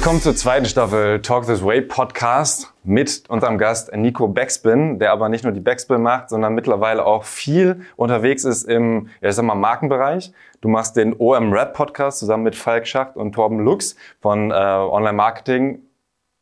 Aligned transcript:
Willkommen 0.00 0.22
zur 0.22 0.34
zweiten 0.34 0.64
Staffel 0.64 1.20
Talk 1.20 1.44
This 1.44 1.62
Way 1.62 1.82
Podcast 1.82 2.72
mit 2.84 3.24
unserem 3.28 3.58
Gast 3.58 3.94
Nico 3.94 4.28
Backspin, 4.28 4.98
der 4.98 5.12
aber 5.12 5.28
nicht 5.28 5.44
nur 5.44 5.52
die 5.52 5.60
Backspin 5.60 6.00
macht, 6.00 6.30
sondern 6.30 6.54
mittlerweile 6.54 7.04
auch 7.04 7.24
viel 7.24 7.82
unterwegs 7.96 8.44
ist 8.44 8.62
im, 8.62 9.10
ja, 9.20 9.28
ich 9.28 9.34
sag 9.34 9.44
mal, 9.44 9.54
Markenbereich. 9.56 10.32
Du 10.62 10.70
machst 10.70 10.96
den 10.96 11.14
OM 11.18 11.52
Rap 11.52 11.74
Podcast 11.74 12.18
zusammen 12.18 12.44
mit 12.44 12.56
Falk 12.56 12.86
Schacht 12.86 13.16
und 13.16 13.32
Torben 13.32 13.58
Lux 13.58 13.94
von 14.22 14.50
äh, 14.50 14.54
Online 14.54 15.12
Marketing 15.12 15.82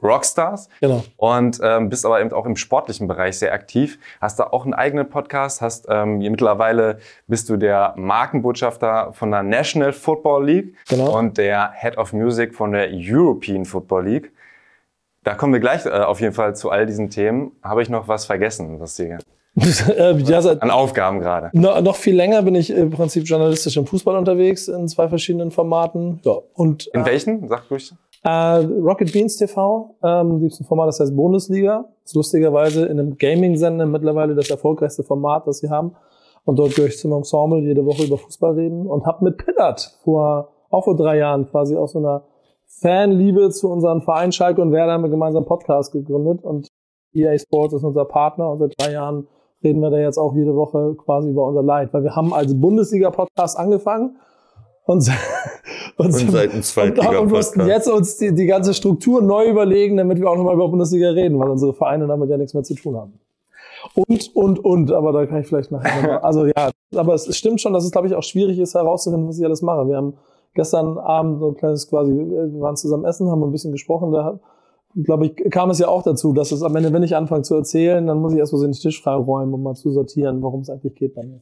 Rockstars. 0.03 0.69
Genau. 0.81 1.03
Und 1.17 1.59
ähm, 1.63 1.89
bist 1.89 2.07
aber 2.07 2.21
eben 2.21 2.33
auch 2.33 2.47
im 2.47 2.57
sportlichen 2.57 3.09
Bereich 3.09 3.39
sehr 3.39 3.53
aktiv. 3.53 3.99
Hast 4.21 4.39
da 4.39 4.45
auch 4.45 4.65
einen 4.65 4.75
eigenen 4.75 5.09
Podcast. 5.09 5.61
Hast 5.61 5.87
ähm, 5.91 6.19
mittlerweile 6.19 6.99
bist 7.27 7.49
du 7.49 7.57
der 7.57 7.95
Markenbotschafter 7.97 9.13
von 9.13 9.31
der 9.31 9.43
National 9.43 9.93
Football 9.93 10.45
League 10.47 10.75
Genau. 10.89 11.19
und 11.19 11.39
der 11.39 11.73
Head 11.75 11.99
of 11.99 12.13
Music 12.13 12.55
von 12.55 12.73
der 12.73 12.89
European 12.93 13.65
Football 13.65 14.07
League. 14.07 14.33
Da 15.25 15.35
kommen 15.35 15.53
wir 15.53 15.61
gleich 15.61 15.85
äh, 15.85 15.91
auf 15.91 16.21
jeden 16.21 16.33
Fall 16.33 16.55
zu 16.55 16.71
all 16.71 16.87
diesen 16.87 17.11
Themen. 17.11 17.53
Habe 17.63 17.83
ich 17.83 17.89
noch 17.89 18.09
was 18.09 18.25
vergessen, 18.25 18.81
was 18.81 18.95
die 18.97 19.17
Äh, 19.59 20.17
ja, 20.19 20.39
an 20.39 20.71
Aufgaben 20.71 21.19
gerade? 21.19 21.51
no, 21.53 21.81
noch 21.81 21.97
viel 21.97 22.15
länger 22.15 22.43
bin 22.43 22.55
ich 22.55 22.71
im 22.71 22.91
Prinzip 22.91 23.25
journalistisch 23.27 23.77
im 23.77 23.87
Fußball 23.87 24.15
unterwegs 24.17 24.69
in 24.69 24.87
zwei 24.87 25.09
verschiedenen 25.09 25.51
Formaten. 25.51 26.21
Ja, 26.23 26.35
und 26.55 26.87
In 26.89 27.05
welchen? 27.05 27.49
Sag 27.49 27.69
ruhig. 27.69 27.93
Äh, 28.25 28.31
Rocket 28.31 29.13
Beans 29.13 29.37
TV, 29.37 29.97
ähm, 30.03 30.41
gibt 30.41 30.53
es 30.53 30.61
ein 30.61 30.65
Format, 30.65 30.89
das 30.89 31.01
heißt 31.01 31.15
Bundesliga. 31.15 31.89
Das 32.03 32.13
ist 32.13 32.17
lustigerweise 32.17 32.87
in 32.87 32.99
einem 32.99 33.17
Gaming-Sender 33.17 33.87
mittlerweile 33.87 34.35
das 34.35 34.51
erfolgreichste 34.51 35.03
Format, 35.03 35.47
das 35.47 35.59
sie 35.59 35.71
haben. 35.71 35.95
Und 36.45 36.59
dort 36.59 36.75
gehöre 36.75 36.89
ich 36.89 36.99
zum 36.99 37.13
Ensemble 37.13 37.61
jede 37.61 37.85
Woche 37.85 38.05
über 38.05 38.17
Fußball 38.17 38.55
reden 38.55 38.87
und 38.87 39.05
habe 39.07 39.25
mit 39.25 39.37
Pillard 39.37 39.99
vor, 40.03 40.49
auch 40.71 40.85
vor 40.85 40.97
drei 40.97 41.19
Jahren 41.19 41.47
quasi 41.47 41.77
aus 41.77 41.93
so 41.93 41.99
einer 41.99 42.25
Fanliebe 42.67 43.51
zu 43.51 43.69
unseren 43.71 44.03
Verein 44.03 44.33
Schalke 44.33 44.61
und 44.61 44.73
Werder 44.73 44.93
haben 44.93 45.03
wir 45.03 45.11
gemeinsam 45.11 45.45
Podcast 45.45 45.93
gegründet 45.93 46.43
und 46.43 46.69
EA 47.13 47.39
Sports 47.39 47.75
ist 47.75 47.85
unser 47.85 48.05
Partner 48.05 48.51
und 48.51 48.59
seit 48.59 48.75
drei 48.79 48.93
Jahren 48.93 49.27
reden 49.63 49.81
wir 49.81 49.91
da 49.91 49.99
jetzt 49.99 50.19
auch 50.19 50.35
jede 50.35 50.55
Woche 50.55 50.95
quasi 50.97 51.31
über 51.31 51.47
unser 51.47 51.63
Leid, 51.63 51.93
weil 51.93 52.05
wir 52.05 52.15
haben 52.15 52.33
als 52.33 52.59
Bundesliga-Podcast 52.59 53.59
angefangen 53.59 54.17
und, 54.89 55.11
und, 55.97 56.07
Und 56.07 56.13
seit 56.13 56.53
dem 56.53 56.57
und, 56.57 56.65
Zweitliga-Podcast. 56.65 57.23
und 57.23 57.31
mussten 57.31 57.67
jetzt 57.67 57.91
uns 57.91 58.17
die, 58.17 58.35
die 58.35 58.47
ganze 58.47 58.73
Struktur 58.73 59.21
neu 59.21 59.49
überlegen, 59.49 59.97
damit 59.97 60.19
wir 60.19 60.31
auch 60.31 60.37
nochmal 60.37 60.55
über 60.55 60.69
Bundesliga 60.69 61.11
reden, 61.11 61.39
weil 61.39 61.51
unsere 61.51 61.75
Vereine 61.75 62.07
damit 62.07 62.31
ja 62.31 62.39
nichts 62.39 62.55
mehr 62.55 62.63
zu 62.63 62.75
tun 62.75 62.97
haben. 62.97 63.21
Und, 63.95 64.35
und, 64.35 64.65
und, 64.65 64.91
aber 64.91 65.13
da 65.13 65.27
kann 65.27 65.41
ich 65.41 65.47
vielleicht 65.47 65.71
nachher 65.71 66.03
nochmal. 66.03 66.19
Also 66.21 66.47
ja, 66.47 66.71
aber 66.97 67.15
es 67.15 67.37
stimmt 67.37 67.61
schon, 67.61 67.75
dass 67.75 67.85
es, 67.85 67.91
glaube 67.91 68.07
ich, 68.07 68.15
auch 68.15 68.23
schwierig 68.23 68.59
ist 68.59 68.75
herauszufinden, 68.75 69.29
was 69.29 69.39
ich 69.39 69.45
alles 69.45 69.63
mache. 69.63 69.89
Wir 69.89 69.97
haben 69.97 70.15
gestern 70.55 70.97
Abend 70.99 71.39
so 71.41 71.49
ein 71.49 71.57
kleines 71.57 71.89
quasi, 71.89 72.13
wir 72.13 72.61
waren 72.61 72.77
zusammen 72.77 73.05
essen, 73.05 73.31
haben 73.31 73.43
ein 73.45 73.53
bisschen 73.53 73.73
gesprochen, 73.73 74.11
da 74.13 74.41
glaube 75.05 75.27
ich, 75.27 75.51
kam 75.51 75.71
es 75.71 75.79
ja 75.79 75.89
auch 75.89 76.03
dazu, 76.03 76.33
dass 76.33 76.51
es 76.51 76.63
am 76.63 76.75
Ende, 76.75 76.93
wenn 76.93 77.03
ich 77.03 77.15
anfange 77.15 77.43
zu 77.43 77.55
erzählen, 77.55 78.07
dann 78.07 78.21
muss 78.21 78.33
ich 78.33 78.39
erst 78.39 78.53
mal 78.53 78.59
so 78.59 78.65
den 78.65 78.73
Tisch 78.73 79.03
freiräumen, 79.03 79.53
um 79.53 79.63
mal 79.63 79.75
zu 79.75 79.91
sortieren, 79.91 80.43
worum 80.43 80.63
es 80.63 80.71
eigentlich 80.71 80.95
geht 80.95 81.15
bei 81.15 81.25
mir. 81.25 81.41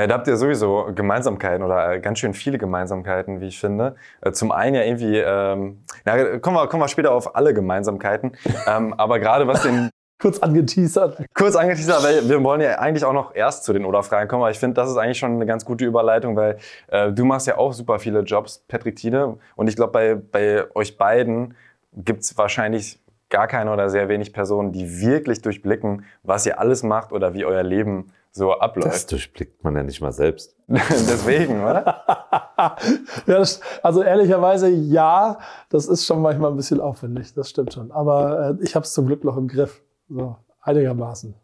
Na, 0.00 0.06
da 0.06 0.14
habt 0.14 0.26
ihr 0.28 0.38
sowieso 0.38 0.88
Gemeinsamkeiten 0.94 1.62
oder 1.62 1.92
äh, 1.92 2.00
ganz 2.00 2.20
schön 2.20 2.32
viele 2.32 2.56
Gemeinsamkeiten, 2.56 3.42
wie 3.42 3.48
ich 3.48 3.60
finde. 3.60 3.96
Äh, 4.22 4.32
Zum 4.32 4.50
einen 4.50 4.74
ja 4.74 4.82
irgendwie, 4.82 5.18
ähm, 5.18 5.82
na, 6.06 6.38
kommen 6.38 6.56
wir, 6.56 6.68
kommen 6.68 6.82
wir 6.82 6.88
später 6.88 7.12
auf 7.12 7.36
alle 7.36 7.52
Gemeinsamkeiten, 7.52 8.32
ähm, 8.66 8.94
aber 8.94 9.18
gerade 9.18 9.46
was 9.46 9.62
den 9.62 9.90
Kurz 10.18 10.38
angeteasert. 10.38 11.22
kurz 11.34 11.54
angeteasert, 11.54 12.02
weil 12.02 12.28
wir 12.30 12.42
wollen 12.42 12.62
ja 12.62 12.78
eigentlich 12.78 13.04
auch 13.04 13.12
noch 13.12 13.34
erst 13.34 13.64
zu 13.64 13.74
den 13.74 13.84
Oder-Fragen 13.84 14.26
kommen, 14.26 14.42
aber 14.42 14.50
ich 14.50 14.58
finde, 14.58 14.74
das 14.74 14.88
ist 14.88 14.96
eigentlich 14.96 15.18
schon 15.18 15.32
eine 15.32 15.44
ganz 15.44 15.66
gute 15.66 15.84
Überleitung, 15.84 16.34
weil 16.34 16.56
äh, 16.88 17.12
du 17.12 17.26
machst 17.26 17.46
ja 17.46 17.58
auch 17.58 17.74
super 17.74 17.98
viele 17.98 18.20
Jobs, 18.20 18.64
Patrick 18.68 18.96
Tiede, 18.96 19.36
und 19.54 19.68
ich 19.68 19.76
glaube, 19.76 19.92
bei, 19.92 20.14
bei 20.14 20.64
euch 20.74 20.96
beiden 20.96 21.54
gibt's 21.92 22.38
wahrscheinlich 22.38 22.98
gar 23.28 23.46
keine 23.46 23.70
oder 23.70 23.90
sehr 23.90 24.08
wenig 24.08 24.32
Personen, 24.32 24.72
die 24.72 25.00
wirklich 25.02 25.42
durchblicken, 25.42 26.04
was 26.22 26.46
ihr 26.46 26.58
alles 26.58 26.82
macht 26.82 27.12
oder 27.12 27.34
wie 27.34 27.44
euer 27.44 27.62
Leben 27.62 28.12
so 28.32 28.50
Das 28.50 28.60
abläuft. 28.60 29.12
durchblickt 29.12 29.64
man 29.64 29.76
ja 29.76 29.82
nicht 29.82 30.00
mal 30.00 30.12
selbst. 30.12 30.56
Deswegen, 30.68 31.62
oder? 31.64 32.04
ja, 32.58 32.76
das, 33.26 33.60
also 33.82 34.02
ehrlicherweise 34.02 34.68
ja, 34.68 35.38
das 35.68 35.86
ist 35.86 36.06
schon 36.06 36.22
manchmal 36.22 36.50
ein 36.50 36.56
bisschen 36.56 36.80
aufwendig, 36.80 37.34
das 37.34 37.50
stimmt 37.50 37.72
schon. 37.72 37.90
Aber 37.90 38.56
äh, 38.60 38.64
ich 38.64 38.74
habe 38.74 38.84
es 38.84 38.92
zum 38.92 39.06
Glück 39.06 39.24
noch 39.24 39.36
im 39.36 39.48
Griff. 39.48 39.82
So, 40.08 40.36
einigermaßen. 40.60 41.34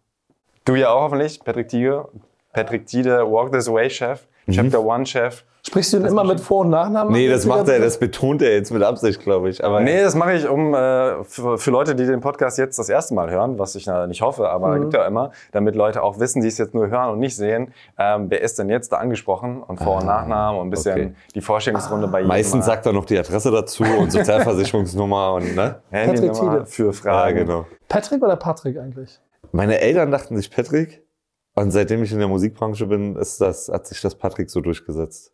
Du 0.65 0.75
ja 0.75 0.91
auch 0.91 1.03
hoffentlich, 1.03 1.43
Patrick 1.45 1.69
Tiede, 1.69 2.09
Patrick 2.53 2.87
Tiede, 2.87 3.31
Walk 3.31 3.53
This 3.53 3.71
Way 3.71 3.91
Chef, 3.91 4.27
Chapter 4.51 4.83
One 4.85 5.05
Chef. 5.07 5.43
Sprichst 5.67 5.93
du 5.93 5.99
denn 5.99 6.07
immer 6.07 6.23
mit 6.23 6.39
Vor- 6.39 6.61
und 6.61 6.71
Nachnamen? 6.71 7.13
Nee, 7.13 7.29
das 7.29 7.45
macht 7.45 7.67
er, 7.69 7.81
das 7.81 7.99
betont 7.99 8.41
er 8.41 8.53
jetzt 8.55 8.71
mit 8.73 8.85
Absicht, 8.85 9.21
glaube 9.21 9.49
ich. 9.51 9.65
Aber 9.65 9.81
Nee, 9.81 10.01
das 10.01 10.15
mache 10.15 10.35
ich 10.35 10.49
um 10.49 10.73
äh, 10.75 11.25
für, 11.25 11.59
für 11.59 11.71
Leute, 11.73 11.97
die 11.97 12.07
den 12.07 12.21
Podcast 12.21 12.57
jetzt 12.57 12.79
das 12.79 12.89
erste 12.89 13.15
Mal 13.15 13.29
hören, 13.31 13.59
was 13.59 13.75
ich 13.75 13.89
äh, 13.89 14.07
nicht 14.07 14.23
hoffe, 14.23 14.49
aber 14.49 14.79
gibt 14.79 14.95
ja 14.95 15.05
immer, 15.05 15.33
damit 15.51 15.75
Leute 15.75 16.05
auch 16.05 16.21
wissen, 16.21 16.41
die 16.41 16.47
es 16.47 16.59
jetzt 16.59 16.73
nur 16.73 16.87
hören 16.89 17.11
und 17.11 17.19
nicht 17.19 17.35
sehen, 17.35 17.75
ähm, 17.99 18.27
wer 18.29 18.43
ist 18.43 18.61
denn 18.61 18.69
jetzt 18.69 18.93
da 18.93 18.99
angesprochen 18.99 19.61
und 19.61 19.79
Vor- 19.81 19.97
und 19.97 20.07
Nachnamen 20.07 20.61
und 20.61 20.69
ein 20.69 20.71
bisschen 20.71 20.93
okay. 20.93 21.15
die 21.35 21.41
Vorstellungsrunde 21.41 22.07
bei 22.07 22.19
jedem. 22.21 22.29
meistens 22.29 22.61
Mal. 22.61 22.73
sagt 22.75 22.87
er 22.87 22.93
noch 22.93 23.05
die 23.07 23.19
Adresse 23.19 23.51
dazu 23.51 23.83
und 23.99 24.13
Sozialversicherungsnummer 24.13 25.33
und 25.35 25.57
ne? 25.57 25.81
Handynummer 25.91 26.33
Patrick 26.33 26.53
Tiede. 26.55 26.67
für 26.67 26.87
Ja, 26.87 26.93
Fragen. 26.93 27.37
genau. 27.39 27.67
Patrick 27.89 28.23
oder 28.23 28.37
Patrick 28.37 28.79
eigentlich? 28.79 29.19
Meine 29.51 29.81
Eltern 29.81 30.13
dachten 30.13 30.37
sich 30.37 30.49
Patrick 30.51 31.03
und 31.57 31.71
seitdem 31.73 32.03
ich 32.03 32.13
in 32.13 32.19
der 32.19 32.29
Musikbranche 32.29 32.87
bin, 32.87 33.17
ist 33.17 33.41
das, 33.41 33.69
hat 33.69 33.87
sich 33.87 34.01
das 34.01 34.15
Patrick 34.15 34.49
so 34.51 34.61
durchgesetzt. 34.61 35.33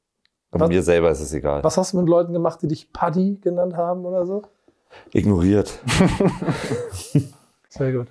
Und 0.50 0.60
Was- 0.60 0.69
mir 0.69 0.83
selber 0.83 1.10
ist 1.10 1.21
es 1.21 1.33
egal. 1.34 1.62
Was 1.65 1.77
hast 1.77 1.93
du 1.93 1.99
mit 1.99 2.09
Leuten 2.09 2.33
gemacht, 2.33 2.60
die 2.62 2.69
dich 2.69 2.93
Paddy 2.93 3.38
genannt 3.41 3.77
haben 3.77 4.05
oder 4.06 4.25
so? 4.27 4.43
Ignoriert. 5.12 5.78
Sehr 7.69 7.93
gut. 7.93 8.09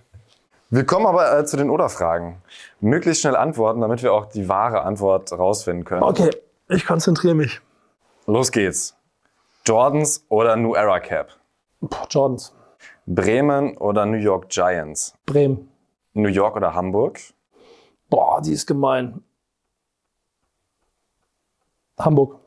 Wir 0.70 0.86
kommen 0.86 1.06
aber 1.06 1.38
äh, 1.38 1.46
zu 1.46 1.58
den 1.58 1.70
Oder-Fragen. 1.70 2.42
Möglichst 2.80 3.22
schnell 3.22 3.36
antworten, 3.36 3.82
damit 3.82 4.02
wir 4.04 4.14
auch 4.14 4.26
die 4.26 4.48
wahre 4.48 4.82
Antwort 4.84 5.32
rausfinden 5.32 5.84
können. 5.84 6.04
Okay, 6.04 6.32
ich 6.70 6.86
konzentriere 6.86 7.36
mich. 7.36 7.60
Los 8.26 8.52
geht's. 8.52 8.96
Jordans 9.68 10.26
oder 10.30 10.56
New 10.56 10.74
Era 10.74 11.00
Cap? 11.00 11.30
Boah, 11.82 12.08
Jordans. 12.10 12.54
Bremen 13.06 13.78
oder 13.78 14.06
New 14.06 14.18
York 14.18 14.50
Giants? 14.50 15.14
Bremen. 15.26 15.70
New 16.14 16.30
York 16.30 16.56
oder 16.56 16.74
Hamburg? 16.74 17.20
Boah, 18.12 18.42
die 18.42 18.52
ist 18.52 18.68
gemein. 18.68 19.24
Hamburg. 21.98 22.40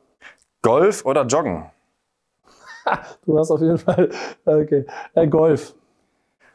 Golf 0.63 1.05
oder 1.05 1.25
Joggen? 1.27 1.71
Du 3.25 3.39
hast 3.39 3.51
auf 3.51 3.63
jeden 3.63 3.79
Fall. 3.79 4.11
Okay. 4.45 4.85
Äh, 5.15 5.27
Golf. 5.27 5.75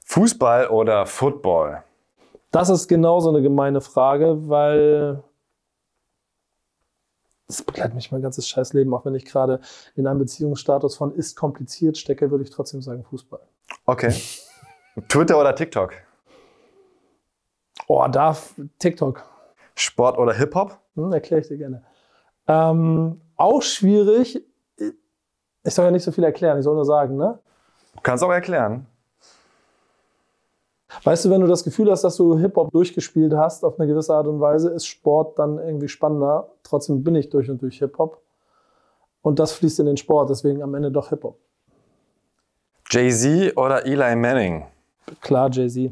Fußball 0.06 0.68
oder 0.68 1.08
Football? 1.08 1.84
Das 2.52 2.70
ist 2.70 2.88
genauso 2.88 3.30
eine 3.30 3.42
gemeine 3.42 3.82
Frage, 3.82 4.48
weil 4.48 5.24
das 7.48 7.64
begleitet 7.64 7.96
mich 7.96 8.12
mein 8.12 8.22
ganzes 8.22 8.48
scheiß 8.48 8.74
Leben. 8.74 8.94
Auch 8.94 9.06
wenn 9.06 9.16
ich 9.16 9.26
gerade 9.26 9.60
in 9.96 10.06
einem 10.06 10.20
Beziehungsstatus 10.20 10.96
von 10.96 11.16
ist 11.16 11.36
kompliziert 11.36 11.98
stecke, 11.98 12.30
würde 12.30 12.44
ich 12.44 12.52
trotzdem 12.52 12.84
sagen 12.84 13.04
Fußball. 13.04 13.42
Okay. 13.86 14.14
Twitter 15.08 15.40
oder 15.40 15.56
TikTok? 15.56 15.94
Oh, 17.88 18.06
da 18.12 18.36
TikTok. 18.80 19.24
Sport 19.76 20.18
oder 20.18 20.34
Hip-Hop? 20.34 20.78
Hm, 20.96 21.14
Erkläre 21.14 21.42
ich 21.42 21.48
dir 21.48 21.58
gerne. 21.58 21.84
Ähm, 22.48 23.22
auch 23.38 23.62
schwierig. 23.62 24.44
Ich 25.64 25.74
soll 25.74 25.86
ja 25.86 25.92
nicht 25.92 26.04
so 26.04 26.12
viel 26.12 26.24
erklären, 26.24 26.58
ich 26.58 26.64
soll 26.64 26.76
nur 26.76 26.86
sagen, 26.86 27.16
ne? 27.18 27.40
Du 27.96 28.02
kannst 28.02 28.24
auch 28.24 28.32
erklären. 28.32 28.86
Weißt 31.04 31.26
du, 31.26 31.30
wenn 31.30 31.42
du 31.42 31.48
das 31.48 31.64
Gefühl 31.64 31.92
hast, 31.92 32.04
dass 32.04 32.16
du 32.18 32.38
Hip-Hop 32.38 32.72
durchgespielt 32.72 33.34
hast 33.34 33.64
auf 33.64 33.80
eine 33.80 33.88
gewisse 33.88 34.14
Art 34.14 34.26
und 34.28 34.40
Weise, 34.40 34.70
ist 34.70 34.88
Sport 34.88 35.38
dann 35.38 35.60
irgendwie 35.60 35.88
spannender. 35.88 36.50
Trotzdem 36.64 37.04
bin 37.04 37.16
ich 37.16 37.30
durch 37.30 37.50
und 37.50 37.62
durch 37.62 37.78
Hip-Hop. 37.80 38.22
Und 39.22 39.38
das 39.38 39.52
fließt 39.52 39.80
in 39.82 39.86
den 39.86 39.98
Sport, 39.98 40.30
deswegen 40.30 40.64
am 40.64 40.74
Ende 40.74 40.92
doch 40.92 41.10
Hip-Hop. 41.10 41.38
Jay-Z 42.90 43.56
oder 43.56 43.86
Eli 43.86 44.16
Manning? 44.16 44.66
Klar, 45.22 45.50
Jay-Z. 45.52 45.92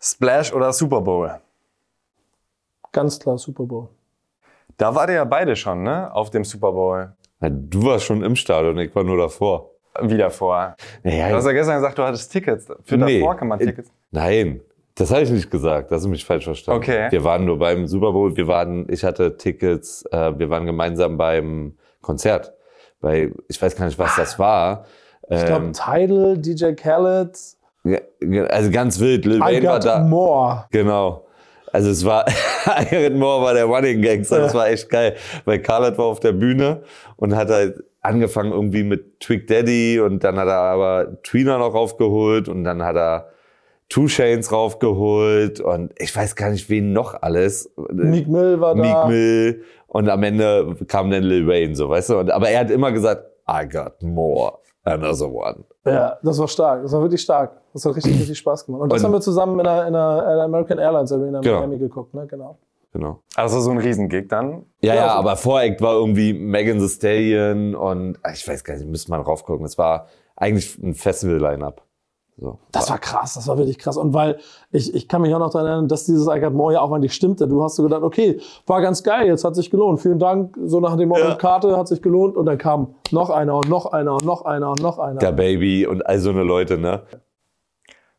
Splash 0.00 0.52
oder 0.52 0.72
Super 0.72 1.00
Bowl? 1.00 1.30
Ganz 2.92 3.18
klar 3.18 3.38
Super 3.38 3.64
Bowl. 3.64 3.88
Da 4.76 4.94
wart 4.94 5.08
ihr 5.10 5.16
ja 5.16 5.24
beide 5.24 5.56
schon, 5.56 5.82
ne? 5.82 6.12
Auf 6.14 6.30
dem 6.30 6.44
Super 6.44 6.72
Bowl. 6.72 7.12
Na, 7.40 7.48
Du 7.50 7.84
warst 7.84 8.04
schon 8.04 8.22
im 8.22 8.36
Stadion, 8.36 8.78
ich 8.78 8.94
war 8.94 9.04
nur 9.04 9.16
davor. 9.16 9.70
Wieder 10.02 10.30
vor. 10.30 10.76
Naja, 11.02 11.30
Du 11.30 11.36
hast 11.36 11.46
ja 11.46 11.52
gestern 11.52 11.76
gesagt, 11.76 11.98
du 11.98 12.02
hattest 12.02 12.30
Tickets. 12.30 12.66
Für 12.84 12.96
Nee. 12.98 13.20
davor 13.20 13.36
kann 13.36 13.48
man 13.48 13.58
Tickets. 13.58 13.90
Nein, 14.10 14.60
das 14.94 15.10
habe 15.10 15.22
ich 15.22 15.30
nicht 15.30 15.50
gesagt. 15.50 15.90
Das 15.90 16.02
du 16.02 16.08
mich 16.08 16.24
falsch 16.24 16.44
verstanden. 16.44 16.82
Okay. 16.82 17.10
Wir 17.10 17.24
waren 17.24 17.44
nur 17.46 17.58
beim 17.58 17.86
Super 17.86 18.12
Bowl. 18.12 18.36
Wir 18.36 18.46
waren, 18.46 18.86
ich 18.90 19.04
hatte 19.04 19.36
Tickets. 19.36 20.04
Äh, 20.12 20.38
wir 20.38 20.50
waren 20.50 20.66
gemeinsam 20.66 21.16
beim 21.16 21.76
Konzert. 22.02 22.52
Bei, 23.00 23.30
ich 23.48 23.60
weiß 23.60 23.74
gar 23.76 23.86
nicht, 23.86 23.98
was 23.98 24.16
das 24.16 24.38
war. 24.38 24.84
Ich 25.28 25.44
glaube, 25.44 25.72
Tidal, 25.72 26.38
DJ 26.38 26.72
Khaled, 26.74 27.36
also 28.48 28.70
ganz 28.70 29.00
wild. 29.00 29.24
Lil 29.24 29.36
I 29.36 29.40
Wayne 29.40 29.66
war 29.66 29.74
Got 29.74 29.84
da. 29.84 29.98
More. 30.00 30.64
Genau. 30.70 31.26
Also 31.72 31.90
es 31.90 32.04
war, 32.04 32.24
Iron 32.90 33.18
More 33.18 33.44
war 33.44 33.54
der 33.54 33.66
Running 33.66 34.00
Gangster, 34.00 34.38
das 34.38 34.54
war 34.54 34.68
echt 34.68 34.88
geil. 34.88 35.14
Weil 35.44 35.60
Khaled 35.60 35.98
war 35.98 36.06
auf 36.06 36.20
der 36.20 36.32
Bühne 36.32 36.82
und 37.16 37.36
hat 37.36 37.50
halt 37.50 37.82
angefangen 38.00 38.52
irgendwie 38.52 38.84
mit 38.84 39.20
Twig 39.20 39.46
Daddy 39.46 40.00
und 40.00 40.24
dann 40.24 40.36
hat 40.36 40.48
er 40.48 40.58
aber 40.58 41.22
Trina 41.22 41.58
noch 41.58 41.74
raufgeholt 41.74 42.48
und 42.48 42.64
dann 42.64 42.82
hat 42.82 42.96
er 42.96 43.30
Two 43.88 44.06
Chains 44.06 44.50
raufgeholt 44.50 45.60
und 45.60 45.92
ich 45.98 46.14
weiß 46.14 46.34
gar 46.34 46.50
nicht, 46.50 46.70
wen 46.70 46.92
noch 46.92 47.20
alles. 47.22 47.70
Meek 47.92 48.26
Mill 48.26 48.60
war 48.60 48.74
da. 48.74 48.82
Meek 48.82 49.08
Mill 49.08 49.64
und 49.86 50.08
am 50.08 50.22
Ende 50.22 50.76
kam 50.88 51.10
dann 51.10 51.22
Lil 51.22 51.46
Wayne, 51.46 51.76
so, 51.76 51.88
weißt 51.88 52.10
du? 52.10 52.18
Und, 52.18 52.30
aber 52.30 52.48
er 52.48 52.60
hat 52.60 52.70
immer 52.70 52.90
gesagt, 52.90 53.26
I 53.48 53.68
got 53.68 54.02
more, 54.02 54.58
another 54.86 55.30
one. 55.32 55.64
Ja, 55.84 56.16
das 56.22 56.38
war 56.38 56.48
stark. 56.48 56.82
Das 56.82 56.92
war 56.92 57.02
wirklich 57.02 57.20
stark. 57.20 57.52
Das 57.72 57.84
hat 57.84 57.94
richtig, 57.96 58.18
richtig 58.18 58.38
Spaß 58.38 58.66
gemacht. 58.66 58.82
Und 58.82 58.92
das 58.92 59.00
Und- 59.00 59.06
haben 59.06 59.12
wir 59.12 59.20
zusammen 59.20 59.58
in 59.58 59.64
der, 59.64 59.86
in 59.86 59.92
der 59.92 60.42
American 60.44 60.78
Airlines 60.78 61.12
Arena 61.12 61.38
in 61.38 61.42
Genau. 61.44 61.58
Miami 61.60 61.78
geguckt, 61.78 62.14
ne? 62.14 62.26
Genau. 62.26 62.56
Genau. 62.92 63.20
Also 63.34 63.60
so 63.60 63.70
ein 63.72 63.78
Riesengig 63.78 64.28
dann. 64.30 64.64
Ja, 64.80 64.94
Ja, 64.94 64.94
ja, 64.94 65.08
so- 65.12 65.18
aber 65.18 65.36
Voreck 65.36 65.80
war 65.82 65.94
irgendwie 65.94 66.32
Megan 66.32 66.78
Thee 66.78 66.88
Stallion 66.88 67.74
und 67.74 68.18
ach, 68.22 68.32
ich 68.32 68.48
weiß 68.48 68.64
gar 68.64 68.74
nicht, 68.74 68.86
müsste 68.88 69.10
man 69.10 69.20
raufgucken. 69.20 69.66
Es 69.66 69.76
war 69.76 70.06
eigentlich 70.34 70.78
ein 70.78 70.94
Festival-Line-Up. 70.94 71.82
So. 72.38 72.58
Das 72.70 72.90
war 72.90 72.98
krass, 72.98 73.34
das 73.34 73.48
war 73.48 73.56
wirklich 73.56 73.78
krass. 73.78 73.96
Und 73.96 74.12
weil 74.12 74.38
ich, 74.70 74.94
ich 74.94 75.08
kann 75.08 75.22
mich 75.22 75.34
auch 75.34 75.38
noch 75.38 75.50
daran 75.50 75.66
erinnern, 75.66 75.88
dass 75.88 76.04
dieses 76.04 76.26
I 76.28 76.38
Got 76.38 76.52
More 76.52 76.74
ja 76.74 76.80
auch 76.82 76.92
eigentlich 76.92 77.14
stimmte. 77.14 77.48
Du 77.48 77.64
hast 77.64 77.76
so 77.76 77.82
gedacht, 77.82 78.02
okay, 78.02 78.38
war 78.66 78.82
ganz 78.82 79.02
geil, 79.02 79.26
jetzt 79.26 79.42
hat 79.42 79.56
sich 79.56 79.70
gelohnt. 79.70 80.00
Vielen 80.00 80.18
Dank, 80.18 80.54
so 80.62 80.78
nach 80.80 80.96
dem 80.96 81.08
Motto, 81.08 81.22
Ja. 81.22 81.34
Karte 81.36 81.74
hat 81.78 81.88
sich 81.88 82.02
gelohnt. 82.02 82.36
Und 82.36 82.44
dann 82.44 82.58
kam 82.58 82.94
noch 83.10 83.30
einer 83.30 83.56
und 83.56 83.70
noch 83.70 83.86
einer 83.86 84.12
und 84.12 84.24
noch 84.24 84.44
einer 84.44 84.70
und 84.70 84.82
noch 84.82 84.98
einer. 84.98 85.18
Der 85.18 85.32
Baby 85.32 85.86
und 85.86 86.04
all 86.06 86.18
so 86.18 86.28
eine 86.28 86.42
Leute, 86.42 86.76
ne? 86.76 87.02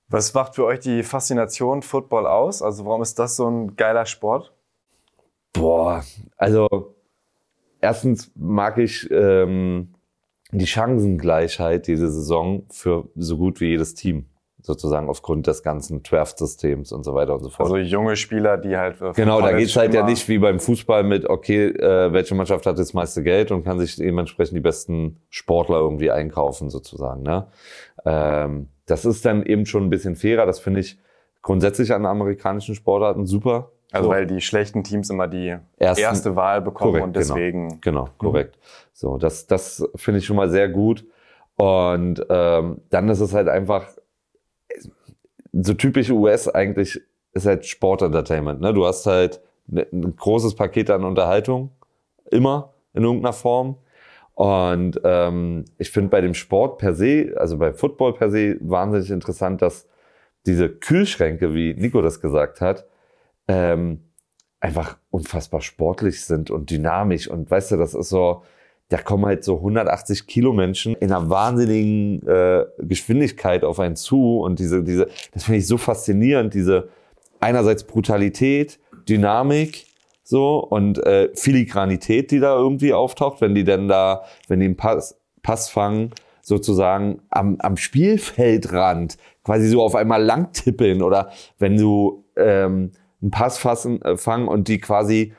Was 0.09 0.33
macht 0.33 0.55
für 0.55 0.65
euch 0.65 0.79
die 0.79 1.03
Faszination 1.03 1.83
Football 1.83 2.25
aus? 2.25 2.63
Also 2.63 2.85
warum 2.85 3.03
ist 3.03 3.19
das 3.19 3.35
so 3.35 3.47
ein 3.47 3.75
geiler 3.75 4.05
Sport? 4.07 4.51
Boah, 5.53 6.03
also 6.37 6.95
erstens 7.81 8.31
mag 8.35 8.77
ich 8.79 9.07
ähm, 9.11 9.93
die 10.51 10.67
Chancengleichheit 10.67 11.87
diese 11.87 12.09
Saison 12.09 12.63
für 12.69 13.09
so 13.15 13.37
gut 13.37 13.59
wie 13.61 13.69
jedes 13.69 13.93
Team. 13.93 14.27
Sozusagen 14.59 15.07
aufgrund 15.07 15.47
des 15.47 15.63
ganzen 15.63 16.03
Draft-Systems 16.03 16.91
und 16.91 17.03
so 17.03 17.13
weiter 17.13 17.35
und 17.35 17.43
so 17.43 17.49
fort. 17.49 17.67
Also 17.67 17.77
junge 17.77 18.17
Spieler, 18.17 18.57
die 18.57 18.75
halt. 18.75 18.99
Genau, 19.15 19.39
da 19.39 19.47
College 19.47 19.57
geht's 19.59 19.75
halt 19.77 19.93
ja 19.93 20.03
nicht 20.03 20.27
wie 20.27 20.39
beim 20.39 20.59
Fußball 20.59 21.03
mit, 21.03 21.29
okay, 21.29 21.67
äh, 21.67 22.11
welche 22.11 22.35
Mannschaft 22.35 22.65
hat 22.65 22.77
das 22.77 22.93
meiste 22.93 23.23
Geld 23.23 23.51
und 23.51 23.63
kann 23.63 23.79
sich 23.79 23.95
dementsprechend 23.95 24.57
die 24.57 24.61
besten 24.61 25.21
Sportler 25.29 25.77
irgendwie 25.77 26.11
einkaufen, 26.11 26.69
sozusagen. 26.69 27.21
Ne? 27.23 27.47
Ähm, 28.03 28.67
das 28.87 29.05
ist 29.05 29.25
dann 29.25 29.45
eben 29.45 29.65
schon 29.65 29.83
ein 29.83 29.89
bisschen 29.89 30.15
fairer. 30.15 30.45
Das 30.45 30.59
finde 30.59 30.81
ich 30.81 30.97
grundsätzlich 31.41 31.93
an 31.93 32.05
amerikanischen 32.05 32.75
Sportarten 32.75 33.25
super. 33.25 33.71
Also 33.97 34.09
So. 34.09 34.15
weil 34.15 34.25
die 34.27 34.41
schlechten 34.41 34.83
Teams 34.83 35.09
immer 35.09 35.27
die 35.27 35.55
Ersten- 35.77 36.01
erste 36.03 36.35
Wahl 36.35 36.61
bekommen 36.61 36.91
Korrekt, 36.91 37.05
und 37.07 37.13
genau. 37.13 37.25
deswegen. 37.35 37.81
Genau, 37.81 38.09
korrekt. 38.17 38.57
So, 38.93 39.17
das, 39.17 39.47
das 39.47 39.87
finde 39.95 40.19
ich 40.19 40.25
schon 40.25 40.35
mal 40.35 40.49
sehr 40.49 40.69
gut. 40.69 41.05
Und 41.55 42.25
ähm, 42.29 42.81
dann 42.89 43.09
ist 43.09 43.19
es 43.19 43.33
halt 43.33 43.47
einfach 43.47 43.85
so 45.53 45.73
typisch 45.73 46.09
US 46.11 46.47
eigentlich 46.47 47.01
ist 47.33 47.45
halt 47.45 47.65
Sportentertainment. 47.65 48.61
Ne? 48.61 48.73
Du 48.73 48.85
hast 48.85 49.05
halt 49.05 49.41
ne- 49.67 49.87
ein 49.91 50.15
großes 50.15 50.55
Paket 50.55 50.89
an 50.89 51.03
Unterhaltung 51.03 51.71
immer 52.31 52.73
in 52.93 53.03
irgendeiner 53.03 53.33
Form. 53.33 53.77
Und 54.33 54.99
ähm, 55.03 55.65
ich 55.79 55.89
finde 55.89 56.09
bei 56.09 56.21
dem 56.21 56.33
Sport 56.35 56.77
per 56.77 56.93
se, 56.93 57.33
also 57.37 57.57
bei 57.57 57.73
Football 57.73 58.13
per 58.13 58.29
se, 58.29 58.57
wahnsinnig 58.59 59.09
interessant, 59.09 59.61
dass 59.63 59.87
diese 60.45 60.69
Kühlschränke, 60.69 61.53
wie 61.55 61.73
Nico 61.73 62.01
das 62.01 62.21
gesagt 62.21 62.61
hat, 62.61 62.85
ähm, 63.47 63.99
einfach 64.59 64.97
unfassbar 65.09 65.61
sportlich 65.61 66.23
sind 66.25 66.51
und 66.51 66.69
dynamisch. 66.69 67.27
Und 67.27 67.49
weißt 67.49 67.71
du, 67.71 67.77
das 67.77 67.93
ist 67.93 68.09
so, 68.09 68.43
da 68.89 68.97
kommen 68.97 69.25
halt 69.25 69.43
so 69.43 69.57
180 69.57 70.27
Kilo 70.27 70.53
Menschen 70.53 70.95
in 70.95 71.11
einer 71.11 71.29
wahnsinnigen 71.29 72.25
äh, 72.27 72.65
Geschwindigkeit 72.79 73.63
auf 73.63 73.79
einen 73.79 73.95
zu. 73.95 74.39
Und 74.39 74.59
diese, 74.59 74.83
diese, 74.83 75.07
das 75.33 75.43
finde 75.43 75.59
ich 75.59 75.67
so 75.67 75.77
faszinierend, 75.77 76.53
diese 76.53 76.89
einerseits 77.39 77.83
Brutalität, 77.83 78.79
Dynamik, 79.07 79.85
so 80.23 80.57
und 80.59 80.97
äh, 81.05 81.29
Filigranität, 81.33 82.31
die 82.31 82.39
da 82.39 82.55
irgendwie 82.55 82.93
auftaucht, 82.93 83.39
wenn 83.39 83.55
die 83.55 83.63
denn 83.63 83.87
da, 83.87 84.23
wenn 84.47 84.59
die 84.59 84.65
einen 84.65 84.75
Pass, 84.75 85.17
Pass 85.41 85.69
fangen, 85.69 86.11
sozusagen 86.41 87.21
am, 87.29 87.57
am 87.59 87.77
Spielfeldrand 87.77 89.17
quasi 89.43 89.67
so 89.67 89.81
auf 89.81 89.95
einmal 89.95 90.23
langtippeln 90.23 91.01
oder 91.01 91.31
wenn 91.59 91.77
du 91.77 92.25
ähm, 92.35 92.91
einen 93.21 93.31
Pass 93.31 93.57
fassen, 93.57 94.01
äh, 94.01 94.17
fangen 94.17 94.47
und 94.47 94.67
die 94.67 94.79
quasi 94.79 95.33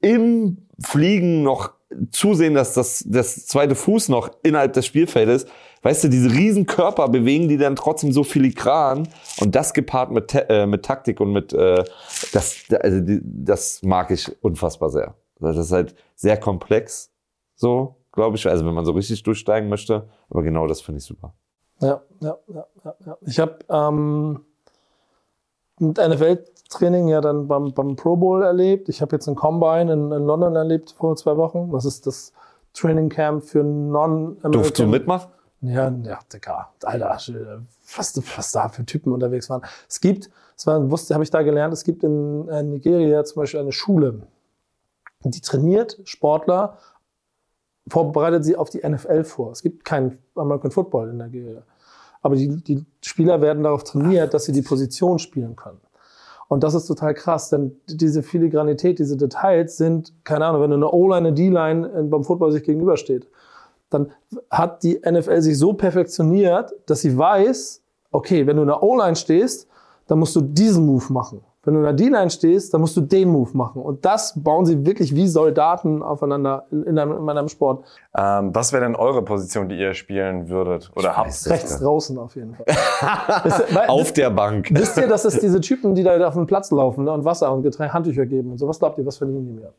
im 0.00 0.66
Fliegen 0.80 1.42
noch 1.42 1.72
zusehen, 2.12 2.54
dass 2.54 2.74
das, 2.74 3.04
das 3.06 3.46
zweite 3.46 3.74
Fuß 3.74 4.08
noch 4.08 4.30
innerhalb 4.42 4.72
des 4.72 4.86
Spielfeldes, 4.86 5.46
weißt 5.82 6.04
du, 6.04 6.08
diese 6.08 6.30
riesen 6.30 6.66
Körper 6.66 7.08
bewegen 7.08 7.48
die 7.48 7.56
dann 7.56 7.74
trotzdem 7.74 8.12
so 8.12 8.22
filigran 8.22 9.08
und 9.40 9.54
das 9.54 9.74
gepaart 9.74 10.12
mit, 10.12 10.32
äh, 10.34 10.66
mit 10.66 10.84
Taktik 10.84 11.20
und 11.20 11.32
mit, 11.32 11.52
äh, 11.52 11.84
das, 12.32 12.62
also 12.80 13.00
die, 13.00 13.20
das 13.22 13.82
mag 13.82 14.10
ich 14.10 14.30
unfassbar 14.42 14.90
sehr. 14.90 15.14
Das 15.40 15.56
ist 15.56 15.72
halt 15.72 15.94
sehr 16.14 16.36
komplex, 16.36 17.10
so, 17.56 17.96
glaube 18.12 18.36
ich, 18.36 18.46
also 18.46 18.64
wenn 18.66 18.74
man 18.74 18.84
so 18.84 18.92
richtig 18.92 19.22
durchsteigen 19.22 19.68
möchte, 19.68 20.08
aber 20.28 20.42
genau 20.42 20.66
das 20.66 20.80
finde 20.80 20.98
ich 20.98 21.04
super. 21.04 21.34
Ja, 21.80 22.02
ja, 22.20 22.36
ja, 22.48 22.66
ja. 23.06 23.18
Ich 23.22 23.40
habe 23.40 23.58
ähm, 23.70 24.44
ein 25.80 25.94
NFL-Training 26.70 27.08
ja 27.08 27.20
dann 27.20 27.48
beim, 27.48 27.72
beim 27.72 27.96
Pro 27.96 28.16
Bowl 28.16 28.42
erlebt. 28.42 28.88
Ich 28.88 29.02
habe 29.02 29.16
jetzt 29.16 29.28
ein 29.28 29.34
Combine 29.34 29.92
in, 29.92 30.12
in 30.12 30.24
London 30.24 30.56
erlebt 30.56 30.94
vor 30.96 31.16
zwei 31.16 31.36
Wochen. 31.36 31.70
Das 31.72 31.84
ist 31.84 32.06
das 32.06 32.32
Training 32.72 33.08
Camp 33.08 33.44
für 33.44 33.62
Non-American. 33.62 34.52
Durfst 34.52 34.78
du 34.78 34.86
mitmachen? 34.86 35.30
Ja, 35.62 35.92
ja, 36.04 36.18
Digga, 36.32 36.70
Alter, 36.84 37.18
was, 37.96 38.22
was 38.36 38.52
da 38.52 38.68
für 38.70 38.86
Typen 38.86 39.12
unterwegs 39.12 39.50
waren. 39.50 39.60
Es 39.86 40.00
gibt, 40.00 40.30
das 40.56 40.66
war, 40.66 40.90
wusste, 40.90 41.12
habe 41.12 41.22
ich 41.22 41.30
da 41.30 41.42
gelernt, 41.42 41.74
es 41.74 41.84
gibt 41.84 42.02
in, 42.02 42.48
äh, 42.48 42.62
Nigeria 42.62 43.22
zum 43.24 43.42
Beispiel 43.42 43.60
eine 43.60 43.72
Schule, 43.72 44.22
die 45.22 45.40
trainiert 45.42 46.00
Sportler, 46.04 46.78
vorbereitet 47.88 48.42
sie 48.42 48.56
auf 48.56 48.70
die 48.70 48.78
NFL 48.78 49.24
vor. 49.24 49.52
Es 49.52 49.60
gibt 49.60 49.84
keinen 49.84 50.18
American 50.34 50.70
Football 50.70 51.10
in 51.10 51.18
Nigeria. 51.18 51.62
Aber 52.22 52.36
die, 52.36 52.48
die 52.48 52.86
Spieler 53.02 53.42
werden 53.42 53.62
darauf 53.62 53.84
trainiert, 53.84 54.32
dass 54.32 54.46
sie 54.46 54.52
die 54.52 54.62
Position 54.62 55.18
spielen 55.18 55.56
können. 55.56 55.80
Und 56.50 56.64
das 56.64 56.74
ist 56.74 56.86
total 56.86 57.14
krass, 57.14 57.48
denn 57.48 57.76
diese 57.86 58.24
Filigranität, 58.24 58.98
diese 58.98 59.16
Details 59.16 59.76
sind, 59.76 60.12
keine 60.24 60.46
Ahnung, 60.46 60.62
wenn 60.62 60.72
eine 60.72 60.90
O-Line, 60.90 61.28
eine 61.28 61.32
D-Line 61.32 61.88
äh, 61.88 62.02
beim 62.02 62.24
Football 62.24 62.50
sich 62.50 62.64
gegenübersteht, 62.64 63.28
dann 63.88 64.10
hat 64.50 64.82
die 64.82 65.00
NFL 65.08 65.42
sich 65.42 65.56
so 65.56 65.74
perfektioniert, 65.74 66.72
dass 66.86 67.02
sie 67.02 67.16
weiß, 67.16 67.84
okay, 68.10 68.48
wenn 68.48 68.56
du 68.56 68.62
in 68.62 68.68
der 68.68 68.82
O-Line 68.82 69.14
stehst, 69.14 69.68
dann 70.08 70.18
musst 70.18 70.34
du 70.34 70.40
diesen 70.40 70.86
Move 70.86 71.12
machen. 71.12 71.40
Wenn 71.62 71.74
du 71.74 71.80
in 71.80 71.84
der 71.84 71.92
D-Line 71.92 72.30
stehst, 72.30 72.72
dann 72.72 72.80
musst 72.80 72.96
du 72.96 73.02
den 73.02 73.28
Move 73.28 73.50
machen. 73.54 73.82
Und 73.82 74.06
das 74.06 74.32
bauen 74.42 74.64
sie 74.64 74.86
wirklich 74.86 75.14
wie 75.14 75.28
Soldaten 75.28 76.02
aufeinander 76.02 76.64
in, 76.70 76.84
in, 76.84 76.98
einem, 76.98 77.18
in 77.18 77.28
einem 77.28 77.48
Sport. 77.48 77.84
Ähm, 78.16 78.54
was 78.54 78.72
wäre 78.72 78.82
denn 78.84 78.96
eure 78.96 79.22
Position, 79.22 79.68
die 79.68 79.78
ihr 79.78 79.92
spielen 79.92 80.48
würdet 80.48 80.90
oder 80.96 81.18
habt? 81.18 81.28
Rechts 81.50 81.78
draußen 81.78 82.16
auf 82.16 82.34
jeden 82.34 82.54
Fall. 82.54 82.64
Ihr- 83.44 83.74
weil- 83.74 83.88
Auf 83.88 84.12
der 84.14 84.30
Bank. 84.30 84.68
Wisst 84.72 84.96
ihr, 84.96 85.06
dass 85.06 85.26
es 85.26 85.38
diese 85.38 85.60
Typen, 85.60 85.94
die 85.94 86.02
da 86.02 86.26
auf 86.26 86.32
dem 86.34 86.46
Platz 86.46 86.70
laufen 86.70 87.04
ne, 87.04 87.12
und 87.12 87.26
Wasser 87.26 87.52
und 87.52 87.62
Getränke, 87.62 87.92
Handtücher 87.92 88.24
geben 88.24 88.52
und 88.52 88.58
so, 88.58 88.66
was 88.66 88.78
glaubt 88.78 88.96
ihr, 88.96 89.04
was 89.04 89.18
verdienen 89.18 89.44
die 89.44 89.52
mehr? 89.52 89.74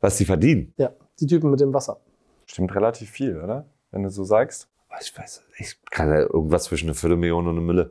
Was 0.00 0.18
sie 0.18 0.24
verdienen. 0.24 0.72
Ja, 0.76 0.90
die 1.20 1.26
Typen 1.26 1.50
mit 1.52 1.60
dem 1.60 1.72
Wasser. 1.72 1.98
Stimmt 2.46 2.74
relativ 2.74 3.10
viel, 3.10 3.40
oder? 3.40 3.64
Wenn 3.92 4.02
du 4.02 4.10
so 4.10 4.24
sagst. 4.24 4.66
Ich 5.00 5.16
weiß, 5.16 5.44
ich 5.58 5.76
kann 5.88 6.08
ja 6.08 6.18
irgendwas 6.22 6.64
zwischen 6.64 6.86
eine 6.86 6.94
Viertelmillion 6.94 7.46
und 7.46 7.56
eine 7.56 7.60
Mille. 7.64 7.90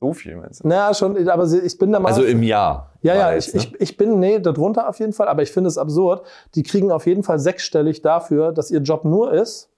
So 0.00 0.12
viel 0.12 0.36
meinst 0.36 0.62
du? 0.62 0.68
Naja, 0.68 0.94
schon, 0.94 1.28
aber 1.28 1.44
ich 1.44 1.76
bin 1.78 1.90
da 1.90 1.98
mal. 1.98 2.08
Also 2.08 2.22
im 2.22 2.42
Jahr. 2.42 2.92
ja, 3.02 3.14
ja, 3.16 3.36
ich, 3.36 3.52
ne? 3.52 3.60
ich, 3.60 3.80
ich 3.80 3.96
bin, 3.96 4.20
nee, 4.20 4.38
darunter 4.38 4.88
auf 4.88 4.98
jeden 5.00 5.12
Fall, 5.12 5.26
aber 5.28 5.42
ich 5.42 5.50
finde 5.50 5.68
es 5.68 5.76
absurd. 5.76 6.22
Die 6.54 6.62
kriegen 6.62 6.92
auf 6.92 7.06
jeden 7.06 7.24
Fall 7.24 7.38
sechsstellig 7.40 8.00
dafür, 8.02 8.52
dass 8.52 8.70
ihr 8.70 8.80
Job 8.80 9.04
nur 9.04 9.32
ist. 9.32 9.68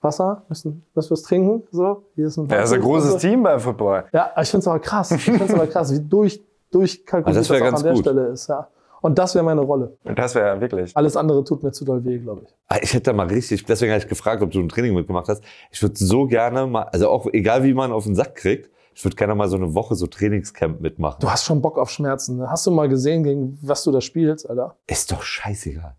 Wasser, 0.00 0.42
müssen, 0.48 0.84
müssen 0.94 1.10
wir 1.10 1.14
es 1.14 1.22
trinken? 1.22 1.62
So, 1.70 2.02
hier 2.16 2.26
ist 2.26 2.36
ein 2.36 2.48
Ja, 2.48 2.56
das 2.56 2.70
ist 2.70 2.76
ein 2.76 2.80
großes. 2.82 3.18
Team 3.18 3.42
beim 3.44 3.60
Football. 3.60 4.04
Ja, 4.12 4.32
ich 4.40 4.48
finde 4.48 4.62
es 4.62 4.68
aber 4.68 4.80
krass. 4.80 5.10
Ich 5.12 5.22
finde 5.24 5.44
es 5.44 5.54
aber 5.54 5.66
krass, 5.68 5.92
wie 5.92 6.00
durch, 6.00 6.42
durchkalkuliert 6.72 7.36
Ah, 7.36 7.40
das, 7.40 7.48
das 7.48 7.74
an 7.74 7.82
der 7.84 7.92
gut. 7.92 8.00
Stelle 8.02 8.26
ist. 8.28 8.48
Ja. 8.48 8.66
Und 9.00 9.18
das 9.18 9.34
wäre 9.34 9.44
meine 9.44 9.60
Rolle. 9.60 9.96
Und 10.04 10.18
das 10.18 10.34
wäre 10.34 10.60
wirklich. 10.60 10.96
Alles 10.96 11.16
andere 11.16 11.44
tut 11.44 11.62
mir 11.62 11.70
zu 11.72 11.84
doll 11.84 12.04
weh, 12.04 12.18
glaube 12.18 12.42
ich. 12.46 12.54
Ah, 12.68 12.78
Ich 12.82 12.94
hätte 12.94 13.10
da 13.10 13.12
mal 13.12 13.26
richtig, 13.26 13.64
deswegen 13.64 13.92
habe 13.92 14.00
ich 14.02 14.08
gefragt, 14.08 14.42
ob 14.42 14.50
du 14.50 14.58
ein 14.60 14.68
Training 14.68 14.94
mitgemacht 14.94 15.28
hast. 15.28 15.42
Ich 15.70 15.80
würde 15.82 15.94
so 15.96 16.26
gerne 16.26 16.66
mal, 16.66 16.84
also 16.84 17.08
auch 17.08 17.26
egal 17.32 17.62
wie 17.62 17.74
man 17.74 17.92
auf 17.92 18.04
den 18.04 18.14
Sack 18.16 18.34
kriegt, 18.36 18.70
ich 18.94 19.04
würde 19.04 19.16
gerne 19.16 19.34
mal 19.34 19.48
so 19.48 19.56
eine 19.56 19.74
Woche 19.74 19.94
so 19.94 20.06
Trainingscamp 20.06 20.80
mitmachen. 20.80 21.18
Du 21.20 21.30
hast 21.30 21.44
schon 21.44 21.62
Bock 21.62 21.78
auf 21.78 21.90
Schmerzen. 21.90 22.38
Ne? 22.38 22.50
Hast 22.50 22.66
du 22.66 22.70
mal 22.70 22.88
gesehen, 22.88 23.24
gegen 23.24 23.58
was 23.62 23.84
du 23.84 23.90
da 23.90 24.00
spielst, 24.00 24.48
Alter? 24.48 24.76
Ist 24.86 25.10
doch 25.10 25.22
scheißegal. 25.22 25.96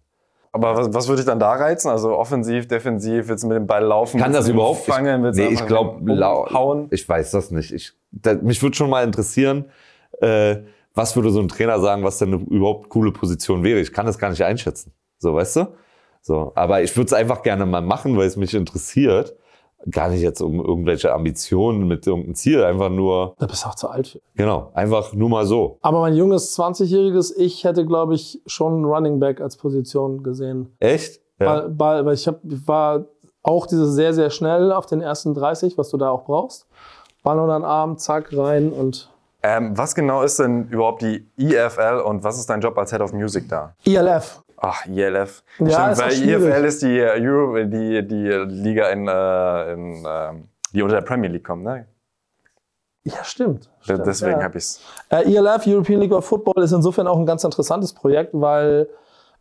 Aber 0.51 0.77
was, 0.77 0.93
was 0.93 1.07
würde 1.07 1.21
dich 1.21 1.25
dann 1.25 1.39
da 1.39 1.51
reizen? 1.53 1.89
Also 1.89 2.15
offensiv, 2.15 2.67
defensiv, 2.67 3.27
willst 3.27 3.43
du 3.43 3.47
mit 3.47 3.57
dem 3.57 3.65
Ball 3.65 3.83
laufen? 3.83 4.19
Kann 4.19 4.33
das 4.33 4.47
überhaupt? 4.47 4.85
fangen? 4.85 5.23
Willst 5.23 5.39
nee, 5.39 5.47
ich 5.47 5.65
glaube, 5.65 6.00
hauen? 6.53 6.88
ich 6.91 7.09
weiß 7.09 7.31
das 7.31 7.50
nicht. 7.50 7.73
Ich, 7.73 7.93
da, 8.12 8.35
mich 8.35 8.62
würde 8.62 8.75
schon 8.75 8.91
mal 8.91 9.03
interessieren, 9.03 9.65
äh, 10.21 10.57
was 10.93 11.15
würde 11.15 11.31
so 11.31 11.39
ein 11.39 11.47
Trainer 11.47 11.79
sagen, 11.79 12.03
was 12.03 12.19
denn 12.19 12.33
eine 12.33 12.43
überhaupt 12.43 12.89
coole 12.89 13.12
Position 13.12 13.63
wäre. 13.63 13.79
Ich 13.79 13.91
kann 13.91 14.05
das 14.05 14.19
gar 14.19 14.29
nicht 14.29 14.43
einschätzen. 14.43 14.93
So, 15.17 15.33
weißt 15.33 15.55
du? 15.55 15.67
So, 16.21 16.51
aber 16.53 16.83
ich 16.83 16.95
würde 16.95 17.07
es 17.07 17.13
einfach 17.13 17.41
gerne 17.41 17.65
mal 17.65 17.81
machen, 17.81 18.15
weil 18.15 18.27
es 18.27 18.38
mich 18.38 18.53
interessiert. 18.53 19.35
Gar 19.89 20.09
nicht 20.09 20.21
jetzt 20.21 20.41
um 20.41 20.63
irgendwelche 20.63 21.13
Ambitionen 21.13 21.87
mit 21.87 22.07
irgendeinem 22.07 22.35
Ziel, 22.35 22.63
einfach 22.63 22.89
nur. 22.89 23.35
Da 23.39 23.45
bist 23.45 23.63
du 23.63 23.69
auch 23.69 23.75
zu 23.75 23.89
alt 23.89 24.07
für. 24.07 24.19
Genau, 24.35 24.71
einfach 24.73 25.13
nur 25.13 25.29
mal 25.29 25.45
so. 25.45 25.77
Aber 25.81 25.99
mein 25.99 26.15
junges 26.15 26.57
20-jähriges 26.57 27.33
Ich 27.37 27.63
hätte, 27.63 27.85
glaube 27.85 28.15
ich, 28.15 28.41
schon 28.45 28.85
Running 28.85 29.19
Back 29.19 29.41
als 29.41 29.57
Position 29.57 30.23
gesehen. 30.23 30.73
Echt? 30.79 31.21
Ja. 31.39 31.47
Weil, 31.47 31.79
weil, 31.79 32.05
weil 32.05 32.13
ich 32.13 32.27
hab, 32.27 32.39
war 32.43 33.05
auch 33.43 33.67
dieses 33.67 33.93
sehr, 33.93 34.13
sehr 34.13 34.29
schnell 34.29 34.71
auf 34.71 34.85
den 34.85 35.01
ersten 35.01 35.33
30, 35.33 35.77
was 35.77 35.89
du 35.89 35.97
da 35.97 36.09
auch 36.09 36.23
brauchst. 36.23 36.65
Ball 37.23 37.39
unter 37.39 37.59
den 37.59 37.65
Arm, 37.65 37.97
zack, 37.97 38.35
rein 38.35 38.71
und. 38.71 39.09
Ähm, 39.45 39.77
was 39.77 39.93
genau 39.93 40.21
ist 40.21 40.39
denn 40.39 40.69
überhaupt 40.69 41.01
die 41.01 41.27
EFL 41.37 42.01
und 42.05 42.23
was 42.23 42.37
ist 42.37 42.49
dein 42.49 42.61
Job 42.61 42.77
als 42.77 42.91
Head 42.91 43.01
of 43.01 43.11
Music 43.11 43.49
da? 43.49 43.75
ILF. 43.83 44.41
Ach, 44.65 44.86
ILF. 44.86 45.43
Ja, 45.60 45.93
Stimmt, 45.93 45.98
weil 45.98 46.12
schwierig. 46.12 46.55
IFL 46.55 46.65
ist 46.65 46.82
die, 46.84 46.98
äh, 46.98 47.22
Euro, 47.22 47.65
die, 47.65 48.08
die 48.08 48.29
Liga, 48.48 48.88
in, 48.91 49.10
äh, 49.10 49.74
in, 49.74 50.05
ähm, 50.08 50.48
die 50.72 50.82
unter 50.82 50.96
der 50.96 51.01
Premier 51.01 51.29
League 51.29 51.43
kommt, 51.43 51.65
ne? 51.65 51.86
Ja, 53.03 53.25
stimmt. 53.25 53.70
stimmt 53.82 54.08
Deswegen 54.08 54.39
ja. 54.39 54.43
habe 54.43 54.58
ich 54.58 54.63
es. 54.63 54.82
Äh, 55.10 55.36
ELF, 55.36 55.67
European 55.67 56.00
League 56.00 56.13
of 56.13 56.25
Football, 56.25 56.63
ist 56.63 56.72
insofern 56.72 57.08
auch 57.08 57.20
ein 57.20 57.25
ganz 57.25 57.43
interessantes 57.43 57.91
Projekt, 57.91 58.29
weil 58.32 58.88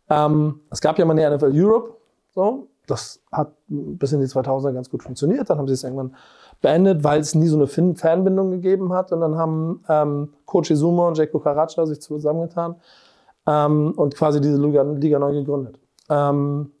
ähm, 0.09 0.59
es 0.69 0.81
gab 0.81 0.99
ja 0.99 1.05
mal 1.05 1.17
eine 1.17 1.37
NFL 1.37 1.51
Europe. 1.53 1.95
So, 2.35 2.67
das 2.85 3.21
hat 3.31 3.53
bis 3.69 4.11
in 4.11 4.19
die 4.19 4.27
2000er 4.27 4.73
ganz 4.73 4.89
gut 4.89 5.03
funktioniert. 5.03 5.49
Dann 5.49 5.57
haben 5.57 5.69
sie 5.69 5.73
es 5.73 5.85
irgendwann 5.85 6.17
beendet, 6.61 7.05
weil 7.05 7.21
es 7.21 7.33
nie 7.33 7.47
so 7.47 7.55
eine 7.55 7.67
Fanbindung 7.67 8.51
gegeben 8.51 8.91
hat. 8.91 9.13
Und 9.13 9.21
dann 9.21 9.37
haben 9.37 9.85
ähm, 9.87 10.33
Coach 10.45 10.71
Izuma 10.71 11.07
und 11.07 11.17
Jacko 11.17 11.39
Karacha 11.39 11.85
sich 11.85 12.01
zusammengetan 12.01 12.75
ähm, 13.47 13.93
und 13.95 14.15
quasi 14.15 14.41
diese 14.41 14.61
Liga, 14.61 14.83
Liga 14.83 15.19
neu 15.19 15.33
gegründet. 15.33 15.79
Ähm, 16.09 16.71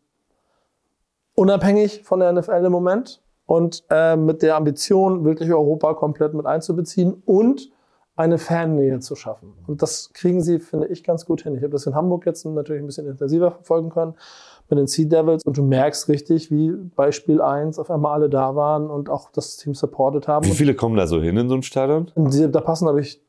unabhängig 1.35 2.03
von 2.03 2.19
der 2.19 2.31
NFL 2.31 2.65
im 2.65 2.71
Moment 2.71 3.21
und 3.45 3.83
äh, 3.89 4.15
mit 4.15 4.41
der 4.41 4.55
Ambition, 4.55 5.25
wirklich 5.25 5.51
Europa 5.51 5.93
komplett 5.93 6.33
mit 6.33 6.45
einzubeziehen 6.45 7.21
und 7.25 7.71
eine 8.15 8.37
Fannähe 8.37 8.99
zu 8.99 9.15
schaffen. 9.15 9.53
Und 9.65 9.81
das 9.81 10.11
kriegen 10.13 10.41
sie, 10.41 10.59
finde 10.59 10.87
ich, 10.87 11.03
ganz 11.03 11.25
gut 11.25 11.41
hin. 11.41 11.55
Ich 11.55 11.63
habe 11.63 11.71
das 11.71 11.87
in 11.87 11.95
Hamburg 11.95 12.27
jetzt 12.27 12.45
natürlich 12.45 12.83
ein 12.83 12.85
bisschen 12.85 13.07
intensiver 13.07 13.51
verfolgen 13.51 13.89
können 13.89 14.13
mit 14.69 14.77
den 14.77 14.87
Sea 14.87 15.05
Devils 15.05 15.43
und 15.43 15.57
du 15.57 15.63
merkst 15.63 16.07
richtig, 16.09 16.51
wie 16.51 16.71
bei 16.95 17.11
Spiel 17.11 17.41
1 17.41 17.79
auf 17.79 17.89
einmal 17.89 18.13
alle 18.13 18.29
da 18.29 18.55
waren 18.55 18.89
und 18.89 19.09
auch 19.09 19.31
das 19.31 19.57
Team 19.57 19.73
supported 19.73 20.27
haben. 20.27 20.45
Wie 20.45 20.51
viele 20.51 20.75
kommen 20.75 20.95
da 20.95 21.07
so 21.07 21.19
hin 21.21 21.37
in 21.37 21.49
so 21.49 21.55
ein 21.55 21.63
Stadion? 21.63 22.11
Die, 22.15 22.49
da 22.49 22.61
passen, 22.61 22.85
glaube 22.85 23.01
ich, 23.01 23.19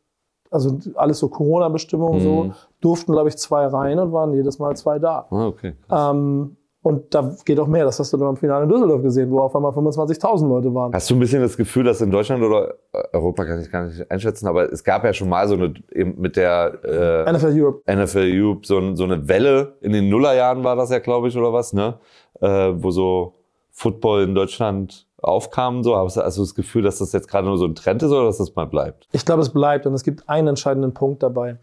also 0.51 0.79
alles 0.95 1.19
so 1.19 1.29
Corona-Bestimmungen, 1.29 2.21
so 2.21 2.45
Mhm. 2.45 2.53
Durften, 2.85 3.13
glaube 3.13 3.29
ich, 3.29 3.37
zwei 3.37 3.67
rein 3.67 3.99
und 3.99 4.13
waren 4.13 4.33
jedes 4.35 4.59
Mal 4.59 4.77
zwei 4.77 4.99
da. 4.99 5.27
Ah, 5.31 5.47
okay. 5.47 5.75
Ähm, 5.91 6.57
und 6.85 7.15
da 7.15 7.35
geht 7.47 7.59
auch 7.59 7.67
mehr. 7.67 7.87
Das 7.87 7.99
hast 7.99 8.13
du 8.13 8.19
dann 8.19 8.29
am 8.29 8.37
Finale 8.37 8.65
in 8.65 8.69
Düsseldorf 8.69 9.01
gesehen, 9.01 9.31
wo 9.31 9.41
auf 9.41 9.57
einmal 9.57 9.73
25.000 9.73 10.47
Leute 10.47 10.75
waren. 10.75 10.93
Hast 10.93 11.09
du 11.09 11.15
ein 11.15 11.19
bisschen 11.19 11.41
das 11.41 11.57
Gefühl, 11.57 11.85
dass 11.85 12.03
in 12.03 12.11
Deutschland 12.11 12.43
oder 12.43 12.75
Europa 13.15 13.47
kann 13.47 13.61
ich 13.63 13.73
gar 13.73 13.87
nicht 13.87 14.11
einschätzen, 14.11 14.47
aber 14.47 14.71
es 14.71 14.85
gab 14.85 15.03
ja 15.03 15.15
schon 15.15 15.31
mal 15.31 15.49
so 15.49 15.55
eine 15.55 15.73
eben 15.93 16.21
mit 16.21 16.37
der 16.37 16.79
äh, 16.85 17.33
NFL 17.33 17.59
Europe. 17.59 17.83
NFL 17.91 18.31
Europe 18.31 18.67
so, 18.67 18.95
so 18.95 19.05
eine 19.05 19.27
Welle 19.27 19.79
in 19.81 19.93
den 19.93 20.11
Nullerjahren 20.11 20.63
war 20.63 20.77
das 20.77 20.91
ja, 20.91 20.99
glaube 20.99 21.29
ich, 21.29 21.39
oder 21.39 21.55
was, 21.55 21.73
ne? 21.73 21.95
Äh, 22.43 22.75
wo 22.77 22.91
so 22.91 23.33
Football 23.71 24.25
in 24.25 24.35
Deutschland 24.35 25.07
aufkam. 25.23 25.83
So, 25.85 25.97
hast 25.97 26.19
du 26.19 26.21
also 26.21 26.43
das 26.43 26.55
Gefühl, 26.55 26.83
dass 26.83 26.99
das 26.99 27.13
jetzt 27.13 27.29
gerade 27.29 27.47
nur 27.47 27.57
so 27.57 27.65
ein 27.65 27.75
Trend 27.75 28.03
ist 28.03 28.11
oder 28.11 28.27
dass 28.27 28.37
das 28.37 28.55
mal 28.55 28.67
bleibt? 28.67 29.09
Ich 29.13 29.25
glaube, 29.25 29.41
es 29.41 29.49
bleibt 29.49 29.87
und 29.87 29.95
es 29.95 30.05
gibt 30.05 30.29
einen 30.29 30.49
entscheidenden 30.49 30.93
Punkt 30.93 31.23
dabei. 31.23 31.57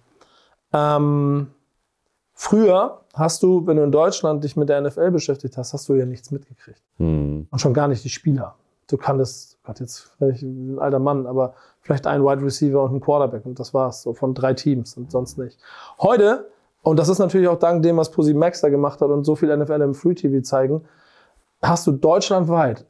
Ähm, 0.74 1.48
früher 2.34 3.02
hast 3.14 3.44
du, 3.44 3.66
wenn 3.68 3.78
du 3.78 3.84
in 3.84 3.92
Deutschland 3.92 4.44
dich 4.44 4.56
mit 4.56 4.70
der 4.70 4.82
NFL 4.82 5.12
beschäftigt 5.12 5.58
hast, 5.58 5.74
hast 5.74 5.90
du 5.90 5.96
ja 5.96 6.06
nichts 6.06 6.32
mitgekriegt. 6.32 6.82
Hm. 6.98 7.48
Und 7.50 7.60
schon 7.60 7.74
gar 7.74 7.88
nicht 7.88 8.04
die 8.04 8.10
Spieler. 8.10 8.56
Du 8.88 8.98
kanntest, 8.98 9.58
Gott, 9.64 9.80
jetzt 9.80 10.12
vielleicht 10.18 10.44
ein 10.44 10.80
alter 10.80 11.00
Mann, 11.00 11.26
aber 11.26 11.54
vielleicht 11.82 12.08
ein 12.08 12.24
Wide 12.24 12.44
Receiver 12.44 12.84
und 12.84 12.96
ein 12.96 13.00
Quarterback 13.00 13.46
und 13.46 13.60
das 13.60 13.74
war's, 13.74 14.02
so 14.02 14.14
von 14.14 14.34
drei 14.34 14.54
Teams 14.54 14.98
und 14.98 15.12
sonst 15.12 15.38
nicht. 15.38 15.58
Heute, 16.00 16.50
und 16.84 16.98
das 16.98 17.08
ist 17.08 17.20
natürlich 17.20 17.48
auch 17.48 17.60
dank 17.60 17.84
dem, 17.84 17.98
was 17.98 18.12
Posi 18.12 18.34
Max 18.34 18.62
da 18.62 18.70
gemacht 18.70 19.02
hat 19.02 19.10
und 19.10 19.24
so 19.24 19.36
viel 19.36 19.56
NFL 19.56 19.82
im 19.82 19.94
Free 19.94 20.14
TV 20.14 20.42
zeigen, 20.42 20.82
hast 21.62 21.86
du 21.88 21.92
deutschlandweit, 21.92 22.86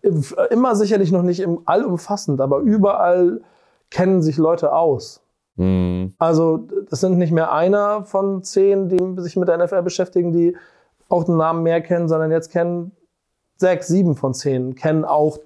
immer 0.50 0.76
sicherlich 0.76 1.12
noch 1.12 1.24
nicht 1.24 1.42
im 1.42 1.62
allumfassend, 1.66 2.42
aber 2.42 2.60
überall 2.60 3.42
kennen 3.90 4.22
sich 4.22 4.38
Leute 4.38 4.74
aus. 4.74 5.22
Hm. 5.58 6.14
Also 6.18 6.68
das 6.90 7.02
sind 7.02 7.18
nicht 7.18 7.32
mehr 7.32 7.52
einer 7.52 8.06
von 8.06 8.44
zehn, 8.44 8.90
die 8.90 9.22
sich 9.22 9.36
mit 9.36 9.48
der 9.48 9.58
NFL 9.58 9.82
beschäftigen, 9.82 10.32
die 10.32 10.56
auch 11.10 11.24
den 11.24 11.38
Namen 11.38 11.64
mehr 11.64 11.82
kennen, 11.82 12.08
sondern 12.08 12.32
jetzt 12.32 12.52
kennen 12.52 12.92
sechs, 13.58 13.88
sieben 13.88 14.16
von 14.16 14.34
zehn, 14.34 14.76
kennen 14.76 15.06
auch 15.06 15.40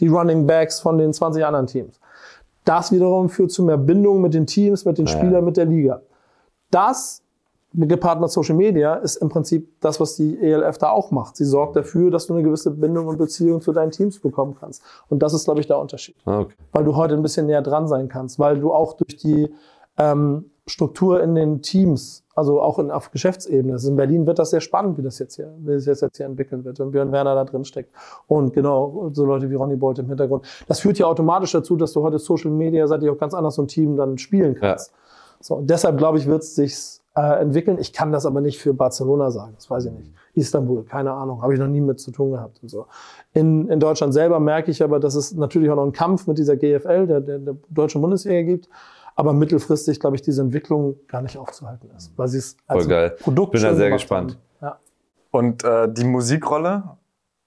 die 0.00 0.08
Running 0.08 0.46
Backs 0.46 0.80
von 0.80 0.98
den 0.98 1.12
20 1.12 1.44
anderen 1.44 1.66
Teams. 1.66 2.00
Das 2.64 2.92
wiederum 2.92 3.28
führt 3.28 3.50
zu 3.50 3.62
mehr 3.62 3.76
Bindung 3.76 4.20
mit 4.20 4.34
den 4.34 4.46
Teams, 4.46 4.84
mit 4.84 4.98
den 4.98 5.06
Ja. 5.06 5.12
Spielern, 5.12 5.44
mit 5.44 5.56
der 5.56 5.64
Liga. 5.64 6.02
Das 6.70 7.21
gepaart 7.74 8.20
mit 8.20 8.30
Social 8.30 8.54
Media 8.56 8.94
ist 8.96 9.16
im 9.16 9.28
Prinzip 9.28 9.80
das, 9.80 9.98
was 10.00 10.16
die 10.16 10.38
ELF 10.40 10.78
da 10.78 10.90
auch 10.90 11.10
macht. 11.10 11.36
Sie 11.36 11.44
sorgt 11.44 11.76
dafür, 11.76 12.10
dass 12.10 12.26
du 12.26 12.34
eine 12.34 12.42
gewisse 12.42 12.70
Bindung 12.70 13.06
und 13.06 13.18
Beziehung 13.18 13.60
zu 13.60 13.72
deinen 13.72 13.90
Teams 13.90 14.20
bekommen 14.20 14.56
kannst. 14.58 14.82
Und 15.08 15.22
das 15.22 15.32
ist, 15.34 15.44
glaube 15.44 15.60
ich, 15.60 15.66
der 15.66 15.78
Unterschied 15.78 16.16
Ah, 16.24 16.40
Okay. 16.40 16.54
weil 16.72 16.84
du 16.84 16.96
heute 16.96 17.14
ein 17.14 17.22
bisschen 17.22 17.46
näher 17.46 17.62
dran 17.62 17.88
sein 17.88 18.08
kannst, 18.08 18.38
weil 18.38 18.58
du 18.60 18.72
auch 18.72 18.94
durch 18.94 19.16
die 19.16 19.52
ähm, 19.98 20.46
Struktur 20.66 21.22
in 21.22 21.34
den 21.34 21.60
Teams, 21.60 22.24
also 22.36 22.60
auch 22.62 22.78
in, 22.78 22.90
auf 22.92 23.10
Geschäftsebene, 23.10 23.72
also 23.72 23.88
in 23.90 23.96
Berlin 23.96 24.26
wird 24.26 24.38
das 24.38 24.50
sehr 24.50 24.60
spannend, 24.60 24.96
wie 24.96 25.02
das 25.02 25.18
jetzt 25.18 25.34
hier, 25.34 25.52
wie 25.58 25.72
das 25.74 25.86
jetzt 26.00 26.16
hier 26.16 26.26
entwickeln 26.26 26.64
wird, 26.64 26.78
wenn 26.78 26.92
Björn 26.92 27.10
Werner 27.10 27.34
da 27.34 27.44
drin 27.44 27.64
steckt 27.64 27.90
und 28.28 28.52
genau 28.54 29.10
so 29.12 29.24
Leute 29.24 29.50
wie 29.50 29.54
Ronny 29.56 29.74
Bolt 29.76 29.98
im 29.98 30.06
Hintergrund. 30.06 30.46
Das 30.68 30.78
führt 30.80 30.98
ja 30.98 31.06
automatisch 31.06 31.52
dazu, 31.52 31.76
dass 31.76 31.92
du 31.92 32.02
heute 32.02 32.18
Social 32.20 32.50
Media 32.52 32.86
seitig 32.86 33.10
auch 33.10 33.18
ganz 33.18 33.34
anders 33.34 33.56
so 33.56 33.62
ein 33.62 33.68
Team 33.68 33.96
dann 33.96 34.18
spielen 34.18 34.54
kannst. 34.54 34.92
So, 35.40 35.56
und 35.56 35.68
deshalb 35.68 35.98
glaube 35.98 36.18
ich, 36.18 36.26
wird 36.26 36.42
es 36.42 36.54
sich 36.54 37.00
äh, 37.14 37.40
entwickeln. 37.40 37.78
Ich 37.78 37.92
kann 37.92 38.12
das 38.12 38.26
aber 38.26 38.40
nicht 38.40 38.58
für 38.58 38.74
Barcelona 38.74 39.30
sagen, 39.30 39.52
das 39.56 39.70
weiß 39.70 39.86
ich 39.86 39.92
nicht. 39.92 40.12
Istanbul, 40.34 40.84
keine 40.84 41.12
Ahnung, 41.12 41.42
habe 41.42 41.52
ich 41.54 41.60
noch 41.60 41.68
nie 41.68 41.80
mit 41.80 42.00
zu 42.00 42.10
tun 42.10 42.32
gehabt 42.32 42.62
und 42.62 42.68
so. 42.68 42.86
In, 43.32 43.68
in 43.68 43.80
Deutschland 43.80 44.14
selber 44.14 44.40
merke 44.40 44.70
ich 44.70 44.82
aber, 44.82 44.98
dass 44.98 45.14
es 45.14 45.34
natürlich 45.34 45.70
auch 45.70 45.76
noch 45.76 45.82
einen 45.82 45.92
Kampf 45.92 46.26
mit 46.26 46.38
dieser 46.38 46.56
GFL, 46.56 47.06
der, 47.06 47.20
der, 47.20 47.38
der 47.38 47.56
deutschen 47.68 48.00
Bundesliga 48.00 48.42
gibt, 48.42 48.68
aber 49.14 49.32
mittelfristig, 49.32 50.00
glaube 50.00 50.16
ich, 50.16 50.22
diese 50.22 50.40
Entwicklung 50.40 50.96
gar 51.06 51.20
nicht 51.22 51.36
aufzuhalten 51.36 51.90
ist, 51.96 52.12
weil 52.16 52.28
sie 52.28 52.38
es 52.38 52.56
als 52.66 52.84
Voll 52.84 52.90
geil. 52.90 53.16
Produkt 53.20 53.52
Bin 53.52 53.62
da 53.62 53.74
sehr 53.74 53.90
gespannt. 53.90 54.38
Haben. 54.60 54.76
Und 55.30 55.64
äh, 55.64 55.90
die 55.90 56.04
Musikrolle 56.04 56.96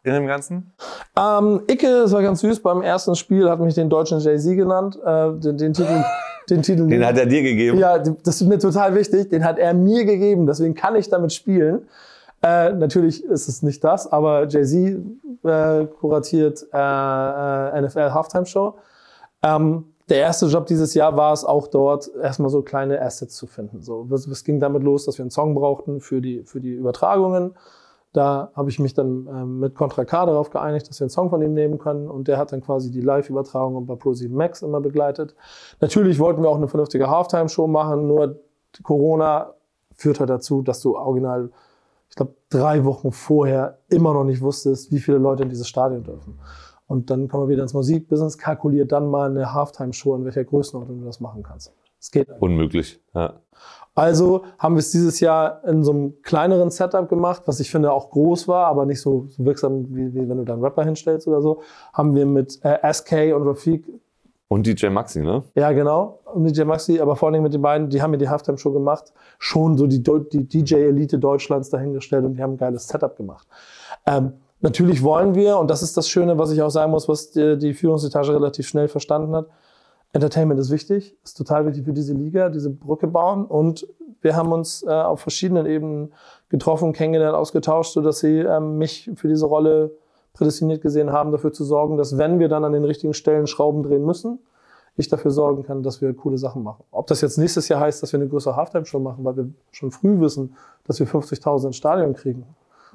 in 0.06 0.14
dem 0.14 0.28
Ganzen? 0.28 0.72
Ähm, 1.18 1.62
Icke, 1.70 1.88
das 1.88 2.12
war 2.12 2.22
ganz 2.22 2.42
süß, 2.42 2.62
beim 2.62 2.82
ersten 2.82 3.16
Spiel 3.16 3.50
hat 3.50 3.60
mich 3.60 3.76
den 3.76 3.90
deutschen 3.90 4.20
Jay-Z 4.20 4.56
genannt, 4.56 4.98
äh, 5.04 5.32
den, 5.34 5.58
den 5.58 5.74
Titel, 5.74 6.04
den 6.50 6.62
Titel. 6.62 6.88
Den 6.88 7.06
hat 7.06 7.18
er 7.18 7.26
dir 7.26 7.42
gegeben. 7.42 7.78
Ja, 7.78 7.98
das 7.98 8.42
ist 8.42 8.48
mir 8.48 8.60
total 8.60 8.96
wichtig. 8.96 9.30
Den 9.30 9.44
hat 9.44 9.58
er 9.58 9.74
mir 9.74 10.06
gegeben, 10.06 10.46
deswegen 10.46 10.76
kann 10.76 10.96
ich 10.96 11.10
damit 11.10 11.34
spielen. 11.34 11.88
Äh, 12.42 12.74
natürlich 12.74 13.24
ist 13.24 13.48
es 13.48 13.64
nicht 13.64 13.84
das, 13.84 14.12
aber 14.12 14.48
Jay-Z 14.48 15.00
äh, 15.44 15.86
kuratiert 16.00 16.66
äh, 16.74 16.78
äh, 16.78 17.82
NFL 17.82 18.14
Halftime 18.14 18.46
Show. 18.46 18.76
Ähm, 19.42 19.86
der 20.10 20.20
erste 20.20 20.46
Job 20.46 20.68
dieses 20.68 20.94
Jahr 20.94 21.18
war 21.18 21.34
es 21.34 21.44
auch 21.44 21.68
dort, 21.68 22.12
erstmal 22.22 22.50
so 22.50 22.62
kleine 22.62 23.02
Assets 23.02 23.36
zu 23.36 23.48
finden. 23.48 23.82
So, 23.82 24.08
es, 24.14 24.28
es 24.28 24.44
ging 24.44 24.60
damit 24.60 24.84
los, 24.84 25.06
dass 25.06 25.18
wir 25.18 25.24
einen 25.24 25.32
Song 25.32 25.56
brauchten 25.56 26.00
für 26.00 26.22
die, 26.22 26.44
für 26.44 26.62
die 26.62 26.74
Übertragungen. 26.74 27.56
Da 28.16 28.52
habe 28.56 28.70
ich 28.70 28.80
mich 28.80 28.94
dann 28.94 29.28
ähm, 29.28 29.60
mit 29.60 29.76
Contra 29.76 30.06
K 30.06 30.26
darauf 30.26 30.50
geeinigt, 30.50 30.88
dass 30.88 31.02
wir 31.02 31.06
einen 31.06 31.10
Song 31.10 31.30
von 31.30 31.42
ihm 31.42 31.54
nehmen 31.54 31.78
können. 31.80 32.10
Und 32.10 32.30
der 32.30 32.38
hat 32.38 32.54
dann 32.54 32.62
quasi 32.62 32.90
die 32.90 33.02
Live-Übertragung 33.02 33.86
bei 33.86 33.96
Pro7 33.96 34.32
Max 34.32 34.62
immer 34.62 34.80
begleitet. 34.80 35.36
Natürlich 35.82 36.18
wollten 36.18 36.42
wir 36.42 36.50
auch 36.50 36.56
eine 36.56 36.70
vernünftige 36.70 37.10
Halftime-Show 37.10 37.68
machen, 37.68 38.08
nur 38.08 38.40
Corona 38.84 39.54
führt 39.94 40.22
halt 40.22 40.30
dazu, 40.30 40.62
dass 40.62 40.82
du 40.82 40.96
original, 40.98 41.52
ich 42.10 42.16
glaube, 42.16 42.36
drei 42.50 42.86
Wochen 42.86 43.12
vorher 43.12 43.80
immer 43.90 44.14
noch 44.14 44.24
nicht 44.24 44.42
wusstest, 44.42 44.94
wie 44.94 45.00
viele 45.00 45.18
Leute 45.18 45.44
in 45.44 45.50
dieses 45.50 45.68
Stadion 45.68 46.04
dürfen. 46.04 46.40
Und 46.88 47.10
dann 47.10 47.28
kommen 47.28 47.44
wir 47.44 47.50
wieder 47.50 47.64
ins 47.64 47.74
Musikbusiness, 47.74 48.38
kalkuliert 48.38 48.94
dann 48.94 49.10
mal 49.10 49.30
eine 49.30 49.54
Halftime-Show, 49.54 50.16
in 50.16 50.24
welcher 50.24 50.46
Größenordnung 50.46 51.00
du 51.00 51.06
das 51.06 51.20
machen 51.20 51.44
kannst. 51.44 51.74
Es 52.00 52.12
geht. 52.12 52.30
Unmöglich. 52.40 53.02
Ja. 53.14 53.42
Also 53.96 54.44
haben 54.60 54.76
wir 54.76 54.80
es 54.80 54.92
dieses 54.92 55.22
Jahr 55.22 55.64
in 55.64 55.84
so 55.84 55.92
einem 55.92 56.22
kleineren 56.22 56.70
Setup 56.70 57.08
gemacht, 57.08 57.44
was 57.46 57.62
ich 57.62 57.72
finde 57.72 57.94
auch 57.94 58.10
groß 58.10 58.46
war, 58.50 58.68
aber 58.68 58.86
nicht 58.86 59.00
so, 59.00 59.26
so 59.30 59.46
wirksam, 59.46 59.86
wie, 59.96 60.14
wie 60.14 60.28
wenn 60.28 60.38
du 60.38 60.44
da 60.44 60.54
einen 60.54 60.64
Rapper 60.64 60.84
hinstellst 60.84 61.28
oder 61.30 61.42
so. 61.42 61.62
Haben 61.94 62.14
wir 62.14 62.26
mit 62.26 62.60
äh, 62.64 62.94
SK 62.94 63.34
und 63.34 63.48
Rafik, 63.48 63.86
Und 64.50 64.68
DJ 64.68 64.88
Maxi, 64.88 65.22
ne? 65.22 65.44
ja 65.56 65.72
genau, 65.72 66.20
und 66.26 66.44
DJ 66.44 66.64
Maxi, 66.64 67.00
aber 67.00 67.16
vor 67.16 67.30
allem 67.30 67.42
mit 67.42 67.54
den 67.54 67.62
beiden, 67.62 67.90
die 67.90 68.02
haben 68.02 68.12
mir 68.12 68.18
die 68.18 68.28
Halftime-Show 68.28 68.74
gemacht, 68.74 69.14
schon 69.40 69.78
so 69.78 69.88
die, 69.88 70.04
die 70.04 70.46
DJ-Elite 70.46 71.18
Deutschlands 71.18 71.70
dahingestellt 71.70 72.26
und 72.26 72.34
die 72.34 72.44
haben 72.44 72.56
ein 72.56 72.58
geiles 72.58 72.90
Setup 72.90 73.16
gemacht. 73.16 73.48
Ähm, 74.06 74.34
natürlich 74.60 75.04
wollen 75.04 75.36
wir, 75.36 75.58
und 75.58 75.70
das 75.70 75.82
ist 75.82 75.96
das 75.96 76.10
Schöne, 76.10 76.38
was 76.38 76.52
ich 76.52 76.62
auch 76.62 76.70
sagen 76.70 76.92
muss, 76.92 77.08
was 77.08 77.32
die, 77.32 77.58
die 77.58 77.74
Führungsetage 77.74 78.34
relativ 78.34 78.68
schnell 78.68 78.90
verstanden 78.90 79.34
hat, 79.34 79.48
Entertainment 80.16 80.58
ist 80.62 80.72
wichtig, 80.72 81.18
ist 81.26 81.36
total 81.38 81.66
wichtig 81.66 81.84
für 81.84 81.92
diese 81.92 82.14
Liga, 82.14 82.48
diese 82.48 82.70
Brücke 82.70 83.06
bauen. 83.06 83.46
Und 83.46 83.86
wir 84.22 84.38
haben 84.38 84.54
uns 84.54 84.82
äh, 84.84 84.90
auf 84.90 85.20
verschiedenen 85.20 85.66
Ebenen 85.66 86.14
getroffen, 86.48 86.94
kennengelernt, 86.94 87.36
ausgetauscht, 87.36 87.92
sodass 87.92 88.20
sie 88.20 88.40
ähm, 88.40 88.78
mich 88.78 89.12
für 89.16 89.28
diese 89.28 89.46
Rolle 89.46 89.92
prädestiniert 90.32 90.82
gesehen 90.82 91.12
haben, 91.12 91.34
dafür 91.34 91.52
zu 91.52 91.66
sorgen, 91.66 91.98
dass 91.98 92.18
wenn 92.18 92.40
wir 92.40 92.48
dann 92.48 92.64
an 92.64 92.72
den 92.72 92.86
richtigen 92.86 93.14
Stellen 93.14 93.46
Schrauben 93.46 93.84
drehen 93.84 94.06
müssen, 94.06 94.40
ich 94.96 95.10
dafür 95.10 95.32
sorgen 95.32 95.64
kann, 95.64 95.84
dass 95.84 96.02
wir 96.02 96.14
coole 96.14 96.38
Sachen 96.38 96.64
machen. 96.64 96.86
Ob 96.92 97.08
das 97.08 97.20
jetzt 97.20 97.38
nächstes 97.38 97.68
Jahr 97.68 97.82
heißt, 97.82 98.02
dass 98.02 98.14
wir 98.14 98.20
eine 98.20 98.30
größere 98.30 98.56
Halftime-Show 98.56 99.00
machen, 99.00 99.26
weil 99.26 99.36
wir 99.36 99.50
schon 99.72 99.92
früh 99.92 100.18
wissen, 100.22 100.56
dass 100.86 100.98
wir 100.98 101.08
50.000 101.08 101.68
ins 101.68 101.76
Stadion 101.76 102.14
kriegen. 102.14 102.46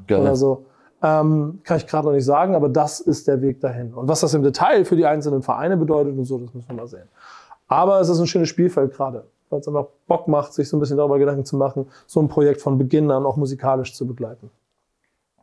Geil. 0.06 0.22
Oder 0.22 0.36
so. 0.36 0.64
Ähm, 1.02 1.60
kann 1.64 1.78
ich 1.78 1.86
gerade 1.86 2.06
noch 2.06 2.12
nicht 2.12 2.24
sagen, 2.24 2.54
aber 2.54 2.68
das 2.68 3.00
ist 3.00 3.26
der 3.26 3.40
Weg 3.40 3.60
dahin. 3.60 3.94
Und 3.94 4.08
was 4.08 4.20
das 4.20 4.34
im 4.34 4.42
Detail 4.42 4.84
für 4.84 4.96
die 4.96 5.06
einzelnen 5.06 5.42
Vereine 5.42 5.76
bedeutet 5.76 6.16
und 6.16 6.24
so, 6.24 6.38
das 6.38 6.52
müssen 6.52 6.68
wir 6.68 6.76
mal 6.76 6.86
sehen. 6.86 7.08
Aber 7.68 8.00
es 8.00 8.08
ist 8.08 8.20
ein 8.20 8.26
schönes 8.26 8.48
Spielfeld 8.48 8.92
gerade, 8.92 9.24
weil 9.48 9.60
es 9.60 9.68
einfach 9.68 9.86
Bock 10.06 10.28
macht, 10.28 10.52
sich 10.52 10.68
so 10.68 10.76
ein 10.76 10.80
bisschen 10.80 10.98
darüber 10.98 11.18
Gedanken 11.18 11.44
zu 11.44 11.56
machen, 11.56 11.86
so 12.06 12.20
ein 12.20 12.28
Projekt 12.28 12.60
von 12.60 12.76
Beginn 12.76 13.10
an 13.10 13.24
auch 13.24 13.36
musikalisch 13.36 13.94
zu 13.94 14.06
begleiten. 14.06 14.50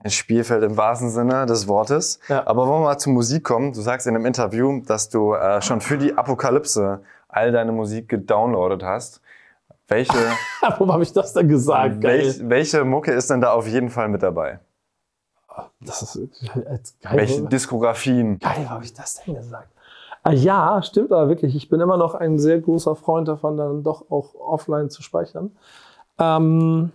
Ein 0.03 0.11
Spielfeld 0.11 0.63
im 0.63 0.77
wahrsten 0.77 1.09
Sinne 1.09 1.47
des 1.47 1.67
Wortes. 1.67 2.19
Ja. 2.27 2.45
Aber 2.45 2.67
wollen 2.67 2.81
wir 2.81 2.85
mal 2.85 2.97
zur 2.99 3.13
Musik 3.13 3.43
kommen. 3.43 3.73
Du 3.73 3.81
sagst 3.81 4.05
in 4.05 4.15
einem 4.15 4.27
Interview, 4.27 4.81
dass 4.85 5.09
du 5.09 5.33
äh, 5.33 5.61
schon 5.61 5.81
für 5.81 5.97
die 5.97 6.15
Apokalypse 6.15 6.99
all 7.29 7.51
deine 7.51 7.71
Musik 7.71 8.07
gedownloadet 8.07 8.83
hast. 8.83 9.21
Welche, 9.87 10.13
Warum 10.61 10.91
habe 10.91 11.01
ich 11.01 11.13
das 11.13 11.33
denn 11.33 11.47
gesagt? 11.47 12.03
welch, 12.03 12.47
welche 12.47 12.83
Mucke 12.83 13.11
ist 13.11 13.31
denn 13.31 13.41
da 13.41 13.53
auf 13.53 13.67
jeden 13.67 13.89
Fall 13.89 14.09
mit 14.09 14.21
dabei? 14.21 14.59
Das 15.81 16.01
ist 16.01 16.15
äh, 16.15 16.27
geil. 17.01 17.17
Welche 17.17 17.41
Diskografien? 17.43 18.39
Geil, 18.39 18.69
habe 18.69 18.83
ich 18.83 18.93
das 18.93 19.21
denn 19.23 19.35
gesagt? 19.35 19.69
Ah, 20.23 20.33
ja, 20.33 20.81
stimmt 20.83 21.11
aber 21.11 21.29
wirklich. 21.29 21.55
Ich 21.55 21.69
bin 21.69 21.79
immer 21.79 21.97
noch 21.97 22.13
ein 22.15 22.37
sehr 22.37 22.59
großer 22.59 22.95
Freund 22.95 23.27
davon, 23.27 23.55
dann 23.57 23.83
doch 23.83 24.11
auch 24.11 24.35
offline 24.35 24.89
zu 24.89 25.01
speichern. 25.01 25.51
Ähm, 26.19 26.91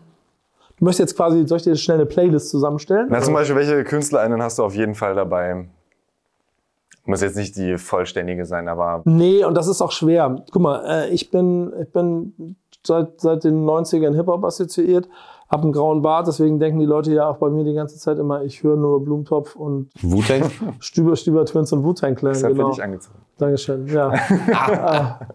du 0.79 0.85
möchtest 0.85 1.01
jetzt 1.01 1.17
quasi, 1.17 1.47
soll 1.47 1.59
ich 1.59 1.65
dir 1.65 1.77
schnell 1.77 1.99
eine 1.99 2.07
Playlist 2.07 2.51
zusammenstellen? 2.51 3.07
Na, 3.11 3.21
zum? 3.21 3.35
Beispiel, 3.35 3.57
welche 3.57 3.85
KünstlerInnen 3.85 4.43
hast 4.43 4.59
du 4.59 4.65
auf 4.65 4.75
jeden 4.75 4.95
Fall 4.95 5.15
dabei? 5.15 5.67
Muss 7.05 7.21
jetzt 7.21 7.37
nicht 7.37 7.57
die 7.57 7.79
vollständige 7.79 8.45
sein, 8.45 8.69
aber 8.69 9.03
Nee, 9.05 9.45
und 9.45 9.55
das 9.55 9.67
ist 9.67 9.81
auch 9.81 9.93
schwer. 9.93 10.45
Guck 10.53 10.63
mal, 10.63 10.85
äh, 10.87 11.09
ich 11.09 11.31
bin, 11.31 11.73
ich 11.81 11.91
bin 11.91 12.57
seit, 12.85 13.21
seit 13.21 13.45
den 13.45 13.65
90ern 13.65 14.15
Hip-Hop 14.15 14.45
assoziiert, 14.45 15.09
habe 15.53 15.65
einen 15.65 15.73
grauen 15.73 16.01
Bart, 16.01 16.27
deswegen 16.27 16.59
denken 16.59 16.81
die 16.81 16.87
Leute 16.87 17.13
ja 17.13 17.29
auch 17.29 17.37
bei 17.37 17.51
mir 17.51 17.63
die 17.63 17.75
ganze 17.75 17.99
Zeit 17.99 18.19
immer, 18.19 18.43
ich 18.43 18.63
höre 18.63 18.77
nur 18.77 19.05
Blumentopf 19.05 19.55
und 19.55 19.91
Wu-Tang? 20.01 20.51
Stüber, 20.81 21.15
Stüber 21.15 21.45
Twins 21.45 21.73
und 21.73 21.85
Wu-Tang 21.85 22.15
Clan. 22.15 22.33
das 22.33 22.43
hat 22.43 22.53
Genau. 22.53 22.69
für 22.69 22.71
dich 22.77 22.83
angezogen. 22.83 23.19
Dankeschön, 23.37 23.87
ja. 23.89 24.15
äh, 24.15 25.27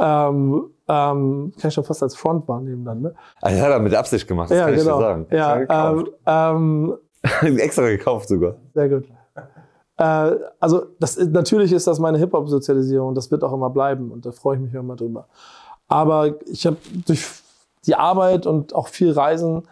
ähm, 0.28 0.70
ähm, 0.88 1.52
kann 1.58 1.68
ich 1.68 1.74
schon 1.74 1.84
fast 1.84 2.02
als 2.02 2.16
Front 2.16 2.48
wahrnehmen 2.48 2.84
dann, 2.84 3.00
ne? 3.00 3.14
Ah, 3.40 3.50
das 3.50 3.60
hat 3.60 3.70
er 3.70 3.78
mit 3.78 3.94
Absicht 3.94 4.26
gemacht, 4.26 4.50
das 4.50 4.58
ja, 4.58 4.64
kann 4.64 4.74
ich 4.74 4.80
genau. 4.80 4.98
dir 4.98 5.02
sagen. 5.04 5.26
Ja, 5.30 5.56
Extra 5.60 5.90
ähm, 5.90 5.96
gekauft. 5.96 6.98
ähm, 7.42 7.58
Extra 7.58 7.82
gekauft 7.88 8.28
sogar. 8.28 8.56
sehr 8.74 8.88
gut. 8.88 9.04
Äh, 9.96 10.32
also 10.58 10.82
das 10.98 11.16
natürlich 11.16 11.72
ist 11.72 11.86
das 11.86 12.00
meine 12.00 12.18
Hip-Hop-Sozialisierung, 12.18 13.14
das 13.14 13.30
wird 13.30 13.44
auch 13.44 13.52
immer 13.52 13.70
bleiben 13.70 14.10
und 14.10 14.26
da 14.26 14.32
freue 14.32 14.56
ich 14.56 14.62
mich 14.62 14.74
immer 14.74 14.96
drüber. 14.96 15.28
Aber 15.86 16.34
ich 16.46 16.66
habe 16.66 16.76
durch 17.06 17.24
die 17.86 17.94
Arbeit 17.94 18.46
und 18.46 18.74
auch 18.74 18.88
viel 18.88 19.12
Reisen 19.12 19.62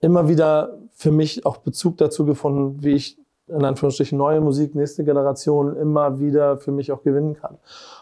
immer 0.00 0.28
wieder 0.28 0.78
für 0.92 1.12
mich 1.12 1.46
auch 1.46 1.58
Bezug 1.58 1.96
dazu 1.98 2.24
gefunden, 2.24 2.82
wie 2.82 2.92
ich 2.92 3.18
in 3.48 3.64
Anführungsstrichen 3.64 4.16
neue 4.16 4.40
Musik, 4.40 4.74
nächste 4.74 5.04
Generation 5.04 5.76
immer 5.76 6.20
wieder 6.20 6.58
für 6.58 6.72
mich 6.72 6.92
auch 6.92 7.02
gewinnen 7.02 7.34
kann. 7.34 7.58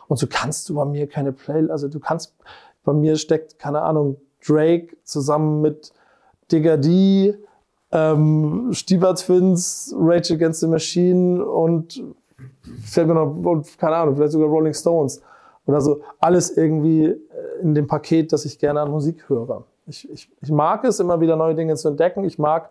Und 0.08 0.18
so 0.18 0.26
kannst 0.28 0.68
du 0.68 0.74
bei 0.74 0.84
mir 0.84 1.06
keine 1.06 1.32
Play, 1.32 1.68
also 1.70 1.88
du 1.88 1.98
kannst, 1.98 2.34
bei 2.84 2.92
mir 2.92 3.16
steckt, 3.16 3.58
keine 3.58 3.82
Ahnung, 3.82 4.16
Drake 4.46 4.96
zusammen 5.04 5.60
mit 5.60 5.92
Digga 6.50 6.76
D, 6.76 7.36
ähm, 7.92 8.68
Stieber 8.72 9.14
Twins, 9.14 9.94
Rage 9.98 10.34
Against 10.34 10.60
the 10.60 10.66
Machine 10.66 11.44
und 11.44 12.02
fällt 12.84 13.08
mir 13.08 13.14
noch, 13.14 13.34
und, 13.34 13.78
keine 13.78 13.96
Ahnung, 13.96 14.16
vielleicht 14.16 14.32
sogar 14.32 14.48
Rolling 14.48 14.74
Stones. 14.74 15.20
Oder 15.66 15.80
so 15.80 16.00
alles 16.18 16.56
irgendwie 16.56 17.14
in 17.60 17.74
dem 17.74 17.86
Paket, 17.86 18.32
das 18.32 18.44
ich 18.44 18.58
gerne 18.58 18.80
an 18.80 18.90
Musik 18.90 19.28
höre. 19.28 19.64
Ich, 19.86 20.10
ich, 20.10 20.30
ich 20.40 20.50
mag 20.50 20.84
es, 20.84 21.00
immer 21.00 21.20
wieder 21.20 21.36
neue 21.36 21.54
Dinge 21.54 21.74
zu 21.76 21.88
entdecken. 21.88 22.24
Ich 22.24 22.38
mag 22.38 22.70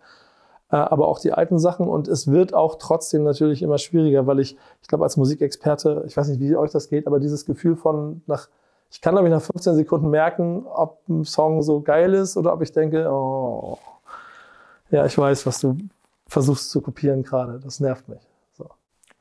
äh, 0.72 0.76
aber 0.76 1.08
auch 1.08 1.20
die 1.20 1.34
alten 1.34 1.60
Sachen 1.60 1.88
und 1.88 2.08
es 2.08 2.32
wird 2.32 2.54
auch 2.54 2.76
trotzdem 2.76 3.24
natürlich 3.24 3.62
immer 3.62 3.78
schwieriger, 3.78 4.28
weil 4.28 4.40
ich, 4.40 4.58
ich 4.82 4.88
glaube, 4.88 5.04
als 5.04 5.18
Musikexperte, 5.18 6.04
ich 6.08 6.16
weiß 6.16 6.28
nicht, 6.30 6.40
wie 6.40 6.56
euch 6.56 6.72
das 6.72 6.90
geht, 6.90 7.08
aber 7.08 7.20
dieses 7.20 7.46
Gefühl 7.46 7.76
von 7.76 8.22
nach, 8.28 8.50
ich 8.92 9.02
kann, 9.02 9.14
glaube 9.14 9.28
ich, 9.28 9.34
nach 9.34 9.42
15 9.42 9.76
Sekunden 9.76 10.10
merken, 10.10 10.66
ob 10.68 11.02
ein 11.10 11.24
Song 11.26 11.62
so 11.62 11.82
geil 11.82 12.14
ist 12.14 12.38
oder 12.38 12.54
ob 12.54 12.62
ich 12.62 12.72
denke, 12.72 13.10
oh, 13.12 13.78
ja, 14.92 15.06
ich 15.06 15.18
weiß, 15.18 15.46
was 15.46 15.60
du 15.60 15.78
versuchst 16.28 16.70
zu 16.72 16.82
kopieren 16.82 17.24
gerade. 17.24 17.60
Das 17.60 17.80
nervt 17.80 18.08
mich. 18.08 18.29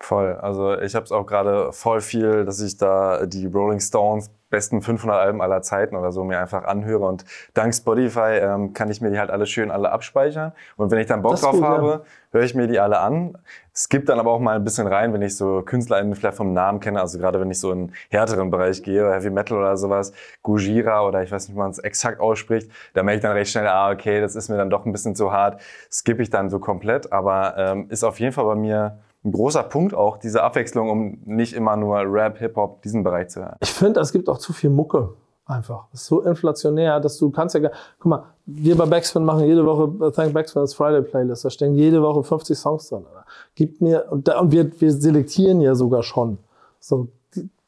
Voll. 0.00 0.34
Also 0.34 0.78
ich 0.78 0.94
habe 0.94 1.04
es 1.04 1.12
auch 1.12 1.26
gerade 1.26 1.72
voll 1.72 2.00
viel, 2.00 2.44
dass 2.44 2.60
ich 2.60 2.76
da 2.76 3.26
die 3.26 3.46
Rolling 3.46 3.80
Stones 3.80 4.30
besten 4.50 4.80
500 4.80 5.18
Alben 5.18 5.42
aller 5.42 5.60
Zeiten 5.62 5.96
oder 5.96 6.12
so 6.12 6.24
mir 6.24 6.38
einfach 6.38 6.64
anhöre 6.64 7.04
und 7.04 7.24
dank 7.54 7.74
Spotify 7.74 8.38
ähm, 8.40 8.72
kann 8.72 8.90
ich 8.90 9.00
mir 9.00 9.10
die 9.10 9.18
halt 9.18 9.30
alle 9.30 9.44
schön 9.44 9.70
alle 9.70 9.90
abspeichern 9.90 10.52
und 10.76 10.90
wenn 10.90 10.98
ich 10.98 11.06
dann 11.06 11.20
Bock 11.20 11.36
drauf 11.36 11.52
gut, 11.52 11.60
ja. 11.60 11.68
habe, 11.68 12.04
höre 12.30 12.42
ich 12.42 12.54
mir 12.54 12.66
die 12.66 12.78
alle 12.78 12.98
an. 12.98 13.36
Es 13.74 13.88
gibt 13.88 14.08
dann 14.08 14.18
aber 14.18 14.32
auch 14.32 14.40
mal 14.40 14.56
ein 14.56 14.64
bisschen 14.64 14.86
rein, 14.86 15.12
wenn 15.12 15.22
ich 15.22 15.36
so 15.36 15.62
KünstlerInnen 15.62 16.14
vielleicht 16.14 16.36
vom 16.36 16.52
Namen 16.52 16.80
kenne, 16.80 17.00
also 17.00 17.18
gerade 17.18 17.40
wenn 17.40 17.50
ich 17.50 17.60
so 17.60 17.70
in 17.70 17.78
einen 17.78 17.92
härteren 18.08 18.50
Bereich 18.50 18.82
gehe, 18.82 19.12
Heavy 19.12 19.30
Metal 19.30 19.58
oder 19.58 19.76
sowas, 19.76 20.12
Gujira 20.42 21.06
oder 21.06 21.22
ich 21.22 21.30
weiß 21.30 21.48
nicht, 21.48 21.54
wie 21.54 21.58
man 21.58 21.70
es 21.70 21.78
exakt 21.78 22.20
ausspricht, 22.20 22.70
da 22.94 23.02
merke 23.02 23.18
ich 23.18 23.22
dann 23.22 23.32
recht 23.32 23.50
schnell, 23.50 23.68
ah 23.68 23.90
okay, 23.90 24.20
das 24.20 24.34
ist 24.34 24.48
mir 24.48 24.56
dann 24.56 24.70
doch 24.70 24.86
ein 24.86 24.92
bisschen 24.92 25.14
zu 25.14 25.30
hart, 25.30 25.60
skippe 25.92 26.22
ich 26.22 26.30
dann 26.30 26.48
so 26.48 26.58
komplett, 26.58 27.12
aber 27.12 27.54
ähm, 27.56 27.86
ist 27.90 28.02
auf 28.02 28.18
jeden 28.18 28.32
Fall 28.32 28.46
bei 28.46 28.54
mir 28.54 28.98
ein 29.24 29.32
großer 29.32 29.62
Punkt 29.64 29.94
auch, 29.94 30.18
diese 30.18 30.42
Abwechslung, 30.42 30.90
um 30.90 31.18
nicht 31.24 31.52
immer 31.52 31.76
nur 31.76 31.98
Rap, 31.98 32.38
Hip-Hop, 32.38 32.82
diesen 32.82 33.02
Bereich 33.02 33.28
zu 33.28 33.40
hören. 33.40 33.56
Ich 33.60 33.72
finde, 33.72 34.00
es 34.00 34.12
gibt 34.12 34.28
auch 34.28 34.38
zu 34.38 34.52
viel 34.52 34.70
Mucke. 34.70 35.10
Einfach. 35.48 35.86
Das 35.92 36.02
ist 36.02 36.08
so 36.08 36.20
inflationär, 36.20 37.00
dass 37.00 37.16
du 37.16 37.30
kannst 37.30 37.54
ja 37.54 37.60
gar, 37.62 37.70
guck 37.98 38.10
mal, 38.10 38.24
wir 38.44 38.76
bei 38.76 38.84
Backspin 38.84 39.24
machen 39.24 39.44
jede 39.46 39.64
Woche 39.64 40.06
äh, 40.06 40.10
Thank 40.10 40.34
Backspin 40.34 40.60
als 40.60 40.74
Friday 40.74 41.00
Playlist. 41.00 41.42
Da 41.42 41.48
stehen 41.48 41.74
jede 41.74 42.02
Woche 42.02 42.22
50 42.22 42.56
Songs 42.56 42.88
drin. 42.90 43.06
Gib 43.54 43.80
mir, 43.80 44.04
und, 44.10 44.28
da, 44.28 44.40
und 44.40 44.52
wir, 44.52 44.70
wir 44.78 44.92
selektieren 44.92 45.62
ja 45.62 45.74
sogar 45.74 46.02
schon. 46.02 46.36
So, 46.80 47.08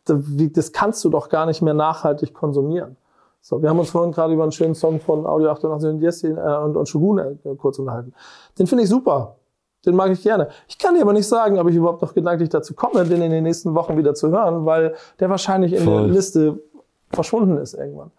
das 0.05 0.73
kannst 0.73 1.03
du 1.05 1.09
doch 1.09 1.31
gar 1.31 1.47
nicht 1.47 1.63
mehr 1.63 1.73
nachhaltig 1.73 2.35
konsumieren. 2.35 2.99
So, 3.41 3.63
wir 3.63 3.71
haben 3.71 3.79
uns 3.79 3.91
vorhin 3.91 4.13
gerade 4.13 4.35
über 4.35 4.43
einen 4.43 4.53
schönen 4.53 4.75
Song 4.75 5.01
von 5.01 5.25
Audio 5.25 5.49
88 5.49 5.89
und 5.89 6.01
Jessin 6.03 6.37
äh, 6.37 6.57
und, 6.59 6.77
und 6.77 6.87
Shogun 6.87 7.19
äh, 7.19 7.55
kurz 7.57 7.79
unterhalten. 7.79 8.13
Den 8.59 8.67
finde 8.67 8.85
ich 8.85 8.91
super. 8.91 9.37
Den 9.87 9.95
mag 9.97 10.11
ich 10.11 10.23
gerne. 10.23 10.49
Ich 10.69 10.79
kann 10.79 10.95
dir 10.95 11.01
aber 11.03 11.13
nicht 11.15 11.27
sagen, 11.29 11.59
ob 11.59 11.69
ich 11.69 11.77
überhaupt 11.77 12.03
noch 12.03 12.13
gedanklich 12.15 12.51
dazu 12.51 12.75
komme, 12.75 13.05
den 13.05 13.23
in 13.23 13.31
den 13.31 13.45
nächsten 13.45 13.75
Wochen 13.75 13.97
wieder 13.97 14.15
zu 14.15 14.31
hören, 14.31 14.67
weil 14.67 14.95
der 15.19 15.31
wahrscheinlich 15.31 15.73
in 15.73 15.85
Voll. 15.85 16.03
der 16.05 16.13
Liste 16.13 16.59
verschwunden 17.11 17.57
ist 17.57 17.75
irgendwann. 17.75 18.11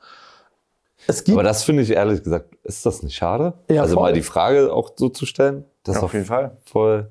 Es 1.08 1.24
gibt 1.24 1.36
Aber 1.38 1.44
das 1.44 1.64
finde 1.64 1.84
ich 1.84 1.92
ehrlich 1.92 2.24
gesagt, 2.24 2.56
ist 2.64 2.86
das 2.86 3.04
nicht 3.04 3.16
schade? 3.16 3.54
Ja, 3.70 3.82
also 3.84 3.96
voll. 3.96 4.04
mal 4.04 4.14
die 4.14 4.22
Frage 4.22 4.74
auch 4.74 4.92
so 4.96 5.10
zu 5.10 5.26
stellen. 5.26 5.66
Das 5.84 5.98
ist 5.98 6.04
Auf 6.04 6.14
jeden 6.14 6.26
Fall. 6.26 6.58
voll. 6.64 7.10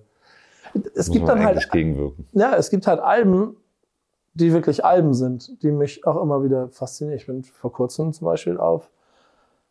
es 0.94 1.10
gibt 1.10 1.28
dann 1.28 1.44
halt 1.44 1.70
gegenwirken. 1.70 2.28
ja, 2.32 2.54
es 2.56 2.70
gibt 2.70 2.86
halt 2.86 3.00
Alben, 3.00 3.56
die 4.34 4.52
wirklich 4.52 4.84
Alben 4.84 5.12
sind, 5.14 5.62
die 5.62 5.72
mich 5.72 6.06
auch 6.06 6.22
immer 6.22 6.44
wieder 6.44 6.68
faszinieren. 6.68 7.18
Ich 7.18 7.26
bin 7.26 7.42
vor 7.42 7.72
kurzem 7.72 8.12
zum 8.12 8.26
Beispiel 8.26 8.58
auf, 8.58 8.90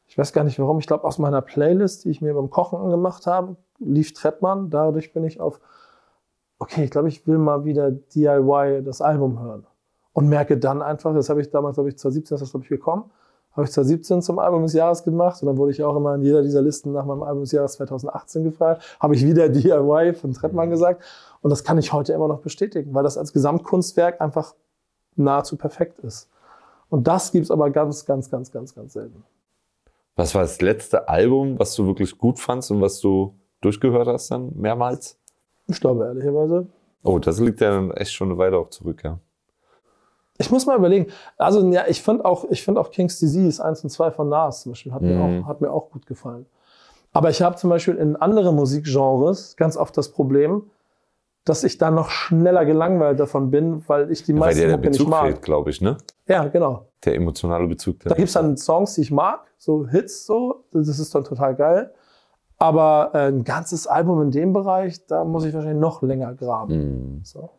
ich 0.08 0.18
weiß 0.18 0.34
gar 0.34 0.44
nicht 0.44 0.60
warum, 0.60 0.80
ich 0.80 0.88
glaube 0.88 1.06
aus 1.06 1.18
meiner 1.18 1.42
Playlist, 1.42 2.04
die 2.04 2.10
ich 2.10 2.22
mir 2.22 2.34
beim 2.34 2.50
Kochen 2.50 2.80
angemacht 2.80 3.26
habe, 3.26 3.56
lief 3.80 4.14
Trettmann. 4.14 4.70
Dadurch 4.70 5.14
bin 5.14 5.24
ich 5.24 5.40
auf, 5.40 5.60
okay, 6.60 6.84
ich 6.84 6.92
glaube, 6.92 7.08
ich 7.08 7.26
will 7.28 7.38
mal 7.38 7.66
wieder 7.66 7.92
DIY 7.92 8.84
das 8.84 9.02
Album 9.02 9.40
hören. 9.42 9.66
Und 10.14 10.28
merke 10.28 10.58
dann 10.58 10.82
einfach, 10.82 11.14
das 11.14 11.30
habe 11.30 11.42
ich 11.42 11.50
damals, 11.50 11.78
habe 11.78 11.88
ich 11.90 11.98
2017, 11.98 12.36
ist 12.36 12.42
das 12.42 12.52
glaube 12.52 12.66
ich 12.66 12.70
gekommen, 12.70 13.10
habe 13.52 13.66
ich 13.66 13.72
2017 13.72 14.22
zum 14.22 14.40
Album 14.40 14.64
des 14.64 14.74
Jahres 14.74 15.04
gemacht 15.04 15.42
und 15.42 15.48
dann 15.48 15.58
wurde 15.58 15.72
ich 15.72 15.84
auch 15.84 15.96
immer 15.96 16.16
in 16.16 16.24
jeder 16.24 16.42
dieser 16.42 16.62
Listen 16.62 16.92
nach 16.92 17.06
meinem 17.06 17.24
Album 17.24 17.42
des 17.42 17.52
Jahres 17.52 17.74
2018 17.74 18.44
gefragt. 18.44 18.98
Habe 19.00 19.16
ich 19.16 19.26
wieder 19.26 19.50
DIY 19.50 20.14
von 20.14 20.34
Trettmann 20.34 20.70
gesagt. 20.70 21.04
Und 21.42 21.50
das 21.52 21.64
kann 21.64 21.78
ich 21.78 21.94
heute 21.94 22.14
immer 22.14 22.28
noch 22.28 22.40
bestätigen, 22.40 22.94
weil 22.94 23.04
das 23.04 23.18
als 23.18 23.34
Gesamtkunstwerk 23.34 24.20
einfach 24.20 24.56
nahezu 25.16 25.58
perfekt 25.58 26.00
ist. 26.00 26.30
Und 26.90 27.08
das 27.08 27.32
gibt's 27.32 27.52
aber 27.52 27.70
ganz, 27.70 28.06
ganz, 28.06 28.30
ganz, 28.30 28.52
ganz, 28.52 28.74
ganz 28.74 28.94
selten. 28.94 29.24
Was 30.16 30.36
war 30.36 30.42
das 30.42 30.60
letzte 30.60 31.08
Album, 31.08 31.58
was 31.60 31.76
du 31.76 31.86
wirklich 31.86 32.18
gut 32.18 32.40
fandst 32.40 32.72
und 32.72 32.82
was 32.82 33.00
du 33.00 33.36
durchgehört 33.62 34.08
hast 34.08 34.32
dann 34.32 34.52
mehrmals? 34.56 35.18
Ich 35.68 35.80
glaube 35.80 36.06
ehrlicherweise. 36.06 36.68
Oh, 37.04 37.20
das 37.20 37.40
liegt 37.40 37.62
ja 37.62 37.70
dann 37.72 37.92
echt 37.92 38.12
schon 38.14 38.30
eine 38.30 38.38
Weile 38.38 38.58
auch 38.58 38.70
zurück, 38.70 39.02
ja. 39.04 39.20
Ich 40.38 40.50
muss 40.52 40.66
mal 40.66 40.78
überlegen. 40.78 41.08
Also 41.38 41.68
ja, 41.70 41.84
ich 41.88 42.02
finde 42.02 42.24
auch, 42.26 42.46
ich 42.50 42.64
finde 42.64 42.80
auch 42.80 42.92
King's 42.92 43.20
Disease 43.20 43.64
1 43.64 43.84
und 43.84 43.90
2 43.90 44.12
von 44.12 44.30
Nas 44.30 44.62
zum 44.62 44.72
Beispiel 44.72 44.94
hat, 44.94 45.02
mir, 45.02 45.16
Mhm. 45.16 45.44
auch, 45.44 45.48
hat 45.48 45.62
mir 45.62 45.72
auch 45.72 45.90
gut 45.92 46.06
gefallen. 46.06 46.46
Aber 47.12 47.30
ich 47.30 47.42
habe 47.42 47.56
zum 47.58 47.70
Beispiel 47.70 47.96
in 47.96 48.16
anderen 48.16 48.56
Musikgenres 48.56 49.56
ganz 49.58 49.76
oft 49.76 49.98
das 49.98 50.10
Problem, 50.12 50.70
dass 51.44 51.64
ich 51.64 51.78
dann 51.78 51.96
noch 51.96 52.10
schneller 52.10 52.64
gelangweilt 52.66 53.20
davon 53.20 53.50
bin, 53.52 53.84
weil 53.88 54.12
ich 54.12 54.24
die 54.24 54.34
Weil 54.34 54.40
meisten 54.40 54.62
dir 54.62 54.68
der 54.68 54.78
nicht 54.78 54.92
Bezug 54.92 55.10
mag. 55.10 55.26
fehlt, 55.26 55.42
glaube 55.42 55.70
ich, 55.72 55.82
ne? 55.82 55.98
Ja, 56.28 56.48
genau. 56.48 56.86
Der 57.04 57.16
emotionale 57.16 57.68
Bezug. 57.68 58.00
Da 58.06 58.14
gibt's 58.16 58.34
dann 58.34 58.56
Songs, 58.56 58.96
die 58.96 59.02
ich 59.02 59.12
mag, 59.12 59.42
so 59.58 59.88
Hits, 59.88 60.26
so, 60.26 60.64
das 60.72 60.88
ist 61.00 61.14
dann 61.16 61.24
total 61.24 61.56
geil. 61.56 61.94
Aber 62.60 63.12
äh, 63.14 63.30
ein 63.30 63.46
ganzes 63.46 63.88
Album 63.88 64.22
in 64.22 64.32
dem 64.32 64.52
Bereich, 64.54 65.06
da 65.08 65.24
muss 65.24 65.46
ich 65.46 65.54
wahrscheinlich 65.54 65.80
noch 65.80 66.02
länger 66.02 66.36
graben. 66.36 66.76
Mhm. 66.76 67.22
So. 67.24 67.50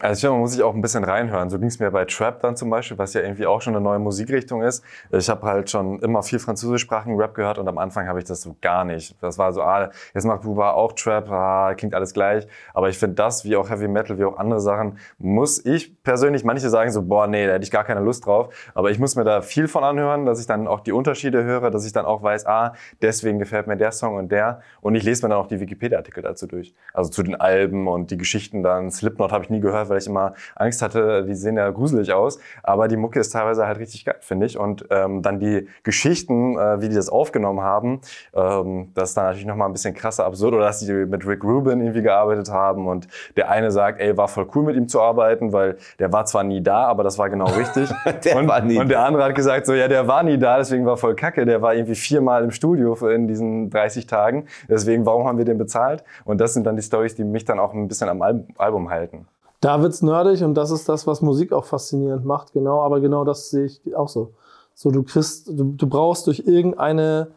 Also 0.00 0.14
ich 0.14 0.20
finde, 0.20 0.32
man 0.32 0.40
muss 0.40 0.52
sich 0.52 0.62
auch 0.62 0.74
ein 0.74 0.80
bisschen 0.80 1.04
reinhören. 1.04 1.50
So 1.50 1.58
ging 1.58 1.68
es 1.68 1.78
mir 1.78 1.90
bei 1.90 2.04
Trap 2.04 2.40
dann 2.40 2.56
zum 2.56 2.70
Beispiel, 2.70 2.98
was 2.98 3.14
ja 3.14 3.20
irgendwie 3.20 3.46
auch 3.46 3.60
schon 3.60 3.74
eine 3.74 3.82
neue 3.82 3.98
Musikrichtung 3.98 4.62
ist. 4.62 4.82
Ich 5.10 5.28
habe 5.28 5.46
halt 5.46 5.70
schon 5.70 5.98
immer 6.00 6.22
viel 6.22 6.38
französischsprachigen 6.38 7.16
Rap 7.16 7.34
gehört 7.34 7.58
und 7.58 7.68
am 7.68 7.78
Anfang 7.78 8.08
habe 8.08 8.18
ich 8.18 8.24
das 8.24 8.42
so 8.42 8.56
gar 8.60 8.84
nicht. 8.84 9.14
Das 9.20 9.38
war 9.38 9.52
so, 9.52 9.62
ah, 9.62 9.90
jetzt 10.14 10.24
macht 10.24 10.42
Buba 10.42 10.72
auch 10.72 10.92
Trap, 10.92 11.30
ah, 11.30 11.74
klingt 11.74 11.94
alles 11.94 12.14
gleich. 12.14 12.46
Aber 12.74 12.88
ich 12.88 12.98
finde 12.98 13.16
das, 13.16 13.44
wie 13.44 13.56
auch 13.56 13.68
Heavy 13.68 13.88
Metal, 13.88 14.18
wie 14.18 14.24
auch 14.24 14.38
andere 14.38 14.60
Sachen, 14.60 14.98
muss 15.18 15.64
ich 15.64 16.02
persönlich, 16.02 16.44
manche 16.44 16.68
sagen 16.70 16.90
so, 16.90 17.02
boah, 17.02 17.26
nee, 17.26 17.46
da 17.46 17.54
hätte 17.54 17.64
ich 17.64 17.70
gar 17.70 17.84
keine 17.84 18.00
Lust 18.00 18.26
drauf. 18.26 18.54
Aber 18.74 18.90
ich 18.90 18.98
muss 18.98 19.14
mir 19.16 19.24
da 19.24 19.42
viel 19.42 19.68
von 19.68 19.84
anhören, 19.84 20.26
dass 20.26 20.40
ich 20.40 20.46
dann 20.46 20.66
auch 20.66 20.80
die 20.80 20.92
Unterschiede 20.92 21.44
höre, 21.44 21.70
dass 21.70 21.84
ich 21.84 21.92
dann 21.92 22.06
auch 22.06 22.22
weiß, 22.22 22.46
ah, 22.46 22.74
deswegen 23.02 23.38
gefällt 23.38 23.66
mir 23.66 23.76
der 23.76 23.92
Song 23.92 24.16
und 24.16 24.32
der. 24.32 24.62
Und 24.80 24.94
ich 24.94 25.02
lese 25.04 25.24
mir 25.24 25.30
dann 25.30 25.38
auch 25.38 25.48
die 25.48 25.60
Wikipedia-Artikel 25.60 26.22
dazu 26.22 26.46
durch. 26.46 26.74
Also 26.94 27.10
zu 27.10 27.22
den 27.22 27.40
Alben 27.40 27.88
und 27.88 28.10
die 28.10 28.16
Geschichten 28.16 28.62
dann. 28.62 28.90
Slipknot 28.90 29.32
habe 29.32 29.44
ich 29.44 29.50
nie 29.50 29.60
gehört, 29.60 29.81
weil 29.88 29.98
ich 29.98 30.06
immer 30.06 30.34
Angst 30.54 30.82
hatte, 30.82 31.24
die 31.24 31.34
sehen 31.34 31.56
ja 31.56 31.70
gruselig 31.70 32.12
aus. 32.12 32.38
Aber 32.62 32.88
die 32.88 32.96
Mucke 32.96 33.20
ist 33.20 33.30
teilweise 33.30 33.66
halt 33.66 33.78
richtig 33.78 34.04
geil, 34.04 34.16
finde 34.20 34.46
ich. 34.46 34.58
Und 34.58 34.86
ähm, 34.90 35.22
dann 35.22 35.38
die 35.38 35.68
Geschichten, 35.82 36.58
äh, 36.58 36.80
wie 36.80 36.88
die 36.88 36.94
das 36.94 37.08
aufgenommen 37.08 37.60
haben, 37.60 38.00
ähm, 38.34 38.92
das 38.94 39.10
ist 39.10 39.16
dann 39.16 39.24
natürlich 39.24 39.46
nochmal 39.46 39.68
ein 39.68 39.72
bisschen 39.72 39.94
krasser 39.94 40.24
absurd. 40.24 40.54
Oder 40.54 40.64
dass 40.64 40.80
die 40.80 40.92
mit 40.92 41.26
Rick 41.26 41.44
Rubin 41.44 41.80
irgendwie 41.80 42.02
gearbeitet 42.02 42.50
haben 42.50 42.86
und 42.86 43.08
der 43.36 43.50
eine 43.50 43.70
sagt, 43.70 44.00
ey, 44.00 44.16
war 44.16 44.28
voll 44.28 44.46
cool 44.54 44.64
mit 44.64 44.76
ihm 44.76 44.88
zu 44.88 45.00
arbeiten, 45.00 45.52
weil 45.52 45.76
der 45.98 46.12
war 46.12 46.24
zwar 46.26 46.44
nie 46.44 46.62
da, 46.62 46.84
aber 46.84 47.02
das 47.02 47.18
war 47.18 47.30
genau 47.30 47.46
richtig. 47.46 47.90
Der 48.24 48.36
und, 48.36 48.48
war 48.48 48.60
nie 48.60 48.78
und 48.78 48.88
der 48.88 49.04
andere 49.04 49.24
hat 49.24 49.34
gesagt, 49.34 49.66
so, 49.66 49.74
ja, 49.74 49.88
der 49.88 50.06
war 50.06 50.22
nie 50.22 50.38
da, 50.38 50.58
deswegen 50.58 50.86
war 50.86 50.96
voll 50.96 51.14
kacke. 51.14 51.44
Der 51.44 51.62
war 51.62 51.74
irgendwie 51.74 51.94
viermal 51.94 52.44
im 52.44 52.50
Studio 52.50 52.94
in 53.08 53.26
diesen 53.26 53.70
30 53.70 54.06
Tagen. 54.06 54.46
Deswegen, 54.68 55.06
warum 55.06 55.26
haben 55.26 55.38
wir 55.38 55.44
den 55.44 55.58
bezahlt? 55.58 56.04
Und 56.24 56.40
das 56.40 56.54
sind 56.54 56.64
dann 56.64 56.76
die 56.76 56.82
Stories, 56.82 57.14
die 57.14 57.24
mich 57.24 57.44
dann 57.44 57.58
auch 57.58 57.72
ein 57.72 57.88
bisschen 57.88 58.08
am 58.08 58.22
Al 58.22 58.44
Album 58.58 58.90
halten. 58.90 59.26
Da 59.62 59.80
wird's 59.80 60.02
nerdig 60.02 60.42
und 60.42 60.54
das 60.54 60.72
ist 60.72 60.88
das, 60.88 61.06
was 61.06 61.22
Musik 61.22 61.52
auch 61.52 61.64
faszinierend 61.64 62.24
macht, 62.24 62.52
genau. 62.52 62.80
Aber 62.82 63.00
genau 63.00 63.24
das 63.24 63.48
sehe 63.48 63.66
ich 63.66 63.94
auch 63.94 64.08
so. 64.08 64.34
So, 64.74 64.90
du 64.90 65.04
kriegst, 65.04 65.48
du, 65.48 65.74
du 65.76 65.86
brauchst 65.86 66.26
durch 66.26 66.40
irgendeine, 66.40 67.28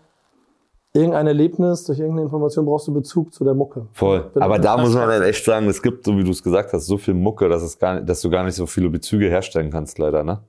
irgendein 0.92 1.28
Erlebnis, 1.28 1.84
durch 1.84 2.00
irgendeine 2.00 2.24
Information 2.24 2.66
brauchst 2.66 2.88
du 2.88 2.94
Bezug 2.94 3.32
zu 3.32 3.44
der 3.44 3.54
Mucke. 3.54 3.86
Voll. 3.94 4.32
Aber 4.40 4.58
da 4.58 4.76
muss 4.76 4.96
man 4.96 5.08
dann 5.08 5.22
echt 5.22 5.46
sagen, 5.46 5.68
es 5.68 5.84
gibt, 5.84 6.04
so 6.04 6.18
wie 6.18 6.24
du 6.24 6.32
es 6.32 6.42
gesagt 6.42 6.74
hast, 6.74 6.88
so 6.88 6.98
viel 6.98 7.14
Mucke, 7.14 7.48
dass, 7.48 7.62
es 7.62 7.78
gar 7.78 7.94
nicht, 7.94 8.10
dass 8.10 8.22
du 8.22 8.32
gar 8.32 8.44
nicht 8.44 8.56
so 8.56 8.66
viele 8.66 8.90
Bezüge 8.90 9.30
herstellen 9.30 9.70
kannst, 9.70 10.00
leider, 10.00 10.24
ne? 10.24 10.42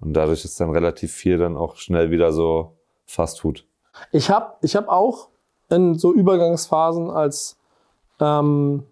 Und 0.00 0.12
dadurch 0.12 0.44
ist 0.44 0.60
dann 0.60 0.70
relativ 0.70 1.12
viel 1.12 1.38
dann 1.38 1.56
auch 1.56 1.76
schnell 1.76 2.12
wieder 2.12 2.32
so 2.32 2.76
Fast 3.06 3.40
Food. 3.40 3.66
Ich 4.12 4.30
habe 4.30 4.54
ich 4.62 4.76
hab 4.76 4.88
auch 4.88 5.30
in 5.68 5.96
so 5.96 6.12
Übergangsphasen 6.12 7.10
als 7.10 7.56
ähm, 8.20 8.84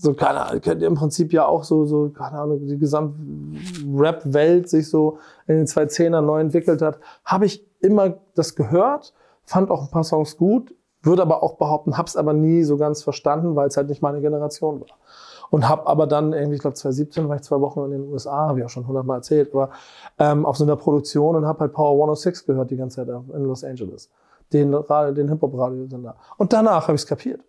so, 0.00 0.14
keine 0.14 0.46
Ahnung, 0.46 0.60
könnt 0.60 0.80
ihr 0.80 0.86
im 0.86 0.94
Prinzip 0.94 1.32
ja 1.32 1.46
auch 1.46 1.64
so, 1.64 1.84
so, 1.84 2.10
keine 2.10 2.38
Ahnung, 2.38 2.66
die 2.66 2.78
gesamte 2.78 3.18
Rap-Welt 3.94 4.68
sich 4.68 4.88
so 4.88 5.18
in 5.46 5.56
den 5.56 5.66
2010ern 5.66 6.20
neu 6.20 6.40
entwickelt 6.40 6.82
hat, 6.82 7.00
habe 7.24 7.46
ich 7.46 7.66
immer 7.80 8.14
das 8.34 8.54
gehört, 8.54 9.12
fand 9.44 9.70
auch 9.70 9.82
ein 9.82 9.90
paar 9.90 10.04
Songs 10.04 10.36
gut, 10.36 10.74
würde 11.02 11.22
aber 11.22 11.42
auch 11.42 11.56
behaupten, 11.56 11.98
hab's 11.98 12.16
aber 12.16 12.32
nie 12.32 12.62
so 12.62 12.76
ganz 12.76 13.02
verstanden, 13.02 13.56
weil 13.56 13.68
es 13.68 13.76
halt 13.76 13.88
nicht 13.88 14.02
meine 14.02 14.20
Generation 14.20 14.80
war. 14.80 14.98
Und 15.50 15.68
hab 15.68 15.88
aber 15.88 16.06
dann 16.06 16.32
irgendwie, 16.32 16.56
ich 16.56 16.60
glaube 16.60 16.74
2017 16.74 17.28
war 17.28 17.36
ich 17.36 17.42
zwei 17.42 17.60
Wochen 17.60 17.80
in 17.84 17.90
den 17.90 18.12
USA, 18.12 18.48
habe 18.48 18.60
ich 18.60 18.66
auch 18.66 18.70
schon 18.70 18.86
hundertmal 18.86 19.18
erzählt, 19.18 19.52
aber 19.52 19.70
ähm, 20.18 20.44
auf 20.44 20.56
so 20.56 20.64
einer 20.64 20.76
Produktion 20.76 21.36
und 21.36 21.46
habe 21.46 21.60
halt 21.60 21.72
Power 21.72 21.92
106 21.92 22.46
gehört 22.46 22.70
die 22.70 22.76
ganze 22.76 22.96
Zeit 22.96 23.08
in 23.08 23.44
Los 23.44 23.64
Angeles. 23.64 24.10
Den, 24.52 24.72
den 24.72 25.28
Hip-Hop-Radiosender. 25.28 26.16
Und 26.36 26.52
danach 26.52 26.84
habe 26.84 26.94
ich 26.94 27.02
es 27.02 27.06
kapiert. 27.06 27.40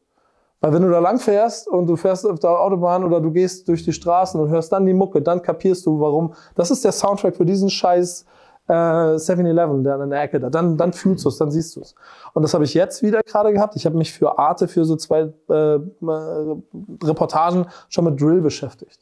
Weil 0.62 0.74
wenn 0.74 0.82
du 0.82 0.90
da 0.90 1.00
lang 1.00 1.20
fährst 1.20 1.68
und 1.68 1.88
du 1.88 1.96
fährst 1.96 2.26
auf 2.26 2.40
der 2.40 2.52
Autobahn 2.52 3.04
oder 3.06 3.22
du 3.22 3.32
gehst 3.32 3.68
durch 3.68 3.84
die 3.84 3.94
Straßen 3.94 4.40
und 4.40 4.50
hörst 4.50 4.72
dann 4.74 4.86
die 4.86 4.94
Mucke, 4.94 5.22
dann 5.22 5.42
kapierst 5.42 5.86
du, 5.86 6.00
warum. 6.00 6.34
Das 6.56 6.70
ist 6.70 6.84
der 6.84 6.92
Soundtrack 6.92 7.36
für 7.38 7.46
diesen 7.46 7.70
scheiß 7.70 8.26
äh, 8.68 8.74
7-Eleven, 8.74 9.84
der 9.84 10.02
in 10.02 10.10
der 10.10 10.22
Ecke 10.22 10.40
da. 10.40 10.50
Dann, 10.50 10.78
dann 10.78 10.92
fühlst 10.92 11.24
du 11.24 11.30
es, 11.30 11.38
dann 11.38 11.50
siehst 11.50 11.76
du 11.76 11.82
es. 11.82 11.96
Und 12.34 12.44
das 12.44 12.54
habe 12.54 12.66
ich 12.66 12.74
jetzt 12.74 13.02
wieder 13.02 13.22
gerade 13.24 13.54
gehabt. 13.54 13.76
Ich 13.78 13.86
habe 13.86 13.98
mich 13.98 14.14
für 14.14 14.38
Arte 14.38 14.68
für 14.68 14.84
so 14.84 14.98
zwei 14.98 15.34
äh, 15.50 15.54
äh, 15.54 15.80
Reportagen 17.04 17.68
schon 17.88 18.06
mit 18.06 18.22
Drill 18.22 18.42
beschäftigt. 18.42 19.00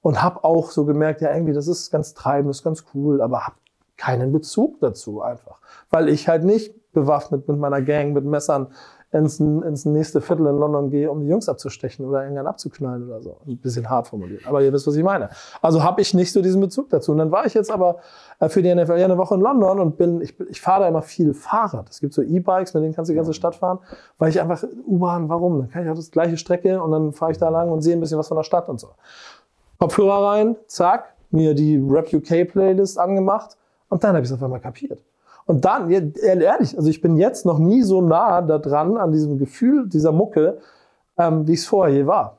Und 0.00 0.22
habe 0.22 0.44
auch 0.44 0.70
so 0.70 0.84
gemerkt, 0.84 1.20
ja, 1.20 1.32
irgendwie, 1.32 1.52
das 1.52 1.68
ist 1.68 1.90
ganz 1.90 2.14
treibend, 2.14 2.50
das 2.50 2.58
ist 2.58 2.64
ganz 2.64 2.84
cool, 2.94 3.20
aber 3.20 3.46
habe 3.46 3.56
keinen 3.96 4.32
Bezug 4.32 4.80
dazu 4.80 5.20
einfach. 5.20 5.60
Weil 5.90 6.08
ich 6.08 6.28
halt 6.28 6.44
nicht 6.44 6.92
bewaffnet 6.92 7.48
mit 7.48 7.58
meiner 7.58 7.82
Gang, 7.82 8.12
mit 8.12 8.24
Messern 8.24 8.68
ins, 9.16 9.40
ins 9.40 9.84
nächste 9.84 10.20
Viertel 10.20 10.46
in 10.46 10.58
London 10.58 10.90
gehe, 10.90 11.10
um 11.10 11.20
die 11.20 11.28
Jungs 11.28 11.48
abzustechen 11.48 12.04
oder 12.06 12.22
irgendwann 12.22 12.46
abzuknallen 12.46 13.06
oder 13.06 13.22
so. 13.22 13.36
Ein 13.46 13.56
bisschen 13.58 13.88
hart 13.88 14.08
formuliert. 14.08 14.46
Aber 14.46 14.62
ihr 14.62 14.72
wisst, 14.72 14.86
was 14.86 14.96
ich 14.96 15.02
meine. 15.02 15.30
Also 15.62 15.82
habe 15.82 16.00
ich 16.00 16.14
nicht 16.14 16.32
so 16.32 16.42
diesen 16.42 16.60
Bezug 16.60 16.90
dazu. 16.90 17.12
Und 17.12 17.18
dann 17.18 17.30
war 17.30 17.46
ich 17.46 17.54
jetzt 17.54 17.70
aber 17.70 17.96
äh, 18.38 18.48
für 18.48 18.62
die 18.62 18.74
NFL 18.74 18.98
ja 18.98 19.04
eine 19.04 19.18
Woche 19.18 19.34
in 19.34 19.40
London 19.40 19.80
und 19.80 19.96
bin, 19.96 20.20
ich, 20.20 20.38
ich 20.48 20.60
fahre 20.60 20.82
da 20.82 20.88
immer 20.88 21.02
viel 21.02 21.34
Fahrrad. 21.34 21.88
Es 21.90 22.00
gibt 22.00 22.14
so 22.14 22.22
E-Bikes, 22.22 22.74
mit 22.74 22.82
denen 22.82 22.94
kannst 22.94 23.08
du 23.08 23.12
die 23.12 23.16
ganze 23.16 23.34
Stadt 23.34 23.56
fahren, 23.56 23.78
weil 24.18 24.30
ich 24.30 24.40
einfach, 24.40 24.62
U-Bahn, 24.86 25.28
warum? 25.28 25.60
Dann 25.60 25.70
kann 25.70 25.84
ich 25.84 25.90
auch 25.90 25.96
das 25.96 26.10
gleiche 26.10 26.36
Strecke 26.36 26.82
und 26.82 26.90
dann 26.90 27.12
fahre 27.12 27.32
ich 27.32 27.38
da 27.38 27.48
lang 27.48 27.70
und 27.70 27.82
sehe 27.82 27.96
ein 27.96 28.00
bisschen 28.00 28.18
was 28.18 28.28
von 28.28 28.36
der 28.36 28.44
Stadt 28.44 28.68
und 28.68 28.80
so. 28.80 28.88
Kopfhörer 29.78 30.32
rein, 30.32 30.56
zack, 30.66 31.14
mir 31.30 31.54
die 31.54 31.76
Rap 31.76 32.12
UK 32.12 32.48
Playlist 32.48 32.98
angemacht 32.98 33.56
und 33.88 34.02
dann 34.04 34.14
habe 34.14 34.24
ich 34.24 34.30
es 34.30 34.34
auf 34.34 34.42
einmal 34.42 34.60
kapiert. 34.60 35.00
Und 35.46 35.64
dann, 35.64 35.90
ehrlich, 35.90 36.76
also 36.76 36.90
ich 36.90 37.00
bin 37.00 37.16
jetzt 37.16 37.46
noch 37.46 37.58
nie 37.58 37.82
so 37.82 38.02
nah 38.02 38.42
da 38.42 38.58
dran 38.58 38.96
an 38.96 39.12
diesem 39.12 39.38
Gefühl 39.38 39.88
dieser 39.88 40.10
Mucke, 40.10 40.58
ähm, 41.16 41.46
wie 41.46 41.54
es 41.54 41.66
vorher 41.66 41.94
je 41.94 42.06
war. 42.06 42.38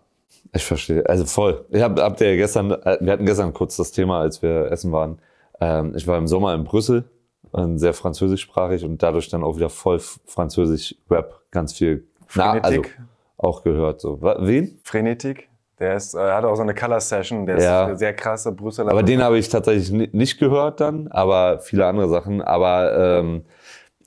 Ich 0.54 0.65
verstehe. 0.65 1.08
Also 1.08 1.26
voll. 1.26 1.65
Ich 1.70 1.82
hab, 1.82 1.98
habt 2.00 2.20
ihr 2.20 2.36
gestern, 2.36 2.72
äh, 2.72 2.98
wir 3.00 3.13
hatten 3.13 3.26
gestern 3.26 3.54
kurz 3.54 3.78
das 3.78 3.91
Thema, 3.91 4.20
als 4.20 4.41
wir 4.41 4.72
essen 4.72 4.91
waren. 4.91 5.20
Ähm, 5.62 5.93
ich 5.96 6.06
war 6.06 6.17
im 6.17 6.28
Sommer 6.28 6.54
in 6.54 6.63
Brüssel, 6.63 7.06
sehr 7.76 7.93
französischsprachig 7.93 8.84
und 8.84 9.02
dadurch 9.02 9.30
dann 9.30 9.43
auch 9.43 9.56
wieder 9.56 9.70
voll 9.70 10.00
französisch 10.00 10.96
Rap, 11.10 11.41
ganz 11.50 11.74
viel. 11.74 12.06
Na, 12.36 12.52
also 12.52 12.84
Frenetik. 12.84 13.02
auch 13.38 13.63
gehört. 13.63 14.02
So. 14.02 14.22
Wen? 14.22 14.80
Frenetik. 14.84 15.50
Der 15.80 15.96
ist, 15.96 16.16
äh, 16.16 16.18
hat 16.20 16.44
auch 16.44 16.56
so 16.56 16.63
eine 16.63 16.74
Color 16.74 17.00
Session, 17.00 17.46
der 17.46 17.60
Ja. 17.60 17.88
ist 17.90 18.00
sehr 18.00 18.13
krasser 18.13 18.52
Brüsseler. 18.52 18.92
Aber 18.92 19.04
den 19.04 19.22
habe 19.22 19.38
ich 19.38 19.48
tatsächlich 19.50 19.92
ni- 19.92 20.10
nicht 20.12 20.40
gehört 20.40 20.80
dann, 20.80 21.08
aber 21.10 21.60
viele 21.60 21.86
andere 21.86 22.10
Sachen. 22.10 22.42
Aber 22.42 23.20
ähm, 23.20 23.44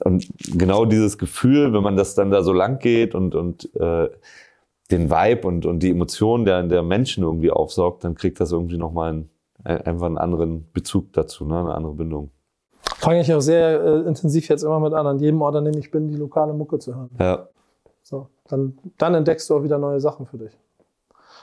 und 0.05 0.27
genau 0.59 0.85
dieses 0.85 1.17
Gefühl, 1.19 1.73
wenn 1.73 1.83
man 1.83 1.97
das 1.97 2.15
dann 2.15 2.31
da 2.31 2.43
so 2.43 2.53
lang 2.53 2.79
geht 2.81 3.15
und, 3.15 3.35
und 3.35 3.69
äh, 3.77 4.09
den 4.91 5.11
Vibe 5.11 5.47
und, 5.47 5.67
und 5.67 5.81
die 5.81 5.91
Emotionen 5.91 6.45
der, 6.45 6.63
der 6.65 6.83
Menschen 6.83 7.23
irgendwie 7.23 7.51
aufsaugt, 7.53 8.03
dann 8.03 8.15
kriegt 8.17 8.41
das 8.41 8.51
irgendwie 8.51 8.79
nochmal 8.79 9.11
einen, 9.11 9.31
ein- 9.63 9.83
einfach 9.83 10.07
einen 10.07 10.19
anderen 10.19 10.69
Bezug 10.73 11.13
dazu, 11.13 11.45
ne? 11.45 11.61
eine 11.61 11.75
andere 11.75 11.93
Bindung. 11.95 12.31
Fange 12.97 13.21
ich 13.21 13.33
auch 13.33 13.41
sehr 13.41 13.81
äh, 13.81 14.09
intensiv 14.09 14.49
jetzt 14.49 14.63
immer 14.65 14.81
mit 14.81 14.93
an, 14.93 15.07
an 15.07 15.19
jedem 15.21 15.41
Ort, 15.43 15.55
an 15.55 15.65
dem 15.67 15.79
ich 15.79 15.91
bin, 15.91 16.09
die 16.09 16.17
lokale 16.17 16.53
Mucke 16.53 16.79
zu 16.81 16.97
hören. 16.97 17.11
Ja. 17.21 17.47
So, 18.03 18.27
dann, 18.49 18.77
dann 18.99 19.15
entdeckst 19.15 19.49
du 19.49 19.57
auch 19.57 19.63
wieder 19.63 19.79
neue 19.79 20.01
Sachen 20.01 20.27
für 20.27 20.39
dich. 20.39 20.53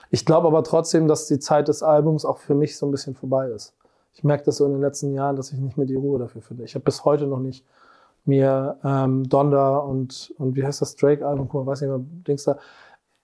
Ich 0.10 0.26
glaube 0.26 0.48
aber 0.48 0.63
trotzdem, 0.63 1.08
dass 1.08 1.28
die 1.28 1.39
Zeit 1.39 1.67
des 1.67 1.84
Albums 1.84 2.26
auch 2.26 2.38
für 2.38 2.56
mich 2.56 2.78
so 2.78 2.86
ein 2.86 2.91
bisschen 2.91 3.15
vorbei 3.15 3.50
ist. 3.50 3.74
Ich 4.13 4.24
merke 4.24 4.46
das 4.46 4.58
so 4.58 4.65
in 4.65 4.72
den 4.72 4.82
letzten 4.82 5.13
Jahren, 5.13 5.36
dass 5.36 5.52
ich 5.52 5.60
nicht 5.60 5.78
mehr 5.78 5.86
die 5.86 5.96
Ruhe 5.96 6.17
dafür 6.17 6.41
finde. 6.41 6.63
Ich 6.63 6.76
habe 6.76 6.84
bis 6.84 7.06
heute 7.06 7.28
noch 7.28 7.39
nicht 7.39 7.65
mir 8.26 8.78
ähm, 8.84 9.28
Donda 9.30 9.78
und, 9.78 10.34
und 10.38 10.56
wie 10.56 10.65
heißt 10.65 10.82
das 10.82 10.96
Drake-Album, 10.96 11.48
guck 11.50 11.65
mal, 11.65 11.72
weiß 11.72 11.82
nicht 11.82 11.89
mehr, 11.89 12.00
Dings 12.28 12.43
da, 12.43 12.58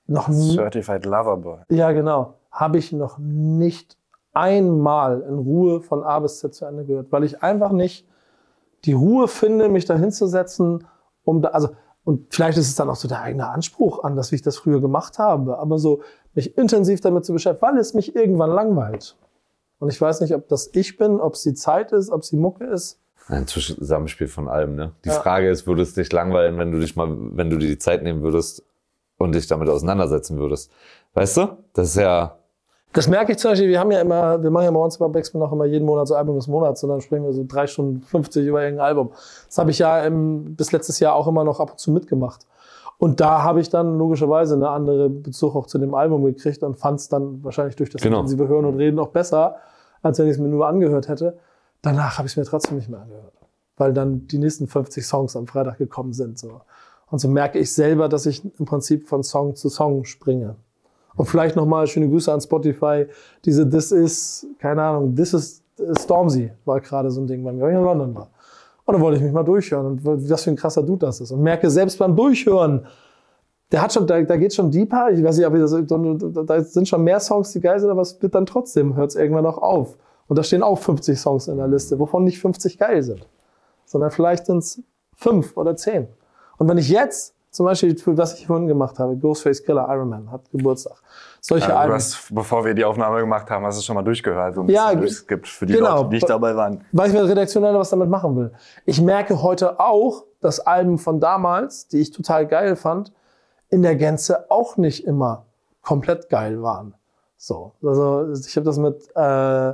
noch 0.07 0.27
nie, 0.27 0.55
Certified 0.55 1.05
Lover 1.05 1.37
Boy. 1.37 1.59
ja 1.69 1.91
genau, 1.91 2.35
habe 2.51 2.77
ich 2.77 2.91
noch 2.91 3.17
nicht 3.17 3.97
einmal 4.33 5.21
in 5.21 5.37
Ruhe 5.39 5.81
von 5.81 6.03
A 6.03 6.19
bis 6.19 6.39
Z 6.39 6.53
zu 6.55 6.65
Ende 6.65 6.85
gehört, 6.85 7.11
weil 7.11 7.23
ich 7.23 7.43
einfach 7.43 7.71
nicht 7.71 8.07
die 8.85 8.93
Ruhe 8.93 9.27
finde, 9.27 9.69
mich 9.69 9.85
da 9.85 9.95
hinzusetzen, 9.95 10.85
um 11.23 11.41
da, 11.41 11.49
also, 11.49 11.69
und 12.03 12.33
vielleicht 12.33 12.57
ist 12.57 12.67
es 12.67 12.75
dann 12.75 12.89
auch 12.89 12.95
so 12.95 13.07
der 13.07 13.21
eigene 13.21 13.47
Anspruch 13.49 14.03
an, 14.03 14.15
dass 14.15 14.31
ich 14.31 14.41
das 14.41 14.57
früher 14.57 14.81
gemacht 14.81 15.19
habe, 15.19 15.57
aber 15.57 15.77
so 15.77 16.01
mich 16.35 16.57
intensiv 16.57 17.01
damit 17.01 17.25
zu 17.25 17.33
beschäftigen, 17.33 17.61
weil 17.61 17.77
es 17.79 17.93
mich 17.93 18.15
irgendwann 18.15 18.51
langweilt. 18.51 19.15
Und 19.79 19.89
ich 19.91 19.99
weiß 19.99 20.21
nicht, 20.21 20.33
ob 20.33 20.47
das 20.47 20.69
ich 20.73 20.97
bin, 20.97 21.19
ob 21.19 21.33
es 21.33 21.43
die 21.43 21.53
Zeit 21.53 21.91
ist, 21.91 22.09
ob 22.09 22.21
es 22.21 22.29
die 22.29 22.37
Mucke 22.37 22.65
ist. 22.65 22.99
Ein 23.27 23.47
Zusammenspiel 23.47 24.27
von 24.27 24.47
allem, 24.47 24.75
ne? 24.75 24.91
Die 25.05 25.09
Ja. 25.09 25.15
Frage 25.15 25.49
ist, 25.49 25.65
würde 25.67 25.81
es 25.81 25.93
dich 25.93 26.11
langweilen, 26.11 26.57
wenn 26.57 26.71
du 26.71 26.79
dich 26.79 26.95
mal, 26.95 27.07
wenn 27.09 27.49
du 27.49 27.57
dir 27.57 27.67
die 27.67 27.77
Zeit 27.77 28.03
nehmen 28.03 28.21
würdest 28.21 28.63
und 29.17 29.33
dich 29.35 29.47
damit 29.47 29.69
auseinandersetzen 29.69 30.37
würdest? 30.37 30.71
Weißt 31.13 31.37
du? 31.37 31.57
Das 31.73 31.89
ist 31.89 31.95
ja, 31.95 32.37
Das 32.91 33.07
merke 33.07 33.31
ich 33.31 33.37
zum 33.39 33.51
Beispiel, 33.51 33.69
wir 33.69 33.79
haben 33.79 33.91
ja 33.91 34.01
immer, 34.01 34.41
wir 34.43 34.51
machen 34.51 34.65
ja 34.65 34.71
bei 34.71 34.79
uns 34.79 34.97
bei 34.97 35.07
Backspin 35.07 35.41
auch 35.41 35.51
immer 35.51 35.65
jeden 35.65 35.85
Monat 35.85 36.07
so 36.07 36.15
Album 36.15 36.35
des 36.35 36.47
Monats 36.47 36.83
und 36.83 36.89
dann 36.89 37.01
sprechen 37.01 37.23
wir 37.25 37.33
so 37.33 37.43
drei 37.47 37.65
Stunden 37.65 38.01
50 38.03 38.45
über 38.45 38.61
irgendein 38.61 38.85
Album. 38.85 39.11
Das 39.47 39.57
habe 39.57 39.71
ich 39.71 39.79
ja 39.79 40.03
im, 40.03 40.55
bis 40.55 40.71
letztes 40.71 40.99
Jahr 40.99 41.15
auch 41.15 41.27
immer 41.27 41.43
noch 41.43 41.59
ab 41.59 41.71
und 41.71 41.79
zu 41.79 41.91
mitgemacht. 41.91 42.45
Und 43.03 43.19
da 43.19 43.43
habe 43.43 43.59
ich 43.59 43.67
dann 43.67 43.97
logischerweise 43.97 44.53
eine 44.55 44.69
andere 44.69 45.09
Bezug 45.09 45.57
auch 45.57 45.67
zu 45.67 45.77
dem 45.77 45.93
Album 45.93 46.23
gekriegt 46.23 46.63
und 46.63 46.75
fand 46.75 47.01
es 47.01 47.09
dann 47.09 47.43
wahrscheinlich 47.43 47.75
durch 47.75 47.89
das 47.89 48.01
Genau. 48.01 48.19
intensive 48.19 48.47
Hören 48.47 48.63
und 48.63 48.77
Reden 48.77 48.97
auch 48.97 49.09
besser, 49.09 49.57
als 50.01 50.19
wenn 50.19 50.27
ich 50.27 50.35
es 50.35 50.37
mir 50.39 50.47
nur 50.47 50.65
angehört 50.65 51.09
hätte. 51.09 51.37
Danach 51.81 52.17
habe 52.17 52.27
ich 52.27 52.31
es 52.31 52.37
mir 52.37 52.45
trotzdem 52.45 52.77
nicht 52.77 52.87
mehr 52.89 53.01
angehört, 53.01 53.33
weil 53.75 53.91
dann 53.91 54.25
die 54.27 54.37
nächsten 54.37 54.67
50 54.67 55.05
Songs 55.05 55.35
am 55.35 55.47
Freitag 55.47 55.79
gekommen 55.79 56.13
sind. 56.13 56.39
So. 56.39 56.61
Und 57.11 57.19
so 57.19 57.27
merke 57.27 57.59
ich 57.59 57.73
selber, 57.73 58.07
dass 58.07 58.25
ich 58.25 58.41
im 58.57 58.65
Prinzip 58.65 59.09
von 59.09 59.21
Song 59.21 59.53
zu 59.57 59.67
Song 59.67 60.05
springe. 60.05 60.55
Und 61.17 61.25
vielleicht 61.25 61.57
nochmal 61.57 61.87
schöne 61.87 62.07
Grüße 62.07 62.31
an 62.31 62.39
Spotify. 62.39 63.07
Diese 63.43 63.69
This 63.69 63.91
is, 63.91 64.47
keine 64.59 64.81
Ahnung, 64.81 65.13
This 65.13 65.33
is 65.33 65.61
Stormzy 65.99 66.53
war 66.63 66.79
gerade 66.79 67.11
so 67.11 67.19
ein 67.19 67.27
Ding 67.27 67.43
bei 67.43 67.51
mir, 67.51 67.63
weil 67.63 67.71
ich 67.71 67.77
in 67.77 67.83
London 67.83 68.15
war. 68.15 68.29
Und 68.85 68.93
dann 68.93 69.01
wollte 69.01 69.17
ich 69.17 69.23
mich 69.23 69.31
mal 69.31 69.43
durchhören 69.43 69.85
und 69.85 70.05
was 70.05 70.43
für 70.43 70.51
ein 70.51 70.55
krasser 70.55 70.83
Dude 70.83 71.05
das 71.05 71.21
ist. 71.21 71.31
Und 71.31 71.41
merke 71.41 71.69
selbst 71.69 71.97
beim 71.99 72.15
Durchhören, 72.15 72.85
der 73.71 73.81
hat 73.81 73.93
schon, 73.93 74.05
da, 74.05 74.21
da 74.21 74.37
geht 74.37 74.53
schon 74.53 74.69
deeper. 74.69 75.09
Ich 75.11 75.23
weiß 75.23 75.37
nicht, 75.37 75.47
ob 75.47 75.55
ich 75.55 75.61
das, 75.61 76.45
da 76.45 76.61
sind 76.61 76.87
schon 76.87 77.03
mehr 77.03 77.19
Songs, 77.19 77.51
die 77.51 77.59
geil 77.59 77.79
sind, 77.79 77.89
aber 77.89 78.01
es 78.01 78.21
wird 78.21 78.35
dann 78.35 78.45
trotzdem, 78.45 78.95
hört 78.95 79.11
es 79.11 79.15
irgendwann 79.15 79.45
auch 79.45 79.57
auf. 79.57 79.97
Und 80.27 80.37
da 80.37 80.43
stehen 80.43 80.63
auch 80.63 80.79
50 80.79 81.17
Songs 81.17 81.47
in 81.47 81.57
der 81.57 81.67
Liste, 81.67 81.97
wovon 81.97 82.23
nicht 82.23 82.39
50 82.39 82.77
geil 82.77 83.01
sind. 83.03 83.27
Sondern 83.85 84.11
vielleicht 84.11 84.45
sind 84.45 84.59
es 84.59 84.81
fünf 85.15 85.57
oder 85.57 85.75
zehn. 85.75 86.07
Und 86.57 86.69
wenn 86.69 86.77
ich 86.77 86.89
jetzt, 86.89 87.32
zum 87.53 87.67
Beispiel, 87.67 87.95
was 88.17 88.39
ich 88.39 88.47
vorhin 88.47 88.67
gemacht 88.67 88.97
habe, 88.99 89.15
Ghostface 89.15 89.63
Killer, 89.63 89.87
Iron 89.89 90.09
Man, 90.09 90.31
hat 90.31 90.41
Geburtstag. 90.51 90.97
Solche 91.39 91.67
du 91.67 91.75
Alben. 91.77 91.93
hast, 91.93 92.33
bevor 92.33 92.65
wir 92.65 92.73
die 92.73 92.83
Aufnahme 92.83 93.19
gemacht 93.19 93.49
haben, 93.51 93.65
hast 93.65 93.75
du 93.75 93.79
es 93.79 93.85
schon 93.85 93.95
mal 93.95 94.01
durchgehört. 94.01 94.57
Ein 94.57 94.67
Ja, 94.69 94.95
durchskippt 94.95 95.47
für 95.47 95.65
die 95.65 95.73
genau. 95.73 95.97
Leute, 95.97 96.09
die 96.09 96.15
nicht 96.15 96.29
dabei 96.29 96.55
waren. 96.55 96.83
weil 96.91 97.09
ich 97.09 97.13
mir 97.13 97.23
redaktionell 97.27 97.75
was 97.75 97.89
damit 97.91 98.09
machen 98.09 98.35
will. 98.35 98.51
Ich 98.85 98.99
merke 99.01 99.41
heute 99.41 99.79
auch, 99.79 100.23
dass 100.41 100.59
Alben 100.59 100.97
von 100.97 101.19
damals, 101.19 101.87
die 101.87 101.99
ich 101.99 102.11
total 102.11 102.47
geil 102.47 102.75
fand, 102.75 103.11
in 103.69 103.81
der 103.83 103.95
Gänze 103.95 104.49
auch 104.49 104.77
nicht 104.77 105.05
immer 105.05 105.45
komplett 105.81 106.29
geil 106.29 106.61
waren. 106.63 106.95
So, 107.37 107.73
also 107.83 108.31
ich 108.33 108.55
habe 108.55 108.65
das 108.65 108.77
mit 108.77 108.95
äh, 109.15 109.73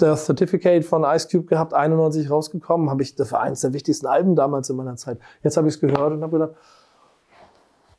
der 0.00 0.16
Certificate 0.16 0.84
von 0.84 1.04
Ice 1.04 1.28
Cube 1.30 1.46
gehabt, 1.46 1.74
91 1.74 2.30
rausgekommen, 2.30 2.90
habe 2.90 3.02
ich 3.02 3.14
das 3.14 3.32
war 3.32 3.40
eines 3.40 3.60
der 3.60 3.72
wichtigsten 3.72 4.06
Alben 4.06 4.36
damals 4.36 4.70
in 4.70 4.76
meiner 4.76 4.96
Zeit. 4.96 5.18
Jetzt 5.42 5.56
habe 5.56 5.68
ich 5.68 5.74
es 5.74 5.80
gehört 5.80 6.12
und 6.12 6.22
habe 6.22 6.38
gedacht, 6.38 6.54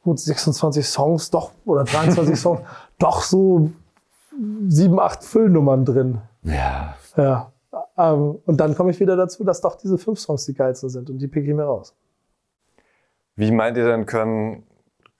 gut 0.03 0.19
26 0.19 0.87
Songs, 0.87 1.29
doch 1.29 1.51
oder 1.65 1.83
23 1.83 2.35
Songs, 2.39 2.61
doch 2.99 3.21
so 3.21 3.71
sieben, 4.67 4.99
acht 4.99 5.23
Füllnummern 5.23 5.85
drin. 5.85 6.21
Ja. 6.43 6.95
Ja. 7.15 7.51
Ähm, 7.97 8.39
und 8.45 8.57
dann 8.57 8.75
komme 8.75 8.91
ich 8.91 8.99
wieder 8.99 9.15
dazu, 9.15 9.43
dass 9.43 9.61
doch 9.61 9.75
diese 9.75 9.97
fünf 9.97 10.19
Songs 10.19 10.45
die 10.45 10.53
geilsten 10.53 10.89
sind 10.89 11.09
und 11.09 11.19
die 11.19 11.27
pick 11.27 11.47
ich 11.47 11.53
mir 11.53 11.63
raus. 11.63 11.95
Wie 13.35 13.51
meint 13.51 13.77
ihr 13.77 13.85
denn, 13.85 14.05
können 14.05 14.63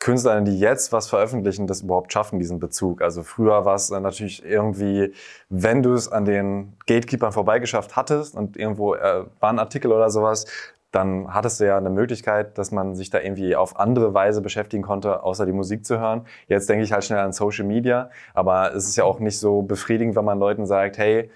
Künstler, 0.02 0.42
die 0.42 0.60
jetzt 0.60 0.92
was 0.92 1.08
veröffentlichen, 1.08 1.68
das 1.68 1.82
überhaupt 1.82 2.12
schaffen, 2.12 2.40
diesen 2.40 2.60
Bezug? 2.60 3.04
Also 3.04 3.22
früher 3.22 3.66
war 3.66 3.76
es 3.76 3.90
dann 3.90 4.02
natürlich 4.02 4.44
irgendwie, 4.44 5.14
wenn 5.50 5.84
du 5.84 5.94
es 5.94 6.12
an 6.12 6.26
den 6.26 6.74
Gatekeepern 6.88 7.32
vorbeigeschafft 7.32 7.96
hattest 7.96 8.36
und 8.36 8.58
irgendwo 8.58 8.96
äh, 8.96 9.26
war 9.40 9.50
ein 9.54 9.60
Artikel 9.60 9.92
oder 9.92 10.10
sowas, 10.10 10.48
dann 10.92 11.32
hattest 11.34 11.60
du 11.60 11.68
ja 11.68 11.78
eine 11.78 11.92
Möglichkeit, 11.92 12.58
dass 12.58 12.72
man 12.72 12.96
sich 12.96 13.12
da 13.12 13.20
irgendwie 13.20 13.56
auf 13.56 13.80
andere 13.80 14.14
Weise 14.16 14.42
beschäftigen 14.42 14.82
konnte, 14.82 15.22
außer 15.24 15.46
die 15.46 15.54
Musik 15.54 15.86
zu 15.86 16.00
hören. 16.00 16.26
Jetzt 16.48 16.68
denke 16.68 16.84
ich 16.84 16.92
halt 16.92 17.04
schnell 17.04 17.20
an 17.20 17.32
Social 17.32 17.66
Media, 17.66 18.10
aber 18.34 18.74
es 18.76 18.88
ist 18.88 18.96
ja 18.96 19.04
auch 19.04 19.20
nicht 19.20 19.38
so 19.40 19.62
befriedigend, 19.62 20.16
wenn 20.16 20.26
man 20.26 20.40
Leuten 20.40 20.66
sagt, 20.66 20.98
hey, 20.98 21.30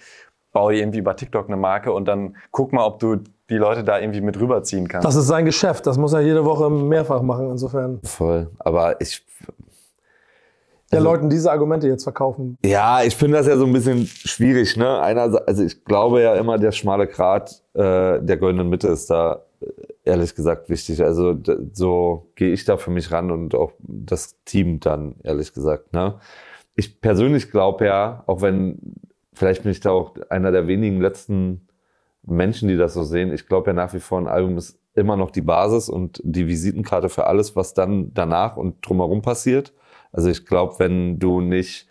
bau 0.52 0.72
dir 0.72 0.80
irgendwie 0.80 1.00
über 1.00 1.16
TikTok 1.16 1.48
eine 1.48 1.58
Marke 1.58 1.94
und 1.94 2.06
dann 2.08 2.36
guck 2.50 2.74
mal, 2.74 2.84
ob 2.84 2.98
du 3.00 3.20
die 3.50 3.58
Leute 3.58 3.84
da 3.84 4.00
irgendwie 4.00 4.22
mit 4.22 4.40
rüberziehen 4.40 4.88
kannst. 4.88 5.06
Das 5.06 5.16
ist 5.16 5.28
sein 5.28 5.46
Geschäft, 5.46 5.86
das 5.88 5.98
muss 5.98 6.14
er 6.14 6.22
jede 6.22 6.46
Woche 6.46 6.70
mehrfach 6.70 7.22
machen. 7.22 7.50
Insofern 7.52 8.00
Voll. 8.04 8.50
Aber 8.60 9.00
ich, 9.02 9.24
der 10.92 11.00
Also- 11.00 11.12
Leuten 11.12 11.30
diese 11.30 11.52
Argumente 11.52 11.88
jetzt 11.88 12.04
verkaufen. 12.04 12.58
Ja, 12.66 13.04
ich 13.04 13.16
finde 13.16 13.38
das 13.38 13.48
ja 13.48 13.58
so 13.58 13.66
ein 13.66 13.74
bisschen 13.74 14.06
schwierig, 14.08 14.78
ne? 14.78 15.00
Einerseits, 15.00 15.48
also 15.48 15.64
ich 15.64 15.84
glaube 15.84 16.22
ja 16.22 16.36
immer, 16.36 16.58
der 16.58 16.72
schmale 16.72 17.08
Grat 17.08 17.62
äh, 17.74 18.20
der 18.22 18.38
goldenen 18.38 18.70
Mitte 18.70 18.88
ist 18.88 19.10
da 19.10 19.42
äh, 19.62 19.66
ehrlich 20.04 20.34
gesagt 20.36 20.70
wichtig. 20.70 21.04
Also 21.04 21.36
so 21.74 22.28
gehe 22.36 22.52
ich 22.52 22.66
da 22.66 22.78
für 22.78 22.92
mich 22.92 23.12
ran 23.12 23.32
und 23.32 23.54
auch 23.56 23.72
das 23.80 24.36
Team 24.46 24.80
dann, 24.80 25.16
ehrlich 25.24 25.54
gesagt. 25.54 25.94
Ne? 25.94 26.16
Ich 26.76 27.00
persönlich 27.02 27.52
glaube 27.52 27.86
ja, 27.86 28.24
auch 28.28 28.42
wenn, 28.42 28.80
vielleicht 29.34 29.64
bin 29.64 29.72
ich 29.72 29.80
da 29.82 29.92
auch 29.92 30.14
einer 30.30 30.52
der 30.52 30.68
wenigen 30.68 31.00
letzten 31.02 31.68
Menschen, 32.26 32.68
die 32.68 32.78
das 32.78 32.94
so 32.94 33.04
sehen, 33.04 33.34
ich 33.34 33.48
glaube 33.48 33.68
ja 33.68 33.74
nach 33.74 33.94
wie 33.94 34.00
vor, 34.00 34.20
ein 34.20 34.28
Album 34.28 34.58
ist 34.58 34.80
immer 34.94 35.18
noch 35.18 35.32
die 35.32 35.42
Basis 35.42 35.90
und 35.90 36.22
die 36.24 36.48
Visitenkarte 36.48 37.10
für 37.10 37.28
alles, 37.28 37.56
was 37.56 37.74
dann 37.74 38.14
danach 38.14 38.58
und 38.58 38.78
drumherum 38.88 39.22
passiert. 39.22 39.74
Also 40.12 40.30
ich 40.30 40.46
glaube, 40.46 40.76
wenn 40.80 41.20
du 41.20 41.42
nicht 41.42 41.88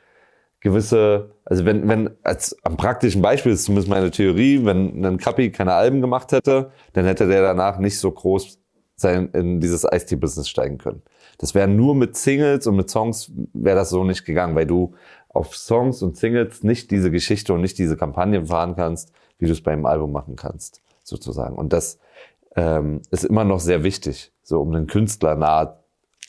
gewisse, 0.60 1.30
also 1.44 1.66
wenn, 1.66 1.86
wenn, 1.88 2.10
als 2.22 2.56
am 2.62 2.78
praktischen 2.78 3.20
Beispiel 3.20 3.52
ist 3.52 3.64
zumindest 3.64 3.90
meine 3.90 4.10
Theorie, 4.10 4.64
wenn 4.64 5.04
ein 5.04 5.18
Kapi 5.18 5.50
keine 5.52 5.74
Alben 5.74 6.00
gemacht 6.00 6.32
hätte, 6.32 6.70
dann 6.94 7.04
hätte 7.04 7.28
der 7.28 7.42
danach 7.42 7.78
nicht 7.78 7.98
so 7.98 8.10
groß 8.10 8.58
sein, 8.96 9.28
in 9.34 9.60
dieses 9.60 9.84
Ice-Tea-Business 9.84 10.48
steigen 10.48 10.78
können. 10.78 11.02
Das 11.38 11.54
wäre 11.54 11.68
nur 11.68 11.94
mit 11.94 12.16
Singles 12.16 12.66
und 12.66 12.76
mit 12.76 12.88
Songs 12.88 13.30
wäre 13.52 13.76
das 13.76 13.90
so 13.90 14.04
nicht 14.04 14.24
gegangen, 14.24 14.54
weil 14.54 14.66
du 14.66 14.94
auf 15.28 15.54
Songs 15.56 16.00
und 16.00 16.16
Singles 16.16 16.62
nicht 16.62 16.90
diese 16.90 17.10
Geschichte 17.10 17.52
und 17.52 17.60
nicht 17.60 17.76
diese 17.78 17.96
Kampagnen 17.96 18.46
fahren 18.46 18.76
kannst, 18.76 19.12
wie 19.38 19.46
du 19.46 19.52
es 19.52 19.62
beim 19.62 19.86
Album 19.86 20.12
machen 20.12 20.36
kannst, 20.36 20.82
sozusagen. 21.02 21.56
Und 21.56 21.72
das 21.72 21.98
ähm, 22.56 23.02
ist 23.10 23.24
immer 23.24 23.44
noch 23.44 23.60
sehr 23.60 23.82
wichtig, 23.82 24.32
so 24.42 24.60
um 24.60 24.72
den 24.72 24.86
Künstler 24.86 25.36
nahe, 25.36 25.78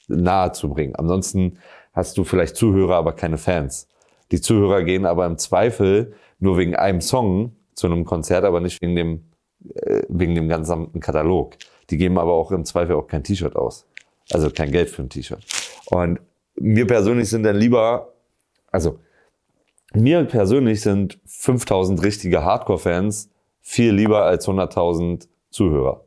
nahe 0.08 0.52
zu 0.52 0.70
bringen. 0.70 0.96
Ansonsten 0.96 1.60
hast 1.94 2.18
du 2.18 2.24
vielleicht 2.24 2.56
Zuhörer, 2.56 2.96
aber 2.96 3.14
keine 3.14 3.38
Fans. 3.38 3.88
Die 4.32 4.42
Zuhörer 4.42 4.84
gehen 4.84 5.06
aber 5.06 5.26
im 5.26 5.38
Zweifel 5.38 6.14
nur 6.40 6.58
wegen 6.58 6.76
einem 6.76 7.02
Song 7.02 7.56
zu 7.74 7.88
einem 7.88 8.06
Konzert, 8.06 8.44
aber 8.44 8.60
nicht 8.60 8.82
wegen 8.82 8.96
dem, 8.96 9.26
äh, 9.76 10.02
wegen 10.10 10.36
dem 10.36 10.50
gesamten 10.50 11.00
Katalog. 11.00 11.56
Die 11.90 11.98
geben 11.98 12.18
aber 12.18 12.34
auch 12.34 12.52
im 12.52 12.66
Zweifel 12.66 12.96
auch 12.96 13.08
kein 13.08 13.24
T-Shirt 13.24 13.56
aus. 13.56 13.86
Also 14.32 14.50
kein 14.50 14.72
Geld 14.72 14.90
für 14.90 15.04
ein 15.04 15.10
T-Shirt. 15.10 15.44
Und 15.88 16.20
mir 16.56 16.88
persönlich 16.88 17.30
sind 17.30 17.44
dann 17.44 17.58
lieber, 17.58 18.14
also 18.72 19.00
mir 19.96 20.24
persönlich 20.26 20.82
sind 20.82 21.20
5000 21.26 22.02
richtige 22.04 22.44
Hardcore-Fans 22.44 23.30
viel 23.62 23.94
lieber 23.94 24.24
als 24.24 24.48
100.000 24.48 25.28
Zuhörer. 25.50 26.02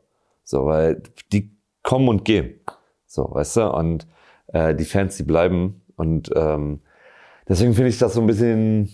So, 0.45 0.67
weil 0.67 1.03
die 1.33 1.51
kommen 1.83 2.09
und 2.09 2.25
gehen. 2.25 2.61
So, 3.07 3.29
weißt 3.31 3.57
du? 3.57 3.73
Und 3.73 4.07
äh, 4.49 4.75
die 4.75 4.85
Fans, 4.85 5.17
die 5.17 5.23
bleiben. 5.23 5.83
Und 5.97 6.31
ähm, 6.35 6.81
deswegen 7.49 7.75
finde 7.75 7.91
ich 7.91 7.99
das 7.99 8.15
so 8.15 8.21
ein 8.21 8.27
bisschen 8.27 8.91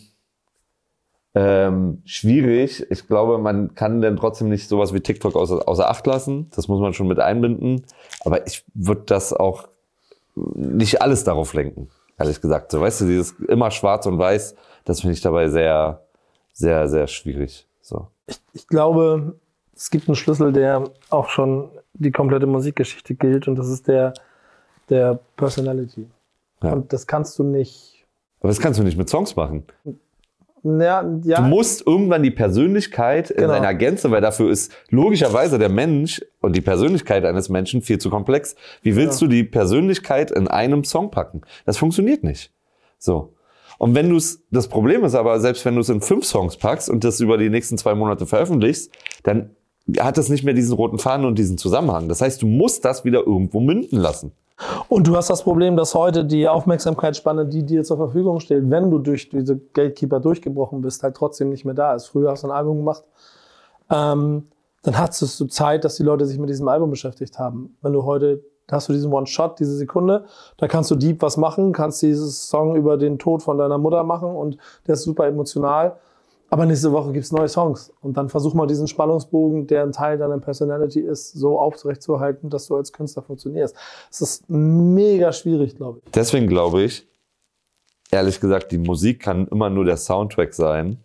ähm, 1.34 2.02
schwierig. 2.04 2.86
Ich 2.90 3.06
glaube, 3.06 3.38
man 3.38 3.74
kann 3.74 4.00
dann 4.00 4.16
trotzdem 4.16 4.48
nicht 4.48 4.68
sowas 4.68 4.94
wie 4.94 5.00
TikTok 5.00 5.34
außer, 5.34 5.68
außer 5.68 5.90
Acht 5.90 6.06
lassen. 6.06 6.50
Das 6.54 6.68
muss 6.68 6.80
man 6.80 6.94
schon 6.94 7.08
mit 7.08 7.18
einbinden. 7.18 7.84
Aber 8.24 8.46
ich 8.46 8.64
würde 8.74 9.02
das 9.06 9.32
auch 9.32 9.68
nicht 10.34 11.02
alles 11.02 11.24
darauf 11.24 11.54
lenken, 11.54 11.88
ehrlich 12.18 12.40
gesagt. 12.40 12.70
So, 12.70 12.80
weißt 12.80 13.02
du, 13.02 13.06
dieses 13.06 13.32
immer 13.48 13.70
schwarz 13.70 14.06
und 14.06 14.18
weiß, 14.18 14.56
das 14.84 15.00
finde 15.00 15.14
ich 15.14 15.20
dabei 15.20 15.48
sehr, 15.48 16.02
sehr, 16.52 16.88
sehr 16.88 17.06
schwierig. 17.06 17.66
So. 17.80 18.08
Ich 18.52 18.66
glaube, 18.68 19.34
es 19.74 19.90
gibt 19.90 20.08
einen 20.08 20.14
Schlüssel, 20.16 20.52
der 20.52 20.90
auch 21.10 21.28
schon 21.28 21.68
die 21.94 22.10
komplette 22.10 22.46
Musikgeschichte 22.46 23.14
gilt 23.14 23.48
und 23.48 23.56
das 23.56 23.68
ist 23.68 23.88
der, 23.88 24.14
der 24.88 25.18
Personality. 25.36 26.06
Ja. 26.62 26.72
Und 26.72 26.92
das 26.92 27.06
kannst 27.06 27.38
du 27.38 27.44
nicht. 27.44 28.04
Aber 28.40 28.48
das 28.48 28.60
kannst 28.60 28.78
du 28.80 28.84
nicht 28.84 28.96
mit 28.96 29.08
Songs 29.08 29.36
machen. 29.36 29.64
Ja, 30.62 31.04
ja, 31.24 31.42
Du 31.42 31.48
musst 31.48 31.86
irgendwann 31.86 32.22
die 32.22 32.30
Persönlichkeit 32.30 33.30
in 33.30 33.36
Genau. 33.42 33.52
seiner 33.52 33.74
Gänze, 33.74 34.10
weil 34.10 34.22
dafür 34.22 34.50
ist 34.50 34.72
logischerweise 34.88 35.58
der 35.58 35.68
Mensch 35.68 36.22
und 36.40 36.56
die 36.56 36.62
Persönlichkeit 36.62 37.26
eines 37.26 37.50
Menschen 37.50 37.82
viel 37.82 37.98
zu 37.98 38.08
komplex. 38.08 38.56
Wie 38.80 38.96
willst 38.96 39.20
du 39.20 39.26
die 39.26 39.44
Persönlichkeit 39.44 40.30
in 40.30 40.48
einem 40.48 40.84
Song 40.84 41.10
packen? 41.10 41.42
Das 41.66 41.76
funktioniert 41.76 42.24
nicht. 42.24 42.50
So. 42.98 43.33
Und 43.78 43.94
wenn 43.94 44.08
du 44.08 44.16
es, 44.16 44.42
das 44.50 44.68
Problem 44.68 45.04
ist 45.04 45.14
aber, 45.14 45.40
selbst 45.40 45.64
wenn 45.64 45.74
du 45.74 45.80
es 45.80 45.88
in 45.88 46.00
fünf 46.00 46.24
Songs 46.24 46.56
packst 46.56 46.88
und 46.88 47.04
das 47.04 47.20
über 47.20 47.38
die 47.38 47.50
nächsten 47.50 47.78
zwei 47.78 47.94
Monate 47.94 48.26
veröffentlichst, 48.26 48.90
dann 49.22 49.50
hat 49.98 50.16
es 50.16 50.28
nicht 50.28 50.44
mehr 50.44 50.54
diesen 50.54 50.74
roten 50.74 50.98
Faden 50.98 51.26
und 51.26 51.38
diesen 51.38 51.58
Zusammenhang. 51.58 52.08
Das 52.08 52.20
heißt, 52.20 52.40
du 52.40 52.46
musst 52.46 52.84
das 52.84 53.04
wieder 53.04 53.26
irgendwo 53.26 53.60
münden 53.60 53.98
lassen. 53.98 54.32
Und 54.88 55.08
du 55.08 55.16
hast 55.16 55.30
das 55.30 55.42
Problem, 55.42 55.76
dass 55.76 55.94
heute 55.94 56.24
die 56.24 56.48
Aufmerksamkeitsspanne, 56.48 57.46
die 57.46 57.64
dir 57.64 57.82
zur 57.82 57.96
Verfügung 57.96 58.40
steht, 58.40 58.70
wenn 58.70 58.90
du 58.90 58.98
durch 58.98 59.28
diese 59.28 59.58
Gatekeeper 59.58 60.20
durchgebrochen 60.20 60.80
bist, 60.80 61.02
halt 61.02 61.16
trotzdem 61.16 61.50
nicht 61.50 61.64
mehr 61.64 61.74
da 61.74 61.94
ist. 61.94 62.06
Früher 62.06 62.30
hast 62.30 62.44
du 62.44 62.48
ein 62.48 62.52
Album 62.52 62.78
gemacht, 62.78 63.02
ähm, 63.90 64.44
dann 64.82 64.98
hattest 64.98 65.40
du 65.40 65.46
Zeit, 65.46 65.84
dass 65.84 65.96
die 65.96 66.02
Leute 66.02 66.24
sich 66.26 66.38
mit 66.38 66.50
diesem 66.50 66.68
Album 66.68 66.90
beschäftigt 66.90 67.38
haben. 67.38 67.76
Wenn 67.82 67.92
du 67.92 68.04
heute 68.04 68.44
hast 68.70 68.88
du 68.88 68.92
diesen 68.92 69.12
One-Shot, 69.12 69.58
diese 69.60 69.76
Sekunde, 69.76 70.24
da 70.56 70.68
kannst 70.68 70.90
du 70.90 70.96
deep 70.96 71.22
was 71.22 71.36
machen, 71.36 71.72
kannst 71.72 72.02
dieses 72.02 72.48
Song 72.48 72.76
über 72.76 72.96
den 72.96 73.18
Tod 73.18 73.42
von 73.42 73.58
deiner 73.58 73.78
Mutter 73.78 74.02
machen 74.04 74.34
und 74.34 74.58
der 74.86 74.94
ist 74.94 75.02
super 75.02 75.26
emotional. 75.26 75.96
Aber 76.50 76.66
nächste 76.66 76.92
Woche 76.92 77.12
gibt's 77.12 77.32
neue 77.32 77.48
Songs. 77.48 77.92
Und 78.00 78.16
dann 78.16 78.28
versuch 78.28 78.54
mal 78.54 78.66
diesen 78.66 78.86
Spannungsbogen, 78.86 79.66
der 79.66 79.82
ein 79.82 79.92
Teil 79.92 80.18
deiner 80.18 80.38
Personality 80.38 81.00
ist, 81.00 81.32
so 81.32 81.58
aufrechtzuerhalten, 81.58 82.48
dass 82.48 82.66
du 82.66 82.76
als 82.76 82.92
Künstler 82.92 83.22
funktionierst. 83.22 83.74
Es 84.10 84.20
ist 84.20 84.48
mega 84.48 85.32
schwierig, 85.32 85.74
glaube 85.74 86.00
ich. 86.04 86.12
Deswegen 86.12 86.46
glaube 86.46 86.82
ich, 86.82 87.08
ehrlich 88.10 88.40
gesagt, 88.40 88.70
die 88.70 88.78
Musik 88.78 89.20
kann 89.20 89.48
immer 89.48 89.68
nur 89.68 89.84
der 89.84 89.96
Soundtrack 89.96 90.54
sein 90.54 90.98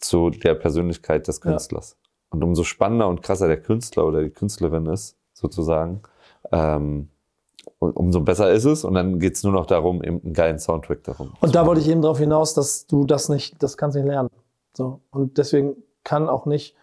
zu 0.00 0.30
der 0.30 0.54
Persönlichkeit 0.54 1.28
des 1.28 1.40
Künstlers. 1.40 1.96
Und 2.30 2.42
umso 2.42 2.64
spannender 2.64 3.08
und 3.08 3.22
krasser 3.22 3.46
der 3.46 3.60
Künstler 3.60 4.06
oder 4.06 4.22
die 4.22 4.30
Künstlerin 4.30 4.86
ist, 4.86 5.16
sozusagen, 5.34 6.02
ähm, 6.50 7.08
umso 7.78 8.20
besser 8.20 8.50
ist 8.52 8.64
es. 8.64 8.84
Und 8.84 8.94
dann 8.94 9.18
geht's 9.18 9.42
nur 9.42 9.52
noch 9.52 9.66
darum, 9.66 10.02
eben 10.02 10.20
einen 10.22 10.32
geilen 10.32 10.58
Soundtrack 10.58 11.04
darum. 11.04 11.32
Und 11.40 11.54
da 11.54 11.66
wollte 11.66 11.80
ich 11.80 11.88
eben 11.88 12.02
darauf 12.02 12.18
hinaus, 12.18 12.54
dass 12.54 12.86
du 12.86 13.04
das 13.04 13.28
nicht, 13.28 13.62
das 13.62 13.76
kannst 13.76 13.96
nicht 13.96 14.06
lernen. 14.06 14.30
So. 14.74 15.00
Und 15.10 15.38
deswegen 15.38 15.76
kann 16.04 16.28
auch 16.28 16.46
nicht, 16.46 16.74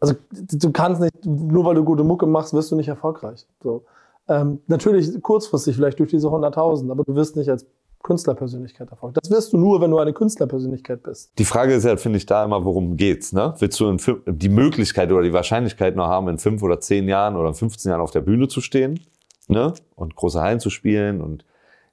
also 0.00 0.14
du 0.30 0.72
kannst 0.72 1.00
nicht, 1.00 1.24
nur 1.24 1.64
weil 1.64 1.74
du 1.74 1.84
gute 1.84 2.04
Mucke 2.04 2.26
machst, 2.26 2.54
wirst 2.54 2.70
du 2.70 2.76
nicht 2.76 2.88
erfolgreich. 2.88 3.46
So. 3.62 3.84
Ähm, 4.28 4.60
natürlich 4.66 5.22
kurzfristig 5.22 5.76
vielleicht 5.76 5.98
durch 5.98 6.10
diese 6.10 6.28
100.000, 6.28 6.90
aber 6.90 7.04
du 7.04 7.14
wirst 7.14 7.36
nicht 7.36 7.48
als 7.48 7.66
Künstlerpersönlichkeit 8.06 8.88
erfolgreich. 8.88 9.20
Das 9.22 9.30
wirst 9.30 9.52
du 9.52 9.58
nur, 9.58 9.80
wenn 9.80 9.90
du 9.90 9.98
eine 9.98 10.12
Künstlerpersönlichkeit 10.12 11.02
bist. 11.02 11.32
Die 11.38 11.44
Frage 11.44 11.74
ist 11.74 11.84
halt, 11.84 12.00
finde 12.00 12.18
ich, 12.18 12.26
da 12.26 12.44
immer, 12.44 12.64
worum 12.64 12.96
geht's, 12.96 13.32
ne? 13.32 13.54
Willst 13.58 13.80
du 13.80 13.98
fünf, 13.98 14.20
die 14.26 14.48
Möglichkeit 14.48 15.10
oder 15.10 15.22
die 15.22 15.32
Wahrscheinlichkeit 15.32 15.96
noch 15.96 16.06
haben, 16.06 16.28
in 16.28 16.38
fünf 16.38 16.62
oder 16.62 16.78
zehn 16.78 17.08
Jahren 17.08 17.36
oder 17.36 17.48
in 17.48 17.54
15 17.54 17.90
Jahren 17.90 18.00
auf 18.00 18.12
der 18.12 18.20
Bühne 18.20 18.46
zu 18.46 18.60
stehen, 18.60 19.00
ne? 19.48 19.74
Und 19.96 20.14
große 20.14 20.40
Hallen 20.40 20.60
zu 20.60 20.70
spielen 20.70 21.20
und 21.20 21.44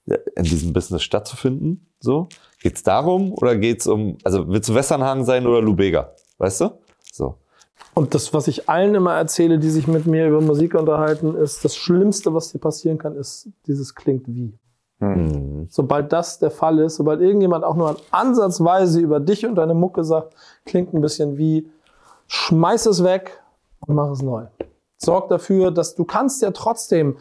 in 0.06 0.43
diesem 0.43 0.71
Business 0.71 1.02
stattzufinden, 1.02 1.88
so? 1.99 2.28
Geht's 2.62 2.84
darum 2.84 3.34
oder 3.34 3.56
geht's 3.56 3.88
um, 3.88 4.17
also 4.23 4.47
willst 4.49 4.69
du 4.69 4.76
Westernhagen 4.76 5.26
sein 5.26 5.47
oder 5.47 5.62
Lubega? 5.62 6.12
Weißt 6.38 6.62
du? 6.62 6.69
So. 7.12 7.39
Und 7.95 8.13
das, 8.13 8.34
was 8.34 8.47
ich 8.47 8.69
allen 8.69 8.93
immer 8.93 9.15
erzähle, 9.15 9.58
die 9.58 9.69
sich 9.69 9.88
mit 9.88 10.06
mir 10.06 10.28
über 10.28 10.41
Musik 10.41 10.76
unterhalten, 10.76 11.36
ist, 11.36 11.65
das 11.65 11.76
Schlimmste, 11.76 12.34
was 12.34 12.52
dir 12.52 12.60
passieren 12.60 12.97
kann, 12.97 13.15
ist, 13.15 13.49
dieses 13.65 13.95
klingt 13.95 14.28
wie. 14.28 14.54
Mhm. 15.04 15.68
Sobald 15.70 16.12
das 16.13 16.39
der 16.39 16.52
Fall 16.52 16.80
ist, 16.80 16.96
sobald 16.96 17.22
irgendjemand 17.22 17.63
auch 17.63 17.76
nur 17.76 17.98
ansatzweise 18.12 19.00
über 19.00 19.20
dich 19.20 19.46
und 19.46 19.56
deine 19.56 19.74
Mucke 19.74 20.04
sagt, 20.04 20.34
klingt 20.66 20.94
ein 20.94 21.02
bisschen 21.02 21.38
wie, 21.38 21.70
schmeiß 22.28 22.86
es 22.88 23.04
weg 23.04 23.39
und 23.82 23.96
mach 23.96 24.10
es 24.12 24.22
neu. 24.22 24.46
Sorg 24.98 25.30
dafür, 25.30 25.72
dass 25.72 25.96
du 25.96 26.06
kannst 26.06 26.42
ja 26.42 26.52
trotzdem 26.52 27.18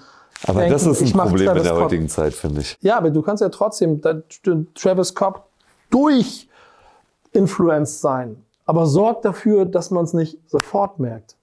Aber 0.47 0.61
denken, 0.61 0.73
das 0.75 0.87
ist 0.87 1.03
ein 1.03 1.13
Problem 1.13 1.41
in 1.41 1.47
Travis 1.47 1.63
der 1.65 1.73
Scott. 1.73 1.85
heutigen 1.85 2.09
Zeit, 2.09 2.33
finde 2.35 2.61
ich. 2.61 2.77
Ja, 2.81 2.97
aber 2.97 3.11
du 3.11 3.23
kannst 3.23 3.41
ja 3.43 3.49
trotzdem 3.49 4.01
Travis 4.75 5.15
Cobb 5.15 5.45
durch 5.91 6.49
influenced 7.33 8.01
sein. 8.01 8.37
Aber 8.67 8.87
sorg 8.87 9.23
dafür, 9.23 9.65
dass 9.67 9.91
man 9.91 10.05
es 10.05 10.13
nicht 10.13 10.39
sofort 10.47 10.99
merkt, 10.99 11.37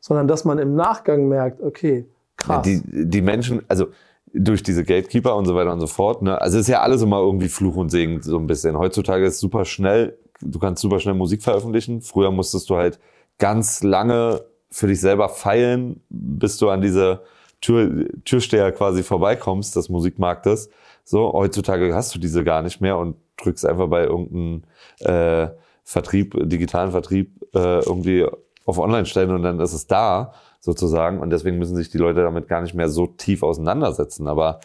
sondern 0.00 0.28
dass 0.28 0.44
man 0.44 0.58
im 0.58 0.74
Nachgang 0.74 1.28
merkt, 1.28 1.62
okay, 1.62 2.06
Ja, 2.40 2.46
krass. 2.56 2.62
die, 2.62 2.82
die 2.84 3.22
Menschen, 3.22 3.62
also 3.68 3.86
durch 4.32 4.62
diese 4.62 4.84
Gatekeeper 4.84 5.36
und 5.36 5.46
so 5.46 5.54
weiter 5.54 5.72
und 5.72 5.80
so 5.80 5.86
fort, 5.86 6.22
ne? 6.22 6.40
Also 6.40 6.58
es 6.58 6.62
ist 6.62 6.68
ja 6.68 6.80
alles 6.80 7.02
immer 7.02 7.20
irgendwie 7.20 7.48
Fluch 7.48 7.76
und 7.76 7.90
Segen 7.90 8.22
so 8.22 8.38
ein 8.38 8.46
bisschen. 8.46 8.76
Heutzutage 8.78 9.24
ist 9.24 9.40
super 9.40 9.64
schnell, 9.64 10.18
du 10.40 10.58
kannst 10.58 10.82
super 10.82 11.00
schnell 11.00 11.14
Musik 11.14 11.42
veröffentlichen. 11.42 12.02
Früher 12.02 12.30
musstest 12.30 12.68
du 12.68 12.76
halt 12.76 12.98
ganz 13.38 13.82
lange 13.82 14.42
für 14.70 14.88
dich 14.88 15.00
selber 15.00 15.28
feilen, 15.28 16.02
bis 16.08 16.58
du 16.58 16.68
an 16.68 16.80
diese 16.82 17.22
Tür, 17.60 18.06
Türsteher 18.24 18.72
quasi 18.72 19.02
vorbeikommst 19.02 19.76
des 19.76 19.88
Musikmarktes. 19.88 20.70
So, 21.04 21.32
heutzutage 21.32 21.94
hast 21.94 22.14
du 22.14 22.18
diese 22.18 22.44
gar 22.44 22.62
nicht 22.62 22.80
mehr 22.80 22.98
und 22.98 23.16
drückst 23.38 23.64
einfach 23.64 23.88
bei 23.88 24.04
irgendeinem 24.04 24.62
äh, 25.00 25.48
Vertrieb, 25.84 26.36
digitalen 26.48 26.90
Vertrieb 26.90 27.40
äh, 27.54 27.78
irgendwie 27.84 28.26
auf 28.64 28.78
Online 28.78 29.06
stellen 29.06 29.30
und 29.30 29.42
dann 29.42 29.60
ist 29.60 29.72
es 29.72 29.86
da 29.86 30.32
sozusagen. 30.60 31.20
Und 31.20 31.30
deswegen 31.30 31.58
müssen 31.58 31.76
sich 31.76 31.90
die 31.90 31.98
Leute 31.98 32.22
damit 32.22 32.48
gar 32.48 32.62
nicht 32.62 32.74
mehr 32.74 32.88
so 32.88 33.06
tief 33.06 33.42
auseinandersetzen. 33.42 34.28
Aber 34.28 34.60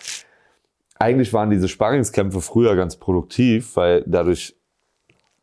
eigentlich 0.99 1.33
waren 1.33 1.49
diese 1.49 1.67
Sparringskämpfe 1.67 2.41
früher 2.41 2.75
ganz 2.75 2.97
produktiv, 2.97 3.75
weil 3.75 4.03
dadurch 4.05 4.55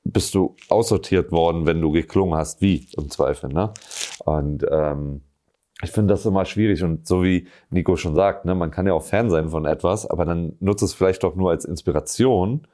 bist 0.04 0.34
du 0.34 0.56
aussortiert 0.68 1.32
worden, 1.32 1.66
wenn 1.66 1.80
du 1.80 1.90
geklungen 1.90 2.38
hast, 2.38 2.60
wie 2.60 2.88
im 2.96 3.10
Zweifel. 3.10 3.52
Ne? 3.52 3.72
Und 4.24 4.64
ähm, 4.70 5.22
ich 5.82 5.90
finde 5.90 6.14
das 6.14 6.26
immer 6.26 6.44
schwierig 6.44 6.82
und 6.82 7.06
so 7.06 7.22
wie 7.22 7.46
Nico 7.70 7.96
schon 7.96 8.14
sagt, 8.14 8.44
ne, 8.44 8.54
man 8.54 8.70
kann 8.70 8.86
ja 8.86 8.94
auch 8.94 9.02
Fan 9.02 9.30
sein 9.30 9.50
von 9.50 9.64
etwas, 9.64 10.06
aber 10.06 10.24
dann 10.24 10.56
nutze 10.60 10.84
es 10.84 10.94
vielleicht 10.94 11.22
doch 11.22 11.36
nur 11.36 11.50
als 11.50 11.64
Inspiration, 11.64 12.66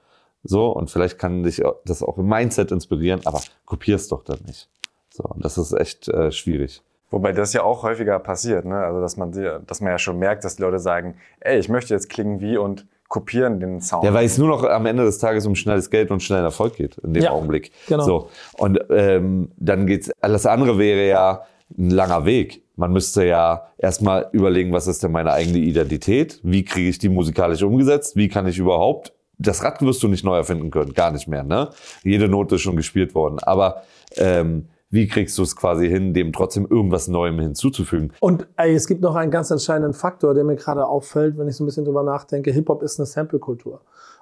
so 0.43 0.71
und 0.71 0.91
vielleicht 0.91 1.19
kann 1.19 1.43
dich 1.43 1.63
das 1.85 2.03
auch 2.03 2.19
im 2.19 2.27
Mindset 2.27 2.71
inspirieren, 2.71 3.21
aber 3.25 3.41
kopier 3.67 3.97
es 3.97 4.09
doch 4.09 4.25
dann 4.25 4.41
nicht. 4.47 4.71
So, 5.11 5.25
und 5.25 5.45
das 5.45 5.59
ist 5.59 5.73
echt 5.73 6.09
äh, 6.09 6.33
schwierig. 6.33 6.83
Wobei 7.15 7.31
das 7.31 7.53
ja 7.53 7.63
auch 7.63 7.85
häufiger 7.85 8.19
passiert, 8.19 8.65
ne? 8.65 8.77
Also 8.77 9.01
dass 9.01 9.17
man, 9.17 9.31
dass 9.67 9.81
man 9.81 9.93
ja 9.93 9.99
schon 9.99 10.19
merkt, 10.19 10.43
dass 10.45 10.57
die 10.57 10.63
Leute 10.63 10.81
sagen, 10.81 11.15
ey, 11.39 11.61
ich 11.61 11.69
möchte 11.69 11.95
jetzt 11.95 12.11
klingen 12.11 12.41
wie 12.41 12.57
und 12.57 12.87
kopieren 13.07 13.61
den 13.61 13.81
Sound. 13.81 14.03
Ja, 14.03 14.13
weil 14.13 14.27
es 14.27 14.37
nur 14.37 14.49
noch 14.49 14.65
am 14.65 14.85
Ende 14.87 15.05
des 15.05 15.19
Tages 15.19 15.47
um 15.47 15.55
schnelles 15.55 15.91
Geld 15.91 16.11
und 16.11 16.25
schnellen 16.25 16.43
Erfolg 16.43 16.75
geht 16.75 16.99
in 16.99 17.15
dem 17.15 17.23
Ja, 17.23 17.31
Augenblick. 17.31 17.71
genau. 17.87 18.03
So 18.05 18.29
und 18.59 18.81
ähm, 18.91 19.53
dann 19.57 19.87
geht's. 19.87 20.11
Alles 20.21 20.45
andere 20.45 20.77
wäre 20.77 21.07
ja 21.07 21.43
ein 21.79 21.91
langer 21.91 22.25
Weg. 22.25 22.65
Man 22.75 22.93
müsste 22.93 23.25
ja 23.25 23.69
erstmal 23.79 24.29
überlegen, 24.33 24.73
was 24.73 24.89
ist 24.89 25.05
denn 25.05 25.13
meine 25.13 25.33
eigene 25.33 25.59
Identität? 25.59 26.41
Wie 26.43 26.65
kriege 26.65 26.89
ich 26.89 26.99
die 26.99 27.09
musikalisch 27.09 27.63
umgesetzt? 27.63 28.17
Wie 28.17 28.29
kann 28.29 28.49
ich 28.49 28.59
überhaupt 28.59 29.13
das 29.39 29.63
Rad 29.65 29.83
wirst 29.83 30.03
du 30.03 30.09
nicht 30.09 30.25
neu 30.25 30.37
erfinden 30.37 30.71
können, 30.71 30.95
gar 30.95 31.11
nicht 31.11 31.27
mehr. 31.27 31.43
Ne? 31.43 31.71
Jede 32.05 32.29
Note 32.29 32.55
ist 32.55 32.63
schon 32.63 32.77
gespielt 32.77 33.15
worden. 33.15 33.39
Aber 33.41 33.83
ähm, 34.17 34.69
wie 34.95 35.09
kriegst 35.09 35.37
du 35.39 35.43
es 35.43 35.57
quasi 35.57 35.89
hin, 35.89 36.15
dem 36.15 36.33
trotzdem 36.33 36.67
irgendwas 36.71 37.09
Neuem 37.09 37.41
hinzuzufügen? 37.41 38.13
Und 38.21 38.47
ey, 38.57 38.75
es 38.75 38.87
gibt 38.87 39.01
noch 39.01 39.17
einen 39.17 39.33
ganz 39.33 39.51
entscheidenden 39.51 39.93
Faktor, 39.93 40.35
der 40.35 40.45
mir 40.45 40.55
gerade 40.55 40.87
auffällt, 40.87 41.37
wenn 41.37 41.49
ich 41.49 41.57
so 41.57 41.65
ein 41.65 41.67
bisschen 41.67 41.85
drüber 41.85 42.05
nachdenke. 42.05 42.53
Hip-Hop 42.53 42.83
ist 42.83 43.01
eine 43.01 43.07
Sample-Kultur. 43.07 43.81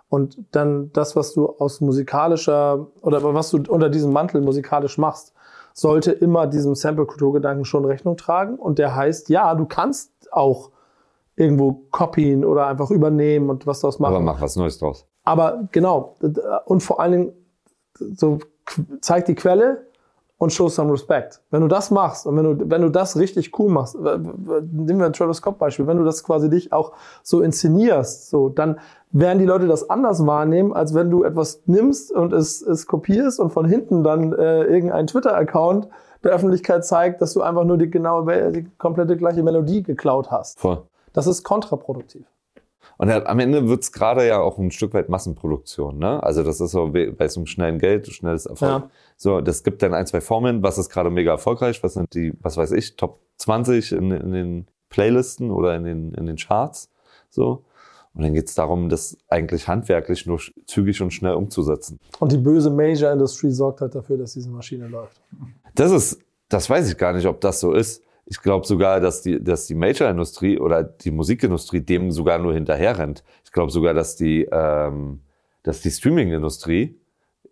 Und 0.09 0.39
dann 0.51 0.91
das, 0.93 1.15
was 1.15 1.35
du 1.35 1.47
aus 1.47 1.81
musikalischer 1.81 2.87
oder 3.03 3.23
was 3.35 3.51
du 3.51 3.63
unter 3.69 3.91
diesem 3.91 4.13
Mantel 4.13 4.41
musikalisch 4.41 4.97
machst, 4.97 5.35
sollte 5.75 6.11
immer 6.11 6.47
diesem 6.47 6.75
Sample-Kulturgedanken 6.75 7.65
schon 7.65 7.85
Rechnung 7.85 8.17
tragen. 8.17 8.57
Und 8.57 8.79
der 8.79 8.97
heißt, 8.97 9.29
ja, 9.29 9.55
du 9.55 9.67
kannst 9.67 10.11
auch 10.33 10.71
irgendwo 11.37 11.83
copyen 11.91 12.45
oder 12.45 12.67
einfach 12.67 12.91
übernehmen 12.91 13.51
und 13.51 13.67
was 13.67 13.81
daraus 13.81 13.99
machen. 13.99 14.15
Aber 14.15 14.25
mach 14.25 14.41
was 14.41 14.57
Neues 14.57 14.79
draus. 14.79 15.07
Aber 15.25 15.69
genau, 15.71 16.17
und 16.65 16.83
vor 16.83 17.01
allen 17.01 17.13
Dingen, 17.13 17.33
so 18.15 18.39
zeig 19.01 19.27
die 19.27 19.35
Quelle 19.35 19.87
und 20.43 20.53
show 20.53 20.69
some 20.69 20.91
respect. 20.91 21.41
Wenn 21.53 21.61
du 21.61 21.69
das 21.69 21.93
machst 21.93 22.27
und 22.27 22.37
wenn 22.37 22.43
du, 22.59 22.69
wenn 22.69 22.83
du 22.83 22.89
das 22.89 23.17
richtig 23.17 23.57
cool 23.61 23.71
machst, 23.71 23.95
nehmen 23.95 24.99
wir 24.99 25.07
ein 25.07 25.13
Travis 25.13 25.37
Scott 25.37 25.57
Beispiel, 25.57 25.87
wenn 25.87 25.99
du 25.99 26.05
das 26.05 26.25
quasi 26.25 26.51
dich 26.51 26.73
auch 26.73 26.95
so 27.23 27.43
inszenierst, 27.43 28.29
so, 28.29 28.49
dann 28.49 28.81
werden 29.13 29.39
die 29.39 29.45
Leute 29.45 29.69
das 29.69 29.89
anders 29.89 30.27
wahrnehmen, 30.27 30.73
als 30.73 30.95
wenn 30.95 31.11
du 31.11 31.23
etwas 31.23 31.63
nimmst 31.67 32.11
und 32.11 32.33
es, 32.33 32.61
es 32.61 32.89
kopierst 32.89 33.39
und 33.39 33.51
von 33.51 33.67
hinten 33.67 34.03
dann 34.03 34.33
äh, 34.33 34.65
irgendein 34.65 35.07
Twitter-Account 35.07 35.87
der 36.25 36.33
Öffentlichkeit 36.33 36.85
zeigt, 36.85 37.23
dass 37.23 37.35
du 37.35 37.43
einfach 37.43 37.63
nur 37.63 37.79
die 37.79 37.89
genaue, 37.89 38.51
die 38.51 38.67
komplette 38.79 39.17
gleiche 39.17 39.45
Melodie 39.45 39.85
geklaut 39.85 40.33
hast. 40.33 40.59
Voll. 40.59 40.83
Das 41.13 41.29
ist 41.29 41.45
kontraproduktiv. 41.45 42.27
Und 42.99 43.11
am 43.11 43.39
Ende 43.39 43.69
wird's 43.69 43.93
gerade 43.93 44.27
ja 44.27 44.41
auch 44.41 44.59
ein 44.59 44.71
Stück 44.71 44.95
weit 44.95 45.09
Massenproduktion. 45.09 45.99
Ne? 45.99 46.23
Also 46.23 46.43
das 46.43 46.61
ist 46.61 46.71
so, 46.71 46.93
weil 46.95 47.15
es 47.19 47.37
um 47.37 47.47
schnellen 47.47 47.79
Geld, 47.79 48.07
schnelles 48.09 48.47
Erfolg. 48.47 48.83
Ja. 48.85 48.91
So, 49.17 49.41
das 49.41 49.65
gibt 49.65 49.83
dann 49.83 49.95
ein, 49.95 50.07
zwei 50.07 50.21
Formeln. 50.21 50.63
Was 50.63 50.79
ist 50.79 50.89
gerade 50.89 51.11
mega 51.11 51.33
erfolgreich? 51.33 51.83
Was 51.83 51.95
sind 51.95 52.15
die, 52.15 52.33
was 52.41 52.57
weiß 52.57 52.73
ich, 52.73 52.97
Top 52.97 53.21
20 53.39 53.93
in, 53.93 54.11
in 54.11 54.33
den 54.33 54.67
Playlisten 54.89 55.51
oder 55.51 55.75
in 55.75 55.85
den, 55.85 56.15
in 56.15 56.27
den 56.27 56.37
Charts? 56.37 56.91
So. 57.31 57.65
Und 58.15 58.25
dann 58.25 58.35
geht's 58.35 58.55
darum, 58.55 58.89
das 58.89 59.17
eigentlich 59.29 59.69
handwerklich 59.69 60.27
nur 60.27 60.39
zügig 60.67 61.01
und 61.01 61.13
schnell 61.13 61.35
umzusetzen. 61.35 61.99
Und 62.21 62.31
die 62.31 62.37
böse 62.37 62.71
Major-Industrie 62.71 63.51
sorgt 63.51 63.81
halt 63.81 63.95
dafür, 63.95 64.19
dass 64.19 64.35
diese 64.35 64.51
Maschine 64.51 64.87
läuft. 64.87 65.21
Das 65.75 65.91
ist, 65.91 66.19
das 66.49 66.69
weiß 66.69 66.91
ich 66.91 66.99
gar 66.99 67.15
nicht, 67.15 67.27
ob 67.27 67.41
das 67.41 67.61
so 67.61 67.73
ist. 67.73 68.03
Ich 68.27 68.41
glaube 68.41 68.67
sogar, 68.67 69.01
dass 69.01 69.23
die, 69.23 69.43
dass 69.43 69.67
die 69.67 69.75
Major-Industrie 69.75 70.59
oder 70.59 70.83
die 70.83 71.11
Musikindustrie 71.11 71.81
dem 71.81 72.11
sogar 72.11 72.39
nur 72.39 72.55
hinterher 72.55 72.99
rennt. 72.99 73.25
Ich 73.45 73.53
glaube 73.53 73.73
sogar, 73.73 73.95
dass 73.95 74.17
die, 74.17 74.49
ähm, 74.51 75.21
dass 75.63 75.81
die 75.81 75.91
Streaming-Industrie 75.91 76.99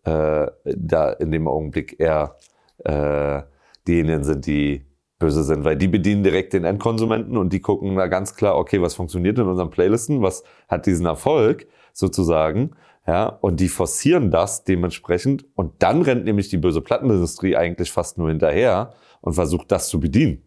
äh, 0.05 0.47
da 0.65 1.13
in 1.13 1.31
dem 1.31 1.49
Augenblick 1.49 1.99
eher 1.99 2.37
äh, 2.85 3.43
diejenigen 3.87 4.25
sind, 4.25 4.47
die 4.47 4.87
böse 5.19 5.45
sind, 5.45 5.65
weil 5.65 5.77
die 5.77 5.89
bedienen 5.89 6.25
direkt 6.25 6.55
den 6.55 6.65
Endkonsumenten 6.65 7.37
und 7.37 7.53
die 7.53 7.61
gucken 7.61 7.95
da 7.97 8.07
ganz 8.07 8.35
klar, 8.35 8.57
okay, 8.57 8.81
was 8.81 8.95
funktioniert 8.95 9.39
in 9.39 9.47
unseren 9.47 9.71
Playlisten, 9.71 10.23
was 10.23 10.43
hat 10.69 10.87
diesen 10.87 11.07
Erfolg 11.07 11.67
sozusagen, 11.93 12.71
ja, 13.07 13.27
und 13.27 13.61
die 13.61 13.69
forcieren 13.69 14.31
das 14.31 14.65
dementsprechend 14.65 15.45
und 15.55 15.75
dann 15.83 16.03
rennt 16.03 16.25
nämlich 16.25 16.49
die 16.49 16.57
böse 16.57 16.81
Plattenindustrie 16.81 17.57
eigentlich 17.57 17.93
fast 17.93 18.17
nur 18.17 18.29
hinterher 18.29 18.95
und 19.21 19.35
versucht 19.35 19.71
das 19.71 19.89
zu 19.89 20.01
bedienen. 20.01 20.43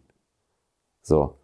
So. 1.04 1.34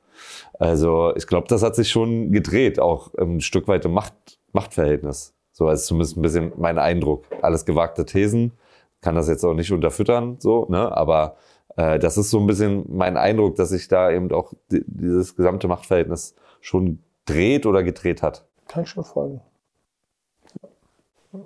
Also, 0.58 1.14
ich 1.16 1.26
glaube, 1.26 1.46
das 1.48 1.62
hat 1.62 1.76
sich 1.76 1.90
schon 1.90 2.32
gedreht, 2.32 2.80
auch 2.80 3.14
ein 3.14 3.40
Stück 3.40 3.68
weit 3.68 3.84
im 3.84 3.92
Macht, 3.92 4.14
Machtverhältnis 4.52 5.32
So 5.52 5.68
ist 5.70 5.86
zumindest 5.86 6.16
ein 6.16 6.22
bisschen 6.22 6.52
mein 6.56 6.78
Eindruck. 6.78 7.24
Alles 7.42 7.64
gewagte 7.64 8.04
Thesen, 8.04 8.52
kann 9.00 9.14
das 9.14 9.28
jetzt 9.28 9.44
auch 9.44 9.54
nicht 9.54 9.70
unterfüttern, 9.72 10.36
so, 10.40 10.66
ne? 10.68 10.94
Aber 10.96 11.36
äh, 11.76 11.98
das 11.98 12.18
ist 12.18 12.30
so 12.30 12.38
ein 12.40 12.46
bisschen 12.46 12.84
mein 12.88 13.16
Eindruck, 13.16 13.56
dass 13.56 13.68
sich 13.70 13.88
da 13.88 14.10
eben 14.10 14.32
auch 14.32 14.52
di- 14.72 14.84
dieses 14.86 15.36
gesamte 15.36 15.68
Machtverhältnis 15.68 16.34
schon 16.60 17.02
dreht 17.26 17.64
oder 17.64 17.82
gedreht 17.82 18.22
hat. 18.22 18.44
Kann 18.68 18.82
ich 18.82 18.90
schon 18.90 19.04
folgen. 19.04 19.40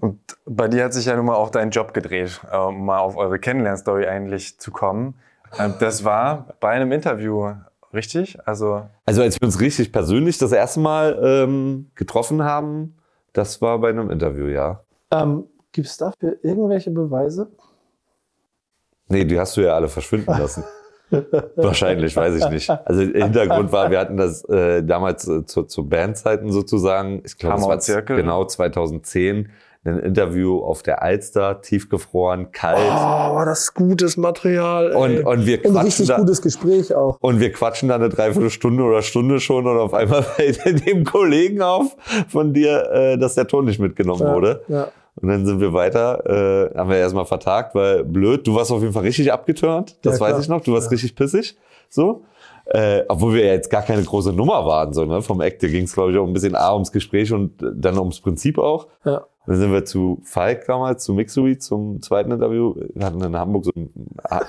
Und 0.00 0.18
bei 0.46 0.66
dir 0.68 0.84
hat 0.84 0.94
sich 0.94 1.06
ja 1.06 1.14
nun 1.16 1.26
mal 1.26 1.34
auch 1.34 1.50
dein 1.50 1.70
Job 1.70 1.92
gedreht, 1.92 2.40
äh, 2.50 2.56
um 2.56 2.86
mal 2.86 2.98
auf 3.00 3.16
eure 3.16 3.38
Kennenlernstory 3.38 4.06
eigentlich 4.06 4.58
zu 4.58 4.70
kommen. 4.70 5.14
Äh, 5.58 5.70
Das 5.78 6.04
war 6.04 6.54
bei 6.60 6.70
einem 6.70 6.90
Interview, 6.90 7.52
richtig? 7.94 8.36
Also 8.46 8.82
Also 9.06 9.22
als 9.22 9.40
wir 9.40 9.46
uns 9.46 9.60
richtig 9.60 9.92
persönlich 9.92 10.38
das 10.38 10.52
erste 10.52 10.80
Mal 10.80 11.18
ähm, 11.22 11.90
getroffen 11.94 12.42
haben, 12.42 12.96
das 13.32 13.60
war 13.60 13.78
bei 13.78 13.88
einem 13.90 14.10
Interview, 14.10 14.46
ja. 14.46 14.80
Ähm, 15.10 15.44
Gibt 15.72 15.88
es 15.88 15.96
dafür 15.96 16.36
irgendwelche 16.42 16.90
Beweise? 16.90 17.50
Nee, 19.08 19.24
die 19.24 19.38
hast 19.38 19.56
du 19.56 19.62
ja 19.62 19.74
alle 19.74 19.88
verschwinden 19.88 20.30
lassen. 20.38 20.64
Wahrscheinlich, 21.56 22.16
weiß 22.16 22.36
ich 22.36 22.48
nicht. 22.48 22.70
Also 22.70 23.02
Hintergrund 23.02 23.72
war, 23.72 23.90
wir 23.90 23.98
hatten 23.98 24.16
das 24.16 24.44
äh, 24.48 24.82
damals 24.82 25.28
äh, 25.28 25.44
zu, 25.44 25.64
zu 25.64 25.88
Bandzeiten 25.88 26.50
sozusagen, 26.50 27.22
ich 27.24 27.36
glaube, 27.36 28.02
genau 28.06 28.44
2010, 28.44 29.50
ein 29.84 29.98
Interview 29.98 30.60
auf 30.60 30.82
der 30.82 31.02
Alster, 31.02 31.60
tiefgefroren, 31.60 32.52
kalt. 32.52 32.78
Oh, 32.80 33.34
war 33.36 33.44
das 33.44 33.74
gutes 33.74 34.16
Material. 34.16 34.92
ey. 34.92 34.96
Und, 34.96 35.26
und 35.26 35.46
wir 35.46 35.58
Und 35.58 35.66
ein 35.66 35.72
quatschen 35.72 35.84
richtig 35.84 36.06
da, 36.08 36.16
gutes 36.18 36.40
Gespräch 36.42 36.94
auch. 36.94 37.18
und 37.20 37.38
wir 37.40 37.52
quatschen 37.52 37.88
da 37.90 37.96
eine 37.96 38.08
Dreiviertelstunde 38.08 38.82
oder 38.82 39.02
Stunde 39.02 39.40
schon 39.40 39.66
und 39.66 39.76
auf 39.78 39.92
einmal 39.94 40.22
fällt 40.22 40.86
dem 40.86 41.04
Kollegen 41.04 41.60
auf 41.62 41.96
von 42.28 42.52
dir, 42.54 42.90
äh, 42.92 43.18
dass 43.18 43.34
der 43.34 43.46
Ton 43.46 43.66
nicht 43.66 43.78
mitgenommen 43.78 44.22
Ja, 44.22 44.34
wurde. 44.34 44.62
Ja. 44.68 44.88
Und 45.16 45.28
dann 45.28 45.46
sind 45.46 45.60
wir 45.60 45.72
weiter, 45.72 46.24
äh, 46.74 46.76
haben 46.76 46.90
wir 46.90 46.96
erstmal 46.96 47.24
vertagt, 47.26 47.74
weil 47.74 48.02
blöd, 48.04 48.46
du 48.46 48.54
warst 48.56 48.72
auf 48.72 48.80
jeden 48.80 48.92
Fall 48.92 49.02
richtig 49.04 49.32
abgeturnt, 49.32 49.96
das 50.02 50.18
Ja, 50.18 50.26
weiß 50.26 50.40
ich 50.40 50.48
noch, 50.48 50.60
du 50.62 50.72
warst 50.72 50.90
richtig 50.90 51.14
pissig, 51.14 51.56
so. 51.88 52.24
Äh, 52.66 53.02
obwohl 53.08 53.34
wir 53.34 53.44
ja 53.44 53.52
jetzt 53.52 53.68
gar 53.68 53.82
keine 53.82 54.02
große 54.02 54.32
Nummer 54.32 54.64
waren, 54.64 54.94
so, 54.94 55.04
ne? 55.04 55.20
Vom 55.20 55.42
Act, 55.42 55.62
da 55.62 55.68
ging 55.68 55.84
es, 55.84 55.92
glaube 55.92 56.12
ich, 56.12 56.18
auch 56.18 56.26
ein 56.26 56.32
bisschen 56.32 56.54
A 56.56 56.72
ums 56.72 56.90
Gespräch 56.90 57.30
und 57.30 57.52
dann 57.60 57.98
ums 57.98 58.20
Prinzip 58.22 58.58
auch. 58.58 58.86
Ja. 59.04 59.26
Dann 59.46 59.56
sind 59.56 59.72
wir 59.72 59.84
zu 59.84 60.20
Falk 60.24 60.64
damals, 60.66 61.04
zu 61.04 61.12
Mixury, 61.12 61.58
zum 61.58 62.00
zweiten 62.00 62.30
Interview. 62.30 62.74
Wir 62.94 63.06
hatten 63.06 63.22
in 63.22 63.36
Hamburg 63.36 63.66
so 63.66 63.72
einen 63.76 63.90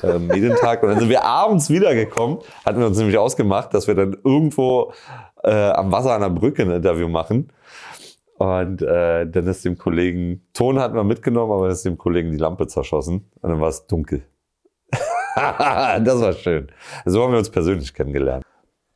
äh, 0.04 0.20
Medientag 0.20 0.84
und 0.84 0.90
dann 0.90 1.00
sind 1.00 1.10
wir 1.10 1.24
abends 1.24 1.70
wiedergekommen, 1.70 2.40
hatten 2.66 2.80
wir 2.80 2.88
uns 2.88 2.98
nämlich 2.98 3.18
ausgemacht, 3.18 3.74
dass 3.74 3.88
wir 3.88 3.96
dann 3.96 4.16
irgendwo 4.24 4.94
äh, 5.44 5.70
am 5.72 5.92
Wasser 5.92 6.18
der 6.18 6.30
Brücke 6.30 6.64
ein 6.64 6.72
Interview 6.72 7.08
machen. 7.08 7.52
Und 8.38 8.82
äh, 8.82 9.26
dann 9.30 9.48
ist 9.48 9.64
dem 9.64 9.78
Kollegen, 9.78 10.46
Ton 10.54 10.80
hatten 10.80 10.96
wir 10.96 11.06
mitgenommen, 11.06 11.54
aber 11.54 11.64
dann 11.64 11.72
ist 11.72 11.86
dem 11.86 11.98
Kollegen 11.98 12.32
die 12.32 12.38
Lampe 12.38 12.68
zerschossen 12.68 13.30
und 13.42 13.50
dann 13.50 13.62
war 13.62 13.70
es 13.70 13.88
dunkel. 13.88 14.24
das 15.36 16.22
war 16.22 16.34
schön. 16.34 16.68
So 17.06 17.24
haben 17.24 17.32
wir 17.32 17.40
uns 17.40 17.50
persönlich 17.50 17.94
kennengelernt. 17.94 18.46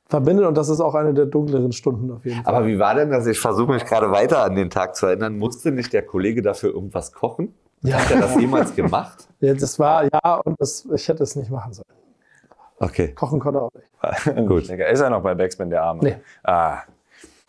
Verbindet 0.10 0.46
und 0.48 0.58
das 0.58 0.70
ist 0.70 0.82
auch 0.82 0.96
eine 0.96 1.14
der 1.14 1.28
dunkleren 1.28 1.72
Stunden 1.72 2.12
auf 2.12 2.26
jeden 2.26 2.44
Fall. 2.44 2.56
Aber 2.56 2.66
wie 2.66 2.80
war 2.80 2.96
denn 2.96 3.12
das? 3.12 3.28
Ich 3.28 3.40
versuche 3.40 3.72
mich 3.74 3.86
gerade 3.86 4.10
weiter 4.12 4.44
an 4.44 4.56
den 4.56 4.70
Tag 4.72 4.96
zu 4.96 5.06
erinnern. 5.06 5.38
Musste 5.38 5.72
nicht 5.72 5.94
der 5.94 6.02
Kollege 6.04 6.42
dafür 6.42 6.74
irgendwas 6.74 7.14
kochen? 7.14 7.54
Ja. 7.82 7.98
Hat 7.98 8.12
er 8.12 8.22
das 8.22 8.36
jemals 8.40 8.76
gemacht? 8.76 9.28
Ja, 9.42 9.54
das 9.54 9.80
war, 9.80 10.04
ja, 10.04 10.36
und 10.44 10.60
das, 10.60 10.86
ich 10.94 11.08
hätte 11.08 11.24
es 11.24 11.34
nicht 11.38 11.50
machen 11.50 11.72
sollen. 11.72 11.86
Okay, 12.80 13.14
Kochen 13.14 13.40
konnte 13.40 13.60
er 13.60 13.64
auch 13.64 13.72
nicht. 13.74 14.48
gut. 14.50 14.70
Ist 14.70 15.00
er 15.00 15.10
noch 15.10 15.22
bei 15.22 15.34
Backspin, 15.34 15.70
der 15.70 15.84
Arme? 15.84 16.02
Nee. 16.04 16.16
Ah, 16.44 16.80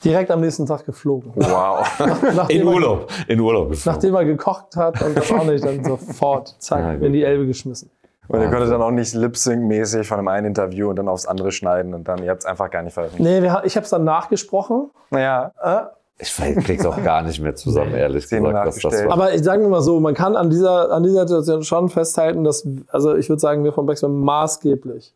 Direkt 0.05 0.31
am 0.31 0.41
nächsten 0.41 0.67
Tag 0.67 0.87
geflogen. 0.87 1.33
wow. 1.35 1.85
Nachdem 2.35 2.61
In 2.61 2.67
er- 2.69 2.73
Urlaub. 2.75 3.09
In 3.27 3.41
Urlaub. 3.41 3.71
geflogen. 3.71 3.93
Nachdem 3.97 4.15
er 4.15 4.25
gekocht 4.25 4.77
hat 4.77 5.03
und 5.03 5.17
das 5.17 5.33
auch 5.33 5.45
nicht, 5.45 5.65
dann 5.65 5.83
sofort, 5.83 6.55
zack, 6.61 7.03
in 7.03 7.13
die 7.13 7.23
Elbe 7.25 7.47
geschmissen. 7.47 7.91
Und 8.31 8.41
ihr 8.43 8.51
konntet 8.51 8.71
dann 8.71 8.81
auch 8.83 8.91
nicht 8.91 9.15
lip-sync-mäßig 9.15 10.07
von 10.07 10.19
dem 10.19 10.29
einen 10.29 10.47
Interview 10.47 10.89
und 10.89 10.97
dann 10.97 11.09
aufs 11.09 11.27
andere 11.27 11.51
schneiden 11.53 11.95
und 11.95 12.07
dann, 12.09 12.23
ihr 12.23 12.31
habt 12.31 12.41
es 12.41 12.47
einfach 12.47 12.71
gar 12.71 12.83
nicht 12.83 12.95
veröffentlicht. 12.95 13.29
Nee, 13.29 13.43
wir, 13.43 13.63
ich 13.65 13.77
habe 13.77 13.85
es 13.85 13.91
dann 13.91 14.05
nachgesprochen. 14.05 14.91
Naja, 15.11 15.53
Äh, 15.63 15.81
Ich 16.23 16.35
krieg's 16.65 16.87
auch 16.87 17.03
gar 17.03 17.23
nicht 17.23 17.41
mehr 17.41 17.55
zusammen, 17.57 17.95
ehrlich 17.95 18.27
Szene 18.27 18.49
gesagt, 18.49 18.67
was 18.69 18.77
das 18.83 19.05
war. 19.07 19.13
aber 19.13 19.33
ich 19.35 19.43
sage 19.43 19.67
mal 19.67 19.81
so, 19.83 19.99
man 20.01 20.15
kann 20.15 20.37
an 20.37 20.49
dieser, 20.51 20.91
an 20.93 21.03
dieser 21.03 21.27
Situation 21.27 21.63
schon 21.65 21.89
festhalten, 21.89 22.45
dass, 22.45 22.67
also 22.89 23.17
ich 23.17 23.29
würde 23.29 23.41
sagen, 23.41 23.65
wir 23.65 23.73
von 23.73 23.87
Backspin 23.87 24.13
maßgeblich 24.21 25.15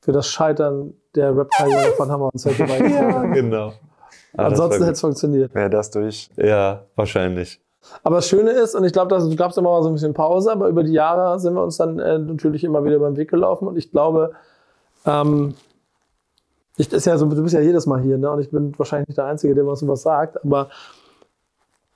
für 0.00 0.12
das 0.12 0.26
Scheitern 0.28 0.94
der 1.14 1.36
Rap-Karriere 1.36 1.92
von 1.96 2.10
Hammer 2.10 2.30
und 2.32 2.38
Zelke 2.38 2.64
beigetragen. 2.66 3.32
genau. 3.32 3.72
Ah, 4.36 4.46
Ansonsten 4.46 4.82
hätte 4.82 4.92
es 4.94 5.00
funktioniert. 5.00 5.54
wäre 5.54 5.70
das 5.70 5.90
durch. 5.90 6.30
Ja, 6.36 6.82
wahrscheinlich. 6.96 7.60
Aber 8.02 8.16
das 8.16 8.28
Schöne 8.28 8.50
ist, 8.50 8.74
und 8.74 8.84
ich 8.84 8.92
glaube, 8.92 9.08
da 9.08 9.18
gab 9.36 9.50
es 9.50 9.56
immer 9.56 9.70
mal 9.70 9.82
so 9.82 9.88
ein 9.88 9.94
bisschen 9.94 10.14
Pause, 10.14 10.52
aber 10.52 10.68
über 10.68 10.82
die 10.82 10.92
Jahre 10.92 11.38
sind 11.38 11.54
wir 11.54 11.62
uns 11.62 11.76
dann 11.76 11.98
äh, 11.98 12.18
natürlich 12.18 12.64
immer 12.64 12.84
wieder 12.84 12.98
beim 12.98 13.16
Weg 13.16 13.30
gelaufen. 13.30 13.68
Und 13.68 13.76
ich 13.76 13.90
glaube, 13.90 14.32
ähm, 15.04 15.54
ich, 16.76 16.92
ist 16.92 17.06
ja 17.06 17.16
so, 17.16 17.26
du 17.26 17.42
bist 17.42 17.54
ja 17.54 17.60
jedes 17.60 17.86
Mal 17.86 18.00
hier, 18.02 18.18
ne? 18.18 18.30
Und 18.30 18.40
ich 18.40 18.50
bin 18.50 18.78
wahrscheinlich 18.78 19.08
nicht 19.08 19.18
der 19.18 19.26
Einzige, 19.26 19.54
der 19.54 19.66
was 19.66 19.80
sowas 19.80 20.02
sagt, 20.02 20.44
aber 20.44 20.68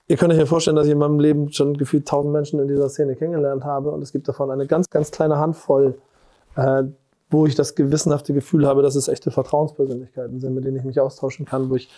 ihr 0.08 0.16
könnt 0.16 0.32
euch 0.32 0.38
ja 0.38 0.46
vorstellen, 0.46 0.76
dass 0.76 0.86
ich 0.86 0.92
in 0.92 0.98
meinem 0.98 1.20
Leben 1.20 1.52
schon 1.52 1.76
gefühlt 1.76 2.06
tausend 2.08 2.32
Menschen 2.32 2.58
in 2.60 2.66
dieser 2.66 2.88
Szene 2.88 3.14
kennengelernt 3.14 3.64
habe. 3.64 3.90
Und 3.90 4.02
es 4.02 4.10
gibt 4.10 4.26
davon 4.26 4.50
eine 4.50 4.66
ganz, 4.66 4.88
ganz 4.90 5.10
kleine 5.10 5.38
Handvoll, 5.38 5.98
äh, 6.56 6.84
wo 7.30 7.46
ich 7.46 7.54
das 7.54 7.76
gewissenhafte 7.76 8.32
Gefühl 8.32 8.66
habe, 8.66 8.82
dass 8.82 8.96
es 8.96 9.06
echte 9.06 9.30
Vertrauenspersönlichkeiten 9.30 10.40
sind, 10.40 10.54
mit 10.54 10.64
denen 10.64 10.78
ich 10.78 10.84
mich 10.84 10.98
austauschen 10.98 11.46
kann, 11.46 11.70
wo 11.70 11.76
ich 11.76 11.88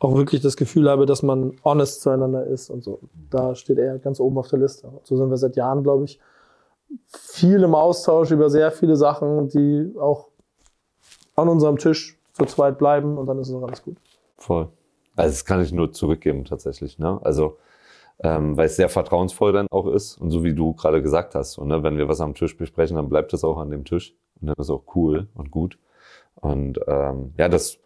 auch 0.00 0.16
wirklich 0.16 0.40
das 0.40 0.56
Gefühl 0.56 0.90
habe, 0.90 1.06
dass 1.06 1.22
man 1.22 1.56
honest 1.64 2.02
zueinander 2.02 2.46
ist 2.46 2.70
und 2.70 2.82
so. 2.84 3.00
Da 3.30 3.54
steht 3.54 3.78
er 3.78 3.98
ganz 3.98 4.20
oben 4.20 4.38
auf 4.38 4.48
der 4.48 4.58
Liste. 4.58 4.92
So 5.02 5.16
sind 5.16 5.30
wir 5.30 5.36
seit 5.36 5.56
Jahren, 5.56 5.82
glaube 5.82 6.04
ich, 6.04 6.20
viel 7.08 7.62
im 7.62 7.74
Austausch 7.74 8.30
über 8.30 8.50
sehr 8.50 8.70
viele 8.70 8.96
Sachen, 8.96 9.48
die 9.48 9.94
auch 9.98 10.28
an 11.36 11.48
unserem 11.48 11.78
Tisch 11.78 12.18
zu 12.32 12.44
zweit 12.44 12.78
bleiben 12.78 13.18
und 13.18 13.26
dann 13.26 13.38
ist 13.38 13.48
es 13.48 13.54
auch 13.54 13.62
alles 13.62 13.82
gut. 13.82 13.96
Voll. 14.36 14.68
Also 15.16 15.30
das 15.30 15.44
kann 15.44 15.60
ich 15.60 15.72
nur 15.72 15.92
zurückgeben 15.92 16.44
tatsächlich. 16.44 16.98
Ne? 16.98 17.18
Also 17.22 17.56
ähm, 18.20 18.56
weil 18.56 18.66
es 18.66 18.76
sehr 18.76 18.88
vertrauensvoll 18.88 19.52
dann 19.52 19.66
auch 19.70 19.86
ist 19.86 20.20
und 20.20 20.30
so 20.30 20.44
wie 20.44 20.54
du 20.54 20.72
gerade 20.74 21.02
gesagt 21.02 21.34
hast. 21.34 21.58
Und 21.58 21.68
ne, 21.68 21.82
wenn 21.82 21.98
wir 21.98 22.08
was 22.08 22.20
am 22.20 22.34
Tisch 22.34 22.56
besprechen, 22.56 22.96
dann 22.96 23.08
bleibt 23.08 23.32
das 23.32 23.44
auch 23.44 23.58
an 23.58 23.70
dem 23.70 23.84
Tisch 23.84 24.14
und 24.40 24.48
dann 24.48 24.56
ist 24.58 24.70
auch 24.70 24.84
cool 24.94 25.28
und 25.34 25.50
gut. 25.50 25.78
Und 26.36 26.78
ähm, 26.86 27.32
ja, 27.36 27.48
das 27.48 27.78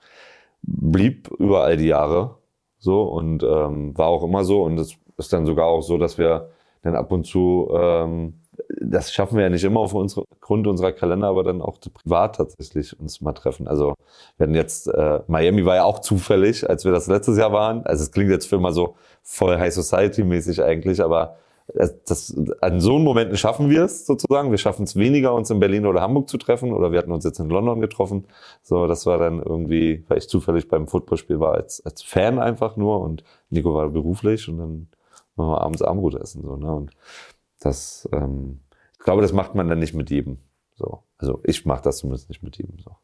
blieb 0.63 1.31
über 1.39 1.63
all 1.65 1.77
die 1.77 1.87
Jahre 1.87 2.39
so 2.79 3.03
und 3.03 3.43
ähm, 3.43 3.97
war 3.97 4.09
auch 4.09 4.25
immer 4.25 4.45
so 4.45 4.63
und 4.63 4.79
es 4.79 4.97
ist 5.17 5.33
dann 5.33 5.47
sogar 5.47 5.67
auch 5.67 5.83
so, 5.83 5.99
dass 5.99 6.19
wir 6.19 6.51
dann 6.83 6.95
ab 6.95 7.11
und 7.13 7.25
zu 7.25 7.69
ähm, 7.75 8.35
das 8.81 9.13
schaffen 9.13 9.37
wir 9.37 9.45
ja 9.45 9.51
nicht 9.51 9.65
immer 9.65 9.81
auf 9.81 9.95
unsere, 9.95 10.25
Grund 10.41 10.67
unserer 10.67 10.93
Kalender, 10.93 11.29
aber 11.29 11.45
dann 11.45 11.63
auch 11.63 11.79
privat 11.81 12.37
tatsächlich 12.37 12.99
uns 12.99 13.21
mal 13.21 13.33
treffen. 13.33 13.69
Also 13.69 13.95
hatten 14.39 14.55
jetzt, 14.55 14.89
äh, 14.89 15.21
Miami 15.27 15.65
war 15.65 15.77
ja 15.77 15.85
auch 15.85 16.01
zufällig, 16.01 16.69
als 16.69 16.85
wir 16.85 16.93
das 16.93 17.07
letztes 17.07 17.39
Jahr 17.39 17.53
waren. 17.53 17.85
Also 17.87 18.03
es 18.03 18.13
klingt 18.13 18.31
jetzt 18.31 18.47
für 18.47 18.59
mal 18.59 18.73
so 18.73 18.97
voll 19.23 19.59
High 19.59 19.73
Society 19.73 20.25
mäßig 20.25 20.63
eigentlich, 20.63 21.03
aber 21.03 21.37
das, 21.75 22.35
an 22.61 22.81
so 22.81 22.99
Momenten 22.99 23.37
schaffen 23.37 23.69
wir 23.69 23.85
es 23.85 24.07
sozusagen. 24.07 24.51
Wir 24.51 24.59
schaffen 24.59 24.85
es 24.85 24.97
weniger, 24.97 25.35
uns 25.35 25.51
in 25.51 25.61
Berlin 25.61 25.87
oder 25.87 26.01
Hamburg 26.01 26.29
zu 26.29 26.39
treffen 26.39 26.73
oder 26.73 26.93
wir 26.93 26.99
hatten 26.99 27.13
uns 27.13 27.25
jetzt 27.25 27.39
in 27.41 27.51
London 27.51 27.81
getroffen. 27.81 28.27
So, 28.63 28.87
das 28.87 29.05
war 29.07 29.19
dann 29.19 29.43
irgendwie, 29.43 30.05
weil 30.09 30.19
ich 30.19 30.29
zufällig 30.29 30.69
beim 30.69 30.87
Footballspiel 30.87 31.41
war 31.41 31.55
als, 31.55 31.85
als 31.85 32.03
Fan 32.03 32.39
einfach 32.39 32.77
nur 32.77 33.01
und 33.01 33.23
Nico 33.51 33.75
war 33.75 33.89
beruflich 33.91 34.49
und 34.49 34.59
dann 34.59 34.89
machen 35.37 35.51
wir 35.51 35.61
abends 35.61 35.83
Abendbrot 35.83 36.15
essen. 36.15 36.43
So, 36.43 36.57
ne? 36.57 36.73
Und 36.73 36.91
das, 37.61 38.09
ähm, 38.13 38.61
ich 38.93 39.01
glaube, 39.01 39.23
das 39.23 39.33
macht 39.33 39.55
man 39.55 39.69
dann 39.69 39.79
nicht 39.79 39.95
mit 39.95 40.11
jedem. 40.11 40.39
So. 40.75 41.03
Also 41.19 41.41
ich 41.45 41.67
mache 41.67 41.83
das 41.83 41.99
zumindest 41.99 42.29
nicht 42.31 42.43
mit 42.43 42.57
jedem. 42.57 42.79
So. 42.79 42.97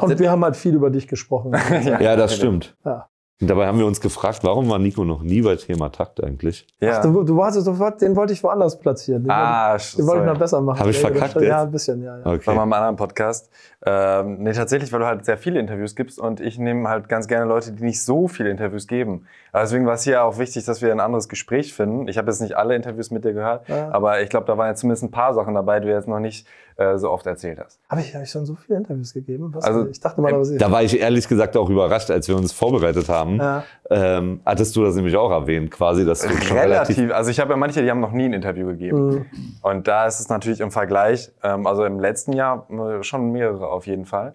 Und 0.00 0.18
wir 0.18 0.30
haben 0.30 0.44
halt 0.44 0.56
viel 0.56 0.74
über 0.74 0.90
dich 0.90 1.08
gesprochen. 1.08 1.52
Ja, 1.84 2.16
das 2.16 2.34
stimmt. 2.34 2.76
Ja. 2.84 3.08
Und 3.38 3.48
dabei 3.48 3.66
haben 3.66 3.78
wir 3.78 3.84
uns 3.84 4.00
gefragt, 4.00 4.38
warum 4.44 4.70
war 4.70 4.78
Nico 4.78 5.04
noch 5.04 5.22
nie 5.22 5.42
bei 5.42 5.56
Thema 5.56 5.90
Takt 5.90 6.24
eigentlich? 6.24 6.66
Ja. 6.80 7.02
Du, 7.02 7.22
du 7.22 7.36
warst 7.36 7.60
sofort, 7.60 8.00
den 8.00 8.16
wollte 8.16 8.32
ich 8.32 8.42
woanders 8.42 8.78
platzieren. 8.80 9.24
Den 9.24 9.30
Ah, 9.30 9.72
wollte, 9.72 9.84
ich- 9.84 9.96
den 9.96 10.06
wollte 10.06 10.20
ich 10.22 10.26
noch 10.32 10.38
besser 10.38 10.60
machen. 10.62 10.80
Hab 10.80 10.86
ich 10.86 11.02
Ja, 11.02 11.08
verkackt 11.10 11.34
Ja, 11.34 11.40
jetzt? 11.42 11.52
ein 11.54 11.70
bisschen, 11.70 12.02
ja. 12.02 12.18
ja. 12.18 12.32
Okay. 12.32 12.54
mal 12.54 12.62
im 12.62 12.72
anderen 12.72 12.96
Podcast. 12.96 13.50
Ähm, 13.84 14.38
nee, 14.42 14.52
tatsächlich, 14.52 14.90
weil 14.90 15.00
du 15.00 15.06
halt 15.06 15.26
sehr 15.26 15.36
viele 15.36 15.60
Interviews 15.60 15.94
gibst 15.94 16.18
und 16.18 16.40
ich 16.40 16.58
nehme 16.58 16.88
halt 16.88 17.10
ganz 17.10 17.28
gerne 17.28 17.44
Leute, 17.44 17.72
die 17.72 17.84
nicht 17.84 18.02
so 18.02 18.26
viele 18.26 18.48
Interviews 18.50 18.86
geben. 18.86 19.26
Aber 19.52 19.62
deswegen 19.64 19.84
war 19.86 19.94
es 19.94 20.04
hier 20.04 20.24
auch 20.24 20.38
wichtig, 20.38 20.64
dass 20.64 20.80
wir 20.80 20.90
ein 20.90 21.00
anderes 21.00 21.28
Gespräch 21.28 21.74
finden. 21.74 22.08
Ich 22.08 22.16
habe 22.16 22.30
jetzt 22.30 22.40
nicht 22.40 22.56
alle 22.56 22.74
Interviews 22.74 23.10
mit 23.10 23.24
dir 23.26 23.34
gehört, 23.34 23.68
Ja. 23.68 23.90
aber 23.92 24.22
ich 24.22 24.30
glaube, 24.30 24.46
da 24.46 24.56
waren 24.56 24.68
jetzt 24.68 24.80
zumindest 24.80 25.04
ein 25.04 25.10
paar 25.10 25.34
Sachen 25.34 25.52
dabei, 25.54 25.78
die 25.80 25.88
du 25.88 25.92
jetzt 25.92 26.08
noch 26.08 26.20
nicht 26.20 26.46
äh, 26.76 26.98
so 26.98 27.10
oft 27.10 27.26
erzählt 27.26 27.58
hast. 27.58 27.80
Habe 27.88 28.02
ich, 28.02 28.14
hab 28.14 28.22
ich 28.22 28.30
schon 28.30 28.44
so 28.44 28.54
viele 28.54 28.78
Interviews 28.78 29.14
gegeben? 29.14 29.50
Was? 29.54 29.64
Also, 29.64 29.86
ich 29.88 29.98
dachte 29.98 30.20
mal, 30.20 30.32
aber 30.32 30.44
sie. 30.44 30.58
Da 30.58 30.70
war 30.70 30.82
ich 30.82 30.98
ehrlich 30.98 31.26
gesagt 31.26 31.56
auch 31.56 31.70
überrascht, 31.70 32.10
als 32.10 32.28
wir 32.28 32.36
uns 32.36 32.52
vorbereitet 32.52 33.08
haben. 33.08 33.38
Ja. 33.38 33.64
Ähm, 33.88 34.40
hattest 34.44 34.76
du 34.76 34.84
das 34.84 34.94
nämlich 34.94 35.16
auch 35.16 35.30
erwähnt, 35.30 35.70
quasi, 35.70 36.04
dass 36.04 36.20
du 36.20 36.28
relativ. 36.28 36.96
Relativ, 36.98 37.12
also 37.12 37.30
ich 37.30 37.40
habe 37.40 37.52
ja 37.52 37.56
manche, 37.56 37.82
die 37.82 37.90
haben 37.90 38.00
noch 38.00 38.12
nie 38.12 38.26
ein 38.26 38.34
Interview 38.34 38.66
gegeben. 38.66 39.08
Mhm. 39.08 39.26
Und 39.62 39.88
da 39.88 40.06
ist 40.06 40.20
es 40.20 40.28
natürlich 40.28 40.60
im 40.60 40.70
Vergleich, 40.70 41.32
ähm, 41.42 41.66
also 41.66 41.84
im 41.84 41.98
letzten 41.98 42.32
Jahr 42.32 42.66
äh, 42.70 43.02
schon 43.02 43.32
mehrere 43.32 43.68
auf 43.68 43.86
jeden 43.86 44.04
Fall. 44.04 44.34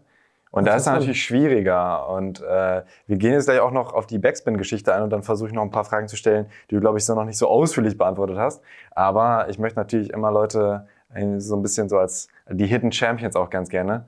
Und 0.51 0.67
da 0.67 0.75
ist 0.75 0.81
es 0.81 0.87
natürlich 0.87 1.23
schwieriger. 1.23 2.09
Und 2.09 2.41
äh, 2.41 2.81
wir 3.07 3.17
gehen 3.17 3.31
jetzt 3.31 3.45
gleich 3.45 3.61
auch 3.61 3.71
noch 3.71 3.93
auf 3.93 4.05
die 4.05 4.19
Backspin-Geschichte 4.19 4.93
ein 4.93 5.03
und 5.03 5.09
dann 5.09 5.23
versuche 5.23 5.47
ich 5.47 5.53
noch 5.53 5.61
ein 5.61 5.71
paar 5.71 5.85
Fragen 5.85 6.09
zu 6.09 6.17
stellen, 6.17 6.47
die 6.69 6.75
du, 6.75 6.81
glaube 6.81 6.97
ich, 6.97 7.05
so 7.05 7.15
noch 7.15 7.23
nicht 7.23 7.37
so 7.37 7.47
ausführlich 7.47 7.97
beantwortet 7.97 8.37
hast. 8.37 8.61
Aber 8.91 9.47
ich 9.49 9.59
möchte 9.59 9.79
natürlich 9.79 10.09
immer 10.09 10.29
Leute 10.29 10.87
äh, 10.87 10.90
so 11.37 11.55
ein 11.55 11.61
bisschen 11.61 11.89
so 11.89 11.97
als 11.97 12.27
die 12.49 12.65
Hidden 12.65 12.91
Champions 12.91 13.35
auch 13.35 13.49
ganz 13.49 13.69
gerne. 13.69 14.05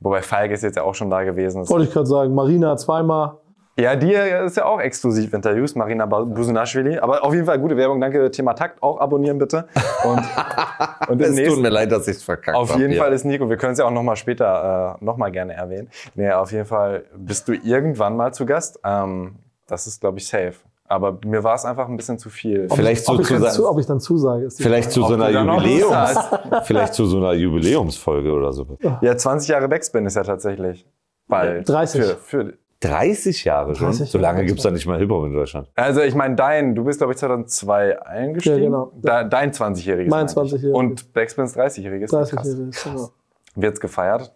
Wobei 0.00 0.22
Feige 0.22 0.54
ist 0.54 0.62
jetzt 0.62 0.76
ja 0.76 0.82
auch 0.82 0.94
schon 0.94 1.10
da 1.10 1.24
gewesen. 1.24 1.68
Wollte 1.68 1.86
ich 1.86 1.92
gerade 1.92 2.06
sagen, 2.06 2.34
Marina 2.34 2.76
zweimal. 2.76 3.36
Ja, 3.78 3.96
die 3.96 4.12
ist 4.12 4.56
ja 4.56 4.64
auch 4.66 4.80
exklusiv 4.80 5.32
Interviews, 5.32 5.74
Marina 5.74 6.04
Busunashvili. 6.04 6.98
Aber 6.98 7.24
auf 7.24 7.32
jeden 7.32 7.46
Fall 7.46 7.58
gute 7.58 7.76
Werbung. 7.76 8.00
Danke, 8.00 8.30
Thema 8.30 8.54
Takt. 8.54 8.82
Auch 8.82 9.00
abonnieren 9.00 9.38
bitte. 9.38 9.68
Und, 10.04 10.22
und 11.08 11.20
es 11.22 11.36
tut 11.48 11.60
mir 11.60 11.68
leid, 11.68 11.92
dass 11.92 12.08
ich 12.08 12.16
es 12.16 12.22
verkackt 12.22 12.56
habe. 12.56 12.58
Auf 12.58 12.76
jeden 12.76 12.92
hab, 12.92 13.04
Fall 13.04 13.12
ist 13.12 13.24
Nico, 13.24 13.48
wir 13.48 13.56
können 13.56 13.72
es 13.72 13.78
ja 13.78 13.86
auch 13.86 13.90
nochmal 13.90 14.16
später 14.16 14.98
äh, 15.00 15.04
nochmal 15.04 15.30
gerne 15.30 15.54
erwähnen. 15.54 15.88
Nee, 16.14 16.30
auf 16.30 16.52
jeden 16.52 16.66
Fall 16.66 17.04
bist 17.16 17.48
du 17.48 17.52
irgendwann 17.52 18.16
mal 18.16 18.34
zu 18.34 18.44
Gast. 18.44 18.80
Ähm, 18.84 19.36
das 19.66 19.86
ist, 19.86 20.00
glaube 20.00 20.18
ich, 20.18 20.26
safe. 20.26 20.54
Aber 20.90 21.20
mir 21.24 21.44
war 21.44 21.54
es 21.54 21.64
einfach 21.64 21.88
ein 21.88 21.96
bisschen 21.96 22.18
zu 22.18 22.30
viel. 22.30 22.66
Ob 22.68 22.76
vielleicht 22.76 23.02
ich, 23.02 23.06
so 23.06 23.12
ob, 23.12 23.24
zu, 23.24 23.34
ich 23.36 23.50
zu, 23.50 23.70
ob 23.70 23.78
ich 23.78 23.86
dann 23.86 24.00
zusage. 24.00 24.46
Ist 24.46 24.60
vielleicht 24.60 24.90
zu 24.90 25.04
so 25.04 25.14
einer 25.14 25.30
Jubiläums, 25.30 26.18
vielleicht 26.64 26.94
zu 26.94 27.06
so 27.06 27.18
einer 27.18 27.32
Jubiläumsfolge 27.32 28.32
oder 28.32 28.52
so. 28.52 28.66
Ja, 29.00 29.16
20 29.16 29.50
Jahre 29.50 29.68
Backspin 29.68 30.04
ist 30.04 30.16
ja 30.16 30.24
tatsächlich 30.24 30.84
bald. 31.28 31.68
30. 31.68 32.02
Für, 32.02 32.16
für 32.16 32.54
30 32.80 33.44
Jahre 33.44 33.76
schon? 33.76 33.86
30 33.86 34.10
so 34.10 34.18
lange 34.18 34.44
gibt's 34.44 34.64
da 34.64 34.72
nicht 34.72 34.86
mal 34.86 34.98
Hip-Hop 34.98 35.26
in 35.26 35.32
Deutschland. 35.32 35.68
Also 35.76 36.00
ich 36.00 36.16
meine, 36.16 36.34
dein, 36.34 36.74
du 36.74 36.82
bist 36.82 36.98
glaube 36.98 37.12
ich 37.12 37.18
2002 37.20 38.02
eingestiegen. 38.02 38.56
Ja, 38.56 38.64
genau. 38.64 38.92
Da, 39.00 39.22
dein 39.22 39.52
20-jähriges. 39.52 40.10
Mein 40.10 40.26
20-jähriges. 40.26 40.72
Und 40.72 41.12
Backspins 41.12 41.56
30-jähriges. 41.56 42.10
30-jähriges, 42.10 42.82
genau. 42.82 43.10
Wird's 43.54 43.78
gefeiert? 43.78 44.32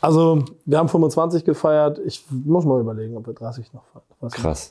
Also, 0.00 0.44
wir 0.64 0.78
haben 0.78 0.88
25 0.88 1.44
gefeiert. 1.44 1.98
Ich 2.04 2.24
muss 2.30 2.64
mal 2.64 2.80
überlegen, 2.80 3.16
ob 3.16 3.26
wir 3.26 3.34
30 3.34 3.72
noch 3.72 3.84
feiern. 3.84 4.04
Was 4.20 4.32
Krass. 4.32 4.70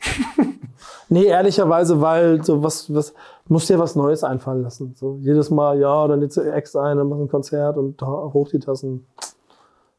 nee, 1.10 1.26
ehrlicherweise, 1.26 2.02
weil 2.02 2.44
so 2.44 2.64
was, 2.64 2.94
was, 2.94 3.14
muss 3.48 3.68
dir 3.68 3.78
was 3.80 3.96
Neues 3.96 4.24
einfallen 4.24 4.64
lassen. 4.64 4.94
So 4.96 5.18
jedes 5.22 5.50
Mal, 5.50 5.80
ja, 5.80 6.08
dann 6.08 6.20
lädst 6.20 6.38
du 6.38 6.42
Ex 6.42 6.76
ein, 6.76 6.98
dann 6.98 7.10
machst 7.10 7.20
du 7.20 7.26
ein 7.26 7.30
Konzert 7.30 7.78
und 7.78 8.02
hoch 8.02 8.50
die 8.50 8.60
Tassen. 8.60 9.06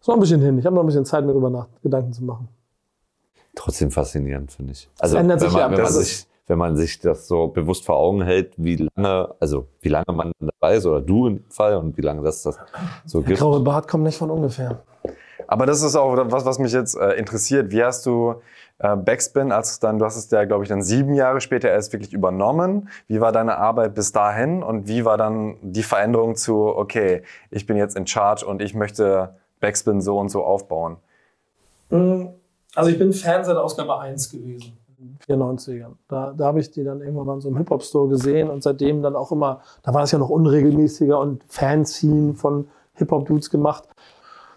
Ist 0.00 0.08
noch 0.08 0.14
ein 0.14 0.20
bisschen 0.20 0.40
hin. 0.40 0.58
Ich 0.58 0.66
habe 0.66 0.74
noch 0.74 0.82
ein 0.82 0.86
bisschen 0.86 1.04
Zeit, 1.04 1.24
mir 1.24 1.32
darüber 1.32 1.50
nach, 1.50 1.68
Gedanken 1.82 2.12
zu 2.12 2.24
machen. 2.24 2.48
Trotzdem 3.54 3.90
faszinierend, 3.90 4.50
finde 4.50 4.72
ich. 4.72 4.88
Also, 4.98 5.14
das 5.14 5.22
ändert 5.22 5.40
sich 5.40 5.52
man, 5.52 5.60
ja. 5.60 5.70
Wenn 5.70 5.82
man, 5.82 5.92
sich, 5.92 6.26
wenn 6.46 6.58
man 6.58 6.76
sich 6.76 6.98
das 7.00 7.28
so 7.28 7.48
bewusst 7.48 7.84
vor 7.84 7.96
Augen 7.96 8.22
hält, 8.22 8.54
wie 8.56 8.88
lange, 8.96 9.34
also 9.38 9.66
wie 9.80 9.88
lange 9.88 10.12
man 10.12 10.32
dabei 10.38 10.76
ist, 10.76 10.86
oder 10.86 11.00
du 11.00 11.26
im 11.26 11.44
Fall, 11.50 11.76
und 11.76 11.96
wie 11.96 12.02
lange 12.02 12.22
das 12.22 12.42
das 12.42 12.58
so 13.04 13.20
Der 13.20 13.28
gibt. 13.28 13.40
graue 13.40 13.60
Bart 13.60 13.88
kommt 13.88 14.04
nicht 14.04 14.16
von 14.16 14.30
ungefähr. 14.30 14.82
Aber 15.50 15.66
das 15.66 15.82
ist 15.82 15.96
auch 15.96 16.16
was, 16.30 16.44
was 16.44 16.60
mich 16.60 16.72
jetzt 16.72 16.96
äh, 16.96 17.14
interessiert. 17.14 17.72
Wie 17.72 17.82
hast 17.82 18.06
du 18.06 18.36
äh, 18.78 18.94
Backspin, 18.94 19.50
als 19.50 19.72
es 19.72 19.80
dann, 19.80 19.98
du 19.98 20.04
hast 20.04 20.16
es 20.16 20.30
ja, 20.30 20.44
glaube 20.44 20.62
ich, 20.62 20.68
dann 20.68 20.80
sieben 20.80 21.12
Jahre 21.12 21.40
später 21.40 21.68
erst 21.68 21.92
wirklich 21.92 22.12
übernommen. 22.12 22.88
Wie 23.08 23.20
war 23.20 23.32
deine 23.32 23.58
Arbeit 23.58 23.96
bis 23.96 24.12
dahin 24.12 24.62
und 24.62 24.86
wie 24.86 25.04
war 25.04 25.18
dann 25.18 25.56
die 25.60 25.82
Veränderung 25.82 26.36
zu, 26.36 26.66
okay, 26.66 27.24
ich 27.50 27.66
bin 27.66 27.76
jetzt 27.76 27.96
in 27.96 28.06
Charge 28.06 28.46
und 28.46 28.62
ich 28.62 28.76
möchte 28.76 29.34
Backspin 29.58 30.00
so 30.00 30.20
und 30.20 30.28
so 30.28 30.44
aufbauen? 30.44 30.98
Also 32.76 32.90
ich 32.90 32.98
bin 33.00 33.12
Fan 33.12 33.44
seit 33.44 33.56
Ausgabe 33.56 33.98
1 33.98 34.30
gewesen. 34.30 34.78
in 35.00 35.18
den 35.26 35.40
94ern. 35.40 35.94
Da, 36.06 36.32
da 36.32 36.44
habe 36.44 36.60
ich 36.60 36.70
die 36.70 36.84
dann 36.84 37.00
irgendwann 37.00 37.26
mal 37.26 37.34
in 37.34 37.40
so 37.40 37.48
einem 37.48 37.56
Hip-Hop-Store 37.56 38.08
gesehen 38.08 38.50
und 38.50 38.62
seitdem 38.62 39.02
dann 39.02 39.16
auch 39.16 39.32
immer, 39.32 39.62
da 39.82 39.92
war 39.92 40.02
das 40.02 40.12
ja 40.12 40.20
noch 40.20 40.30
unregelmäßiger 40.30 41.18
und 41.18 41.42
Fanzine 41.48 42.34
von 42.34 42.68
Hip-Hop-Dudes 42.94 43.50
gemacht. 43.50 43.88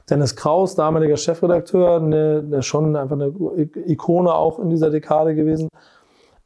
Dennis 0.10 0.36
Kraus, 0.36 0.76
damaliger 0.76 1.18
Chefredakteur, 1.18 2.00
ne, 2.00 2.44
ne, 2.44 2.62
schon 2.62 2.96
einfach 2.96 3.16
eine 3.16 3.34
Ikone 3.88 4.34
auch 4.34 4.60
in 4.60 4.70
dieser 4.70 4.90
Dekade 4.90 5.34
gewesen, 5.36 5.70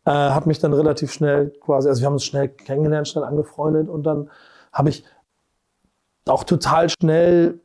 äh, 0.06 0.12
hat 0.12 0.46
mich 0.46 0.60
dann 0.60 0.74
relativ 0.74 1.12
schnell 1.12 1.50
quasi, 1.60 1.90
also 1.90 2.02
wir 2.02 2.06
haben 2.06 2.14
uns 2.14 2.26
schnell 2.26 2.50
kennengelernt, 2.50 3.08
schnell 3.08 3.24
angefreundet 3.24 3.90
und 3.90 4.04
dann 4.04 4.30
habe 4.72 4.90
ich 4.90 5.04
auch 6.28 6.44
total 6.44 6.90
schnell 6.90 7.60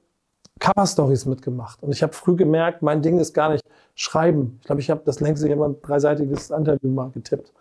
Cover-Stories 0.61 1.26
mitgemacht. 1.26 1.82
Und 1.82 1.93
ich 1.93 2.03
habe 2.03 2.12
früh 2.12 2.36
gemerkt, 2.36 2.82
mein 2.82 3.03
Ding 3.03 3.18
ist 3.18 3.34
gar 3.34 3.51
nicht 3.51 3.64
schreiben. 3.95 4.59
Ich 4.61 4.66
glaube, 4.66 4.80
ich 4.80 4.90
habe 4.90 5.03
das 5.05 5.20
längste 5.20 5.49
jemand 5.49 5.86
dreiseitiges 5.86 6.51
Interview 6.51 6.88
mal 6.88 7.11
getippt. 7.11 7.53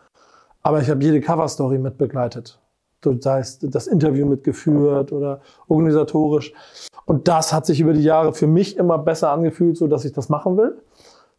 Aber 0.61 0.81
ich 0.81 0.89
habe 0.89 1.03
jede 1.03 1.19
Cover-Story 1.19 1.79
mitbegleitet. 1.79 2.59
Das 3.01 3.25
heißt, 3.25 3.65
das 3.73 3.87
Interview 3.87 4.27
mitgeführt 4.27 5.11
oder 5.11 5.41
organisatorisch. 5.67 6.53
Und 7.11 7.27
das 7.27 7.51
hat 7.51 7.65
sich 7.65 7.81
über 7.81 7.91
die 7.91 8.03
Jahre 8.03 8.31
für 8.31 8.47
mich 8.47 8.77
immer 8.77 8.97
besser 8.97 9.31
angefühlt, 9.31 9.75
so 9.75 9.87
dass 9.87 10.05
ich 10.05 10.13
das 10.13 10.29
machen 10.29 10.55
will. 10.55 10.81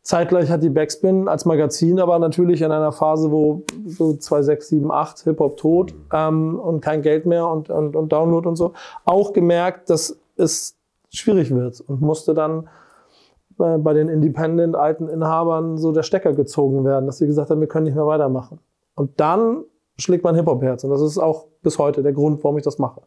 Zeitgleich 0.02 0.50
hat 0.50 0.62
die 0.62 0.68
Backspin 0.68 1.28
als 1.28 1.46
Magazin 1.46 1.98
aber 1.98 2.18
natürlich 2.18 2.60
in 2.60 2.70
einer 2.70 2.92
Phase, 2.92 3.30
wo 3.30 3.62
so 3.86 4.12
2, 4.12 4.42
6, 4.42 4.68
7, 4.68 4.92
8 4.92 5.20
Hip-Hop 5.20 5.56
tot 5.56 5.94
ähm, 6.12 6.60
und 6.60 6.82
kein 6.82 7.00
Geld 7.00 7.24
mehr 7.24 7.48
und, 7.48 7.70
und, 7.70 7.96
und 7.96 8.12
Download 8.12 8.46
und 8.46 8.56
so, 8.56 8.74
auch 9.06 9.32
gemerkt, 9.32 9.88
dass 9.88 10.18
es 10.36 10.76
schwierig 11.08 11.50
wird 11.54 11.80
und 11.80 12.02
musste 12.02 12.34
dann 12.34 12.68
äh, 13.58 13.78
bei 13.78 13.94
den 13.94 14.10
Independent 14.10 14.76
alten 14.76 15.08
Inhabern 15.08 15.78
so 15.78 15.90
der 15.90 16.02
Stecker 16.02 16.34
gezogen 16.34 16.84
werden, 16.84 17.06
dass 17.06 17.16
sie 17.16 17.26
gesagt 17.26 17.48
haben, 17.48 17.62
wir 17.62 17.68
können 17.68 17.86
nicht 17.86 17.96
mehr 17.96 18.06
weitermachen. 18.06 18.58
Und 18.94 19.18
dann 19.20 19.64
schlägt 19.96 20.22
mein 20.22 20.34
Hip-Hop-Herz 20.34 20.84
und 20.84 20.90
das 20.90 21.00
ist 21.00 21.16
auch 21.16 21.46
bis 21.62 21.78
heute 21.78 22.02
der 22.02 22.12
Grund, 22.12 22.44
warum 22.44 22.58
ich 22.58 22.64
das 22.64 22.78
mache 22.78 23.00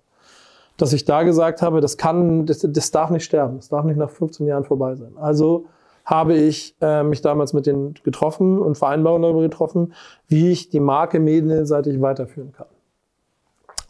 dass 0.78 0.93
ich 0.93 1.05
da 1.05 1.23
gesagt 1.23 1.61
habe, 1.61 1.82
das 1.82 1.97
kann, 1.97 2.45
das, 2.45 2.65
das 2.67 2.91
darf 2.91 3.09
nicht 3.09 3.23
sterben, 3.23 3.57
das 3.57 3.69
darf 3.69 3.86
nicht 3.86 3.97
nach 3.97 4.09
15 4.09 4.45
Jahren 4.47 4.63
vorbei 4.63 4.95
sein. 4.95 5.13
Also 5.17 5.65
habe 6.05 6.36
ich 6.36 6.76
äh, 6.82 7.03
mich 7.03 7.21
damals 7.21 7.53
mit 7.53 7.65
denen 7.65 7.95
getroffen 8.03 8.59
und 8.59 8.78
Vereinbarungen 8.78 9.23
darüber 9.23 9.41
getroffen, 9.41 9.93
wie 10.28 10.51
ich 10.51 10.69
die 10.69 10.80
Marke 10.80 11.19
medienseitig 11.19 11.99
weiterführen 12.01 12.51
kann. 12.51 12.67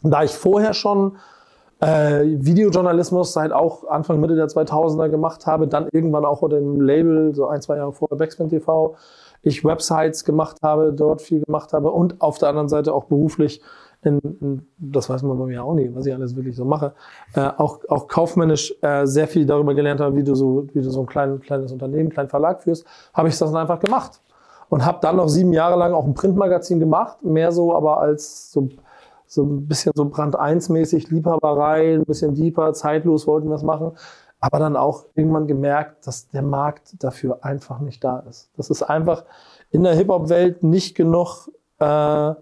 Da 0.02 0.22
ich 0.22 0.30
vorher 0.30 0.72
schon 0.72 1.16
äh, 1.80 2.22
Videojournalismus 2.24 3.32
seit 3.32 3.52
auch 3.52 3.86
Anfang 3.88 4.20
Mitte 4.20 4.34
der 4.34 4.46
2000er 4.46 5.10
gemacht 5.10 5.46
habe, 5.46 5.68
dann 5.68 5.88
irgendwann 5.92 6.24
auch 6.24 6.40
unter 6.40 6.56
dem 6.56 6.80
Label, 6.80 7.34
so 7.34 7.48
ein, 7.48 7.60
zwei 7.60 7.76
Jahre 7.76 7.92
vorher 7.92 8.16
Backspin 8.16 8.48
TV, 8.48 8.96
ich 9.42 9.64
Websites 9.64 10.24
gemacht 10.24 10.58
habe, 10.62 10.92
dort 10.92 11.20
viel 11.20 11.42
gemacht 11.44 11.72
habe 11.72 11.90
und 11.90 12.20
auf 12.20 12.38
der 12.38 12.48
anderen 12.48 12.68
Seite 12.68 12.94
auch 12.94 13.04
beruflich 13.04 13.60
in, 14.06 14.66
das 14.78 15.10
weiß 15.10 15.22
man 15.22 15.38
bei 15.38 15.46
mir 15.46 15.64
auch 15.64 15.74
nicht, 15.74 15.94
was 15.94 16.06
ich 16.06 16.14
alles 16.14 16.36
wirklich 16.36 16.56
so 16.56 16.64
mache, 16.64 16.94
äh, 17.34 17.50
auch, 17.56 17.80
auch 17.88 18.08
kaufmännisch 18.08 18.74
äh, 18.80 19.04
sehr 19.06 19.26
viel 19.26 19.44
darüber 19.44 19.74
gelernt 19.74 20.00
habe, 20.00 20.16
wie 20.16 20.22
du 20.22 20.34
so, 20.34 20.66
wie 20.72 20.80
du 20.80 20.90
so 20.90 21.00
ein 21.00 21.06
klein, 21.06 21.40
kleines 21.40 21.72
Unternehmen, 21.72 22.10
kleinen 22.10 22.28
Verlag 22.28 22.62
führst, 22.62 22.86
habe 23.12 23.28
ich 23.28 23.36
das 23.36 23.50
dann 23.50 23.60
einfach 23.60 23.80
gemacht. 23.80 24.20
Und 24.68 24.84
habe 24.84 24.98
dann 25.00 25.16
noch 25.16 25.28
sieben 25.28 25.52
Jahre 25.52 25.78
lang 25.78 25.92
auch 25.94 26.04
ein 26.04 26.14
Printmagazin 26.14 26.80
gemacht, 26.80 27.22
mehr 27.22 27.52
so 27.52 27.72
aber 27.72 28.00
als 28.00 28.50
so, 28.50 28.68
so 29.26 29.44
ein 29.44 29.68
bisschen 29.68 29.92
so 29.94 30.06
Brand 30.06 30.36
1-mäßig, 30.36 31.08
Liebhaberei, 31.08 31.94
ein 31.94 32.04
bisschen 32.04 32.34
deeper, 32.34 32.72
zeitlos 32.72 33.28
wollten 33.28 33.48
wir 33.48 33.54
es 33.54 33.62
machen. 33.62 33.92
Aber 34.40 34.58
dann 34.58 34.76
auch 34.76 35.04
irgendwann 35.14 35.46
gemerkt, 35.46 36.06
dass 36.06 36.28
der 36.28 36.42
Markt 36.42 37.02
dafür 37.02 37.38
einfach 37.44 37.78
nicht 37.78 38.02
da 38.02 38.18
ist. 38.28 38.50
Das 38.56 38.70
ist 38.70 38.82
einfach 38.82 39.24
in 39.70 39.84
der 39.84 39.94
Hip-Hop-Welt 39.94 40.64
nicht 40.64 40.96
genug 40.96 41.48
äh, 41.78 42.34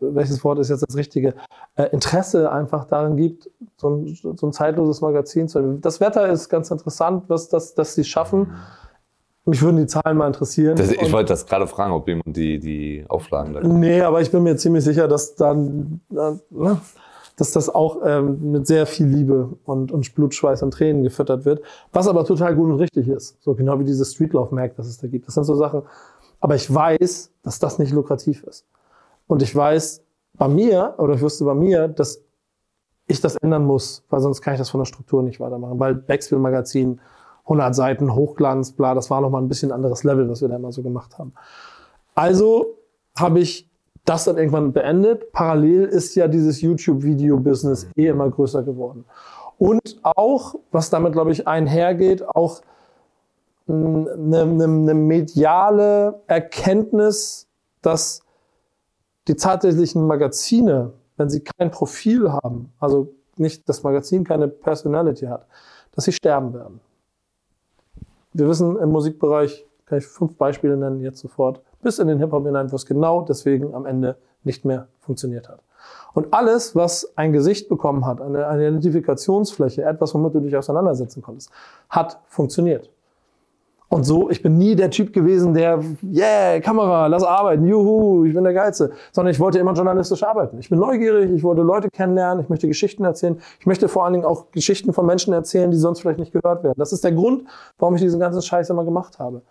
welches 0.00 0.42
Wort 0.44 0.58
ist 0.58 0.70
jetzt 0.70 0.84
das 0.86 0.96
richtige, 0.96 1.34
äh, 1.76 1.84
Interesse 1.90 2.50
einfach 2.50 2.84
darin 2.84 3.16
gibt, 3.16 3.50
so 3.76 3.88
ein, 3.88 4.14
so 4.14 4.46
ein 4.46 4.52
zeitloses 4.52 5.00
Magazin 5.00 5.48
zu 5.48 5.58
haben. 5.58 5.80
Das 5.80 6.00
Wetter 6.00 6.28
ist 6.28 6.48
ganz 6.48 6.70
interessant, 6.70 7.24
was 7.28 7.48
das, 7.48 7.74
dass 7.74 7.94
sie 7.94 8.04
schaffen. 8.04 8.52
Mich 9.46 9.60
würden 9.60 9.76
die 9.76 9.86
Zahlen 9.86 10.16
mal 10.16 10.26
interessieren. 10.26 10.76
Das, 10.76 10.90
ich 10.90 11.12
wollte 11.12 11.28
das 11.28 11.46
gerade 11.46 11.66
fragen, 11.66 11.92
ob 11.92 12.08
jemand 12.08 12.34
die, 12.36 12.58
die 12.58 13.04
Auflagen 13.08 13.52
da 13.52 13.60
Nee, 13.60 14.00
aber 14.00 14.22
ich 14.22 14.30
bin 14.30 14.42
mir 14.42 14.56
ziemlich 14.56 14.84
sicher, 14.84 15.06
dass 15.06 15.34
dann, 15.34 16.00
äh, 16.10 16.74
dass 17.36 17.52
das 17.52 17.68
auch 17.68 17.98
ähm, 18.04 18.52
mit 18.52 18.66
sehr 18.66 18.86
viel 18.86 19.06
Liebe 19.06 19.50
und, 19.64 19.92
und 19.92 20.14
Blutschweiß 20.14 20.62
und 20.62 20.70
Tränen 20.70 21.02
gefüttert 21.02 21.44
wird. 21.44 21.62
Was 21.92 22.08
aber 22.08 22.24
total 22.24 22.54
gut 22.54 22.70
und 22.70 22.80
richtig 22.80 23.08
ist. 23.08 23.36
So 23.42 23.54
genau 23.54 23.78
wie 23.78 23.84
diese 23.84 24.04
Streetlauf-Merk, 24.04 24.76
das 24.76 24.86
es 24.86 24.98
da 24.98 25.08
gibt. 25.08 25.26
Das 25.26 25.34
sind 25.34 25.44
so 25.44 25.56
Sachen. 25.56 25.82
Aber 26.40 26.54
ich 26.54 26.72
weiß, 26.72 27.32
dass 27.42 27.58
das 27.58 27.78
nicht 27.78 27.92
lukrativ 27.92 28.44
ist. 28.44 28.64
Und 29.26 29.42
ich 29.42 29.54
weiß 29.54 30.02
bei 30.36 30.48
mir, 30.48 30.94
oder 30.98 31.14
ich 31.14 31.22
wusste 31.22 31.44
bei 31.44 31.54
mir, 31.54 31.88
dass 31.88 32.22
ich 33.06 33.20
das 33.20 33.36
ändern 33.36 33.64
muss, 33.64 34.04
weil 34.08 34.20
sonst 34.20 34.40
kann 34.40 34.54
ich 34.54 34.58
das 34.58 34.70
von 34.70 34.80
der 34.80 34.86
Struktur 34.86 35.22
nicht 35.22 35.40
weitermachen. 35.40 35.78
Weil 35.78 35.94
Backspill 35.94 36.38
Magazin, 36.38 37.00
100 37.44 37.74
Seiten, 37.74 38.14
Hochglanz, 38.14 38.72
bla, 38.72 38.94
das 38.94 39.10
war 39.10 39.20
nochmal 39.20 39.42
ein 39.42 39.48
bisschen 39.48 39.72
anderes 39.72 40.04
Level, 40.04 40.28
was 40.28 40.40
wir 40.40 40.48
da 40.48 40.56
immer 40.56 40.72
so 40.72 40.82
gemacht 40.82 41.18
haben. 41.18 41.34
Also 42.14 42.78
habe 43.16 43.40
ich 43.40 43.68
das 44.04 44.24
dann 44.24 44.36
irgendwann 44.36 44.72
beendet. 44.72 45.32
Parallel 45.32 45.84
ist 45.84 46.14
ja 46.14 46.28
dieses 46.28 46.60
YouTube-Video-Business 46.60 47.88
eh 47.96 48.08
immer 48.08 48.30
größer 48.30 48.62
geworden. 48.62 49.04
Und 49.58 49.98
auch, 50.02 50.56
was 50.72 50.90
damit, 50.90 51.12
glaube 51.12 51.32
ich, 51.32 51.46
einhergeht, 51.46 52.26
auch 52.26 52.60
eine, 53.68 54.10
eine, 54.42 54.64
eine 54.64 54.94
mediale 54.94 56.20
Erkenntnis, 56.26 57.48
dass 57.82 58.23
die 59.28 59.36
tatsächlichen 59.36 60.06
Magazine, 60.06 60.92
wenn 61.16 61.30
sie 61.30 61.40
kein 61.40 61.70
Profil 61.70 62.32
haben, 62.32 62.72
also 62.78 63.12
nicht 63.36 63.68
das 63.68 63.82
Magazin 63.82 64.24
keine 64.24 64.48
Personality 64.48 65.26
hat, 65.26 65.46
dass 65.92 66.04
sie 66.04 66.12
sterben 66.12 66.52
werden. 66.54 66.80
Wir 68.32 68.48
wissen 68.48 68.76
im 68.76 68.90
Musikbereich, 68.90 69.64
kann 69.86 69.98
ich 69.98 70.06
fünf 70.06 70.36
Beispiele 70.36 70.76
nennen 70.76 71.00
jetzt 71.00 71.20
sofort, 71.20 71.60
bis 71.82 71.98
in 71.98 72.08
den 72.08 72.18
Hip-Hop 72.18 72.44
hinein, 72.44 72.72
wo 72.72 72.76
es 72.76 72.86
genau 72.86 73.22
deswegen 73.22 73.74
am 73.74 73.86
Ende 73.86 74.16
nicht 74.42 74.64
mehr 74.64 74.88
funktioniert 75.00 75.48
hat. 75.48 75.60
Und 76.14 76.32
alles, 76.32 76.74
was 76.74 77.12
ein 77.16 77.32
Gesicht 77.32 77.68
bekommen 77.68 78.06
hat, 78.06 78.20
eine, 78.20 78.46
eine 78.46 78.68
Identifikationsfläche, 78.68 79.82
etwas, 79.82 80.14
womit 80.14 80.34
du 80.34 80.40
dich 80.40 80.56
auseinandersetzen 80.56 81.22
konntest, 81.22 81.50
hat 81.90 82.20
funktioniert. 82.26 82.90
Und 83.88 84.04
so, 84.04 84.28
ich 84.28 84.42
bin 84.42 84.58
nie 84.58 84.74
der 84.74 84.90
Typ 84.90 85.12
gewesen, 85.12 85.54
der, 85.54 85.80
yeah, 86.02 86.58
Kamera, 86.60 87.06
lass 87.06 87.22
arbeiten, 87.22 87.64
juhu, 87.64 88.24
ich 88.24 88.34
bin 88.34 88.42
der 88.42 88.54
Geilste. 88.54 88.90
Sondern 89.12 89.30
ich 89.30 89.38
wollte 89.38 89.58
immer 89.58 89.72
journalistisch 89.74 90.22
arbeiten. 90.22 90.58
Ich 90.58 90.68
bin 90.68 90.78
neugierig, 90.78 91.30
ich 91.30 91.44
wollte 91.44 91.62
Leute 91.62 91.90
kennenlernen, 91.90 92.42
ich 92.42 92.48
möchte 92.48 92.66
Geschichten 92.66 93.04
erzählen. 93.04 93.38
Ich 93.60 93.66
möchte 93.66 93.88
vor 93.88 94.04
allen 94.04 94.14
Dingen 94.14 94.24
auch 94.24 94.50
Geschichten 94.50 94.92
von 94.92 95.06
Menschen 95.06 95.32
erzählen, 95.32 95.70
die 95.70 95.76
sonst 95.76 96.00
vielleicht 96.00 96.18
nicht 96.18 96.32
gehört 96.32 96.64
werden. 96.64 96.74
Das 96.76 96.92
ist 96.92 97.04
der 97.04 97.12
Grund, 97.12 97.44
warum 97.78 97.94
ich 97.94 98.00
diesen 98.00 98.18
ganzen 98.18 98.42
Scheiß 98.42 98.68
immer 98.70 98.84
gemacht 98.84 99.18
habe. 99.18 99.42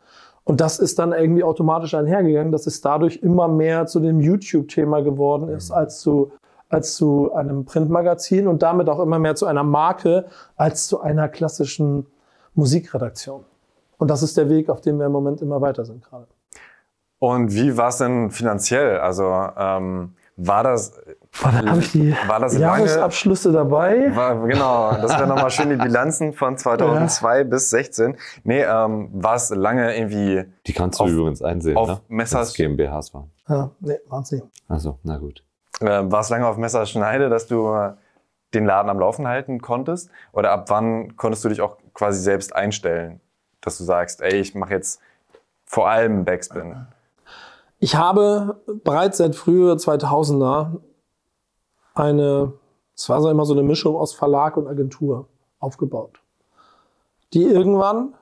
Und 0.43 0.59
das 0.59 0.79
ist 0.79 0.99
dann 0.99 1.13
irgendwie 1.13 1.43
automatisch 1.43 1.93
einhergegangen, 1.93 2.51
dass 2.51 2.67
es 2.67 2.81
dadurch 2.81 3.17
immer 3.17 3.47
mehr 3.47 3.85
zu 3.85 3.99
dem 4.01 4.19
YouTube-Thema 4.19 5.01
geworden 5.01 5.47
ist, 5.47 5.71
als 5.71 5.99
zu, 5.99 6.33
als 6.67 6.95
zu 6.95 7.31
einem 7.33 7.63
Printmagazin 7.63 8.47
und 8.47 8.61
damit 8.61 8.89
auch 8.89 8.99
immer 8.99 9.19
mehr 9.19 9.35
zu 9.35 9.45
einer 9.45 9.63
Marke, 9.63 10.25
als 10.57 10.87
zu 10.87 10.99
einer 10.99 11.29
klassischen 11.29 12.07
Musikredaktion. 12.55 13.45
Und 13.97 14.09
das 14.09 14.23
ist 14.23 14.37
der 14.37 14.49
Weg, 14.49 14.69
auf 14.69 14.81
dem 14.81 14.99
wir 14.99 15.05
im 15.05 15.11
Moment 15.11 15.41
immer 15.41 15.61
weiter 15.61 15.85
sind 15.85 16.03
gerade. 16.03 16.27
Und 17.19 17.53
wie 17.53 17.77
war 17.77 17.89
es 17.89 17.97
denn 17.97 18.31
finanziell? 18.31 18.99
Also 18.99 19.23
ähm, 19.57 20.15
war 20.35 20.63
das 20.63 20.99
Boah, 21.41 21.77
ich 21.79 21.91
die 21.91 22.15
war 22.27 22.39
das 22.39 22.57
Jahresabschlüsse 22.57 23.49
lange, 23.49 23.69
dabei. 23.69 24.15
War, 24.15 24.47
genau, 24.47 24.91
das 24.91 25.11
wäre 25.11 25.27
nochmal 25.27 25.49
schön 25.49 25.69
die 25.69 25.75
Bilanzen 25.75 26.33
von 26.33 26.57
2002 26.57 27.37
ja. 27.37 27.43
bis 27.43 27.69
16. 27.71 28.17
Nee, 28.43 28.61
ähm, 28.61 29.09
war 29.13 29.35
es 29.35 29.49
lange 29.49 29.95
irgendwie. 29.95 30.43
Die 30.67 30.73
kannst 30.73 30.99
du 30.99 31.05
auf, 31.05 31.09
übrigens 31.09 31.41
einsehen, 31.41 31.75
auf 31.75 31.87
ne? 31.87 32.01
Messers 32.07 32.49
das 32.49 32.53
GmbHs 32.55 33.13
waren. 33.13 33.31
Ja, 33.47 33.71
nee, 33.79 33.97
waren 34.07 34.23
sie. 34.23 34.43
Also, 34.67 34.99
na 35.03 35.17
gut. 35.17 35.43
Äh, 35.81 35.85
war 35.85 36.19
es 36.19 36.29
lange 36.29 36.45
auf 36.45 36.57
Messerschneide, 36.57 37.29
dass 37.29 37.47
du 37.47 37.73
äh, 37.73 37.93
den 38.53 38.65
Laden 38.65 38.89
am 38.89 38.99
Laufen 38.99 39.27
halten 39.27 39.59
konntest? 39.59 40.09
Oder 40.33 40.51
ab 40.51 40.69
wann 40.69 41.15
konntest 41.15 41.43
du 41.43 41.49
dich 41.49 41.61
auch 41.61 41.77
quasi 41.93 42.19
selbst 42.19 42.55
einstellen? 42.55 43.21
Dass 43.63 43.77
du 43.77 43.83
sagst, 43.83 44.21
ey, 44.21 44.39
ich 44.39 44.53
mache 44.55 44.73
jetzt 44.73 44.99
vor 45.65 45.89
allem 45.89 46.25
Backspin? 46.25 46.87
Ich 47.79 47.95
habe 47.95 48.61
bereits 48.83 49.17
seit 49.17 49.35
früher 49.35 49.75
2000er 49.75 50.79
eine, 51.95 52.53
es 52.95 53.09
war 53.09 53.21
so 53.21 53.29
immer 53.29 53.45
so 53.45 53.53
eine 53.53 53.63
Mischung 53.63 53.95
aus 53.95 54.13
Verlag 54.13 54.57
und 54.57 54.67
Agentur 54.67 55.27
aufgebaut, 55.59 56.19
die 57.33 57.43
irgendwann 57.43 58.13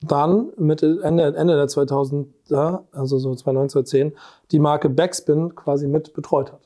dann 0.00 0.52
Mitte, 0.56 1.00
Ende, 1.02 1.34
Ende 1.34 1.56
der 1.56 1.66
2000er, 1.66 2.84
also 2.92 3.18
so 3.18 3.34
2009, 3.34 3.70
2010, 3.70 4.16
die 4.50 4.58
Marke 4.58 4.90
Backspin 4.90 5.54
quasi 5.54 5.88
mit 5.88 6.12
betreut 6.12 6.52
hat. 6.52 6.60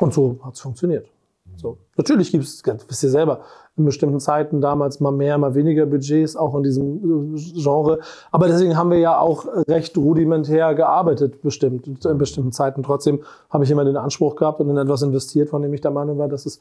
Und 0.00 0.14
so 0.14 0.40
hat 0.42 0.54
es 0.54 0.60
funktioniert. 0.60 1.08
So. 1.56 1.78
Natürlich 1.96 2.30
gibt 2.30 2.44
es, 2.44 2.62
wisst 2.64 3.02
ihr 3.02 3.10
selber, 3.10 3.44
in 3.80 3.86
bestimmten 3.86 4.20
Zeiten 4.20 4.60
damals 4.60 5.00
mal 5.00 5.10
mehr, 5.10 5.38
mal 5.38 5.54
weniger 5.54 5.86
Budgets, 5.86 6.36
auch 6.36 6.54
in 6.54 6.62
diesem 6.62 7.34
äh, 7.34 7.38
Genre. 7.60 8.00
Aber 8.30 8.46
deswegen 8.46 8.76
haben 8.76 8.90
wir 8.90 8.98
ja 8.98 9.18
auch 9.18 9.46
recht 9.68 9.96
rudimentär 9.96 10.74
gearbeitet, 10.74 11.42
bestimmt, 11.42 12.04
in 12.04 12.18
bestimmten 12.18 12.52
Zeiten. 12.52 12.82
Trotzdem 12.82 13.20
habe 13.48 13.64
ich 13.64 13.70
immer 13.70 13.84
den 13.84 13.96
Anspruch 13.96 14.36
gehabt 14.36 14.60
und 14.60 14.70
in 14.70 14.76
etwas 14.76 15.02
investiert, 15.02 15.48
von 15.48 15.62
dem 15.62 15.72
ich 15.74 15.80
der 15.80 15.90
Meinung 15.90 16.18
war, 16.18 16.28
dass 16.28 16.46
es 16.46 16.60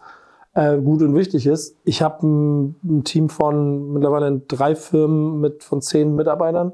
äh, 0.53 0.77
gut 0.77 1.01
und 1.01 1.13
wichtig 1.13 1.45
ist. 1.45 1.75
Ich 1.83 2.01
habe 2.01 2.25
ein, 2.25 3.03
Team 3.03 3.29
von 3.29 3.93
mittlerweile 3.93 4.39
drei 4.47 4.75
Firmen 4.75 5.39
mit 5.39 5.63
von 5.63 5.81
zehn 5.81 6.15
Mitarbeitern. 6.15 6.73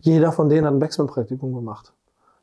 Jeder 0.00 0.32
von 0.32 0.48
denen 0.48 0.66
hat 0.66 0.74
ein 0.74 0.78
Backspin-Praktikum 0.78 1.54
gemacht 1.54 1.92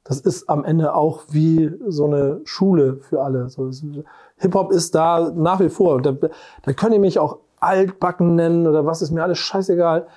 das 0.07 0.21
ist 0.21 0.49
am 0.49 0.63
Ende 0.63 0.95
auch 0.95 1.23
wie 1.31 1.69
so 1.87 2.05
eine 2.05 2.39
Schule 2.45 2.97
für 3.01 3.21
alle. 3.21 3.49
So, 3.49 3.69
Hip-Hop 4.37 4.71
ist 4.71 4.95
da 4.95 5.31
nach 5.35 5.59
wie 5.59 5.69
vor. 5.69 6.01
Da, 6.01 6.13
da 6.13 6.73
könnt 6.73 6.93
ihr 6.93 6.99
mich 6.99 7.19
auch 7.19 7.39
altbacken 7.59 8.35
nennen 8.35 8.67
oder 8.67 8.85
was 8.85 9.01
ist 9.01 9.11
mir 9.11 9.23
alles 9.23 9.39
scheißegal. 9.39 10.07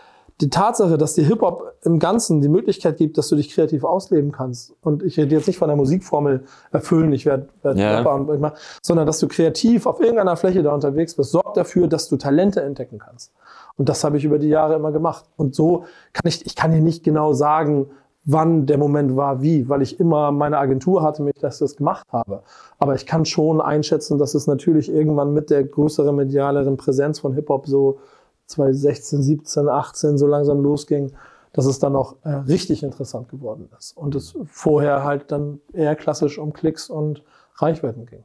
Die 0.40 0.48
Tatsache, 0.48 0.96
dass 0.96 1.14
dir 1.14 1.24
Hip-Hop 1.24 1.74
im 1.82 1.98
Ganzen 1.98 2.40
die 2.40 2.48
Möglichkeit 2.48 2.98
gibt, 2.98 3.18
dass 3.18 3.28
du 3.28 3.36
dich 3.36 3.50
kreativ 3.50 3.82
ausleben 3.82 4.30
kannst. 4.30 4.74
Und 4.80 5.02
ich 5.02 5.18
rede 5.18 5.34
jetzt 5.34 5.48
nicht 5.48 5.58
von 5.58 5.68
der 5.68 5.76
Musikformel 5.76 6.44
erfüllen, 6.70 7.12
ich 7.12 7.26
werde 7.26 7.48
werd 7.62 7.76
ja. 7.76 7.98
Rapper 7.98 8.14
und 8.14 8.32
ich 8.32 8.40
mach, 8.40 8.54
sondern 8.82 9.06
dass 9.06 9.18
du 9.18 9.26
kreativ 9.26 9.86
auf 9.86 10.00
irgendeiner 10.00 10.36
Fläche 10.36 10.62
da 10.62 10.72
unterwegs 10.72 11.14
bist, 11.14 11.32
sorgt 11.32 11.56
dafür, 11.56 11.88
dass 11.88 12.08
du 12.08 12.16
Talente 12.16 12.62
entdecken 12.62 12.98
kannst. 12.98 13.32
Und 13.76 13.88
das 13.88 14.04
habe 14.04 14.18
ich 14.18 14.24
über 14.24 14.38
die 14.38 14.48
Jahre 14.48 14.76
immer 14.76 14.92
gemacht. 14.92 15.24
Und 15.36 15.54
so 15.54 15.84
kann 16.12 16.26
ich, 16.26 16.46
ich 16.46 16.54
kann 16.54 16.70
hier 16.70 16.80
nicht 16.80 17.02
genau 17.02 17.32
sagen, 17.32 17.90
wann 18.24 18.66
der 18.66 18.78
Moment 18.78 19.16
war, 19.16 19.42
wie, 19.42 19.68
weil 19.68 19.82
ich 19.82 19.98
immer 19.98 20.30
meine 20.30 20.58
Agentur 20.58 21.02
hatte, 21.02 21.22
mich, 21.22 21.34
dass 21.40 21.54
ich 21.56 21.60
das 21.60 21.76
gemacht 21.76 22.06
habe. 22.12 22.42
Aber 22.78 22.94
ich 22.94 23.06
kann 23.06 23.24
schon 23.24 23.60
einschätzen, 23.60 24.18
dass 24.18 24.34
es 24.34 24.46
natürlich 24.46 24.92
irgendwann 24.92 25.32
mit 25.32 25.50
der 25.50 25.64
größeren 25.64 26.14
medialeren 26.14 26.76
Präsenz 26.76 27.18
von 27.20 27.32
Hip-Hop 27.34 27.66
so 27.66 27.98
2016, 28.46 29.22
17, 29.22 29.68
18 29.68 30.18
so 30.18 30.26
langsam 30.26 30.60
losging, 30.60 31.12
dass 31.52 31.66
es 31.66 31.78
dann 31.78 31.96
auch 31.96 32.16
äh, 32.22 32.30
richtig 32.30 32.82
interessant 32.82 33.28
geworden 33.28 33.68
ist. 33.78 33.96
Und 33.96 34.14
es 34.14 34.36
vorher 34.44 35.04
halt 35.04 35.32
dann 35.32 35.60
eher 35.72 35.96
klassisch 35.96 36.38
um 36.38 36.52
Klicks 36.52 36.90
und 36.90 37.24
Reichweiten 37.56 38.06
ging. 38.06 38.24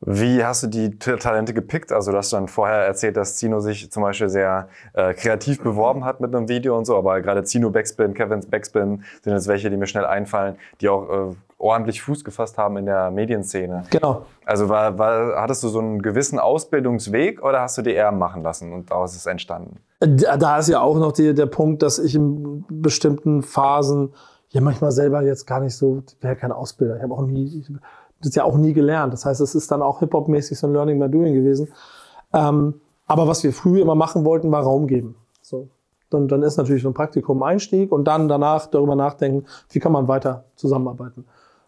Wie 0.00 0.44
hast 0.44 0.62
du 0.62 0.68
die 0.68 0.96
Talente 0.98 1.52
gepickt? 1.52 1.90
Also 1.90 2.12
du 2.12 2.18
hast 2.18 2.32
dann 2.32 2.46
vorher 2.46 2.86
erzählt, 2.86 3.16
dass 3.16 3.36
Zino 3.36 3.58
sich 3.58 3.90
zum 3.90 4.04
Beispiel 4.04 4.28
sehr 4.28 4.68
äh, 4.92 5.12
kreativ 5.12 5.60
beworben 5.60 6.04
hat 6.04 6.20
mit 6.20 6.34
einem 6.34 6.48
Video 6.48 6.78
und 6.78 6.84
so, 6.84 6.96
aber 6.96 7.20
gerade 7.20 7.42
Zino 7.42 7.70
Backspin, 7.70 8.14
Kevins 8.14 8.46
Backspin 8.46 9.02
sind 9.22 9.32
jetzt 9.32 9.48
welche, 9.48 9.70
die 9.70 9.76
mir 9.76 9.88
schnell 9.88 10.04
einfallen, 10.04 10.56
die 10.80 10.88
auch 10.88 11.30
äh, 11.30 11.34
ordentlich 11.58 12.00
Fuß 12.00 12.22
gefasst 12.22 12.56
haben 12.58 12.76
in 12.76 12.86
der 12.86 13.10
Medienszene. 13.10 13.84
Genau. 13.90 14.24
Also 14.44 14.68
war, 14.68 14.98
war, 14.98 15.40
hattest 15.40 15.64
du 15.64 15.68
so 15.68 15.80
einen 15.80 16.00
gewissen 16.00 16.38
Ausbildungsweg 16.38 17.42
oder 17.42 17.60
hast 17.62 17.76
du 17.76 17.82
die 17.82 17.92
eher 17.92 18.12
machen 18.12 18.44
lassen 18.44 18.72
und 18.72 18.92
daraus 18.92 19.12
ist 19.12 19.20
es 19.22 19.26
entstanden? 19.26 19.80
Da 19.98 20.58
ist 20.58 20.68
ja 20.68 20.80
auch 20.80 20.96
noch 20.96 21.10
die, 21.10 21.34
der 21.34 21.46
Punkt, 21.46 21.82
dass 21.82 21.98
ich 21.98 22.14
in 22.14 22.64
bestimmten 22.68 23.42
Phasen 23.42 24.14
ja 24.50 24.60
manchmal 24.60 24.92
selber 24.92 25.22
jetzt 25.22 25.46
gar 25.46 25.60
nicht 25.60 25.74
so, 25.76 26.04
ich 26.06 26.22
wäre 26.22 26.36
kein 26.36 26.52
Ausbilder. 26.52 26.96
Ich 26.96 27.02
habe 27.02 27.12
auch 27.12 27.26
nie, 27.26 27.64
das 28.22 28.34
ja 28.34 28.44
auch 28.44 28.56
nie 28.56 28.72
gelernt. 28.72 29.12
Das 29.12 29.24
heißt, 29.24 29.40
es 29.40 29.54
ist 29.54 29.70
dann 29.70 29.82
auch 29.82 30.00
Hip-Hop-mäßig 30.00 30.58
so 30.58 30.66
ein 30.66 30.72
Learning 30.72 30.98
by 30.98 31.08
Doing 31.08 31.34
gewesen. 31.34 31.68
Ähm, 32.32 32.74
aber 33.06 33.26
was 33.26 33.42
wir 33.42 33.52
früher 33.52 33.82
immer 33.82 33.94
machen 33.94 34.24
wollten, 34.24 34.50
war 34.50 34.62
Raum 34.62 34.86
geben. 34.86 35.16
So. 35.40 35.68
Dann, 36.10 36.28
dann 36.28 36.42
ist 36.42 36.56
natürlich 36.56 36.82
so 36.82 36.88
ein 36.88 36.94
Praktikum 36.94 37.42
Einstieg 37.42 37.92
und 37.92 38.04
dann 38.04 38.28
danach 38.28 38.66
darüber 38.66 38.96
nachdenken, 38.96 39.44
wie 39.70 39.78
kann 39.78 39.92
man 39.92 40.08
weiter 40.08 40.44
zusammenarbeiten. 40.56 41.24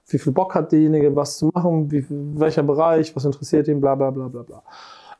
Wie 0.07 0.18
viel 0.18 0.32
Bock 0.32 0.55
hat 0.55 0.72
derjenige, 0.72 1.14
was 1.14 1.38
zu 1.38 1.51
machen, 1.55 1.90
wie, 1.90 2.05
welcher 2.09 2.62
Bereich, 2.62 3.14
was 3.14 3.24
interessiert 3.24 3.68
ihn, 3.68 3.80
bla 3.80 3.94
bla 3.94 4.11
bla 4.11 4.28
bla 4.28 4.42
bla. 4.42 4.62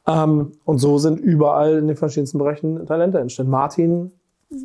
Ähm, 0.07 0.53
und 0.65 0.79
so 0.79 0.99
sind 0.99 1.21
überall 1.21 1.79
in 1.79 1.87
den 1.87 1.97
verschiedensten 1.97 2.39
Bereichen 2.39 2.87
Talente 2.87 3.19
entstanden. 3.19 3.53
Martin, 3.53 4.13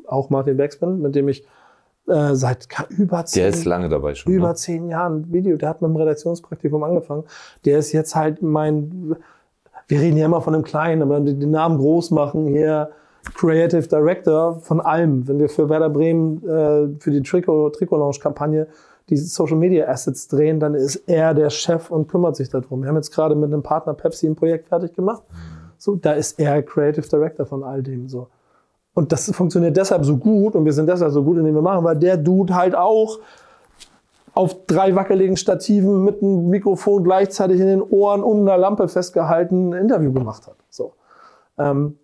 auch 0.07 0.30
Martin 0.30 0.57
Backspin, 0.57 1.01
mit 1.01 1.16
dem 1.16 1.28
ich 1.28 1.45
äh, 2.08 2.36
seit 2.36 2.68
über 2.89 3.26
zehn, 3.26 3.41
der 3.41 3.49
ist 3.49 3.66
lange 3.66 3.89
dabei 3.89 4.16
schon, 4.16 4.32
über 4.32 4.49
ne? 4.49 4.56
zehn 4.56 4.89
Jahren 4.89 5.32
Video. 5.32 5.58
Der 5.58 5.70
hat 5.70 5.82
mit 5.82 5.89
dem 5.89 5.95
Redaktionspraktikum 5.95 6.84
angefangen. 6.84 7.24
Der 7.66 7.80
ist 7.80 7.91
jetzt 7.91 8.16
halt 8.16 8.41
mein, 8.41 9.16
wir 9.88 9.99
reden 9.99 10.18
ja 10.18 10.26
immer 10.26 10.41
von 10.41 10.53
einem 10.53 10.64
Kleinen, 10.64 11.01
aber 11.01 11.20
den 11.20 11.51
Namen 11.51 11.78
groß 11.78 12.12
machen 12.12 12.47
hier. 12.47 12.91
Creative 13.34 13.88
Director 13.88 14.60
von 14.60 14.80
allem. 14.80 15.28
Wenn 15.28 15.39
wir 15.39 15.49
für 15.49 15.68
Werder 15.68 15.89
Bremen 15.89 16.43
äh, 16.43 16.99
für 16.99 17.10
die 17.10 17.24
Trikot, 17.24 17.72
Trikot 17.72 17.97
Launch 17.97 18.20
Kampagne 18.20 18.68
die 19.10 19.18
Social 19.18 19.58
Media 19.58 19.88
Assets 19.88 20.28
drehen, 20.28 20.60
dann 20.60 20.74
ist 20.74 20.95
er 21.08 21.34
der 21.34 21.49
Chef 21.49 21.91
und 21.91 22.08
kümmert 22.08 22.36
sich 22.36 22.49
darum. 22.49 22.82
Wir 22.82 22.89
haben 22.89 22.95
jetzt 22.95 23.12
gerade 23.12 23.36
mit 23.36 23.51
einem 23.51 23.62
Partner 23.62 23.93
Pepsi 23.93 24.28
ein 24.28 24.36
Projekt 24.36 24.68
fertig 24.68 24.93
gemacht. 24.93 25.24
So, 25.78 25.95
da 25.95 26.14
ist 26.14 26.39
er 26.39 26.64
Creative 26.64 27.08
Director 27.08 27.45
von 27.45 27.64
all 27.64 27.84
dem, 27.84 28.08
so. 28.08 28.28
Und 28.96 29.12
das 29.12 29.30
funktioniert 29.32 29.78
deshalb 29.78 30.06
so 30.06 30.18
gut 30.18 30.56
und 30.56 30.66
wir 30.66 30.74
sind 30.74 30.88
deshalb 30.88 31.12
so 31.12 31.24
gut 31.24 31.38
in 31.38 31.43
dem 31.43 31.54
wir 31.54 31.62
machen, 31.62 31.84
weil 31.84 31.98
der 31.98 32.18
Dude 32.18 32.56
halt 32.56 32.76
auch 32.76 33.20
auf 34.34 34.66
drei 34.66 34.96
wackeligen 34.96 35.38
Stativen 35.38 36.04
mit 36.04 36.24
einem 36.24 36.48
Mikrofon 36.48 37.04
gleichzeitig 37.04 37.60
in 37.60 37.68
den 37.68 37.82
Ohren 37.82 38.24
und 38.24 38.41
einer 38.41 38.58
Lampe 38.58 38.88
festgehalten 38.88 39.74
ein 39.74 39.82
Interview 39.82 40.12
gemacht 40.12 40.48
hat. 40.48 40.56
So. 40.70 40.93
Ähm, 41.58 42.00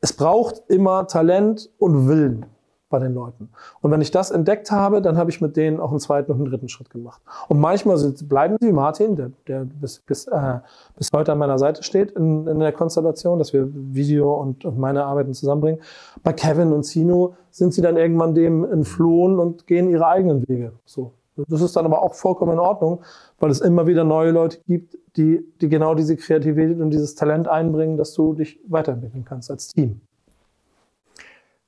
es 0.00 0.12
braucht 0.12 0.62
immer 0.68 1.06
Talent 1.06 1.70
und 1.78 2.06
Willen 2.06 2.46
bei 2.88 2.98
den 2.98 3.14
Leuten. 3.14 3.50
Und 3.80 3.90
wenn 3.90 4.00
ich 4.00 4.10
das 4.10 4.30
entdeckt 4.30 4.70
habe, 4.70 5.02
dann 5.02 5.16
habe 5.16 5.30
ich 5.30 5.40
mit 5.40 5.56
denen 5.56 5.80
auch 5.80 5.90
einen 5.90 6.00
zweiten 6.00 6.32
und 6.32 6.38
einen 6.38 6.50
dritten 6.50 6.68
Schritt 6.68 6.90
gemacht. 6.90 7.20
Und 7.48 7.58
manchmal 7.60 7.96
sind, 7.98 8.28
bleiben 8.28 8.56
sie, 8.60 8.72
Martin, 8.72 9.16
der, 9.16 9.30
der 9.46 9.64
bis, 9.64 10.00
bis, 10.00 10.26
äh, 10.26 10.58
bis 10.96 11.10
heute 11.12 11.32
an 11.32 11.38
meiner 11.38 11.58
Seite 11.58 11.82
steht 11.82 12.12
in, 12.12 12.46
in 12.46 12.58
der 12.58 12.72
Konstellation, 12.72 13.38
dass 13.38 13.52
wir 13.52 13.68
Video 13.72 14.34
und, 14.34 14.64
und 14.64 14.78
meine 14.78 15.04
Arbeiten 15.04 15.34
zusammenbringen. 15.34 15.80
Bei 16.22 16.32
Kevin 16.32 16.72
und 16.72 16.84
Sino 16.84 17.34
sind 17.50 17.74
sie 17.74 17.82
dann 17.82 17.96
irgendwann 17.96 18.34
dem 18.34 18.64
entflohen 18.64 19.38
und 19.38 19.66
gehen 19.66 19.88
ihre 19.88 20.06
eigenen 20.06 20.48
Wege. 20.48 20.72
So. 20.84 21.12
Das 21.46 21.60
ist 21.60 21.76
dann 21.76 21.84
aber 21.84 22.02
auch 22.02 22.14
vollkommen 22.14 22.52
in 22.52 22.58
Ordnung, 22.58 23.00
weil 23.38 23.50
es 23.50 23.60
immer 23.60 23.86
wieder 23.86 24.02
neue 24.02 24.32
Leute 24.32 24.58
gibt, 24.66 24.98
die, 25.16 25.44
die 25.60 25.68
genau 25.68 25.94
diese 25.94 26.16
Kreativität 26.16 26.80
und 26.80 26.90
dieses 26.90 27.14
Talent 27.14 27.46
einbringen, 27.46 27.96
dass 27.96 28.12
du 28.14 28.34
dich 28.34 28.58
weiterentwickeln 28.66 29.24
kannst 29.24 29.50
als 29.50 29.68
Team. 29.68 30.00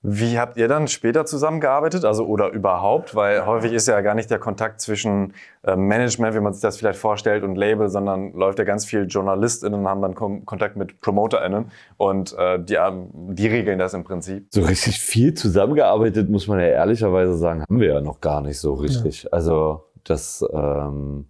Wie 0.03 0.39
habt 0.39 0.57
ihr 0.57 0.67
dann 0.67 0.89
später 0.89 1.27
zusammengearbeitet? 1.27 2.07
Also 2.07 2.25
oder 2.25 2.51
überhaupt? 2.53 3.15
Weil 3.15 3.45
häufig 3.45 3.75
ist 3.75 3.87
ja 3.87 4.01
gar 4.01 4.15
nicht 4.15 4.31
der 4.31 4.39
Kontakt 4.39 4.81
zwischen 4.81 5.35
äh, 5.63 5.77
Management, 5.77 6.35
wie 6.35 6.41
man 6.41 6.55
sich 6.55 6.63
das 6.63 6.79
vielleicht 6.79 6.99
vorstellt, 6.99 7.45
und 7.45 7.55
Label, 7.55 7.91
sondern 7.91 8.33
läuft 8.33 8.59
ja 8.59 8.65
ganz 8.65 8.87
viel 8.87 9.07
JournalistInnen 9.07 9.87
haben 9.87 10.01
dann 10.01 10.15
Kom 10.15 10.47
Kontakt 10.47 10.77
mit 10.77 11.03
PromoterInnen 11.03 11.71
und 11.99 12.35
äh, 12.39 12.59
die, 12.59 12.77
ähm, 12.77 13.11
die 13.13 13.47
regeln 13.47 13.79
das 13.79 13.93
im 13.93 14.05
Prinzip. 14.05 14.47
So 14.51 14.63
richtig 14.63 15.01
viel 15.01 15.35
zusammengearbeitet, 15.35 16.31
muss 16.31 16.49
man 16.49 16.61
ja 16.61 16.67
ehrlicherweise 16.67 17.37
sagen, 17.37 17.63
haben 17.63 17.81
wir 17.81 17.93
ja 17.95 18.01
noch 18.01 18.23
gar 18.23 18.41
nicht 18.41 18.59
so 18.59 18.75
richtig. 18.75 19.25
Ja. 19.25 19.31
Also 19.33 19.85
das. 20.05 20.43
Ähm 20.51 21.27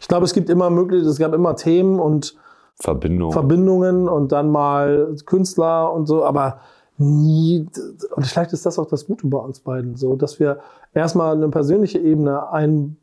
ich 0.00 0.08
glaube, 0.08 0.24
es 0.24 0.34
gibt 0.34 0.50
immer 0.50 0.70
Möglichkeiten, 0.70 1.10
es 1.10 1.18
gab 1.18 1.32
immer 1.34 1.54
Themen 1.54 2.00
und 2.00 2.36
Verbindungen. 2.80 3.32
Verbindungen 3.32 4.08
und 4.08 4.32
dann 4.32 4.50
mal 4.50 5.14
Künstler 5.24 5.92
und 5.92 6.06
so, 6.06 6.24
aber 6.24 6.60
nie, 6.98 7.66
und 8.14 8.26
vielleicht 8.26 8.52
ist 8.52 8.66
das 8.66 8.78
auch 8.78 8.86
das 8.86 9.06
Gute 9.06 9.26
bei 9.26 9.38
uns 9.38 9.60
beiden, 9.60 9.96
so, 9.96 10.16
dass 10.16 10.40
wir 10.40 10.58
erstmal 10.94 11.36
eine 11.36 11.48
persönliche 11.48 11.98
Ebene 11.98 12.52
ein, 12.52 12.96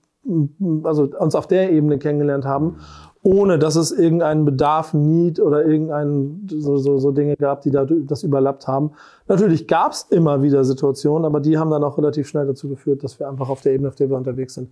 also 0.83 1.03
uns 1.03 1.35
auf 1.35 1.47
der 1.47 1.71
Ebene 1.71 1.97
kennengelernt 1.97 2.45
haben, 2.45 2.77
ohne 3.23 3.57
dass 3.57 3.75
es 3.75 3.91
irgendeinen 3.91 4.45
Bedarf, 4.45 4.93
Need 4.93 5.39
oder 5.39 5.65
irgendeinen 5.65 6.47
so, 6.47 6.77
so, 6.77 6.99
so 6.99 7.11
Dinge 7.11 7.35
gab, 7.37 7.61
die 7.61 7.71
da 7.71 7.85
das 7.85 8.21
überlappt 8.21 8.67
haben. 8.67 8.91
Natürlich 9.27 9.67
gab 9.67 9.93
es 9.93 10.03
immer 10.03 10.43
wieder 10.43 10.63
Situationen, 10.63 11.25
aber 11.25 11.39
die 11.39 11.57
haben 11.57 11.71
dann 11.71 11.83
auch 11.83 11.97
relativ 11.97 12.27
schnell 12.27 12.45
dazu 12.45 12.69
geführt, 12.69 13.03
dass 13.03 13.19
wir 13.19 13.27
einfach 13.27 13.49
auf 13.49 13.61
der 13.61 13.73
Ebene, 13.73 13.89
auf 13.89 13.95
der 13.95 14.09
wir 14.09 14.17
unterwegs 14.17 14.53
sind, 14.53 14.71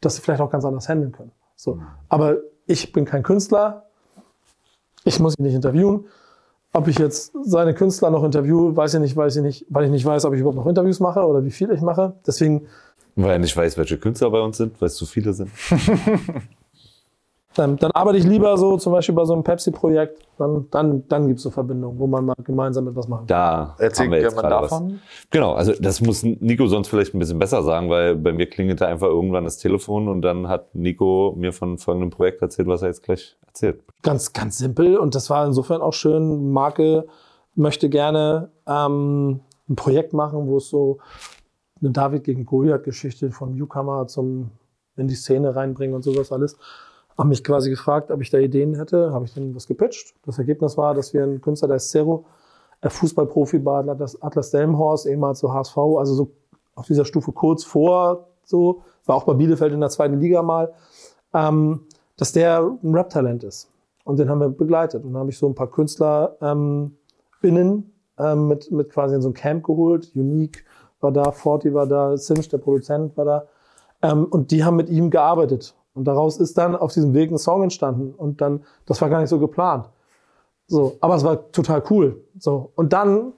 dass 0.00 0.14
sie 0.14 0.22
vielleicht 0.22 0.40
auch 0.40 0.50
ganz 0.50 0.64
anders 0.64 0.88
handeln 0.88 1.10
können. 1.10 1.32
So. 1.56 1.80
Aber 2.08 2.36
ich 2.66 2.92
bin 2.92 3.04
kein 3.04 3.24
Künstler, 3.24 3.86
ich 5.04 5.18
muss 5.18 5.36
ihn 5.38 5.44
nicht 5.44 5.54
interviewen. 5.54 6.04
Ob 6.74 6.88
ich 6.88 6.98
jetzt 6.98 7.32
seine 7.44 7.74
Künstler 7.74 8.10
noch 8.10 8.24
interview, 8.24 8.74
weiß 8.74 8.94
ich 8.94 9.00
nicht, 9.00 9.14
weiß 9.14 9.36
ich 9.36 9.42
nicht, 9.42 9.66
weil 9.68 9.84
ich 9.84 9.90
nicht 9.90 10.06
weiß, 10.06 10.24
ob 10.24 10.32
ich 10.32 10.40
überhaupt 10.40 10.56
noch 10.56 10.66
Interviews 10.66 11.00
mache 11.00 11.20
oder 11.20 11.44
wie 11.44 11.50
viel 11.50 11.70
ich 11.70 11.82
mache. 11.82 12.14
Deswegen. 12.26 12.66
Weil 13.14 13.32
er 13.32 13.38
nicht 13.38 13.54
weiß, 13.54 13.76
welche 13.76 13.98
Künstler 13.98 14.30
bei 14.30 14.40
uns 14.40 14.56
sind, 14.56 14.80
weil 14.80 14.86
es 14.86 14.94
zu 14.94 15.04
viele 15.04 15.34
sind. 15.34 15.50
Dann, 17.54 17.76
dann, 17.76 17.90
arbeite 17.90 18.18
ich 18.18 18.24
lieber 18.24 18.56
so 18.56 18.78
zum 18.78 18.92
Beispiel 18.92 19.14
bei 19.14 19.24
so 19.24 19.34
einem 19.34 19.44
Pepsi-Projekt. 19.44 20.26
Dann, 20.38 20.66
dann, 20.70 21.06
dann 21.08 21.26
gibt 21.26 21.38
es 21.38 21.42
so 21.42 21.50
Verbindungen, 21.50 21.98
wo 21.98 22.06
man 22.06 22.24
mal 22.24 22.34
gemeinsam 22.42 22.88
etwas 22.88 23.08
machen 23.08 23.26
kann. 23.26 23.26
Da 23.26 23.76
Erzählt 23.78 24.06
haben 24.06 24.12
wir 24.12 24.20
jetzt 24.22 24.36
davon? 24.36 24.92
Was. 24.92 25.30
Genau, 25.30 25.52
also 25.52 25.72
das 25.78 26.00
muss 26.00 26.22
Nico 26.22 26.66
sonst 26.66 26.88
vielleicht 26.88 27.14
ein 27.14 27.18
bisschen 27.18 27.38
besser 27.38 27.62
sagen, 27.62 27.90
weil 27.90 28.16
bei 28.16 28.32
mir 28.32 28.48
klingelte 28.48 28.86
einfach 28.86 29.08
irgendwann 29.08 29.44
das 29.44 29.58
Telefon 29.58 30.08
und 30.08 30.22
dann 30.22 30.48
hat 30.48 30.74
Nico 30.74 31.34
mir 31.36 31.52
von 31.52 31.78
folgendem 31.78 32.10
Projekt 32.10 32.40
erzählt, 32.40 32.68
was 32.68 32.82
er 32.82 32.88
jetzt 32.88 33.02
gleich 33.02 33.36
erzählt. 33.46 33.82
Ganz, 34.02 34.32
ganz 34.32 34.58
simpel 34.58 34.96
und 34.96 35.14
das 35.14 35.28
war 35.28 35.46
insofern 35.46 35.82
auch 35.82 35.92
schön. 35.92 36.52
Marke 36.52 37.06
möchte 37.54 37.90
gerne 37.90 38.50
ähm, 38.66 39.40
ein 39.68 39.76
Projekt 39.76 40.14
machen, 40.14 40.46
wo 40.46 40.56
es 40.56 40.70
so 40.70 40.98
eine 41.80 41.90
David 41.90 42.24
gegen 42.24 42.46
Goliath-Geschichte 42.46 43.30
vom 43.30 43.54
Newcomer 43.54 44.06
zum 44.06 44.52
in 44.96 45.08
die 45.08 45.14
Szene 45.14 45.54
reinbringen 45.56 45.94
und 45.94 46.02
sowas 46.02 46.32
alles 46.32 46.58
haben 47.18 47.28
mich 47.28 47.44
quasi 47.44 47.70
gefragt, 47.70 48.10
ob 48.10 48.20
ich 48.20 48.30
da 48.30 48.38
Ideen 48.38 48.74
hätte. 48.74 49.12
Habe 49.12 49.24
ich 49.24 49.34
denen 49.34 49.54
was 49.54 49.66
gepitcht. 49.66 50.14
Das 50.24 50.38
Ergebnis 50.38 50.76
war, 50.76 50.94
dass 50.94 51.12
wir 51.12 51.22
einen 51.22 51.40
Künstler, 51.40 51.68
der 51.68 51.76
ist 51.76 51.90
Zero, 51.90 52.24
Fußballprofi 52.82 53.58
bei 53.58 53.84
Atlas, 54.20 54.50
Delmenhorst, 54.50 55.06
ehemals 55.06 55.38
so 55.38 55.52
HSV, 55.52 55.76
also 55.76 56.14
so 56.14 56.30
auf 56.74 56.86
dieser 56.86 57.04
Stufe 57.04 57.32
kurz 57.32 57.64
vor, 57.64 58.28
so, 58.44 58.82
war 59.06 59.16
auch 59.16 59.24
bei 59.24 59.34
Bielefeld 59.34 59.72
in 59.72 59.80
der 59.80 59.90
zweiten 59.90 60.20
Liga 60.20 60.42
mal, 60.42 60.72
ähm, 61.32 61.86
dass 62.16 62.32
der 62.32 62.60
ein 62.82 62.94
Rap-Talent 62.94 63.44
ist. 63.44 63.70
Und 64.04 64.18
den 64.18 64.28
haben 64.28 64.40
wir 64.40 64.48
begleitet. 64.48 65.04
Und 65.04 65.12
dann 65.12 65.20
habe 65.20 65.30
ich 65.30 65.38
so 65.38 65.46
ein 65.46 65.54
paar 65.54 65.70
Künstler 65.70 66.36
ähm, 66.40 66.96
innen 67.40 67.92
ähm, 68.18 68.48
mit, 68.48 68.70
mit 68.70 68.90
quasi 68.90 69.14
in 69.14 69.22
so 69.22 69.28
ein 69.28 69.34
Camp 69.34 69.64
geholt. 69.64 70.10
Unique 70.14 70.64
war 71.00 71.12
da, 71.12 71.30
Forti 71.30 71.72
war 71.72 71.86
da, 71.86 72.16
Simch, 72.16 72.48
der 72.48 72.58
Produzent, 72.58 73.16
war 73.16 73.24
da. 73.24 73.46
Ähm, 74.02 74.24
und 74.24 74.50
die 74.50 74.64
haben 74.64 74.76
mit 74.76 74.88
ihm 74.88 75.10
gearbeitet. 75.10 75.74
Und 75.94 76.04
daraus 76.04 76.38
ist 76.38 76.56
dann 76.56 76.74
auf 76.74 76.92
diesem 76.92 77.14
Weg 77.14 77.30
ein 77.30 77.38
Song 77.38 77.62
entstanden. 77.62 78.14
Und 78.14 78.40
dann, 78.40 78.64
das 78.86 79.00
war 79.00 79.10
gar 79.10 79.20
nicht 79.20 79.28
so 79.28 79.38
geplant. 79.38 79.90
So, 80.66 80.96
aber 81.00 81.16
es 81.16 81.24
war 81.24 81.50
total 81.52 81.82
cool. 81.90 82.24
So. 82.38 82.72
Und 82.76 82.92
dann 82.92 83.32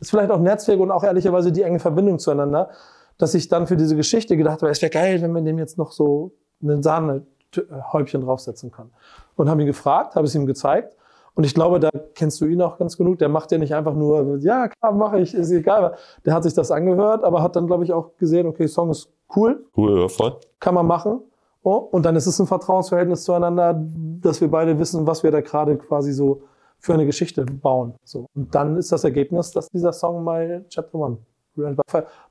ist 0.00 0.10
vielleicht 0.10 0.30
auch 0.30 0.40
Netzwerk 0.40 0.80
und 0.80 0.90
auch 0.90 1.04
ehrlicherweise 1.04 1.52
die 1.52 1.62
enge 1.62 1.78
Verbindung 1.78 2.18
zueinander, 2.18 2.70
dass 3.16 3.34
ich 3.34 3.48
dann 3.48 3.66
für 3.66 3.76
diese 3.76 3.96
Geschichte 3.96 4.36
gedacht 4.36 4.60
habe, 4.62 4.70
es 4.70 4.82
wäre 4.82 4.90
geil, 4.90 5.22
wenn 5.22 5.32
man 5.32 5.44
dem 5.44 5.58
jetzt 5.58 5.78
noch 5.78 5.92
so 5.92 6.32
einen 6.62 6.82
Sahnehäubchen 6.82 8.22
draufsetzen 8.22 8.72
kann. 8.72 8.90
Und 9.36 9.48
habe 9.48 9.62
ihn 9.62 9.66
gefragt, 9.66 10.16
habe 10.16 10.26
es 10.26 10.34
ihm 10.34 10.46
gezeigt. 10.46 10.96
Und 11.36 11.44
ich 11.44 11.54
glaube, 11.54 11.80
da 11.80 11.90
kennst 12.14 12.40
du 12.40 12.46
ihn 12.46 12.62
auch 12.62 12.78
ganz 12.78 12.96
genug. 12.96 13.18
Der 13.18 13.28
macht 13.28 13.50
ja 13.50 13.58
nicht 13.58 13.74
einfach 13.74 13.94
nur, 13.94 14.38
ja, 14.38 14.68
klar, 14.68 14.92
mache 14.92 15.20
ich, 15.20 15.34
ist 15.34 15.50
egal. 15.50 15.94
Der 16.24 16.34
hat 16.34 16.44
sich 16.44 16.54
das 16.54 16.70
angehört, 16.70 17.24
aber 17.24 17.42
hat 17.42 17.56
dann, 17.56 17.66
glaube 17.66 17.84
ich, 17.84 17.92
auch 17.92 18.16
gesehen, 18.16 18.46
okay, 18.46 18.68
Song 18.68 18.90
ist 18.90 19.08
cool. 19.34 19.64
Cool, 19.76 20.00
ja, 20.00 20.08
voll. 20.08 20.36
Kann 20.60 20.74
man 20.74 20.86
machen. 20.86 21.20
Oh, 21.66 21.76
und 21.76 22.04
dann 22.04 22.14
ist 22.14 22.26
es 22.26 22.38
ein 22.38 22.46
Vertrauensverhältnis 22.46 23.24
zueinander, 23.24 23.82
dass 24.20 24.42
wir 24.42 24.50
beide 24.50 24.78
wissen, 24.78 25.06
was 25.06 25.22
wir 25.22 25.30
da 25.30 25.40
gerade 25.40 25.78
quasi 25.78 26.12
so 26.12 26.42
für 26.78 26.92
eine 26.92 27.06
Geschichte 27.06 27.46
bauen. 27.46 27.94
So. 28.04 28.26
Und 28.34 28.54
dann 28.54 28.76
ist 28.76 28.92
das 28.92 29.02
Ergebnis, 29.02 29.50
dass 29.50 29.70
dieser 29.70 29.94
Song 29.94 30.22
mal 30.22 30.66
Chapter 30.68 30.98
One. 30.98 31.16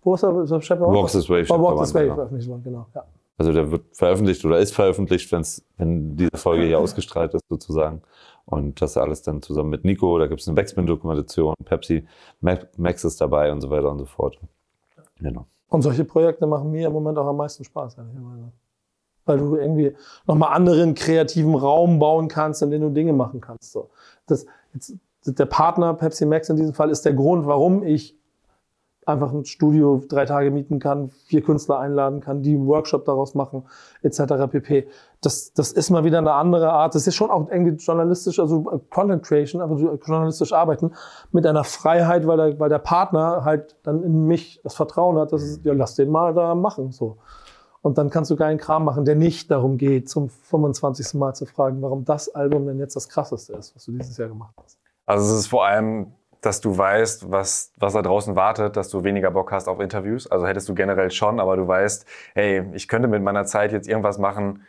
Wo 0.03 0.13
ist 0.13 0.23
er? 0.23 0.59
Chapter 0.59 0.87
One? 0.87 0.97
Walk 0.97 1.07
This 1.09 1.27
Way. 1.27 1.45
Oh, 1.49 1.59
Walk 1.59 1.79
This 1.79 1.95
Way 1.95 2.03
genau. 2.03 2.15
veröffentlicht 2.15 2.47
worden, 2.47 2.63
genau. 2.63 2.85
Ja. 2.93 3.03
Also 3.39 3.51
der 3.51 3.71
wird 3.71 3.83
veröffentlicht 3.91 4.45
oder 4.45 4.59
ist 4.59 4.75
veröffentlicht, 4.75 5.31
wenn's, 5.31 5.65
wenn 5.77 6.15
diese 6.15 6.37
Folge 6.37 6.65
hier 6.65 6.77
ausgestrahlt 6.77 7.33
ist 7.33 7.43
sozusagen. 7.49 8.03
Und 8.45 8.79
das 8.83 8.97
alles 8.97 9.23
dann 9.23 9.41
zusammen 9.41 9.71
mit 9.71 9.83
Nico, 9.83 10.19
da 10.19 10.27
gibt 10.27 10.41
es 10.41 10.47
eine 10.47 10.53
Backspin-Dokumentation, 10.53 11.55
Pepsi, 11.65 12.05
Max 12.41 13.03
ist 13.03 13.19
dabei 13.19 13.51
und 13.51 13.61
so 13.61 13.71
weiter 13.71 13.89
und 13.89 13.97
so 13.97 14.05
fort. 14.05 14.37
Genau. 15.19 15.47
Und 15.69 15.81
solche 15.81 16.05
Projekte 16.05 16.45
machen 16.45 16.69
mir 16.69 16.85
im 16.85 16.93
Moment 16.93 17.17
auch 17.17 17.25
am 17.25 17.37
meisten 17.37 17.63
Spaß, 17.63 17.97
ehrlicherweise 17.97 18.51
weil 19.25 19.37
du 19.37 19.55
irgendwie 19.55 19.95
nochmal 20.25 20.53
anderen 20.53 20.95
kreativen 20.95 21.55
Raum 21.55 21.99
bauen 21.99 22.27
kannst, 22.27 22.61
in 22.61 22.71
dem 22.71 22.81
du 22.81 22.89
Dinge 22.89 23.13
machen 23.13 23.41
kannst. 23.41 23.71
So. 23.71 23.89
Das, 24.27 24.45
jetzt, 24.73 24.95
der 25.25 25.45
Partner, 25.45 25.93
Pepsi 25.93 26.25
Max 26.25 26.49
in 26.49 26.57
diesem 26.57 26.73
Fall, 26.73 26.89
ist 26.89 27.05
der 27.05 27.13
Grund, 27.13 27.45
warum 27.45 27.83
ich 27.83 28.17
einfach 29.05 29.31
ein 29.33 29.45
Studio 29.45 30.01
drei 30.07 30.25
Tage 30.25 30.51
mieten 30.51 30.79
kann, 30.79 31.09
vier 31.09 31.41
Künstler 31.41 31.79
einladen 31.79 32.21
kann, 32.21 32.41
die 32.41 32.55
einen 32.55 32.67
Workshop 32.67 33.05
daraus 33.05 33.35
machen, 33.35 33.63
etc. 34.01 34.47
pp. 34.49 34.87
Das, 35.21 35.53
das 35.53 35.71
ist 35.71 35.89
mal 35.89 36.03
wieder 36.03 36.17
eine 36.17 36.33
andere 36.33 36.71
Art. 36.71 36.95
Das 36.95 37.07
ist 37.07 37.15
schon 37.15 37.29
auch 37.29 37.49
irgendwie 37.49 37.75
journalistisch, 37.75 38.39
also 38.39 38.61
Content 38.89 39.23
Creation, 39.23 39.61
aber 39.61 39.75
journalistisch 39.77 40.53
arbeiten 40.53 40.91
mit 41.31 41.45
einer 41.45 41.63
Freiheit, 41.63 42.27
weil 42.27 42.37
der, 42.37 42.59
weil 42.59 42.69
der 42.69 42.79
Partner 42.79 43.43
halt 43.43 43.75
dann 43.83 44.03
in 44.03 44.25
mich 44.25 44.61
das 44.63 44.75
Vertrauen 44.75 45.17
hat, 45.17 45.31
dass 45.33 45.41
es, 45.41 45.59
ja, 45.63 45.73
lass 45.73 45.95
den 45.95 46.09
mal 46.09 46.33
da 46.33 46.55
machen, 46.55 46.91
so. 46.91 47.17
Und 47.83 47.97
dann 47.97 48.09
kannst 48.09 48.31
du 48.31 48.37
geilen 48.37 48.57
Kram 48.57 48.85
machen, 48.85 49.03
der 49.03 49.15
nicht 49.15 49.51
darum 49.51 49.77
geht, 49.77 50.09
zum 50.09 50.29
25. 50.29 51.15
Mal 51.15 51.33
zu 51.33 51.45
fragen, 51.45 51.81
warum 51.81 52.05
das 52.05 52.33
Album 52.33 52.65
denn 52.65 52.79
jetzt 52.79 52.95
das 52.95 53.09
krasseste 53.09 53.53
ist, 53.53 53.75
was 53.75 53.83
du 53.83 53.91
dieses 53.91 54.17
Jahr 54.17 54.29
gemacht 54.29 54.55
hast. 54.63 54.79
Also 55.05 55.33
es 55.33 55.41
ist 55.41 55.47
vor 55.47 55.65
allem, 55.65 56.07
dass 56.39 56.61
du 56.61 56.77
weißt, 56.77 57.29
was, 57.29 57.73
was 57.77 57.91
da 57.91 58.01
draußen 58.01 58.37
wartet, 58.37 58.77
dass 58.77 58.87
du 58.87 59.03
weniger 59.03 59.31
Bock 59.31 59.51
hast 59.51 59.67
auf 59.67 59.81
Interviews. 59.81 60.31
Also 60.31 60.47
hättest 60.47 60.69
du 60.69 60.73
generell 60.73 61.11
schon, 61.11 61.41
aber 61.41 61.57
du 61.57 61.67
weißt, 61.67 62.05
hey, 62.33 62.63
ich 62.71 62.87
könnte 62.87 63.09
mit 63.09 63.21
meiner 63.21 63.43
Zeit 63.43 63.73
jetzt 63.73 63.89
irgendwas 63.89 64.17
machen, 64.17 64.63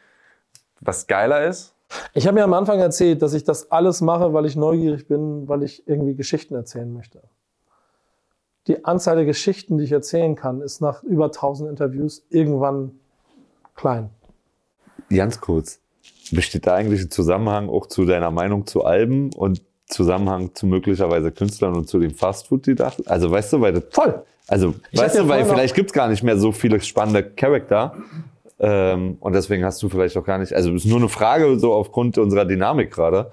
was 0.80 1.06
geiler 1.06 1.46
ist. 1.46 1.72
Ich 2.14 2.26
habe 2.26 2.34
mir 2.34 2.42
am 2.42 2.52
Anfang 2.52 2.80
erzählt, 2.80 3.22
dass 3.22 3.32
ich 3.32 3.44
das 3.44 3.70
alles 3.70 4.00
mache, 4.00 4.32
weil 4.32 4.44
ich 4.44 4.56
neugierig 4.56 5.06
bin, 5.06 5.48
weil 5.48 5.62
ich 5.62 5.86
irgendwie 5.86 6.16
Geschichten 6.16 6.56
erzählen 6.56 6.92
möchte. 6.92 7.22
Die 8.66 8.84
Anzahl 8.84 9.14
der 9.14 9.24
Geschichten, 9.24 9.78
die 9.78 9.84
ich 9.84 9.92
erzählen 9.92 10.34
kann, 10.34 10.62
ist 10.62 10.80
nach 10.80 11.04
über 11.04 11.26
1000 11.26 11.70
Interviews 11.70 12.26
irgendwann 12.28 12.98
klein. 13.74 14.10
Ganz 15.10 15.40
kurz. 15.40 15.80
Besteht 16.30 16.66
da 16.66 16.74
eigentlich 16.74 17.02
ein 17.02 17.10
Zusammenhang 17.10 17.68
auch 17.68 17.86
zu 17.86 18.04
deiner 18.04 18.30
Meinung 18.30 18.66
zu 18.66 18.84
Alben 18.84 19.32
und 19.32 19.62
Zusammenhang 19.86 20.54
zu 20.54 20.66
möglicherweise 20.66 21.30
Künstlern 21.30 21.74
und 21.74 21.88
zu 21.88 21.98
dem 21.98 22.14
Fastfood, 22.14 22.66
die 22.66 22.74
da, 22.74 22.92
also 23.06 23.30
weißt 23.30 23.52
du, 23.52 23.60
weil 23.60 23.74
das, 23.74 23.84
voll. 23.90 24.22
Also, 24.48 24.74
ich 24.90 24.98
weißt 24.98 25.18
du, 25.18 25.28
weil 25.28 25.44
vielleicht 25.44 25.74
gibt's 25.74 25.92
gar 25.92 26.08
nicht 26.08 26.22
mehr 26.22 26.38
so 26.38 26.52
viele 26.52 26.80
spannende 26.80 27.22
Charakter. 27.22 27.94
Ähm, 28.58 29.16
und 29.20 29.34
deswegen 29.34 29.64
hast 29.64 29.82
du 29.82 29.88
vielleicht 29.88 30.16
auch 30.16 30.24
gar 30.24 30.38
nicht, 30.38 30.52
also 30.52 30.72
ist 30.72 30.86
nur 30.86 30.98
eine 30.98 31.08
Frage 31.08 31.58
so 31.58 31.72
aufgrund 31.72 32.18
unserer 32.18 32.44
Dynamik 32.44 32.92
gerade, 32.92 33.32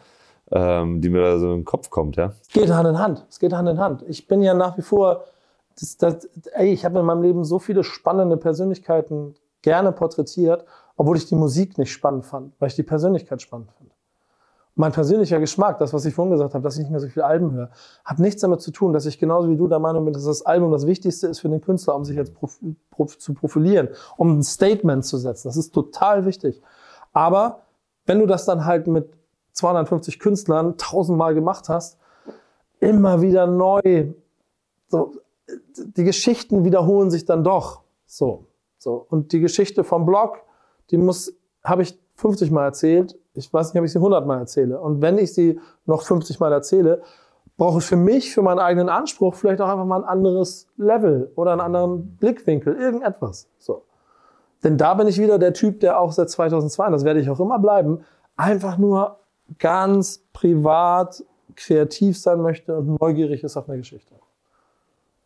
ähm, 0.52 1.02
die 1.02 1.10
mir 1.10 1.22
da 1.22 1.40
so 1.40 1.52
in 1.52 1.60
den 1.60 1.66
Kopf 1.66 1.90
kommt, 1.90 2.16
ja. 2.16 2.34
Es 2.42 2.50
geht 2.50 2.70
Hand 2.70 2.88
in 2.88 2.98
Hand. 2.98 3.26
Es 3.30 3.40
geht 3.40 3.54
Hand 3.54 3.70
in 3.70 3.80
Hand. 3.80 4.04
Ich 4.08 4.28
bin 4.28 4.42
ja 4.42 4.54
nach 4.54 4.78
wie 4.78 4.82
vor, 4.82 5.26
das, 5.80 5.98
das, 5.98 6.30
ey, 6.54 6.74
ich 6.74 6.86
habe 6.86 7.00
in 7.00 7.06
meinem 7.06 7.22
Leben 7.22 7.44
so 7.46 7.60
viele 7.60 7.84
spannende 7.84 8.38
Persönlichkeiten 8.38 9.36
gerne 9.62 9.92
porträtiert, 9.92 10.66
obwohl 10.96 11.18
ich 11.18 11.26
die 11.28 11.36
Musik 11.36 11.78
nicht 11.78 11.92
spannend 11.92 12.26
fand, 12.26 12.54
weil 12.60 12.68
ich 12.70 12.76
die 12.76 12.84
Persönlichkeit 12.84 13.42
spannend 13.42 13.72
fand. 13.72 13.92
mein 14.76 14.94
persönlicher 14.94 15.40
Geschmack, 15.40 15.80
das, 15.80 15.94
was 15.94 16.06
ich 16.06 16.14
vorhin 16.14 16.32
gesagt 16.32 16.54
habe, 16.54 16.64
dass 16.64 16.76
ich 16.76 16.82
nicht 16.82 16.92
mehr 16.92 17.00
so 17.00 17.08
viele 17.08 17.26
Alben 17.26 17.52
höre, 17.52 17.70
hat 18.06 18.20
nichts 18.20 18.42
damit 18.42 18.62
zu 18.62 18.72
tun, 18.72 18.94
dass 18.94 19.06
ich 19.06 19.20
genauso 19.20 19.50
wie 19.50 19.58
du 19.58 19.68
der 19.68 19.80
Meinung 19.80 20.06
bin, 20.06 20.14
dass 20.14 20.24
das 20.24 20.46
Album 20.46 20.72
das 20.72 20.88
Wichtigste 20.88 21.28
ist 21.28 21.40
für 21.40 21.50
den 21.50 21.62
Künstler, 21.62 21.96
um 21.96 22.06
sich 22.06 22.16
jetzt 22.16 22.34
prof 22.34 22.60
prof 22.90 23.18
zu 23.18 23.34
profilieren, 23.34 23.90
um 24.18 24.40
ein 24.40 24.44
Statement 24.44 25.06
zu 25.06 25.18
setzen. 25.18 25.50
Das 25.50 25.58
ist 25.58 25.74
total 25.74 26.26
wichtig. 26.26 26.62
Aber 27.14 27.64
wenn 28.06 28.20
du 28.20 28.26
das 28.26 28.46
dann 28.46 28.66
halt 28.66 28.88
mit 28.88 29.10
250 29.54 30.20
Künstlern 30.20 30.78
tausendmal 30.78 31.34
gemacht 31.36 31.68
hast, 31.70 31.98
immer 32.80 33.22
wieder 33.22 33.48
neu, 33.48 34.14
so, 34.88 35.14
die 35.76 36.04
Geschichten 36.04 36.64
wiederholen 36.64 37.12
sich 37.12 37.26
dann 37.26 37.44
doch. 37.44 37.82
So, 38.06 38.48
so. 38.82 39.06
Und 39.10 39.32
die 39.32 39.40
Geschichte 39.40 39.84
vom 39.84 40.06
Blog, 40.06 40.40
die 40.90 40.98
muss, 40.98 41.34
habe 41.64 41.84
ich 41.84 42.00
50 42.16 42.52
Mal 42.52 42.66
erzählt 42.66 43.18
ich 43.34 43.52
weiß 43.52 43.74
nicht, 43.74 43.80
ob 43.80 43.86
ich 43.86 43.92
sie 43.92 44.00
100 44.00 44.26
Mal 44.26 44.40
erzähle. 44.40 44.80
Und 44.80 45.02
wenn 45.02 45.18
ich 45.18 45.34
sie 45.34 45.60
noch 45.86 46.04
50 46.04 46.40
Mal 46.40 46.52
erzähle, 46.52 47.02
brauche 47.58 47.80
ich 47.80 47.86
für 47.86 47.96
mich, 47.96 48.34
für 48.34 48.42
meinen 48.42 48.60
eigenen 48.60 48.90
Anspruch 48.90 49.36
vielleicht 49.36 49.62
auch 49.62 49.70
einfach 49.70 49.86
mal 49.86 50.04
ein 50.04 50.10
anderes 50.10 50.68
Level 50.78 51.32
oder 51.36 51.52
einen 51.52 51.62
anderen 51.62 52.18
Blickwinkel, 52.18 52.76
irgendetwas. 52.76 53.48
So. 53.58 53.84
Denn 54.64 54.78
da 54.78 54.94
bin 54.96 55.08
ich 55.08 55.20
wieder 55.20 55.40
der 55.40 55.54
Typ, 55.54 55.80
der 55.80 56.00
auch 56.00 56.12
seit 56.12 56.30
2002, 56.30 56.88
und 56.88 56.92
das 56.92 57.06
werde 57.06 57.20
ich 57.20 57.30
auch 57.30 57.40
immer 57.40 57.60
bleiben, 57.60 58.04
einfach 58.36 58.78
nur 58.78 59.20
ganz 59.60 60.24
privat 60.34 61.24
kreativ 61.56 62.20
sein 62.20 62.42
möchte 62.42 62.78
und 62.78 63.00
neugierig 63.02 63.44
ist 63.44 63.58
auf 63.58 63.68
eine 63.70 63.78
Geschichte. 63.78 64.16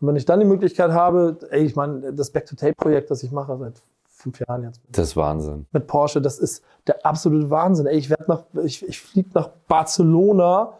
Und 0.05 0.09
wenn 0.09 0.17
ich 0.17 0.25
dann 0.25 0.39
die 0.39 0.45
Möglichkeit 0.45 0.91
habe, 0.91 1.35
ey, 1.49 1.63
ich 1.63 1.75
meine, 1.75 2.13
das 2.13 2.29
Back-to-Tape-Projekt, 2.29 3.09
das 3.09 3.23
ich 3.23 3.31
mache 3.31 3.57
seit 3.57 3.81
fünf 4.07 4.39
Jahren 4.39 4.61
jetzt. 4.61 4.79
Das 4.91 5.07
ist 5.07 5.15
Wahnsinn. 5.15 5.65
Mit 5.71 5.87
Porsche, 5.87 6.21
das 6.21 6.37
ist 6.37 6.63
der 6.85 7.03
absolute 7.03 7.49
Wahnsinn. 7.49 7.87
Ey, 7.87 7.97
ich 7.97 8.11
werde 8.11 8.25
nach, 8.27 8.43
ich, 8.63 8.87
ich 8.87 9.01
fliege 9.01 9.29
nach 9.33 9.49
Barcelona 9.67 10.73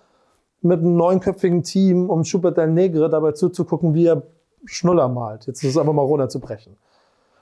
mit 0.62 0.80
einem 0.80 0.96
neunköpfigen 0.96 1.64
Team, 1.64 2.12
um 2.12 2.24
Schubert 2.24 2.58
del 2.58 2.68
Negre 2.68 3.10
dabei 3.10 3.32
zuzugucken, 3.32 3.96
wie 3.96 4.06
er 4.06 4.22
Schnuller 4.66 5.08
malt. 5.08 5.48
Jetzt 5.48 5.64
ist 5.64 5.72
es 5.72 5.78
einfach 5.78 5.94
mal 5.94 6.04
runterzubrechen. 6.04 6.78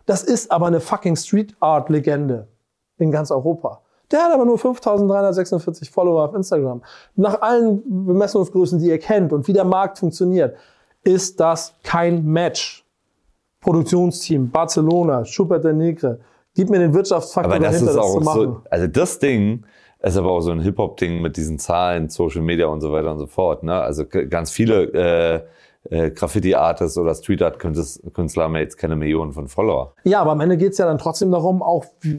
Das 0.06 0.24
ist 0.24 0.52
aber 0.54 0.68
eine 0.68 0.80
fucking 0.80 1.18
Street 1.18 1.54
Art 1.60 1.90
Legende 1.90 2.48
in 2.98 3.12
ganz 3.12 3.30
Europa. 3.30 3.82
Der 4.10 4.24
hat 4.24 4.32
aber 4.32 4.46
nur 4.46 4.58
5346 4.58 5.92
Follower 5.92 6.24
auf 6.24 6.34
Instagram. 6.34 6.82
Nach 7.18 7.42
allen 7.42 8.06
Bemessungsgrößen, 8.06 8.80
die 8.80 8.88
ihr 8.88 9.00
kennt 9.00 9.34
und 9.34 9.48
wie 9.50 9.54
der 9.54 9.66
Markt 9.66 9.98
funktioniert, 9.98 10.56
ist 11.04 11.40
das 11.40 11.74
kein 11.84 12.26
Match 12.26 12.84
Produktionsteam, 13.62 14.50
Barcelona, 14.50 15.26
Schubert 15.26 15.64
der 15.64 15.74
Negre. 15.74 16.20
Gib 16.54 16.70
mir 16.70 16.80
den 16.80 16.94
Wirtschaftsfaktor 16.94 17.54
aber 17.54 17.64
das 17.64 17.74
dahinter, 17.74 17.92
ist 17.92 17.98
auch 17.98 18.04
das 18.04 18.14
zu 18.14 18.20
machen. 18.22 18.42
So, 18.42 18.62
also 18.70 18.88
das 18.88 19.20
Ding 19.20 19.64
ist 20.02 20.18
aber 20.18 20.32
auch 20.32 20.42
so 20.42 20.52
ein 20.52 20.60
Hip-Hop-Ding 20.60 21.22
mit 21.22 21.38
diesen 21.38 21.60
Zahlen, 21.60 22.10
Social 22.10 22.42
Media 22.42 22.68
und 22.68 22.82
so 22.82 22.92
weiter 22.92 23.12
und 23.12 23.20
so 23.20 23.26
fort. 23.26 23.64
Ne? 23.64 23.74
Also 23.74 24.06
ganz 24.06 24.52
viele 24.52 25.48
äh, 25.90 25.96
äh, 25.96 26.12
Graffiti-Artists 26.12 26.98
oder 26.98 27.16
Street-Art-Künstler 27.16 28.44
haben 28.44 28.56
jetzt 28.58 28.78
keine 28.78 28.98
Millionen 28.98 29.32
von 29.32 29.48
Follower. 29.48 29.94
Ja, 30.04 30.22
aber 30.22 30.32
am 30.32 30.42
Ende 30.42 30.58
geht's 30.58 30.78
ja 30.78 30.86
dann 30.86 30.98
trotzdem 30.98 31.32
darum, 31.32 31.64
auch, 31.64 31.86
äh, 32.04 32.10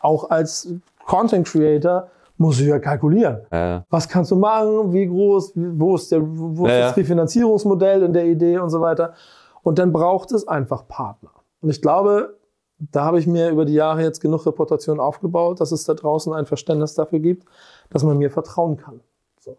auch 0.00 0.30
als 0.30 0.72
Content-Creator 1.06 2.08
musst 2.36 2.60
du 2.60 2.64
ja 2.64 2.78
kalkulieren. 2.78 3.40
Ja. 3.52 3.84
Was 3.90 4.08
kannst 4.08 4.30
du 4.30 4.36
machen? 4.36 4.92
Wie 4.92 5.06
groß? 5.06 5.52
Wo 5.54 5.94
ist, 5.94 6.10
der, 6.10 6.20
wo 6.22 6.66
ist 6.66 6.72
Ja, 6.72 6.78
ja. 6.78 6.86
das 6.88 6.96
Refinanzierungsmodell 6.96 8.02
in 8.02 8.12
der 8.12 8.26
Idee 8.26 8.58
und 8.58 8.70
so 8.70 8.80
weiter? 8.80 9.14
Und 9.62 9.78
dann 9.78 9.92
braucht 9.92 10.32
es 10.32 10.46
einfach 10.46 10.86
Partner. 10.88 11.30
Und 11.60 11.70
ich 11.70 11.80
glaube, 11.80 12.38
da 12.78 13.04
habe 13.04 13.18
ich 13.18 13.26
mir 13.26 13.50
über 13.50 13.64
die 13.64 13.74
Jahre 13.74 14.02
jetzt 14.02 14.20
genug 14.20 14.46
Reputation 14.46 15.00
aufgebaut, 15.00 15.60
dass 15.60 15.72
es 15.72 15.84
da 15.84 15.94
draußen 15.94 16.32
ein 16.32 16.46
Verständnis 16.46 16.94
dafür 16.94 17.20
gibt, 17.20 17.46
dass 17.90 18.02
man 18.02 18.18
mir 18.18 18.30
vertrauen 18.30 18.76
kann. 18.76 19.00
So. 19.38 19.56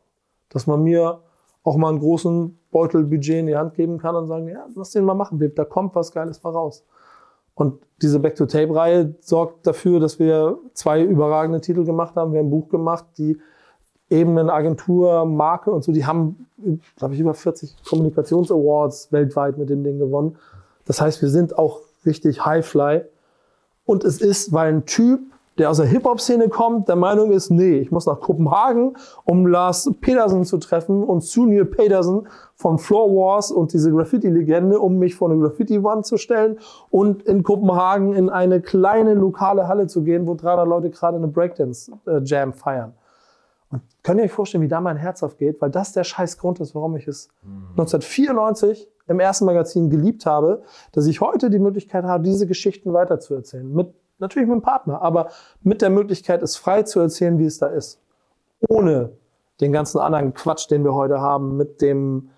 Dass 0.49 0.67
man 0.67 0.84
mir 0.84 1.21
auch 1.63 1.78
mal 1.78 1.89
einen 1.89 1.99
großen 1.99 2.59
Beutelbudget 2.71 3.39
in 3.39 3.47
die 3.47 3.55
Hand 3.55 3.73
geben 3.73 3.97
kann 3.97 4.15
und 4.15 4.28
sagen, 4.28 4.47
ja, 4.47 4.67
lass 4.76 4.91
den 4.91 5.05
mal 5.05 5.15
machen, 5.15 5.39
da 5.55 5.65
kommt 5.65 5.95
was 5.95 6.11
Geiles 6.11 6.43
mal 6.43 6.51
raus. 6.51 6.86
Und 7.55 7.81
diese 8.01 8.19
Back-to-Tape-Reihe 8.19 9.15
sorgt 9.21 9.65
dafür, 9.65 9.99
dass 9.99 10.19
wir 10.19 10.59
zwei 10.73 11.01
überragende 11.01 11.61
Titel 11.61 11.85
gemacht 11.85 12.15
haben. 12.15 12.33
Wir 12.33 12.39
haben 12.39 12.47
ein 12.47 12.51
Buch 12.51 12.69
gemacht, 12.69 13.05
die 13.17 13.37
eben 14.09 14.37
eine 14.37 14.53
Agentur, 14.53 15.25
Marke 15.25 15.71
und 15.71 15.83
so, 15.83 15.91
die 15.91 16.05
haben, 16.05 16.47
glaube 16.97 17.15
ich, 17.15 17.19
über 17.19 17.33
40 17.33 17.75
Kommunikations-Awards 17.85 19.11
weltweit 19.11 19.57
mit 19.57 19.69
dem 19.69 19.83
Ding 19.83 19.97
gewonnen. 19.97 20.37
Das 20.85 21.01
heißt, 21.01 21.21
wir 21.21 21.29
sind 21.29 21.57
auch 21.57 21.79
richtig 22.05 22.45
Highfly. 22.45 23.01
Und 23.85 24.03
es 24.03 24.21
ist, 24.21 24.53
weil 24.53 24.73
ein 24.73 24.85
Typ, 24.85 25.21
der 25.57 25.69
aus 25.69 25.77
der 25.77 25.85
Hip-Hop-Szene 25.85 26.49
kommt, 26.49 26.89
der 26.89 26.97
Meinung 26.97 27.31
ist, 27.31 27.49
nee, 27.49 27.77
ich 27.77 27.91
muss 27.91 28.05
nach 28.05 28.19
Kopenhagen, 28.19 28.97
um 29.23 29.47
Lars 29.47 29.89
Pedersen 30.01 30.43
zu 30.43 30.57
treffen 30.57 31.03
und 31.03 31.23
Sunil 31.23 31.65
Pedersen 31.65 32.27
von 32.55 32.77
Floor 32.77 33.09
Wars 33.09 33.51
und 33.51 33.71
diese 33.71 33.91
Graffiti-Legende, 33.91 34.79
um 34.79 34.97
mich 34.97 35.15
vor 35.15 35.31
eine 35.31 35.39
Graffiti-Wand 35.39 36.05
zu 36.05 36.17
stellen 36.17 36.59
und 36.89 37.23
in 37.23 37.43
Kopenhagen 37.43 38.13
in 38.13 38.29
eine 38.29 38.61
kleine 38.61 39.13
lokale 39.13 39.67
Halle 39.67 39.87
zu 39.87 40.03
gehen, 40.03 40.27
wo 40.27 40.35
300 40.35 40.67
Leute 40.67 40.89
gerade 40.89 41.17
eine 41.17 41.27
Breakdance-Jam 41.27 42.53
feiern. 42.53 42.93
Und 43.71 43.81
könnt 44.03 44.19
ihr 44.19 44.25
euch 44.25 44.31
vorstellen, 44.31 44.63
wie 44.63 44.67
da 44.67 44.81
mein 44.81 44.97
Herz 44.97 45.23
aufgeht, 45.23 45.61
weil 45.61 45.71
das 45.71 45.93
der 45.93 46.03
scheiß 46.03 46.37
Grund 46.37 46.59
ist, 46.59 46.75
warum 46.75 46.97
ich 46.97 47.07
es 47.07 47.29
1994 47.71 48.89
im 49.07 49.19
ersten 49.19 49.45
Magazin 49.45 49.89
geliebt 49.89 50.25
habe, 50.25 50.63
dass 50.91 51.05
ich 51.07 51.21
heute 51.21 51.49
die 51.49 51.59
Möglichkeit 51.59 52.03
habe, 52.03 52.23
diese 52.23 52.47
Geschichten 52.47 52.93
weiterzuerzählen. 52.93 53.71
Mit, 53.71 53.93
natürlich 54.20 54.47
mit 54.47 54.53
einem 54.53 54.61
Partner, 54.61 55.01
aber 55.01 55.30
mit 55.61 55.82
der 55.82 55.89
Möglichkeit, 55.89 56.41
es 56.41 56.55
frei 56.55 56.84
zu 56.84 56.99
erzählen, 56.99 57.38
wie 57.39 57.45
es 57.45 57.57
da 57.57 57.68
ist. 57.68 58.01
Ohne 58.68 59.11
den 59.61 59.72
ganzen 59.72 59.99
anderen 59.99 60.34
Quatsch, 60.34 60.70
den 60.70 60.84
wir 60.84 60.93
heute 60.93 61.20
haben, 61.20 61.57
mit 61.57 61.82
dem, 61.82 62.30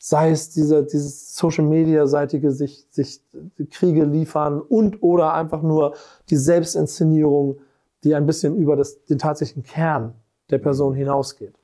sei 0.00 0.30
es 0.30 0.50
dieser, 0.50 0.82
dieses 0.82 1.34
Social 1.34 1.64
Media 1.64 2.06
seitige 2.06 2.52
sich, 2.52 2.86
sich 2.90 3.20
Kriege 3.70 4.04
liefern 4.04 4.60
und 4.60 5.02
oder 5.02 5.34
einfach 5.34 5.62
nur 5.62 5.94
die 6.30 6.36
Selbstinszenierung, 6.36 7.58
die 8.04 8.14
ein 8.14 8.26
bisschen 8.26 8.56
über 8.56 8.76
das, 8.76 9.04
den 9.04 9.18
tatsächlichen 9.18 9.62
Kern 9.62 10.14
der 10.50 10.58
Person 10.58 10.94
hinausgeht. 10.94 11.54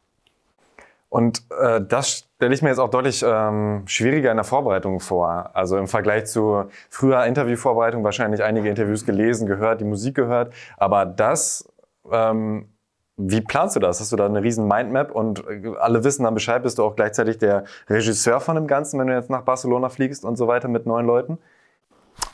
Und 1.12 1.42
äh, 1.60 1.82
das 1.86 2.24
stelle 2.36 2.54
ich 2.54 2.62
mir 2.62 2.70
jetzt 2.70 2.78
auch 2.78 2.88
deutlich 2.88 3.22
ähm, 3.22 3.82
schwieriger 3.84 4.30
in 4.30 4.38
der 4.38 4.44
Vorbereitung 4.44 4.98
vor. 4.98 5.50
Also 5.52 5.76
im 5.76 5.86
Vergleich 5.86 6.24
zu 6.24 6.64
früher 6.88 7.26
Interviewvorbereitung 7.26 8.02
wahrscheinlich 8.02 8.42
einige 8.42 8.70
Interviews 8.70 9.04
gelesen, 9.04 9.46
gehört, 9.46 9.82
die 9.82 9.84
Musik 9.84 10.14
gehört. 10.14 10.54
Aber 10.78 11.04
das, 11.04 11.70
ähm, 12.10 12.70
wie 13.18 13.42
planst 13.42 13.76
du 13.76 13.80
das? 13.80 14.00
Hast 14.00 14.10
du 14.10 14.16
da 14.16 14.24
eine 14.24 14.42
riesen 14.42 14.66
Mindmap 14.66 15.14
und 15.14 15.46
äh, 15.46 15.74
alle 15.78 16.02
wissen 16.02 16.24
dann 16.24 16.32
Bescheid? 16.32 16.62
Bist 16.62 16.78
du 16.78 16.82
auch 16.82 16.96
gleichzeitig 16.96 17.36
der 17.36 17.64
Regisseur 17.90 18.40
von 18.40 18.54
dem 18.54 18.66
Ganzen, 18.66 18.98
wenn 18.98 19.08
du 19.08 19.12
jetzt 19.12 19.28
nach 19.28 19.42
Barcelona 19.42 19.90
fliegst 19.90 20.24
und 20.24 20.36
so 20.36 20.48
weiter 20.48 20.68
mit 20.68 20.86
neun 20.86 21.04
Leuten? 21.04 21.36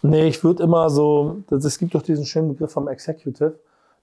Nee, 0.02 0.28
ich 0.28 0.44
würde 0.44 0.62
immer 0.62 0.88
so, 0.88 1.38
es 1.50 1.80
gibt 1.80 1.96
doch 1.96 2.02
diesen 2.02 2.26
schönen 2.26 2.50
Begriff 2.50 2.70
vom 2.70 2.86
Executive, 2.86 3.58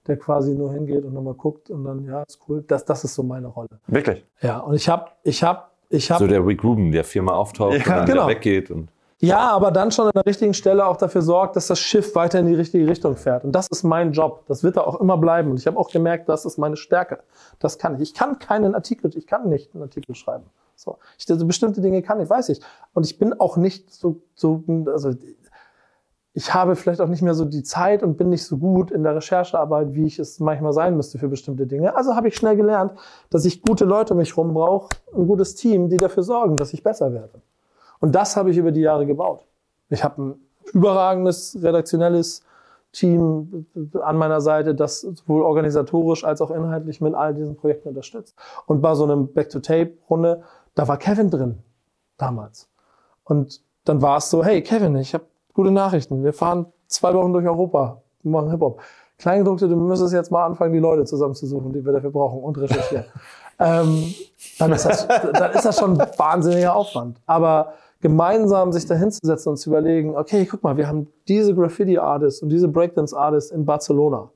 der 0.08 0.16
quasi 0.18 0.54
nur 0.54 0.72
hingeht 0.72 1.04
und 1.04 1.12
nochmal 1.14 1.34
guckt 1.34 1.70
und 1.70 1.84
dann, 1.84 2.04
ja, 2.04 2.22
ist 2.22 2.40
cool. 2.48 2.64
Das, 2.66 2.84
das 2.84 3.04
ist 3.04 3.14
so 3.14 3.22
meine 3.22 3.48
Rolle. 3.48 3.68
Wirklich? 3.86 4.24
Ja, 4.40 4.58
und 4.58 4.74
ich 4.74 4.88
habe, 4.88 5.06
ich 5.22 5.42
habe, 5.42 5.62
ich 5.88 6.10
habe. 6.10 6.24
So 6.24 6.28
der 6.28 6.44
Rick 6.46 6.64
Rubin, 6.64 6.92
der 6.92 7.04
viermal 7.04 7.34
auftaucht 7.34 7.72
Ja, 7.74 7.78
und 7.78 7.88
dann 7.88 8.06
genau. 8.06 8.26
wieder 8.26 8.36
weggeht. 8.36 8.70
Und 8.70 8.88
Ja, 9.20 9.50
aber 9.50 9.70
dann 9.70 9.90
schon 9.90 10.06
an 10.06 10.12
der 10.14 10.26
richtigen 10.26 10.54
Stelle 10.54 10.86
auch 10.86 10.96
dafür 10.96 11.22
sorgt, 11.22 11.56
dass 11.56 11.66
das 11.68 11.78
Schiff 11.78 12.14
weiter 12.14 12.38
in 12.40 12.46
die 12.46 12.54
richtige 12.54 12.86
Richtung 12.86 13.16
fährt. 13.16 13.44
Und 13.44 13.52
das 13.52 13.68
ist 13.68 13.82
mein 13.82 14.12
Job. 14.12 14.44
Das 14.46 14.62
wird 14.62 14.76
da 14.76 14.82
auch 14.82 15.00
immer 15.00 15.16
bleiben. 15.16 15.50
Und 15.50 15.58
ich 15.58 15.66
habe 15.66 15.78
auch 15.78 15.90
gemerkt, 15.90 16.28
das 16.28 16.44
ist 16.44 16.58
meine 16.58 16.76
Stärke. 16.76 17.20
Das 17.58 17.78
kann 17.78 17.94
ich. 17.96 18.00
Ich 18.02 18.14
kann 18.14 18.38
keinen 18.38 18.74
Artikel, 18.74 19.10
ich 19.16 19.26
kann 19.26 19.48
nicht 19.48 19.74
einen 19.74 19.82
Artikel 19.84 20.14
schreiben. 20.14 20.44
So. 20.74 20.98
Ich, 21.18 21.30
also 21.30 21.46
bestimmte 21.46 21.80
Dinge 21.80 22.02
kann 22.02 22.20
ich, 22.20 22.28
weiß 22.28 22.50
ich. 22.50 22.60
Und 22.92 23.06
ich 23.06 23.18
bin 23.18 23.32
auch 23.40 23.56
nicht 23.56 23.92
so, 23.92 24.20
so, 24.34 24.62
also 24.86 25.12
ich 26.36 26.52
habe 26.52 26.76
vielleicht 26.76 27.00
auch 27.00 27.08
nicht 27.08 27.22
mehr 27.22 27.32
so 27.32 27.46
die 27.46 27.62
Zeit 27.62 28.02
und 28.02 28.18
bin 28.18 28.28
nicht 28.28 28.44
so 28.44 28.58
gut 28.58 28.90
in 28.90 29.02
der 29.02 29.16
Recherchearbeit, 29.16 29.94
wie 29.94 30.04
ich 30.04 30.18
es 30.18 30.38
manchmal 30.38 30.74
sein 30.74 30.94
müsste 30.94 31.16
für 31.18 31.28
bestimmte 31.28 31.66
Dinge. 31.66 31.96
Also 31.96 32.14
habe 32.14 32.28
ich 32.28 32.36
schnell 32.36 32.56
gelernt, 32.56 32.92
dass 33.30 33.46
ich 33.46 33.62
gute 33.62 33.86
Leute 33.86 34.12
um 34.12 34.18
mich 34.18 34.36
rum 34.36 34.52
brauche, 34.52 34.90
ein 35.16 35.26
gutes 35.26 35.54
Team, 35.54 35.88
die 35.88 35.96
dafür 35.96 36.22
sorgen, 36.22 36.56
dass 36.56 36.74
ich 36.74 36.82
besser 36.82 37.14
werde. 37.14 37.40
Und 38.00 38.14
das 38.14 38.36
habe 38.36 38.50
ich 38.50 38.58
über 38.58 38.70
die 38.70 38.82
Jahre 38.82 39.06
gebaut. 39.06 39.46
Ich 39.88 40.04
habe 40.04 40.22
ein 40.22 40.34
überragendes 40.74 41.56
redaktionelles 41.62 42.42
Team 42.92 43.64
an 44.02 44.18
meiner 44.18 44.42
Seite, 44.42 44.74
das 44.74 45.00
sowohl 45.00 45.40
organisatorisch 45.40 46.22
als 46.22 46.42
auch 46.42 46.50
inhaltlich 46.50 47.00
mit 47.00 47.14
all 47.14 47.32
diesen 47.32 47.56
Projekten 47.56 47.88
unterstützt. 47.88 48.34
Und 48.66 48.82
bei 48.82 48.94
so 48.94 49.04
einem 49.04 49.32
Back-to-Tape-Runde, 49.32 50.42
da 50.74 50.86
war 50.86 50.98
Kevin 50.98 51.30
drin 51.30 51.60
damals. 52.18 52.68
Und 53.24 53.62
dann 53.84 54.02
war 54.02 54.18
es 54.18 54.28
so, 54.28 54.44
hey 54.44 54.62
Kevin, 54.62 54.96
ich 54.96 55.14
habe 55.14 55.24
gute 55.56 55.70
Nachrichten. 55.70 56.22
Wir 56.22 56.34
fahren 56.34 56.66
zwei 56.86 57.14
Wochen 57.14 57.32
durch 57.32 57.46
Europa, 57.46 58.02
wir 58.22 58.30
machen 58.30 58.50
Hip-Hop. 58.50 58.80
Kleingedruckte, 59.18 59.66
du 59.66 59.76
müsstest 59.76 60.12
jetzt 60.12 60.30
mal 60.30 60.44
anfangen, 60.44 60.74
die 60.74 60.78
Leute 60.78 61.04
zusammenzusuchen, 61.04 61.72
die 61.72 61.84
wir 61.84 61.92
dafür 61.94 62.10
brauchen 62.10 62.40
und 62.40 62.58
recherchieren. 62.58 63.06
ähm, 63.58 64.14
dann, 64.58 64.72
ist 64.72 64.84
das, 64.84 65.08
dann 65.08 65.52
ist 65.52 65.64
das 65.64 65.78
schon 65.78 65.98
ein 65.98 66.08
wahnsinniger 66.18 66.76
Aufwand. 66.76 67.18
Aber 67.24 67.72
gemeinsam 68.02 68.72
sich 68.72 68.84
da 68.84 68.94
hinzusetzen 68.94 69.50
und 69.50 69.56
zu 69.56 69.70
überlegen, 69.70 70.14
okay, 70.14 70.44
guck 70.44 70.62
mal, 70.62 70.76
wir 70.76 70.86
haben 70.86 71.08
diese 71.28 71.54
Graffiti-Artists 71.54 72.42
und 72.42 72.50
diese 72.50 72.68
Breakdance-Artists 72.68 73.50
in 73.50 73.64
Barcelona. 73.64 74.28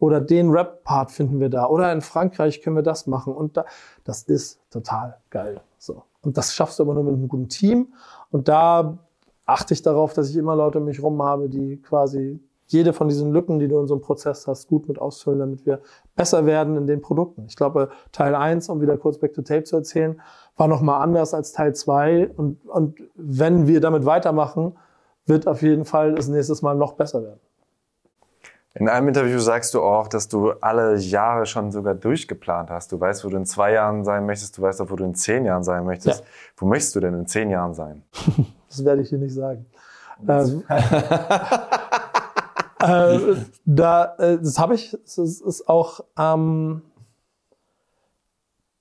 Oder 0.00 0.20
den 0.20 0.50
Rap-Part 0.50 1.12
finden 1.12 1.38
wir 1.38 1.48
da. 1.48 1.66
Oder 1.66 1.92
in 1.92 2.00
Frankreich 2.00 2.62
können 2.62 2.74
wir 2.74 2.82
das 2.82 3.06
machen. 3.06 3.32
Und 3.32 3.56
da, 3.56 3.64
das 4.02 4.24
ist 4.24 4.58
total 4.70 5.18
geil. 5.30 5.60
So. 5.78 6.02
Und 6.22 6.36
das 6.36 6.52
schaffst 6.52 6.80
du 6.80 6.82
aber 6.82 6.94
nur 6.94 7.04
mit 7.04 7.14
einem 7.14 7.28
guten 7.28 7.48
Team. 7.48 7.92
Und 8.32 8.48
da 8.48 8.98
achte 9.50 9.74
ich 9.74 9.82
darauf, 9.82 10.12
dass 10.14 10.30
ich 10.30 10.36
immer 10.36 10.56
Leute 10.56 10.78
um 10.78 10.84
mich 10.84 11.02
rum 11.02 11.22
habe, 11.22 11.48
die 11.48 11.80
quasi 11.80 12.40
jede 12.66 12.92
von 12.92 13.08
diesen 13.08 13.32
Lücken, 13.32 13.58
die 13.58 13.66
du 13.66 13.80
in 13.80 13.88
so 13.88 13.94
einem 13.94 14.02
Prozess 14.02 14.46
hast, 14.46 14.68
gut 14.68 14.86
mit 14.86 15.00
ausfüllen, 15.00 15.40
damit 15.40 15.66
wir 15.66 15.80
besser 16.14 16.46
werden 16.46 16.76
in 16.76 16.86
den 16.86 17.02
Produkten. 17.02 17.46
Ich 17.48 17.56
glaube, 17.56 17.90
Teil 18.12 18.34
1, 18.34 18.68
um 18.68 18.80
wieder 18.80 18.96
kurz 18.96 19.18
Back 19.18 19.34
to 19.34 19.42
Tape 19.42 19.64
zu 19.64 19.76
erzählen, 19.76 20.20
war 20.56 20.68
nochmal 20.68 21.02
anders 21.02 21.34
als 21.34 21.52
Teil 21.52 21.74
2. 21.74 22.30
Und, 22.36 22.64
und 22.66 23.02
wenn 23.16 23.66
wir 23.66 23.80
damit 23.80 24.06
weitermachen, 24.06 24.76
wird 25.26 25.48
auf 25.48 25.62
jeden 25.62 25.84
Fall 25.84 26.14
das 26.14 26.28
nächstes 26.28 26.62
Mal 26.62 26.76
noch 26.76 26.92
besser 26.92 27.22
werden. 27.24 27.40
In 28.74 28.88
einem 28.88 29.08
Interview 29.08 29.40
sagst 29.40 29.74
du 29.74 29.82
auch, 29.82 30.06
dass 30.06 30.28
du 30.28 30.52
alle 30.60 30.96
Jahre 30.96 31.46
schon 31.46 31.72
sogar 31.72 31.96
durchgeplant 31.96 32.70
hast. 32.70 32.92
Du 32.92 33.00
weißt, 33.00 33.24
wo 33.24 33.28
du 33.28 33.36
in 33.36 33.46
zwei 33.46 33.72
Jahren 33.72 34.04
sein 34.04 34.26
möchtest, 34.26 34.58
du 34.58 34.62
weißt 34.62 34.80
auch, 34.80 34.90
wo 34.90 34.96
du 34.96 35.02
in 35.02 35.16
zehn 35.16 35.44
Jahren 35.44 35.64
sein 35.64 35.84
möchtest. 35.84 36.20
Ja. 36.20 36.26
Wo 36.56 36.66
möchtest 36.66 36.94
du 36.94 37.00
denn 37.00 37.14
in 37.14 37.26
zehn 37.26 37.50
Jahren 37.50 37.74
sein? 37.74 38.04
das 38.70 38.84
werde 38.84 39.02
ich 39.02 39.10
dir 39.10 39.18
nicht 39.18 39.34
sagen. 39.34 39.66
Ähm, 40.26 40.64
äh, 42.80 43.36
da, 43.64 44.14
äh, 44.16 44.38
das 44.38 44.58
habe 44.58 44.74
ich. 44.74 44.94
Es 45.04 45.18
ist, 45.18 45.42
ist 45.42 45.68
auch. 45.68 46.00
Ähm, 46.16 46.82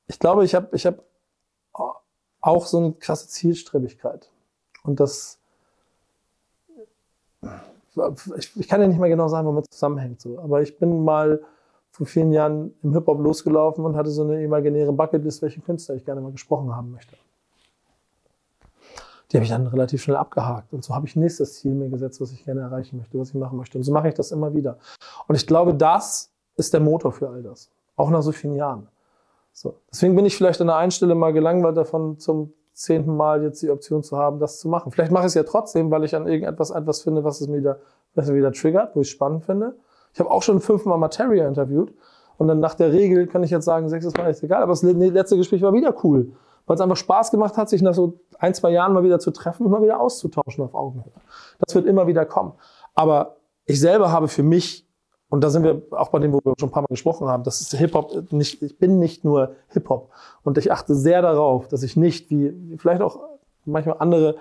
ich 0.08 0.20
glaube, 0.20 0.46
ich 0.46 0.56
habe 0.56 0.70
ich 0.72 0.86
hab 0.86 1.04
auch 2.42 2.66
so 2.66 2.78
eine 2.78 2.94
krasse 2.94 3.28
Zielstrebigkeit. 3.28 4.32
Und 4.84 5.00
das. 5.00 5.40
Ich, 8.38 8.56
ich 8.56 8.68
kann 8.68 8.82
ja 8.82 8.88
nicht 8.88 9.00
mehr 9.00 9.10
genau 9.10 9.28
sagen, 9.28 9.48
womit 9.48 9.66
es 9.66 9.72
zusammenhängt. 9.72 10.22
So. 10.22 10.40
Aber 10.40 10.62
ich 10.62 10.78
bin 10.78 11.04
mal 11.04 11.42
vor 11.92 12.06
vielen 12.06 12.32
Jahren 12.32 12.74
im 12.84 12.94
Hip-Hop 12.94 13.20
losgelaufen 13.20 13.84
und 13.84 13.96
hatte 13.96 14.12
so 14.12 14.24
eine 14.24 14.44
imaginäre 14.44 14.94
Bucketlist, 14.94 15.42
welchen 15.42 15.64
Künstler 15.64 15.96
ich 15.96 16.06
gerne 16.06 16.22
mal 16.22 16.32
gesprochen 16.32 16.74
haben 16.76 16.92
möchte 16.92 17.18
die 19.32 19.38
habe 19.38 19.44
ich 19.44 19.52
dann 19.52 19.68
relativ 19.68 20.02
schnell 20.02 20.18
abgehakt. 20.18 20.74
Und 20.74 20.84
so 20.84 20.96
habe 20.96 21.06
ich 21.06 21.16
nächstes 21.16 21.60
Ziel 21.60 21.74
mir 21.74 21.90
gesetzt, 21.90 22.20
was 22.20 22.32
ich 22.32 22.46
gerne 22.46 22.62
erreichen 22.62 22.98
möchte, 22.98 23.20
was 23.20 23.30
ich 23.30 23.36
machen 23.36 23.58
möchte. 23.58 23.78
Und 23.78 23.84
so 23.84 23.92
mache 23.92 24.08
ich 24.08 24.16
das 24.16 24.32
immer 24.32 24.54
wieder. 24.54 24.78
Und 25.28 25.36
ich 25.36 25.46
glaube, 25.46 25.74
das 25.76 26.32
ist 26.56 26.74
der 26.74 26.82
Motor 26.82 27.12
für 27.12 27.30
all 27.30 27.44
das. 27.44 27.70
Auch 27.96 28.10
nach 28.10 28.22
so 28.22 28.32
vielen 28.32 28.56
Jahren. 28.56 28.88
So. 29.54 29.76
Deswegen 29.92 30.16
bin 30.16 30.26
ich 30.26 30.36
vielleicht 30.36 30.60
an 30.62 30.68
der 30.68 30.78
einen 30.78 30.92
Stelle 30.92 31.14
mal 31.16 31.32
gelangweilt 31.32 31.78
davon, 31.78 32.18
zum 32.18 32.54
zehnten 32.74 33.16
Mal 33.16 33.44
jetzt 33.44 33.62
die 33.62 33.70
Option 33.70 34.04
zu 34.04 34.18
haben, 34.18 34.40
das 34.40 34.60
zu 34.60 34.68
machen. 34.68 34.92
Vielleicht 34.92 35.12
mache 35.12 35.24
ich 35.24 35.28
es 35.28 35.34
ja 35.36 35.44
trotzdem, 35.44 35.92
weil 35.92 36.06
ich 36.06 36.16
an 36.16 36.28
irgendetwas 36.28 36.72
etwas 36.72 37.02
finde, 37.02 37.24
was 37.24 37.42
es 37.42 37.48
mir 37.48 37.58
wieder, 37.58 37.80
was 38.16 38.30
mir 38.30 38.36
wieder 38.36 38.52
triggert, 38.52 38.96
wo 38.96 39.02
ich 39.02 39.08
es 39.08 39.12
spannend 39.12 39.46
finde. 39.46 39.76
Ich 40.14 40.20
habe 40.20 40.32
auch 40.32 40.42
schon 40.42 40.60
fünfmal 40.60 40.98
Materia 40.98 41.48
interviewt. 41.48 41.94
Und 42.38 42.48
dann 42.48 42.62
nach 42.62 42.74
der 42.74 42.94
Regel 42.94 43.28
kann 43.28 43.44
ich 43.44 43.52
jetzt 43.52 43.66
sagen, 43.66 43.90
sechstes 43.90 44.14
Mal 44.16 44.30
ist 44.30 44.42
egal. 44.42 44.64
Aber 44.64 44.72
das 44.72 44.82
letzte 44.82 45.38
Gespräch 45.38 45.62
war 45.62 45.74
wieder 45.74 45.94
cool 46.04 46.32
weil 46.70 46.76
es 46.76 46.82
einfach 46.82 46.98
Spaß 46.98 47.32
gemacht 47.32 47.58
hat, 47.58 47.68
sich 47.68 47.82
nach 47.82 47.96
so 47.96 48.20
ein, 48.38 48.54
zwei 48.54 48.70
Jahren 48.70 48.94
mal 48.94 49.02
wieder 49.04 49.18
zu 49.18 49.32
treffen 49.32 49.66
und 49.66 49.72
mal 49.72 49.82
wieder 49.82 50.00
auszutauschen 50.00 50.64
auf 50.64 50.76
Augenhöhe. 50.76 51.12
Das 51.58 51.74
wird 51.74 51.88
immer 51.88 52.06
wieder 52.06 52.26
kommen. 52.26 52.54
Aber 52.94 53.38
ich 53.66 53.80
selber 53.80 54.12
habe 54.12 54.28
für 54.28 54.44
mich, 54.44 54.88
und 55.30 55.44
da 55.44 55.50
sind 55.50 55.64
wir 55.64 55.82
auch 55.90 56.10
bei 56.10 56.20
dem, 56.20 56.32
wo 56.32 56.40
wir 56.44 56.54
schon 56.60 56.70
ein 56.70 56.72
paar 56.72 56.84
Mal 56.84 56.90
gesprochen 56.90 57.28
haben, 57.28 57.44
das 57.44 57.60
ist 57.60 57.74
Hip-Hop 57.74 58.32
nicht, 58.32 58.62
ich 58.62 58.78
bin 58.78 59.00
nicht 59.00 59.26
nur 59.26 59.56
Hip-Hop. 59.70 60.12
Und 60.44 60.60
ich 60.60 60.72
achte 60.72 60.94
sehr 60.94 61.24
darauf, 61.24 61.68
dass 61.68 61.82
ich 61.82 61.98
nicht, 61.98 62.30
wie 62.30 62.78
vielleicht 62.78 63.02
auch 63.02 63.20
manchmal 63.66 63.96
andere, 63.98 64.36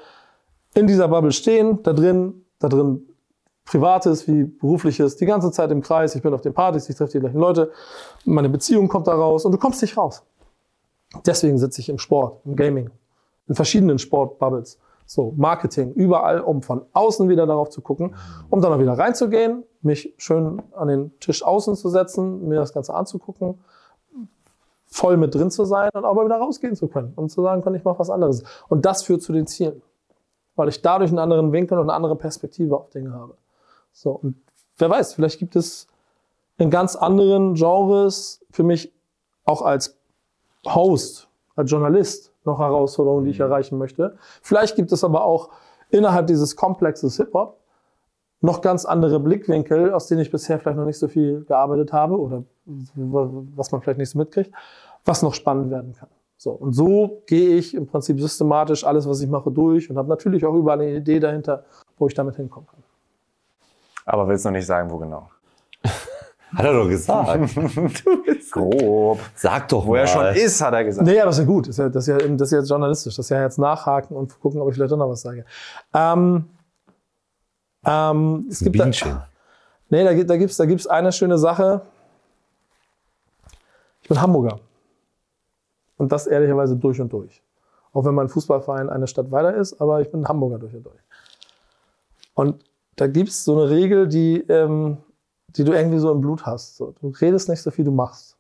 in 0.75 0.87
dieser 0.87 1.09
Bubble 1.09 1.33
stehen, 1.33 1.83
da 1.83 1.95
drin, 1.95 2.45
da 2.59 2.69
drin 2.69 3.09
Privates 3.65 4.29
wie 4.29 4.45
Berufliches, 4.45 5.17
die 5.17 5.25
ganze 5.25 5.51
Zeit 5.51 5.71
im 5.71 5.81
Kreis, 5.81 6.15
ich 6.15 6.21
bin 6.21 6.35
auf 6.35 6.43
den 6.43 6.53
Partys, 6.53 6.91
ich 6.91 6.97
treffe 6.97 7.13
die 7.13 7.21
gleichen 7.21 7.41
Leute, 7.41 7.73
meine 8.27 8.51
Beziehung 8.51 8.89
kommt 8.89 9.07
da 9.07 9.15
raus 9.15 9.47
und 9.47 9.53
du 9.53 9.57
kommst 9.57 9.81
nicht 9.81 9.97
raus. 9.97 10.23
Deswegen 11.25 11.59
sitze 11.59 11.81
ich 11.81 11.89
im 11.89 11.99
Sport, 11.99 12.41
im 12.45 12.57
Gaming, 12.57 12.91
in 13.47 13.55
verschiedenen 13.55 13.99
Sportbubbles. 13.99 14.79
So, 15.07 15.33
Marketing, 15.37 15.93
überall, 15.95 16.41
um 16.41 16.61
von 16.61 16.83
außen 16.93 17.31
wieder 17.31 17.47
darauf 17.47 17.71
zu 17.71 17.81
gucken, 17.81 18.15
um 18.51 18.61
dann 18.61 18.75
auch 18.75 18.79
wieder 18.79 18.99
reinzugehen, 18.99 19.65
mich 19.81 20.13
schön 20.19 20.61
an 20.73 20.89
den 20.89 21.19
Tisch 21.19 21.43
außen 21.43 21.77
zu 21.77 21.89
setzen, 21.89 22.47
mir 22.47 22.57
das 22.57 22.75
Ganze 22.75 22.93
anzugucken, 22.93 23.59
voll 24.85 25.17
mit 25.17 25.35
drin 25.35 25.51
zu 25.51 25.65
sein 25.65 25.89
und 25.95 26.05
aber 26.05 26.27
wieder 26.27 26.37
rausgehen 26.37 26.77
zu 26.77 26.89
können 26.89 27.13
und 27.17 27.31
zu 27.31 27.43
sagen 27.43 27.63
können, 27.63 27.77
ich 27.77 27.85
mache 27.85 27.99
was 27.99 28.11
anderes. 28.11 28.43
Und 28.69 28.85
das 28.85 29.03
führt 29.03 29.23
zu 29.23 29.33
den 29.33 29.47
Zielen, 29.47 29.81
weil 30.57 30.69
ich 30.69 30.83
dadurch 30.83 31.11
einen 31.11 31.21
anderen 31.21 31.53
Winkel 31.53 31.79
und 31.79 31.85
eine 31.85 31.95
andere 31.95 32.17
Perspektive 32.17 32.77
auf 32.77 32.91
Dinge 32.91 33.13
habe. 33.13 33.35
So, 33.93 34.11
und 34.11 34.37
wer 34.77 34.91
weiß, 34.91 35.15
vielleicht 35.15 35.39
gibt 35.39 35.57
es 35.57 35.87
in 36.59 36.69
ganz 36.69 36.97
anderen 36.97 37.55
Genres 37.55 38.45
für 38.51 38.63
mich 38.63 38.93
auch 39.45 39.63
als 39.63 39.98
Host, 40.67 41.29
als 41.57 41.71
Journalist 41.71 42.33
noch 42.45 42.59
Herausforderungen, 42.59 43.25
die 43.25 43.31
ich 43.31 43.39
mhm. 43.39 43.47
erreichen 43.47 43.79
möchte. 43.79 44.17
Vielleicht 44.43 44.77
gibt 44.77 44.93
es 44.93 45.05
aber 45.05 45.25
auch 45.25 45.51
innerhalb 45.91 46.27
dieses 46.27 46.57
Komplexes 46.57 47.17
Hip-Hop 47.17 47.59
noch 48.41 48.61
ganz 48.61 48.85
andere 48.85 49.19
Blickwinkel, 49.19 49.93
aus 49.93 50.07
denen 50.07 50.21
ich 50.21 50.31
bisher 50.31 50.59
vielleicht 50.59 50.77
noch 50.77 50.85
nicht 50.85 50.99
so 50.99 51.09
viel 51.09 51.45
gearbeitet 51.45 51.93
habe 51.93 52.19
oder 52.19 52.45
was 52.65 53.73
man 53.73 53.81
vielleicht 53.81 53.99
nicht 53.99 54.11
so 54.11 54.19
mitkriegt, 54.19 54.53
was 55.05 55.23
noch 55.23 55.35
spannend 55.35 55.71
werden 55.71 55.95
kann. 55.95 56.09
So, 56.37 56.53
und 56.53 56.73
so 56.73 57.23
gehe 57.27 57.57
ich 57.57 57.75
im 57.75 57.89
Prinzip 57.89 58.21
systematisch 58.21 58.85
alles, 58.85 59.09
was 59.09 59.21
ich 59.21 59.29
mache, 59.29 59.51
durch 59.51 59.91
und 59.91 59.99
habe 59.99 60.09
natürlich 60.09 60.47
auch 60.47 60.55
überall 60.55 60.81
eine 60.81 60.97
Idee 60.97 61.19
dahinter, 61.19 61.65
wo 61.99 62.07
ich 62.07 62.15
damit 62.15 62.37
hinkommen 62.37 62.69
kann. 62.69 62.83
Aber 64.05 64.29
willst 64.29 64.45
du 64.45 64.51
noch 64.51 64.57
nicht 64.57 64.67
sagen, 64.67 64.89
wo 64.89 64.99
genau? 64.99 65.29
Hat 66.55 66.65
er 66.65 66.73
doch 66.73 66.89
gesagt. 66.89 67.57
du 68.05 68.23
bist 68.25 68.53
grob. 68.53 69.21
Sag 69.35 69.69
doch 69.69 69.85
Wo 69.85 69.91
mal. 69.91 69.99
er 69.99 70.07
schon 70.07 70.27
ist, 70.35 70.61
hat 70.61 70.73
er 70.73 70.85
gesagt. 70.85 71.07
Nee, 71.07 71.17
ja, 71.17 71.25
das 71.25 71.37
ist 71.37 71.41
ja 71.41 71.47
gut. 71.47 71.69
Das 71.69 71.75
ist 71.75 71.79
ja, 71.79 71.89
das 71.89 72.09
ist 72.09 72.23
ja, 72.23 72.29
das 72.29 72.53
ist 72.53 72.53
ja 72.53 72.61
journalistisch. 72.63 73.17
Das 73.17 73.27
ist 73.27 73.31
ja 73.31 73.43
jetzt 73.43 73.59
nachhaken 73.59 74.17
und 74.17 74.41
gucken, 74.41 74.61
ob 74.61 74.69
ich 74.69 74.75
vielleicht 74.75 74.93
doch 74.93 74.97
noch 74.97 75.11
was 75.11 75.21
sage. 75.21 75.45
Ähm, 75.93 76.47
ähm, 77.85 78.47
es 78.51 78.61
gibt 78.61 78.73
Bienchen. 78.73 79.11
da, 79.11 79.29
nee, 79.91 80.05
da, 80.05 80.25
da 80.25 80.37
gibt's 80.37 80.57
da 80.57 80.65
gibt's 80.65 80.87
eine 80.87 81.13
schöne 81.13 81.37
Sache. 81.37 81.83
Ich 84.03 84.09
bin 84.09 84.21
Hamburger. 84.21 84.59
Und 85.99 86.13
das 86.13 86.27
ehrlicherweise 86.27 86.77
durch 86.77 87.01
und 87.01 87.13
durch. 87.13 87.43
Auch 87.93 88.05
wenn 88.05 88.15
mein 88.15 88.29
Fußballverein 88.29 88.89
eine 88.89 89.07
Stadt 89.07 89.31
weiter 89.31 89.55
ist, 89.55 89.81
aber 89.81 90.01
ich 90.01 90.11
bin 90.11 90.27
Hamburger 90.27 90.59
durch 90.59 90.75
und 90.75 90.87
durch. 90.87 91.01
Und 92.35 92.65
da 92.97 93.07
gibt's 93.07 93.45
so 93.45 93.61
eine 93.61 93.69
Regel, 93.69 94.09
die... 94.09 94.41
Ähm, 94.49 94.99
die 95.57 95.65
du 95.65 95.73
irgendwie 95.73 95.99
so 95.99 96.11
im 96.13 96.21
Blut 96.21 96.47
hast. 96.47 96.77
So. 96.77 96.95
Du 97.01 97.09
redest 97.09 97.49
nicht 97.49 97.63
so 97.63 97.71
viel, 97.71 97.85
du 97.85 97.91
machst. 97.91 98.37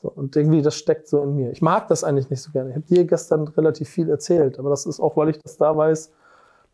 So, 0.00 0.08
und 0.10 0.34
irgendwie, 0.34 0.62
das 0.62 0.76
steckt 0.76 1.08
so 1.08 1.22
in 1.22 1.34
mir. 1.36 1.50
Ich 1.50 1.60
mag 1.60 1.88
das 1.88 2.04
eigentlich 2.04 2.30
nicht 2.30 2.40
so 2.42 2.50
gerne. 2.52 2.70
Ich 2.70 2.76
habe 2.76 2.86
dir 2.86 3.04
gestern 3.04 3.46
relativ 3.48 3.88
viel 3.88 4.08
erzählt, 4.08 4.58
aber 4.58 4.70
das 4.70 4.86
ist 4.86 4.98
auch, 4.98 5.16
weil 5.16 5.28
ich 5.28 5.38
das 5.38 5.58
da 5.58 5.76
weiß, 5.76 6.10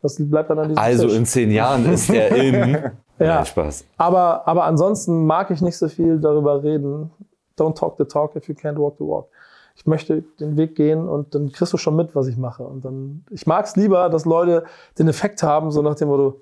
das 0.01 0.15
bleibt 0.19 0.49
dann 0.49 0.59
an 0.59 0.69
diesem 0.69 0.81
Also 0.81 1.07
Tisch. 1.07 1.17
in 1.17 1.25
zehn 1.25 1.51
Jahren 1.51 1.85
ist 1.91 2.07
der 2.09 2.31
in. 2.35 2.91
ja, 3.19 3.43
Spaß. 3.43 3.83
Aber, 3.97 4.47
aber 4.47 4.63
ansonsten 4.63 5.25
mag 5.25 5.51
ich 5.51 5.61
nicht 5.61 5.77
so 5.77 5.89
viel 5.89 6.19
darüber 6.19 6.63
reden. 6.63 7.09
Don't 7.57 7.75
talk 7.75 7.95
the 7.97 8.05
talk 8.05 8.35
if 8.35 8.47
you 8.47 8.53
can't 8.55 8.77
walk 8.77 8.95
the 8.99 9.03
walk. 9.03 9.27
Ich 9.75 9.85
möchte 9.85 10.23
den 10.39 10.55
Weg 10.55 10.75
gehen 10.75 11.09
und 11.09 11.35
dann 11.35 11.51
kriegst 11.51 11.73
du 11.73 11.77
schon 11.77 11.95
mit, 11.95 12.15
was 12.15 12.27
ich 12.27 12.37
mache. 12.37 12.63
Und 12.63 12.85
dann, 12.85 13.25
ich 13.29 13.45
mag 13.45 13.65
es 13.65 13.75
lieber, 13.75 14.09
dass 14.09 14.25
Leute 14.25 14.63
den 14.97 15.07
Effekt 15.07 15.43
haben, 15.43 15.71
so 15.71 15.81
nach 15.81 15.95
dem 15.95 16.07
Motto, 16.07 16.39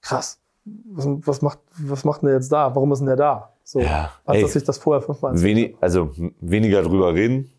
krass, 0.00 0.38
was, 0.64 1.06
was, 1.26 1.42
macht, 1.42 1.58
was 1.78 2.04
macht 2.04 2.22
denn 2.22 2.28
der 2.28 2.36
jetzt 2.36 2.50
da? 2.50 2.74
Warum 2.74 2.92
ist 2.92 2.98
denn 3.00 3.06
der 3.06 3.16
da? 3.16 3.50
So, 3.64 3.80
ja, 3.80 4.10
als 4.24 4.36
ey, 4.36 4.42
dass 4.42 4.56
ich 4.56 4.64
das 4.64 4.78
vorher 4.78 5.00
fünfmal 5.02 5.40
wenig, 5.42 5.76
Also 5.80 6.10
weniger 6.40 6.82
drüber 6.82 7.14
reden, 7.14 7.50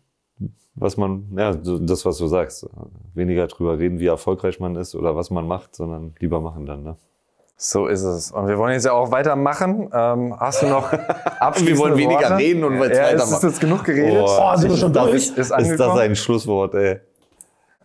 was 0.74 0.96
man, 0.96 1.26
ja, 1.36 1.54
das, 1.54 2.04
was 2.04 2.18
du 2.18 2.26
sagst. 2.26 2.68
Weniger 3.14 3.46
drüber 3.46 3.78
reden, 3.78 3.98
wie 3.98 4.06
erfolgreich 4.06 4.60
man 4.60 4.76
ist 4.76 4.94
oder 4.94 5.16
was 5.16 5.30
man 5.30 5.46
macht, 5.46 5.74
sondern 5.74 6.14
lieber 6.20 6.40
machen 6.40 6.66
dann, 6.66 6.82
ne? 6.82 6.96
So 7.58 7.86
ist 7.86 8.02
es. 8.02 8.32
Und 8.32 8.48
wir 8.48 8.58
wollen 8.58 8.74
jetzt 8.74 8.84
ja 8.84 8.92
auch 8.92 9.10
weitermachen. 9.10 9.88
Ähm, 9.90 10.38
hast 10.38 10.62
du 10.62 10.66
noch 10.66 10.92
abschließende 11.40 11.72
Wir 11.72 11.78
wollen 11.78 11.96
weniger 11.96 12.20
Worte? 12.20 12.36
reden 12.36 12.64
und 12.64 12.74
ja, 12.74 12.80
weitermachen. 12.80 13.32
Ist 13.32 13.42
jetzt 13.42 13.60
genug 13.60 13.84
geredet? 13.84 14.24
Oh, 14.28 14.56
sind 14.56 14.70
wir 14.70 14.76
schon 14.76 14.92
durch? 14.92 15.14
Ist, 15.14 15.38
ist, 15.38 15.50
ist 15.50 15.80
das 15.80 15.98
ein 15.98 16.14
Schlusswort, 16.14 16.74
ey? 16.74 17.00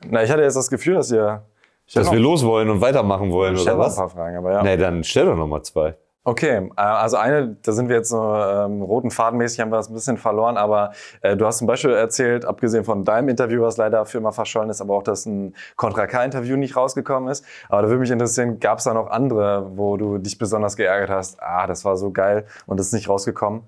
Na, 0.10 0.24
ich 0.24 0.30
hatte 0.30 0.42
jetzt 0.42 0.56
das 0.58 0.70
Gefühl, 0.70 0.96
dass 0.96 1.10
ihr 1.12 1.46
dass 1.94 2.12
wir 2.12 2.20
los 2.20 2.46
wollen 2.46 2.70
und 2.70 2.82
weitermachen 2.82 3.32
wollen, 3.32 3.58
oder 3.58 3.78
was? 3.78 3.98
ein 3.98 4.02
paar 4.02 4.10
Fragen, 4.10 4.38
aber 4.38 4.52
ja. 4.52 4.64
Nee, 4.64 4.78
dann 4.78 5.04
stell 5.04 5.26
doch 5.26 5.36
noch 5.36 5.48
mal 5.48 5.64
zwei. 5.64 5.96
Okay, 6.24 6.70
äh, 6.78 6.82
also 6.82 7.18
eine, 7.18 7.58
da 7.64 7.72
sind 7.72 7.90
wir 7.90 7.96
jetzt 7.96 8.10
so 8.10 8.22
ähm, 8.22 8.84
roten 8.84 9.10
Fadenmäßig, 9.10 9.60
haben 9.60 9.72
wir 9.72 9.78
das 9.78 9.90
ein 9.90 9.96
bisschen 9.96 10.18
verloren, 10.18 10.56
aber 10.56 10.92
äh, 11.22 11.36
du 11.36 11.48
hast 11.48 11.58
zum 11.58 11.66
Beispiel 11.66 11.92
erzählt, 11.92 12.46
abgesehen 12.46 12.84
von 12.84 13.04
deinem 13.04 13.30
Interview, 13.30 13.64
was 13.64 13.78
leider 13.78 14.06
für 14.06 14.20
immer 14.20 14.32
verschollen 14.32 14.70
ist, 14.70 14.82
aber 14.82 14.96
auch, 14.96 15.02
dass 15.02 15.26
ein 15.26 15.56
Contra 15.78 16.06
K-Interview 16.06 16.58
nicht 16.58 16.76
rausgekommen 16.76 17.28
ist. 17.30 17.44
Aber 17.70 17.82
da 17.82 17.88
würde 17.88 18.02
mich 18.02 18.12
interessieren, 18.12 18.60
gab 18.60 18.78
es 18.78 18.84
da 18.84 18.94
noch 18.94 19.10
andere, 19.10 19.72
wo 19.76 19.98
du 19.98 20.20
dich 20.20 20.38
besonders 20.38 20.76
geärgert 20.76 21.10
hast? 21.10 21.42
Ah, 21.42 21.66
das 21.66 21.86
war 21.86 21.98
so 21.98 22.12
geil 22.12 22.46
und 22.68 22.80
das 22.80 22.88
ist 22.88 22.94
nicht 22.94 23.10
rausgekommen? 23.10 23.64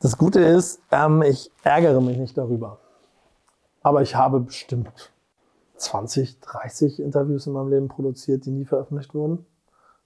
Das 0.00 0.18
Gute 0.18 0.40
ist, 0.40 0.82
ähm, 0.92 1.22
ich 1.22 1.50
ärgere 1.62 2.02
mich 2.02 2.18
nicht 2.18 2.36
darüber. 2.36 2.76
Aber 3.82 4.02
ich 4.02 4.14
habe 4.14 4.40
bestimmt 4.40 5.10
20, 5.80 6.40
30 6.40 7.00
Interviews 7.00 7.46
in 7.46 7.52
meinem 7.52 7.70
Leben 7.70 7.88
produziert, 7.88 8.44
die 8.44 8.50
nie 8.50 8.64
veröffentlicht 8.64 9.14
wurden. 9.14 9.46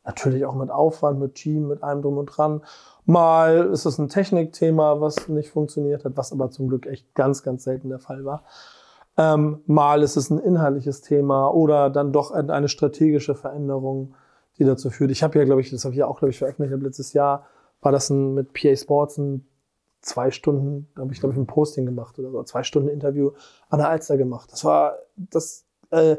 Natürlich 0.04 0.44
auch 0.44 0.54
mit 0.54 0.70
Aufwand, 0.70 1.18
mit 1.18 1.34
Team, 1.34 1.68
mit 1.68 1.82
allem 1.82 2.02
drum 2.02 2.18
und 2.18 2.26
dran. 2.26 2.62
Mal 3.06 3.70
ist 3.72 3.86
es 3.86 3.98
ein 3.98 4.08
Technikthema, 4.08 5.00
was 5.00 5.28
nicht 5.28 5.50
funktioniert 5.50 6.04
hat, 6.04 6.16
was 6.16 6.32
aber 6.32 6.50
zum 6.50 6.68
Glück 6.68 6.86
echt 6.86 7.14
ganz, 7.14 7.42
ganz 7.42 7.64
selten 7.64 7.88
der 7.88 7.98
Fall 7.98 8.24
war. 8.24 8.44
Ähm, 9.16 9.60
mal 9.66 10.02
ist 10.02 10.16
es 10.16 10.30
ein 10.30 10.38
inhaltliches 10.38 11.00
Thema 11.00 11.48
oder 11.48 11.88
dann 11.88 12.12
doch 12.12 12.32
eine 12.32 12.68
strategische 12.68 13.34
Veränderung, 13.34 14.14
die 14.58 14.64
dazu 14.64 14.90
führt. 14.90 15.10
Ich 15.10 15.22
habe 15.22 15.38
ja, 15.38 15.44
glaube 15.44 15.60
ich, 15.60 15.70
das 15.70 15.84
habe 15.84 15.94
ich 15.94 15.98
ja 15.98 16.06
auch, 16.06 16.18
glaube 16.18 16.30
ich, 16.30 16.38
veröffentlicht, 16.38 16.82
letztes 16.82 17.12
Jahr 17.12 17.46
war 17.80 17.92
das 17.92 18.10
ein, 18.10 18.34
mit 18.34 18.52
PA 18.52 18.74
Sports 18.76 19.18
ein 19.18 19.46
zwei 20.04 20.30
Stunden, 20.30 20.88
da 20.94 21.02
habe 21.02 21.12
ich, 21.12 21.20
glaube 21.20 21.34
ich, 21.34 21.38
ein 21.38 21.46
Posting 21.46 21.86
gemacht 21.86 22.18
oder 22.18 22.30
so, 22.30 22.42
zwei 22.44 22.62
Stunden 22.62 22.88
Interview 22.88 23.32
an 23.68 23.78
der 23.78 23.88
Alster 23.88 24.16
gemacht. 24.16 24.52
Das 24.52 24.64
war, 24.64 24.98
das 25.16 25.64
äh, 25.90 26.16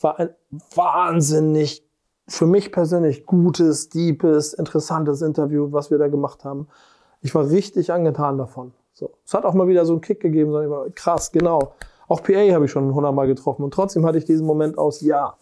war 0.00 0.18
ein 0.18 0.30
wahnsinnig, 0.74 1.86
für 2.28 2.46
mich 2.46 2.72
persönlich 2.72 3.26
gutes, 3.26 3.88
deepes, 3.88 4.52
interessantes 4.52 5.22
Interview, 5.22 5.72
was 5.72 5.90
wir 5.90 5.98
da 5.98 6.08
gemacht 6.08 6.44
haben. 6.44 6.68
Ich 7.22 7.34
war 7.34 7.48
richtig 7.48 7.92
angetan 7.92 8.38
davon. 8.38 8.72
So. 8.92 9.12
Es 9.24 9.34
hat 9.34 9.44
auch 9.44 9.54
mal 9.54 9.68
wieder 9.68 9.84
so 9.84 9.92
einen 9.92 10.00
Kick 10.00 10.20
gegeben, 10.20 10.52
so, 10.52 10.58
war, 10.70 10.90
krass, 10.90 11.32
genau. 11.32 11.74
Auch 12.08 12.22
PA 12.22 12.52
habe 12.52 12.64
ich 12.64 12.70
schon 12.70 12.92
hundertmal 12.92 13.26
getroffen 13.26 13.62
und 13.62 13.72
trotzdem 13.72 14.04
hatte 14.04 14.18
ich 14.18 14.24
diesen 14.24 14.46
Moment 14.46 14.76
aus 14.78 15.00
Ja. 15.00 15.36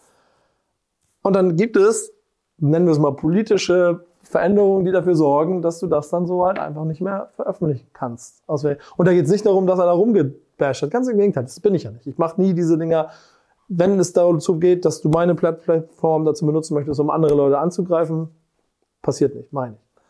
Und 1.23 1.35
dann 1.35 1.57
gibt 1.57 1.77
es, 1.77 2.13
nennen 2.59 2.87
wir 2.87 2.93
es 2.93 2.99
mal 2.99 3.15
politische 3.17 4.07
Veränderungen, 4.23 4.85
die 4.85 4.93
dafür 4.93 5.15
sorgen, 5.15 5.63
dass 5.63 5.79
du 5.79 5.87
das 5.87 6.11
dann 6.11 6.27
so 6.27 6.45
halt 6.45 6.59
einfach 6.59 6.85
nicht 6.85 7.01
mehr 7.01 7.31
veröffentlichen 7.37 7.89
kannst. 7.93 8.43
Und 8.47 8.65
da 8.65 9.13
geht 9.13 9.25
es 9.25 9.31
nicht 9.31 9.47
darum, 9.47 9.67
dass 9.67 9.79
er 9.79 9.87
da 9.87 9.93
rumgebasht 9.93 10.83
hat. 10.83 10.91
Ganz 10.91 11.09
im 11.09 11.17
Gegenteil, 11.17 11.45
das 11.45 11.61
bin 11.61 11.75
ich 11.75 11.85
ja 11.85 11.91
nicht. 11.91 12.07
Ich 12.07 12.19
mache 12.19 12.41
nie 12.41 12.53
diese 12.53 12.77
Dinger, 12.77 13.09
wenn 13.69 13.99
es 13.99 14.13
dazu 14.13 14.59
geht, 14.59 14.85
dass 14.85 15.01
du 15.01 15.09
meine 15.09 15.35
Plattform 15.35 16.25
dazu 16.25 16.47
benutzen 16.47 16.75
möchtest, 16.75 17.01
um 17.01 17.11
andere 17.11 17.35
Leute 17.35 17.59
anzugreifen. 17.59 18.29
Passiert 19.03 19.35
nicht, 19.35 19.53
meine 19.53 19.77
ich. 19.77 20.03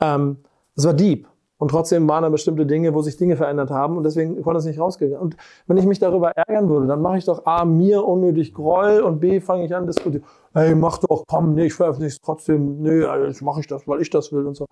Ähm, 0.00 0.38
das 0.74 0.86
war 0.86 0.94
deep. 0.94 1.28
Und 1.62 1.68
trotzdem 1.68 2.08
waren 2.08 2.24
da 2.24 2.28
bestimmte 2.28 2.66
Dinge, 2.66 2.92
wo 2.92 3.02
sich 3.02 3.16
Dinge 3.16 3.36
verändert 3.36 3.70
haben 3.70 3.96
und 3.96 4.02
deswegen 4.02 4.42
konnte 4.42 4.58
es 4.58 4.64
nicht 4.64 4.80
rausgehen. 4.80 5.16
Und 5.16 5.36
wenn 5.68 5.76
ich 5.76 5.86
mich 5.86 6.00
darüber 6.00 6.32
ärgern 6.32 6.68
würde, 6.68 6.88
dann 6.88 7.00
mache 7.00 7.18
ich 7.18 7.24
doch 7.24 7.46
A, 7.46 7.64
mir 7.64 8.04
unnötig 8.04 8.52
Groll 8.52 8.98
und 8.98 9.20
B, 9.20 9.38
fange 9.38 9.64
ich 9.66 9.72
an 9.72 9.86
diskutieren. 9.86 10.24
Hey, 10.54 10.74
mach 10.74 10.98
doch, 10.98 11.22
komm, 11.28 11.54
nee, 11.54 11.66
ich 11.66 11.74
veröffentliche 11.74 12.16
es 12.16 12.20
trotzdem, 12.20 12.82
nee, 12.82 13.04
jetzt 13.04 13.42
mache 13.42 13.60
ich 13.60 13.68
das, 13.68 13.86
weil 13.86 14.02
ich 14.02 14.10
das 14.10 14.32
will 14.32 14.44
und 14.44 14.56
so. 14.56 14.66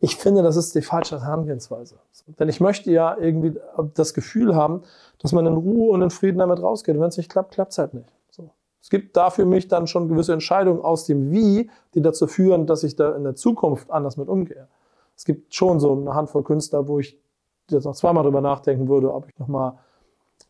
Ich 0.00 0.16
finde, 0.16 0.42
das 0.42 0.56
ist 0.56 0.74
die 0.74 0.82
falsche 0.82 1.22
Herangehensweise. 1.22 2.00
Denn 2.36 2.48
ich 2.48 2.60
möchte 2.60 2.90
ja 2.90 3.16
irgendwie 3.16 3.54
das 3.94 4.12
Gefühl 4.12 4.56
haben, 4.56 4.82
dass 5.20 5.30
man 5.30 5.46
in 5.46 5.54
Ruhe 5.54 5.92
und 5.92 6.02
in 6.02 6.10
Frieden 6.10 6.38
damit 6.38 6.60
rausgeht. 6.60 6.96
Und 6.96 7.00
wenn 7.00 7.10
es 7.10 7.16
nicht 7.16 7.30
klappt, 7.30 7.54
klappt 7.54 7.70
es 7.70 7.78
halt 7.78 7.94
nicht. 7.94 8.12
So. 8.30 8.50
Es 8.82 8.90
gibt 8.90 9.16
da 9.16 9.30
für 9.30 9.44
mich 9.44 9.68
dann 9.68 9.86
schon 9.86 10.08
gewisse 10.08 10.32
Entscheidungen 10.32 10.82
aus 10.82 11.06
dem 11.06 11.30
Wie, 11.30 11.70
die 11.94 12.02
dazu 12.02 12.26
führen, 12.26 12.66
dass 12.66 12.82
ich 12.82 12.96
da 12.96 13.14
in 13.14 13.22
der 13.22 13.36
Zukunft 13.36 13.92
anders 13.92 14.16
mit 14.16 14.26
umgehe 14.26 14.66
es 15.16 15.24
gibt 15.24 15.54
schon 15.54 15.80
so 15.80 15.92
eine 15.92 16.14
Handvoll 16.14 16.42
Künstler, 16.42 16.88
wo 16.88 16.98
ich 16.98 17.18
jetzt 17.70 17.84
noch 17.84 17.94
zweimal 17.94 18.24
drüber 18.24 18.40
nachdenken 18.40 18.88
würde, 18.88 19.12
ob 19.12 19.28
ich 19.28 19.38
nochmal 19.38 19.78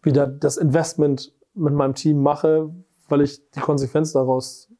wieder 0.03 0.27
das 0.27 0.57
Investment 0.57 1.33
mit 1.55 1.75
meinem 1.75 1.95
Team 1.95 2.23
mache, 2.23 2.71
weil 3.09 3.21
ich 3.21 3.51
die 3.51 3.61
Konsequenz 3.61 4.13
daraus 4.13 4.71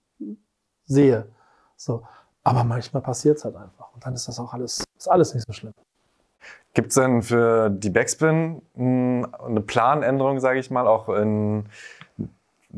sehe. 0.87 1.29
So. 1.77 2.03
Aber 2.43 2.65
manchmal 2.65 3.03
passiert 3.03 3.39
es 3.39 3.45
halt 3.45 3.57
einfach. 3.57 3.93
Und 3.95 4.05
dann 4.05 4.15
ist 4.15 4.29
das 4.29 4.39
auch 4.39 4.53
alles, 4.53 4.85
ist 4.99 5.11
alles 5.11 5.35
nicht 5.35 5.47
so 5.47 5.53
schlimm. 5.53 5.73
Gibt 6.75 6.89
es 6.89 6.97
denn 6.97 7.23
für 7.23 7.71
die 7.71 7.89
Backspin 7.89 8.61
eine 8.77 9.61
Planänderung, 9.65 10.41
sage 10.41 10.59
ich 10.59 10.71
mal, 10.71 10.87
auch 10.87 11.09
in 11.09 11.65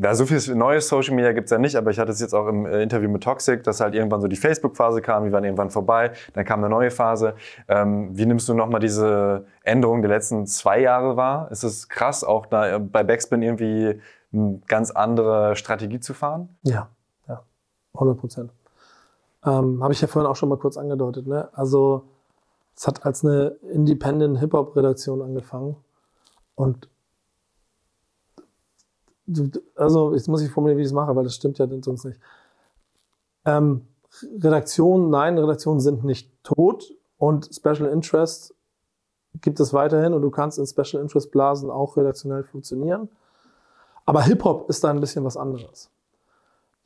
ja, 0.01 0.14
so 0.14 0.26
viel 0.26 0.55
neues 0.55 0.88
Social 0.88 1.14
Media 1.14 1.32
gibt's 1.32 1.51
ja 1.51 1.59
nicht, 1.59 1.76
aber 1.76 1.90
ich 1.90 1.99
hatte 1.99 2.12
es 2.12 2.20
jetzt 2.20 2.34
auch 2.34 2.47
im 2.47 2.66
äh, 2.66 2.82
Interview 2.82 3.09
mit 3.09 3.22
Toxic, 3.22 3.62
dass 3.62 3.80
halt 3.80 3.94
irgendwann 3.94 4.20
so 4.20 4.28
die 4.28 4.36
Facebook-Phase 4.36 5.03
kam, 5.03 5.24
die 5.24 5.32
waren 5.32 5.44
irgendwann 5.44 5.70
vorbei, 5.70 6.12
dann 6.34 6.44
kam 6.44 6.61
eine 6.61 6.68
neue 6.68 6.90
Phase. 6.90 7.34
Ähm, 7.68 8.16
wie 8.16 8.26
nimmst 8.26 8.49
du 8.49 8.55
nochmal 8.55 8.80
diese 8.80 9.47
Änderung 9.62 10.03
der 10.03 10.11
letzten 10.11 10.47
zwei 10.47 10.80
Jahre 10.80 11.16
wahr? 11.16 11.51
Ist 11.51 11.62
es 11.62 11.88
krass, 11.88 12.24
auch 12.24 12.47
da 12.47 12.78
bei 12.78 13.05
Backspin 13.05 13.42
irgendwie 13.42 14.01
eine 14.32 14.61
ganz 14.66 14.90
andere 14.90 15.57
Strategie 15.57 16.01
zu 16.01 16.14
fahren? 16.14 16.57
Ja, 16.62 16.88
ja, 17.28 17.42
100 17.94 18.18
Prozent. 18.18 18.53
Ähm, 19.44 19.82
Habe 19.82 19.92
ich 19.92 20.01
ja 20.01 20.09
vorhin 20.09 20.30
auch 20.30 20.36
schon 20.36 20.49
mal 20.49 20.59
kurz 20.59 20.76
angedeutet. 20.76 21.26
Ne? 21.26 21.49
Also 21.53 22.05
es 22.76 22.86
hat 22.86 23.07
als 23.07 23.24
eine 23.24 23.57
Independent 23.72 24.38
Hip-Hop-Redaktion 24.40 25.22
angefangen 25.22 25.76
und 26.55 26.88
also 29.74 30.14
jetzt 30.14 30.29
muss 30.29 30.43
ich 30.43 30.51
formulieren, 30.51 30.79
wie 30.79 30.83
ich 30.83 30.89
es 30.89 30.93
mache, 30.93 31.14
weil 31.16 31.24
das 31.24 31.35
stimmt 31.35 31.59
ja 31.59 31.66
sonst 31.83 32.05
nicht. 32.05 32.20
Ähm, 33.45 33.87
Redaktionen, 34.43 35.11
nein, 35.11 35.39
Redaktionen 35.39 35.81
sind 35.81 36.05
nicht 36.05 36.33
tot 36.43 36.93
und 37.18 37.51
Special 37.55 37.89
Interest 37.89 38.55
gibt 39.41 39.61
es 39.61 39.72
weiterhin 39.74 40.14
und 40.14 40.22
du 40.22 40.31
kannst 40.31 40.59
in 40.59 40.66
Special 40.66 41.03
Interest 41.03 41.31
Blasen 41.31 41.70
auch 41.70 41.97
redaktionell 41.97 42.45
funktionieren. 42.45 43.09
Aber 44.05 44.22
Hip-Hop 44.22 44.70
ist 44.70 44.85
da 44.85 44.91
ein 44.91 45.01
bisschen 45.01 45.24
was 45.24 45.37
anderes. 45.37 45.91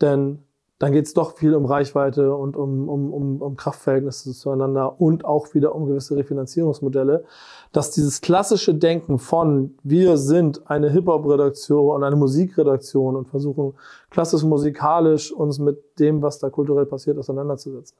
Denn 0.01 0.43
dann 0.81 0.93
geht 0.93 1.05
es 1.05 1.13
doch 1.13 1.37
viel 1.37 1.55
um 1.55 1.67
Reichweite 1.67 2.35
und 2.35 2.57
um, 2.57 2.89
um, 2.89 3.13
um, 3.13 3.43
um 3.43 3.57
Kraftverhältnisse 3.57 4.33
zueinander 4.33 4.99
und 4.99 5.27
auch 5.27 5.53
wieder 5.53 5.75
um 5.75 5.85
gewisse 5.85 6.17
Refinanzierungsmodelle, 6.17 7.25
dass 7.71 7.91
dieses 7.91 8.23
klassische 8.23 8.75
Denken 8.75 9.19
von 9.19 9.75
wir 9.83 10.17
sind 10.17 10.71
eine 10.71 10.89
Hip-Hop-Redaktion 10.89 11.97
und 11.97 12.03
eine 12.03 12.17
Musikredaktion 12.17 13.15
und 13.15 13.29
versuchen 13.29 13.75
klassisch 14.09 14.43
musikalisch 14.43 15.31
uns 15.31 15.59
mit 15.59 15.99
dem, 15.99 16.23
was 16.23 16.39
da 16.39 16.49
kulturell 16.49 16.87
passiert, 16.87 17.19
auseinanderzusetzen, 17.19 17.99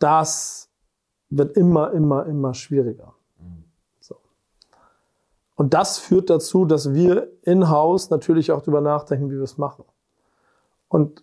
das 0.00 0.68
wird 1.30 1.56
immer, 1.56 1.92
immer, 1.92 2.26
immer 2.26 2.54
schwieriger. 2.54 3.14
So. 4.00 4.16
Und 5.54 5.74
das 5.74 5.98
führt 5.98 6.28
dazu, 6.28 6.64
dass 6.64 6.92
wir 6.92 7.30
in-house 7.42 8.10
natürlich 8.10 8.50
auch 8.50 8.62
darüber 8.62 8.80
nachdenken, 8.80 9.30
wie 9.30 9.36
wir 9.36 9.44
es 9.44 9.58
machen. 9.58 9.84
Und 10.88 11.22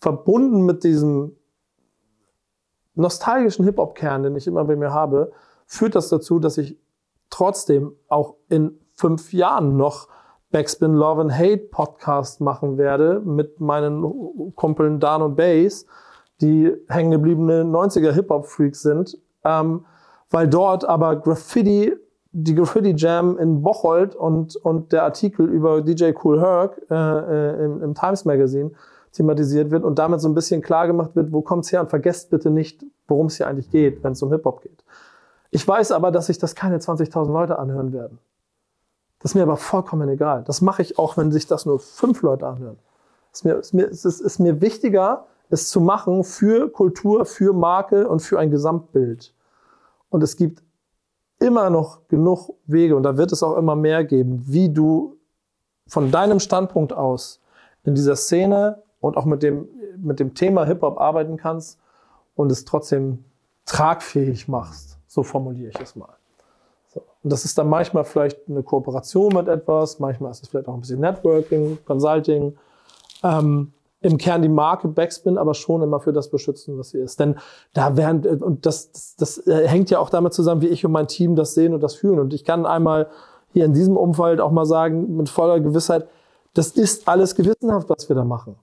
verbunden 0.00 0.64
mit 0.64 0.84
diesem 0.84 1.36
nostalgischen 2.94 3.64
Hip-Hop-Kern, 3.64 4.24
den 4.24 4.36
ich 4.36 4.46
immer 4.46 4.64
bei 4.64 4.76
mir 4.76 4.92
habe, 4.92 5.32
führt 5.66 5.94
das 5.94 6.08
dazu, 6.08 6.38
dass 6.38 6.58
ich 6.58 6.76
trotzdem 7.30 7.92
auch 8.08 8.34
in 8.48 8.78
fünf 8.94 9.32
Jahren 9.32 9.76
noch 9.76 10.08
Backspin 10.50 10.94
Love 10.94 11.20
and 11.20 11.32
Hate 11.32 11.68
Podcast 11.70 12.40
machen 12.40 12.78
werde 12.78 13.20
mit 13.20 13.60
meinen 13.60 14.54
Kumpeln 14.54 14.98
Dan 14.98 15.22
und 15.22 15.36
Bass, 15.36 15.86
die 16.40 16.72
hängengebliebene 16.88 17.64
90er 17.64 18.12
Hip-Hop-Freaks 18.12 18.82
sind, 18.82 19.18
ähm, 19.44 19.84
weil 20.30 20.48
dort 20.48 20.84
aber 20.84 21.16
Graffiti, 21.16 21.92
die 22.32 22.54
Graffiti 22.54 22.94
Jam 22.96 23.38
in 23.38 23.62
Bocholt 23.62 24.14
und, 24.14 24.56
und 24.56 24.92
der 24.92 25.04
Artikel 25.04 25.46
über 25.48 25.82
DJ 25.82 26.12
Cool 26.22 26.40
Herc 26.40 26.80
äh, 26.90 26.94
äh, 26.94 27.64
im, 27.64 27.82
im 27.82 27.94
Times 27.94 28.24
Magazine 28.24 28.70
thematisiert 29.12 29.70
wird 29.70 29.84
und 29.84 29.98
damit 29.98 30.20
so 30.20 30.28
ein 30.28 30.34
bisschen 30.34 30.62
klar 30.62 30.86
gemacht 30.86 31.14
wird, 31.14 31.32
wo 31.32 31.42
kommt's 31.42 31.72
her 31.72 31.80
und 31.80 31.90
vergesst 31.90 32.30
bitte 32.30 32.50
nicht, 32.50 32.84
worum 33.06 33.26
es 33.26 33.36
hier 33.36 33.46
eigentlich 33.46 33.70
geht, 33.70 34.02
wenn 34.02 34.12
es 34.12 34.22
um 34.22 34.30
Hip-Hop 34.30 34.62
geht. 34.62 34.84
Ich 35.50 35.66
weiß 35.66 35.92
aber, 35.92 36.10
dass 36.10 36.26
sich 36.26 36.38
das 36.38 36.54
keine 36.54 36.78
20.000 36.78 37.32
Leute 37.32 37.58
anhören 37.58 37.92
werden. 37.92 38.18
Das 39.20 39.32
ist 39.32 39.34
mir 39.34 39.42
aber 39.42 39.56
vollkommen 39.56 40.08
egal. 40.08 40.44
Das 40.44 40.60
mache 40.60 40.82
ich 40.82 40.98
auch, 40.98 41.16
wenn 41.16 41.32
sich 41.32 41.46
das 41.46 41.66
nur 41.66 41.80
fünf 41.80 42.22
Leute 42.22 42.46
anhören. 42.46 42.78
Es 43.32 43.40
ist 43.40 43.44
mir, 43.44 43.54
ist 43.54 43.74
mir, 43.74 43.84
ist, 43.84 44.04
ist 44.04 44.38
mir 44.38 44.60
wichtiger, 44.60 45.26
es 45.50 45.68
zu 45.68 45.80
machen 45.80 46.24
für 46.24 46.70
Kultur, 46.70 47.24
für 47.24 47.52
Marke 47.52 48.08
und 48.08 48.20
für 48.20 48.38
ein 48.38 48.50
Gesamtbild. 48.50 49.32
Und 50.10 50.22
es 50.22 50.36
gibt 50.36 50.62
immer 51.40 51.70
noch 51.70 52.06
genug 52.08 52.54
Wege 52.66 52.96
und 52.96 53.02
da 53.02 53.16
wird 53.16 53.32
es 53.32 53.42
auch 53.42 53.56
immer 53.56 53.76
mehr 53.76 54.04
geben, 54.04 54.42
wie 54.46 54.68
du 54.68 55.16
von 55.86 56.10
deinem 56.10 56.40
Standpunkt 56.40 56.92
aus 56.92 57.40
in 57.84 57.94
dieser 57.94 58.16
Szene 58.16 58.82
und 59.00 59.16
auch 59.16 59.24
mit 59.24 59.42
dem, 59.42 59.68
mit 59.96 60.20
dem 60.20 60.34
Thema 60.34 60.64
Hip-Hop 60.64 61.00
arbeiten 61.00 61.36
kannst 61.36 61.78
und 62.34 62.50
es 62.52 62.64
trotzdem 62.64 63.24
tragfähig 63.66 64.48
machst. 64.48 64.98
So 65.06 65.22
formuliere 65.22 65.70
ich 65.70 65.80
es 65.80 65.96
mal. 65.96 66.14
So. 66.88 67.02
Und 67.22 67.32
das 67.32 67.44
ist 67.44 67.58
dann 67.58 67.68
manchmal 67.68 68.04
vielleicht 68.04 68.48
eine 68.48 68.62
Kooperation 68.62 69.34
mit 69.34 69.48
etwas, 69.48 69.98
manchmal 69.98 70.30
ist 70.30 70.42
es 70.42 70.48
vielleicht 70.48 70.68
auch 70.68 70.74
ein 70.74 70.80
bisschen 70.80 71.00
Networking, 71.00 71.78
Consulting. 71.84 72.56
Ähm, 73.22 73.72
Im 74.00 74.16
Kern 74.16 74.42
die 74.42 74.48
Marke 74.48 74.86
Backspin, 74.88 75.38
aber 75.38 75.54
schon 75.54 75.82
immer 75.82 76.00
für 76.00 76.12
das 76.12 76.30
beschützen, 76.30 76.78
was 76.78 76.90
sie 76.90 76.98
ist. 76.98 77.18
Denn 77.18 77.36
da 77.74 77.96
werden, 77.96 78.42
und 78.42 78.64
das, 78.64 78.92
das, 78.92 79.16
das 79.16 79.46
äh, 79.46 79.66
hängt 79.66 79.90
ja 79.90 79.98
auch 79.98 80.10
damit 80.10 80.32
zusammen, 80.32 80.62
wie 80.62 80.68
ich 80.68 80.84
und 80.86 80.92
mein 80.92 81.08
Team 81.08 81.34
das 81.34 81.54
sehen 81.54 81.74
und 81.74 81.82
das 81.82 81.96
fühlen. 81.96 82.20
Und 82.20 82.32
ich 82.32 82.44
kann 82.44 82.64
einmal 82.64 83.08
hier 83.52 83.64
in 83.64 83.72
diesem 83.72 83.96
Umfeld 83.96 84.40
auch 84.40 84.52
mal 84.52 84.66
sagen, 84.66 85.16
mit 85.16 85.28
voller 85.28 85.58
Gewissheit, 85.60 86.06
das 86.54 86.70
ist 86.70 87.08
alles 87.08 87.34
gewissenhaft, 87.34 87.88
was 87.90 88.08
wir 88.08 88.16
da 88.16 88.24
machen. 88.24 88.56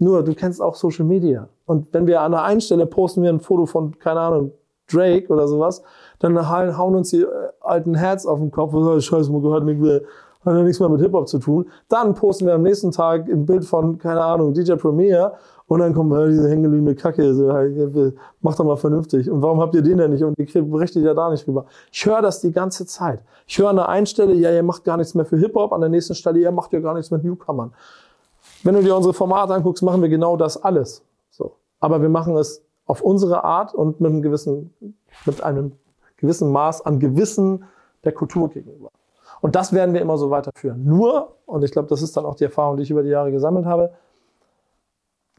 Nur, 0.00 0.24
du 0.24 0.34
kennst 0.34 0.62
auch 0.62 0.74
Social 0.74 1.04
Media. 1.04 1.48
Und 1.66 1.92
wenn 1.92 2.06
wir 2.06 2.22
an 2.22 2.32
der 2.32 2.42
einen 2.42 2.62
Stelle 2.62 2.86
posten 2.86 3.22
wir 3.22 3.28
ein 3.28 3.38
Foto 3.38 3.66
von, 3.66 3.98
keine 3.98 4.20
Ahnung, 4.20 4.52
Drake 4.90 5.28
oder 5.28 5.46
sowas, 5.46 5.82
dann 6.18 6.48
hauen 6.48 6.96
uns 6.96 7.10
die 7.10 7.20
äh, 7.22 7.28
alten 7.60 7.94
Herz 7.94 8.26
auf 8.26 8.38
den 8.40 8.50
Kopf 8.50 8.72
und 8.72 8.82
sagen, 8.82 9.00
scheiße, 9.00 9.30
man 9.30 9.42
gehört 9.42 9.64
nicht 9.64 9.78
mehr. 9.78 10.00
hat 10.44 10.54
ja 10.54 10.62
nichts 10.62 10.80
mehr 10.80 10.88
mit 10.88 11.02
Hip-Hop 11.02 11.28
zu 11.28 11.38
tun. 11.38 11.66
Dann 11.88 12.14
posten 12.14 12.46
wir 12.46 12.54
am 12.54 12.62
nächsten 12.62 12.90
Tag 12.90 13.28
ein 13.28 13.44
Bild 13.44 13.64
von, 13.64 13.98
keine 13.98 14.22
Ahnung, 14.22 14.54
DJ 14.54 14.72
Premier 14.74 15.34
und 15.66 15.80
dann 15.80 15.92
kommt 15.92 16.14
äh, 16.14 16.28
diese 16.28 16.48
hängelige 16.48 16.94
Kacke, 16.94 17.34
so, 17.34 17.52
mach 18.40 18.56
doch 18.56 18.64
mal 18.64 18.76
vernünftig. 18.76 19.30
Und 19.30 19.42
warum 19.42 19.60
habt 19.60 19.74
ihr 19.74 19.82
den 19.82 19.98
denn 19.98 20.12
nicht? 20.12 20.24
Und 20.24 20.34
ihr 20.38 20.62
berichtet 20.62 21.04
ja 21.04 21.12
da 21.12 21.30
nicht 21.30 21.46
drüber. 21.46 21.66
Ich 21.92 22.06
höre 22.06 22.22
das 22.22 22.40
die 22.40 22.52
ganze 22.52 22.86
Zeit. 22.86 23.22
Ich 23.46 23.58
höre 23.58 23.68
an 23.68 23.76
der 23.76 23.90
einen 23.90 24.06
Stelle, 24.06 24.32
ja, 24.32 24.50
ihr 24.50 24.62
macht 24.62 24.82
gar 24.82 24.96
nichts 24.96 25.14
mehr 25.14 25.26
für 25.26 25.36
Hip-Hop, 25.36 25.72
an 25.72 25.82
der 25.82 25.90
nächsten 25.90 26.14
Stelle, 26.14 26.40
ihr 26.40 26.50
macht 26.52 26.72
ja 26.72 26.80
gar 26.80 26.94
nichts 26.94 27.10
mit 27.10 27.22
Newcomern. 27.22 27.72
Wenn 28.62 28.74
du 28.74 28.82
dir 28.82 28.96
unsere 28.96 29.14
Formate 29.14 29.54
anguckst, 29.54 29.82
machen 29.82 30.02
wir 30.02 30.08
genau 30.08 30.36
das 30.36 30.62
alles. 30.62 31.02
So. 31.30 31.56
Aber 31.78 32.02
wir 32.02 32.08
machen 32.08 32.36
es 32.36 32.62
auf 32.86 33.02
unsere 33.02 33.44
Art 33.44 33.74
und 33.74 34.00
mit 34.00 34.10
einem 34.10 34.22
gewissen, 34.22 34.74
mit 35.24 35.42
einem 35.42 35.72
gewissen 36.16 36.50
Maß 36.52 36.84
an 36.84 36.98
Gewissen 36.98 37.64
der 38.04 38.12
Kultur 38.12 38.50
gegenüber. 38.50 38.90
Und 39.40 39.54
das 39.56 39.72
werden 39.72 39.94
wir 39.94 40.00
immer 40.00 40.18
so 40.18 40.30
weiterführen. 40.30 40.84
Nur, 40.84 41.36
und 41.46 41.64
ich 41.64 41.72
glaube, 41.72 41.88
das 41.88 42.02
ist 42.02 42.16
dann 42.16 42.26
auch 42.26 42.34
die 42.34 42.44
Erfahrung, 42.44 42.76
die 42.76 42.82
ich 42.82 42.90
über 42.90 43.02
die 43.02 43.08
Jahre 43.08 43.30
gesammelt 43.30 43.64
habe, 43.64 43.92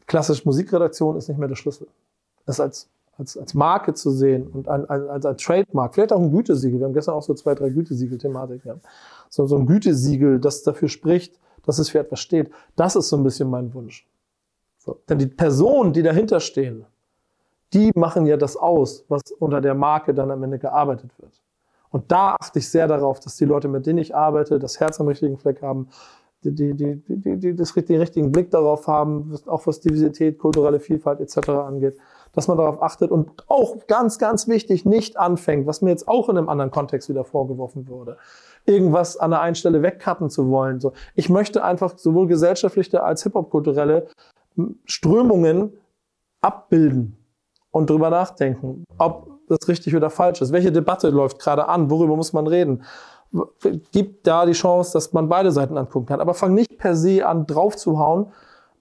klassische 0.06 0.42
Musikredaktion 0.44 1.16
ist 1.16 1.28
nicht 1.28 1.38
mehr 1.38 1.48
der 1.48 1.54
Schlüssel. 1.54 1.86
Das 2.46 2.58
als, 2.58 2.88
als, 3.16 3.36
als 3.36 3.54
Marke 3.54 3.94
zu 3.94 4.10
sehen 4.10 4.48
und 4.48 4.68
ein, 4.68 4.88
ein, 4.90 5.08
als 5.08 5.24
ein 5.24 5.36
Trademark, 5.36 5.94
vielleicht 5.94 6.12
auch 6.12 6.20
ein 6.20 6.32
Gütesiegel. 6.32 6.80
Wir 6.80 6.86
haben 6.86 6.94
gestern 6.94 7.14
auch 7.14 7.22
so 7.22 7.34
zwei, 7.34 7.54
drei 7.54 7.70
Gütesiegel-Thematiken 7.70 8.80
So, 9.28 9.46
so 9.46 9.56
ein 9.56 9.66
Gütesiegel, 9.66 10.40
das 10.40 10.62
dafür 10.62 10.88
spricht, 10.88 11.38
dass 11.64 11.78
es 11.78 11.90
für 11.90 11.98
etwas 11.98 12.20
steht. 12.20 12.50
Das 12.76 12.96
ist 12.96 13.08
so 13.08 13.16
ein 13.16 13.24
bisschen 13.24 13.50
mein 13.50 13.72
Wunsch. 13.74 14.06
So. 14.78 14.98
Denn 15.08 15.18
die 15.18 15.26
Personen, 15.26 15.92
die 15.92 16.02
dahinter 16.02 16.40
stehen, 16.40 16.84
die 17.72 17.90
machen 17.94 18.26
ja 18.26 18.36
das 18.36 18.56
aus, 18.56 19.04
was 19.08 19.22
unter 19.38 19.60
der 19.60 19.74
Marke 19.74 20.12
dann 20.12 20.30
am 20.30 20.42
Ende 20.42 20.58
gearbeitet 20.58 21.10
wird. 21.18 21.40
Und 21.90 22.10
da 22.10 22.36
achte 22.40 22.58
ich 22.58 22.68
sehr 22.68 22.88
darauf, 22.88 23.20
dass 23.20 23.36
die 23.36 23.44
Leute, 23.44 23.68
mit 23.68 23.86
denen 23.86 23.98
ich 23.98 24.14
arbeite, 24.14 24.58
das 24.58 24.80
Herz 24.80 25.00
am 25.00 25.08
richtigen 25.08 25.38
Fleck 25.38 25.62
haben, 25.62 25.88
die, 26.44 26.54
die, 26.54 26.74
die, 26.74 27.02
die, 27.06 27.36
die 27.36 27.54
das, 27.54 27.72
den 27.72 28.00
richtigen 28.00 28.32
Blick 28.32 28.50
darauf 28.50 28.88
haben, 28.88 29.34
auch 29.46 29.66
was 29.66 29.80
Diversität, 29.80 30.38
kulturelle 30.38 30.80
Vielfalt 30.80 31.20
etc. 31.20 31.50
angeht, 31.50 31.96
dass 32.32 32.48
man 32.48 32.56
darauf 32.56 32.82
achtet 32.82 33.10
und 33.10 33.30
auch 33.48 33.86
ganz, 33.86 34.18
ganz 34.18 34.48
wichtig 34.48 34.84
nicht 34.84 35.18
anfängt, 35.18 35.66
was 35.66 35.82
mir 35.82 35.90
jetzt 35.90 36.08
auch 36.08 36.28
in 36.28 36.38
einem 36.38 36.48
anderen 36.48 36.70
Kontext 36.70 37.08
wieder 37.08 37.24
vorgeworfen 37.24 37.86
wurde, 37.88 38.16
irgendwas 38.64 39.16
an 39.16 39.30
der 39.30 39.40
einen 39.40 39.54
Stelle 39.54 39.82
wegcutten 39.82 40.30
zu 40.30 40.48
wollen. 40.48 40.80
So, 40.80 40.92
ich 41.14 41.28
möchte 41.28 41.64
einfach 41.64 41.98
sowohl 41.98 42.26
gesellschaftliche 42.26 43.02
als 43.02 43.22
Hip-Hop-kulturelle 43.22 44.08
Strömungen 44.84 45.72
abbilden 46.40 47.16
und 47.70 47.88
drüber 47.88 48.10
nachdenken, 48.10 48.84
ob 48.98 49.30
das 49.48 49.68
richtig 49.68 49.96
oder 49.96 50.10
falsch 50.10 50.40
ist. 50.40 50.52
Welche 50.52 50.72
Debatte 50.72 51.10
läuft 51.10 51.38
gerade 51.38 51.68
an? 51.68 51.90
Worüber 51.90 52.16
muss 52.16 52.32
man 52.32 52.46
reden? 52.46 52.82
Gibt 53.92 54.26
da 54.26 54.44
die 54.44 54.52
Chance, 54.52 54.92
dass 54.92 55.12
man 55.12 55.28
beide 55.28 55.50
Seiten 55.50 55.78
angucken 55.78 56.06
kann. 56.06 56.20
Aber 56.20 56.34
fang 56.34 56.54
nicht 56.54 56.78
per 56.78 56.94
se 56.94 57.26
an, 57.26 57.46
drauf 57.46 57.76
zu 57.76 57.98
hauen, 57.98 58.26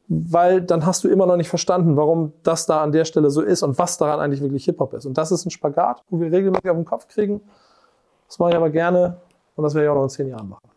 weil 0.09 0.61
dann 0.61 0.85
hast 0.85 1.05
du 1.05 1.07
immer 1.07 1.25
noch 1.25 1.37
nicht 1.37 1.47
verstanden, 1.47 1.95
warum 1.95 2.33
das 2.43 2.65
da 2.65 2.81
an 2.81 2.91
der 2.91 3.05
Stelle 3.05 3.29
so 3.29 3.41
ist 3.41 3.63
und 3.63 3.79
was 3.79 3.97
daran 3.97 4.19
eigentlich 4.19 4.41
wirklich 4.41 4.65
Hip-Hop 4.65 4.93
ist. 4.93 5.05
Und 5.05 5.17
das 5.17 5.31
ist 5.31 5.45
ein 5.45 5.51
Spagat, 5.51 6.03
wo 6.09 6.19
wir 6.19 6.31
regelmäßig 6.31 6.69
auf 6.69 6.75
den 6.75 6.85
Kopf 6.85 7.07
kriegen. 7.07 7.41
Das 8.27 8.37
mache 8.39 8.51
ich 8.51 8.55
aber 8.57 8.69
gerne 8.69 9.21
und 9.55 9.63
das 9.63 9.73
werde 9.73 9.85
ich 9.85 9.89
auch 9.89 9.95
noch 9.95 10.03
in 10.03 10.09
zehn 10.09 10.27
Jahren 10.27 10.49
machen. 10.49 10.71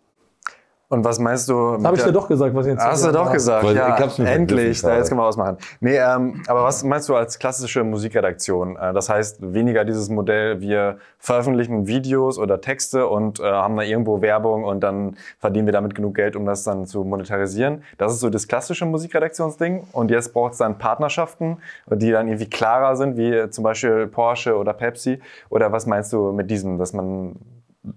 Und 0.95 1.05
was 1.05 1.19
meinst 1.19 1.49
du? 1.49 1.83
Habe 1.83 1.97
ich 1.97 2.05
dir 2.05 2.13
doch 2.13 2.29
gesagt, 2.29 2.55
was 2.55 2.67
ich 2.67 2.73
jetzt 2.73 2.85
Hast 2.85 3.05
du 3.05 3.11
doch 3.11 3.33
gesagt, 3.33 3.65
Weil 3.65 3.75
ja, 3.75 3.97
endlich, 4.25 4.81
da 4.83 4.97
jetzt 4.97 5.09
können 5.09 5.21
wir 5.21 5.25
ausmachen. 5.25 5.57
Nee, 5.81 5.97
ähm, 5.97 6.43
aber 6.47 6.63
was 6.63 6.85
meinst 6.85 7.09
du 7.09 7.17
als 7.17 7.39
klassische 7.39 7.83
Musikredaktion? 7.83 8.77
Äh, 8.77 8.93
das 8.93 9.09
heißt, 9.09 9.39
weniger 9.55 9.85
dieses 9.85 10.09
Modell, 10.09 10.61
wir 10.61 10.99
veröffentlichen 11.19 11.87
Videos 11.89 12.39
oder 12.39 12.61
Texte 12.61 13.09
und 13.09 13.41
äh, 13.41 13.45
haben 13.45 13.77
da 13.77 13.83
irgendwo 13.83 14.21
Werbung 14.21 14.63
und 14.63 14.81
dann 14.81 15.17
verdienen 15.41 15.67
wir 15.67 15.73
damit 15.73 15.95
genug 15.95 16.15
Geld, 16.15 16.37
um 16.37 16.45
das 16.47 16.63
dann 16.63 16.87
zu 16.87 17.03
monetarisieren. 17.03 17.83
Das 17.99 18.13
ist 18.13 18.21
so 18.21 18.31
das 18.31 18.47
klassische 18.47 18.85
Musikredaktionsding. 18.85 19.89
Und 19.91 20.11
jetzt 20.13 20.33
braucht 20.33 20.53
es 20.53 20.59
dann 20.59 20.79
Partnerschaften, 20.79 21.57
die 21.91 22.13
dann 22.13 22.29
irgendwie 22.29 22.49
klarer 22.49 22.95
sind, 22.95 23.17
wie 23.17 23.51
zum 23.51 23.65
Beispiel 23.65 24.07
Porsche 24.07 24.57
oder 24.57 24.75
Pepsi. 24.75 25.21
Oder 25.49 25.73
was 25.73 25.87
meinst 25.87 26.13
du 26.13 26.31
mit 26.31 26.51
diesem, 26.51 26.79
dass 26.79 26.93
man 26.93 27.37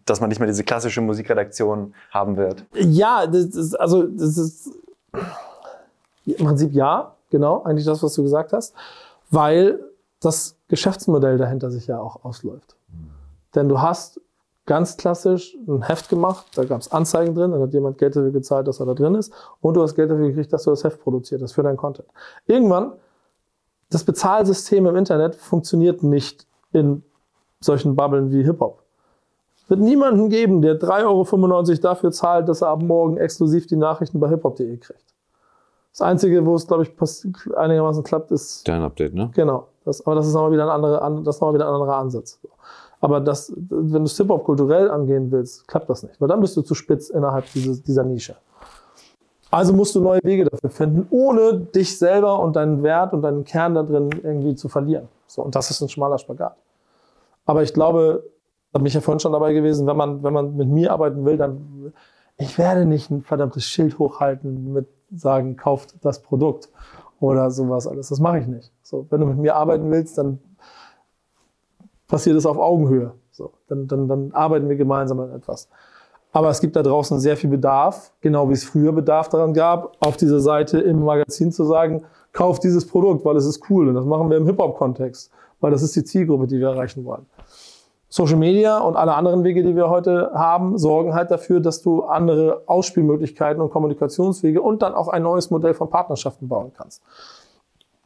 dass 0.06 0.20
man 0.20 0.30
nicht 0.30 0.40
mehr 0.40 0.48
diese 0.48 0.64
klassische 0.64 1.02
Musikredaktion 1.02 1.94
haben 2.12 2.38
wird? 2.38 2.66
Ja, 2.74 3.26
das 3.26 3.46
ist, 3.46 3.80
also 3.80 4.04
das 4.04 4.38
ist 4.38 4.70
im 6.26 6.46
Prinzip 6.46 6.74
ja, 6.74 7.16
genau, 7.30 7.64
eigentlich 7.64 7.86
das, 7.86 8.04
was 8.04 8.14
du 8.14 8.24
gesagt 8.24 8.54
hast, 8.54 8.74
weil 9.32 9.80
das 10.20 10.58
Geschäftsmodell 10.68 11.38
dahinter 11.38 11.72
sich 11.72 11.88
ja 11.88 12.00
auch 12.00 12.24
ausläuft. 12.26 12.76
Mhm. 12.90 13.12
Denn 13.56 13.70
du 13.70 13.82
hast 13.82 14.20
ganz 14.66 14.98
klassisch 14.98 15.56
ein 15.68 15.84
Heft 15.84 16.10
gemacht, 16.10 16.46
da 16.56 16.66
gab 16.66 16.82
es 16.82 16.92
Anzeigen 16.92 17.34
drin, 17.34 17.52
dann 17.52 17.62
hat 17.62 17.74
jemand 17.74 17.98
Geld 17.98 18.16
dafür 18.16 18.32
gezahlt, 18.32 18.68
dass 18.68 18.82
er 18.82 18.86
da 18.86 18.94
drin 18.94 19.16
ist 19.16 19.32
und 19.62 19.76
du 19.76 19.82
hast 19.82 19.96
Geld 19.96 20.12
dafür 20.12 20.28
gekriegt, 20.28 20.52
dass 20.52 20.64
du 20.64 20.72
das 20.72 20.84
Heft 20.84 21.02
produziert 21.02 21.42
hast 21.42 21.54
für 21.54 21.64
deinen 21.64 21.78
Content. 21.78 22.10
Irgendwann, 22.46 22.92
das 23.90 24.04
Bezahlsystem 24.04 24.86
im 24.86 24.98
Internet 24.98 25.36
funktioniert 25.36 26.04
nicht 26.04 26.46
in 26.74 27.04
solchen 27.62 27.96
Bubblen 27.96 28.32
wie 28.32 28.44
Hip-Hop 28.44 28.84
wird 29.68 29.80
niemanden 29.80 30.30
geben, 30.30 30.62
der 30.62 30.80
3,95 30.80 31.06
Euro 31.06 31.82
dafür 31.82 32.12
zahlt, 32.12 32.48
dass 32.50 32.62
er 32.62 32.70
ab 32.70 32.82
morgen 32.82 33.18
exklusiv 33.18 33.68
die 33.68 33.76
Nachrichten 33.76 34.20
bei 34.20 34.30
hiphop.de 34.30 34.78
kriegt. 34.78 35.04
Das 35.92 36.02
Einzige, 36.02 36.46
wo 36.46 36.56
es, 36.56 36.68
glaube 36.68 36.84
ich, 36.84 37.56
einigermaßen 37.56 38.04
klappt, 38.04 38.32
ist. 38.32 38.68
Dein 38.68 38.84
Update, 38.84 39.16
ne? 39.16 39.32
Genau. 39.34 39.68
Das, 39.84 40.06
aber 40.06 40.16
das 40.16 40.28
ist 40.28 40.34
nochmal 40.34 40.52
wieder 40.52 40.64
ein 40.64 40.70
anderer, 40.70 41.22
das 41.24 41.36
ist 41.36 41.42
nochmal 41.42 41.56
wieder 41.56 41.68
ein 41.68 41.74
anderer 41.74 41.98
Ansatz. 41.98 42.40
Aber 43.00 43.20
das, 43.20 43.54
wenn 43.56 44.04
du 44.04 44.10
Hip-Hop 44.10 44.44
kulturell 44.44 44.90
angehen 44.90 45.32
willst, 45.32 45.68
klappt 45.68 45.90
das 45.90 46.04
nicht. 46.04 46.20
Weil 46.20 46.28
dann 46.28 46.40
bist 46.40 46.58
du 46.58 46.62
zu 46.62 46.76
spitz 46.76 47.10
innerhalb 47.10 47.46
dieses, 47.54 47.84
dieser 47.84 48.04
Nische. 48.04 48.36
Also 49.50 49.74
musst 49.74 49.96
du 49.96 50.02
neue 50.02 50.20
Wege 50.24 50.46
dafür 50.46 50.70
finden, 50.70 51.08
ohne 51.10 51.60
dich 51.60 51.98
selber 51.98 52.40
und 52.40 52.56
deinen 52.56 52.84
Wert 52.84 53.14
und 53.14 53.22
deinen 53.22 53.44
Kern 53.44 53.76
da 53.76 53.84
drin 53.84 54.10
irgendwie 54.24 54.56
zu 54.56 54.68
verlieren. 54.68 55.08
So, 55.26 55.42
und 55.42 55.56
das 55.56 55.72
ist 55.72 55.82
ein 55.82 55.90
schmaler 55.90 56.18
Spagat. 56.18 56.58
Aber 57.46 57.64
ich 57.64 57.74
glaube, 57.74 58.24
da 58.72 58.80
bin 58.80 58.88
ich 58.88 58.94
ja 58.94 59.02
vorhin 59.02 59.20
schon 59.20 59.32
dabei 59.32 59.54
gewesen, 59.54 59.88
wenn 59.88 59.98
man, 59.98 60.24
wenn 60.24 60.34
man 60.34 60.56
mit 60.56 60.68
mir 60.68 60.92
arbeiten 60.92 61.26
will, 61.26 61.38
dann, 61.38 61.94
ich 62.38 62.58
werde 62.58 62.86
nicht 62.86 63.10
ein 63.10 63.22
verdammtes 63.22 63.66
Schild 63.66 63.98
hochhalten 63.98 64.74
mit 64.74 64.88
sagen, 65.12 65.56
kauft 65.56 65.96
das 66.02 66.22
Produkt 66.22 66.70
oder 67.20 67.50
sowas 67.50 67.88
alles. 67.88 68.10
Das 68.10 68.20
mache 68.20 68.40
ich 68.40 68.48
nicht. 68.48 68.72
So, 68.82 69.08
wenn 69.10 69.22
du 69.22 69.28
mit 69.28 69.38
mir 69.38 69.56
arbeiten 69.56 69.90
willst, 69.90 70.18
dann 70.18 70.40
passiert 72.08 72.36
es 72.36 72.46
auf 72.46 72.58
Augenhöhe. 72.58 73.14
So, 73.32 73.54
dann, 73.68 73.88
dann, 73.88 74.08
dann 74.08 74.32
arbeiten 74.34 74.68
wir 74.70 74.76
gemeinsam 74.76 75.20
an 75.20 75.32
etwas. 75.32 75.70
Aber 76.32 76.50
es 76.50 76.60
gibt 76.60 76.76
da 76.76 76.84
draußen 76.84 77.20
sehr 77.20 77.38
viel 77.38 77.50
Bedarf, 77.50 78.12
genau 78.22 78.50
wie 78.50 78.54
es 78.54 78.64
früher 78.64 78.92
Bedarf 78.92 79.30
daran 79.30 79.54
gab, 79.54 79.96
auf 80.06 80.18
dieser 80.18 80.40
Seite 80.40 80.80
im 80.80 81.04
Magazin 81.04 81.52
zu 81.52 81.64
sagen, 81.64 82.04
kauf 82.34 82.60
dieses 82.60 82.86
Produkt, 82.86 83.26
weil 83.26 83.36
es 83.38 83.46
ist 83.46 83.70
cool. 83.70 83.88
Und 83.88 83.96
das 83.96 84.06
machen 84.06 84.30
wir 84.30 84.38
im 84.38 84.46
Hip-Hop-Kontext, 84.46 85.32
weil 85.62 85.72
das 85.72 85.82
ist 85.82 85.96
die 85.96 86.04
Zielgruppe, 86.04 86.48
die 86.48 86.60
wir 86.60 86.70
erreichen 86.70 87.06
wollen. 87.06 87.26
Social 88.10 88.38
Media 88.38 88.78
und 88.78 88.96
alle 88.96 89.16
anderen 89.16 89.44
Wege, 89.44 89.64
die 89.64 89.76
wir 89.76 89.90
heute 89.90 90.32
haben, 90.34 90.78
sorgen 90.78 91.14
halt 91.14 91.30
dafür, 91.30 91.60
dass 91.60 91.82
du 91.82 92.04
andere 92.04 92.64
Ausspielmöglichkeiten 92.66 93.62
und 93.62 93.70
Kommunikationswege 93.70 94.62
und 94.62 94.82
dann 94.82 94.94
auch 94.94 95.10
ein 95.10 95.24
neues 95.24 95.50
Modell 95.52 95.74
von 95.74 95.90
Partnerschaften 95.90 96.48
bauen 96.48 96.72
kannst. 96.76 97.02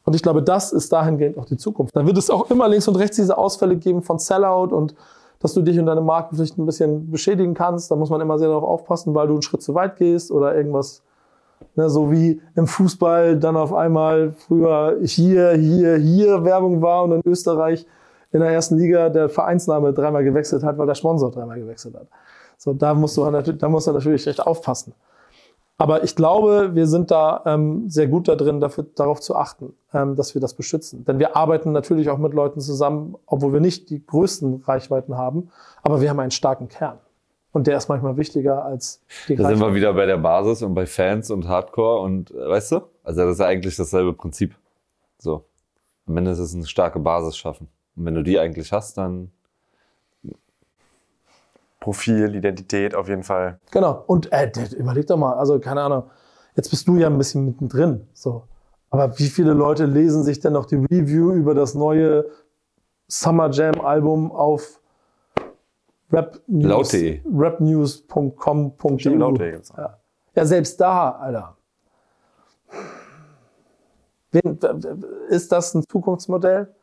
Und 0.03 0.15
ich 0.15 0.23
glaube, 0.23 0.41
das 0.41 0.73
ist 0.73 0.91
dahingehend 0.91 1.37
auch 1.37 1.45
die 1.45 1.57
Zukunft. 1.57 1.95
Dann 1.95 2.07
wird 2.07 2.17
es 2.17 2.31
auch 2.31 2.49
immer 2.49 2.67
links 2.67 2.87
und 2.87 2.95
rechts 2.95 3.17
diese 3.17 3.37
Ausfälle 3.37 3.75
geben 3.75 4.01
von 4.01 4.17
Sellout 4.17 4.75
und 4.75 4.95
dass 5.39 5.53
du 5.53 5.61
dich 5.61 5.79
und 5.79 5.85
deine 5.85 6.01
Marke 6.01 6.35
vielleicht 6.35 6.57
ein 6.57 6.65
bisschen 6.65 7.11
beschädigen 7.11 7.53
kannst. 7.53 7.91
Da 7.91 7.95
muss 7.95 8.09
man 8.09 8.21
immer 8.21 8.39
sehr 8.39 8.47
darauf 8.47 8.63
aufpassen, 8.63 9.13
weil 9.13 9.27
du 9.27 9.33
einen 9.33 9.41
Schritt 9.43 9.61
zu 9.61 9.75
weit 9.75 9.97
gehst 9.97 10.31
oder 10.31 10.55
irgendwas, 10.55 11.03
ne, 11.75 11.89
so 11.89 12.11
wie 12.11 12.41
im 12.55 12.65
Fußball 12.65 13.37
dann 13.37 13.55
auf 13.55 13.73
einmal 13.73 14.33
früher 14.33 14.97
hier, 15.03 15.51
hier, 15.51 15.97
hier 15.97 16.43
Werbung 16.43 16.81
war 16.81 17.03
und 17.03 17.11
in 17.11 17.21
Österreich 17.25 17.85
in 18.31 18.39
der 18.39 18.49
ersten 18.51 18.77
Liga 18.77 19.09
der 19.09 19.29
Vereinsname 19.29 19.93
dreimal 19.93 20.23
gewechselt 20.23 20.63
hat, 20.63 20.77
weil 20.77 20.87
der 20.87 20.95
Sponsor 20.95 21.31
dreimal 21.31 21.59
gewechselt 21.59 21.95
hat. 21.95 22.07
So, 22.57 22.73
da 22.73 22.93
musst 22.93 23.17
du, 23.17 23.29
da 23.29 23.69
musst 23.69 23.87
du 23.87 23.91
natürlich 23.91 24.25
recht 24.27 24.45
aufpassen. 24.45 24.93
Aber 25.77 26.03
ich 26.03 26.15
glaube, 26.15 26.75
wir 26.75 26.85
sind 26.85 27.09
da 27.09 27.41
ähm, 27.47 27.89
sehr 27.89 28.05
gut 28.05 28.27
da 28.27 28.35
drin, 28.35 28.59
dafür, 28.59 28.85
darauf 28.95 29.19
zu 29.19 29.35
achten, 29.35 29.73
ähm, 29.95 30.15
dass 30.15 30.35
wir 30.35 30.39
das 30.39 30.53
beschützen. 30.53 31.05
Denn 31.05 31.17
wir 31.17 31.35
arbeiten 31.35 31.71
natürlich 31.71 32.11
auch 32.11 32.19
mit 32.19 32.35
Leuten 32.35 32.59
zusammen, 32.59 33.15
obwohl 33.25 33.53
wir 33.53 33.61
nicht 33.61 33.89
die 33.89 34.05
größten 34.05 34.61
Reichweiten 34.63 35.17
haben, 35.17 35.49
aber 35.81 35.99
wir 35.99 36.11
haben 36.11 36.19
einen 36.19 36.29
starken 36.29 36.67
Kern. 36.67 36.99
Und 37.51 37.65
der 37.65 37.77
ist 37.77 37.89
manchmal 37.89 38.15
wichtiger 38.15 38.63
als 38.63 39.01
die 39.27 39.35
Da 39.35 39.47
sind 39.47 39.59
wir 39.59 39.73
wieder 39.73 39.93
bei 39.95 40.05
der 40.05 40.17
Basis 40.17 40.61
und 40.61 40.75
bei 40.75 40.85
Fans 40.85 41.31
und 41.31 41.47
Hardcore 41.47 42.01
und 42.01 42.29
äh, 42.29 42.47
weißt 42.47 42.73
du? 42.73 42.81
Also 43.03 43.21
das 43.21 43.31
ist 43.31 43.41
eigentlich 43.41 43.75
dasselbe 43.75 44.13
Prinzip. 44.13 44.55
So. 45.17 45.45
Am 46.05 46.15
Ende 46.15 46.29
ist 46.29 46.39
es 46.39 46.53
eine 46.53 46.67
starke 46.67 46.99
Basis 46.99 47.35
schaffen. 47.35 47.67
Und 47.95 48.05
wenn 48.05 48.15
du 48.15 48.23
die 48.23 48.39
eigentlich 48.39 48.71
hast, 48.71 48.97
dann 48.97 49.31
Profil, 51.79 52.35
Identität 52.35 52.95
auf 52.95 53.09
jeden 53.09 53.23
Fall. 53.23 53.59
Genau. 53.71 54.03
Und 54.07 54.31
äh, 54.31 54.51
überleg 54.77 55.07
doch 55.07 55.17
mal, 55.17 55.33
also 55.33 55.59
keine 55.59 55.81
Ahnung, 55.81 56.03
jetzt 56.55 56.69
bist 56.69 56.87
du 56.87 56.95
ja 56.95 57.07
ein 57.07 57.17
bisschen 57.17 57.45
mittendrin. 57.45 58.07
So. 58.13 58.43
Aber 58.91 59.17
wie 59.17 59.27
viele 59.27 59.53
Leute 59.53 59.85
lesen 59.85 60.23
sich 60.23 60.39
denn 60.39 60.53
noch 60.53 60.65
die 60.65 60.75
Review 60.75 61.31
über 61.31 61.55
das 61.55 61.73
neue 61.73 62.25
Summer 63.07 63.49
Jam 63.49 63.81
Album 63.81 64.31
auf 64.31 64.79
rapnews. 66.11 66.89
Stimmt, 68.97 69.19
laut.de 69.19 69.51
gibt's 69.51 69.71
auch. 69.71 69.77
Ja. 69.77 69.97
ja, 70.35 70.45
selbst 70.45 70.79
da, 70.79 71.11
Alter. 71.11 71.57
Ist 75.29 75.51
das 75.51 75.73
ein 75.73 75.83
Zukunftsmodell? 75.89 76.73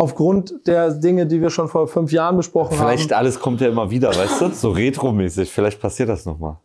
Aufgrund 0.00 0.66
der 0.66 0.92
Dinge, 0.92 1.26
die 1.26 1.40
wir 1.40 1.50
schon 1.50 1.68
vor 1.68 1.88
fünf 1.88 2.12
Jahren 2.12 2.36
besprochen 2.36 2.76
Vielleicht 2.78 3.10
haben. 3.10 3.18
alles 3.18 3.40
kommt 3.40 3.60
ja 3.60 3.68
immer 3.68 3.90
wieder, 3.90 4.10
weißt 4.10 4.40
du? 4.40 4.48
So 4.50 4.70
retromäßig. 4.70 5.50
Vielleicht 5.50 5.80
passiert 5.80 6.08
das 6.08 6.24
nochmal. 6.24 6.56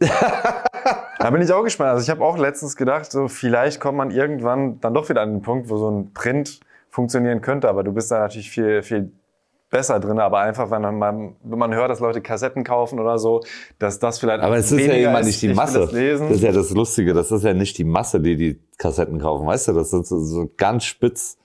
Da 1.18 1.30
bin 1.30 1.40
ich 1.40 1.52
auch 1.52 1.62
gespannt. 1.62 1.90
Also 1.90 2.02
ich 2.02 2.10
habe 2.10 2.24
auch 2.24 2.36
letztens 2.36 2.74
gedacht, 2.74 3.12
so 3.12 3.28
vielleicht 3.28 3.78
kommt 3.78 3.96
man 3.96 4.10
irgendwann 4.10 4.80
dann 4.80 4.92
doch 4.92 5.08
wieder 5.08 5.20
an 5.20 5.34
den 5.34 5.42
Punkt, 5.42 5.68
wo 5.68 5.76
so 5.76 5.88
ein 5.88 6.12
Print 6.12 6.58
funktionieren 6.90 7.40
könnte. 7.40 7.68
Aber 7.68 7.84
du 7.84 7.92
bist 7.92 8.10
da 8.10 8.18
natürlich 8.18 8.50
viel, 8.50 8.82
viel 8.82 9.12
besser 9.72 9.98
drin. 9.98 10.20
Aber 10.20 10.38
einfach, 10.38 10.70
wenn 10.70 10.82
man, 10.82 11.34
wenn 11.42 11.58
man 11.58 11.74
hört, 11.74 11.90
dass 11.90 11.98
Leute 11.98 12.20
Kassetten 12.20 12.62
kaufen 12.62 13.00
oder 13.00 13.18
so, 13.18 13.40
dass 13.80 13.98
das 13.98 14.20
vielleicht 14.20 14.40
Aber 14.40 14.56
es 14.56 14.70
ist 14.70 14.86
ja 14.86 14.92
immer 14.94 15.22
nicht 15.22 15.42
die 15.42 15.52
Masse. 15.52 15.80
Das 15.80 15.92
lesen. 15.92 16.28
Das 16.28 16.36
ist 16.36 16.42
ja 16.44 16.52
das 16.52 16.70
Lustige. 16.70 17.12
Das 17.14 17.32
ist 17.32 17.42
ja 17.42 17.52
nicht 17.54 17.76
die 17.78 17.84
Masse, 17.84 18.20
die 18.20 18.36
die 18.36 18.60
Kassetten 18.78 19.18
kaufen. 19.18 19.46
Weißt 19.46 19.66
du, 19.66 19.72
das 19.72 19.90
sind 19.90 20.06
so, 20.06 20.20
so 20.20 20.48
ganz 20.56 20.84
spitz 20.84 21.38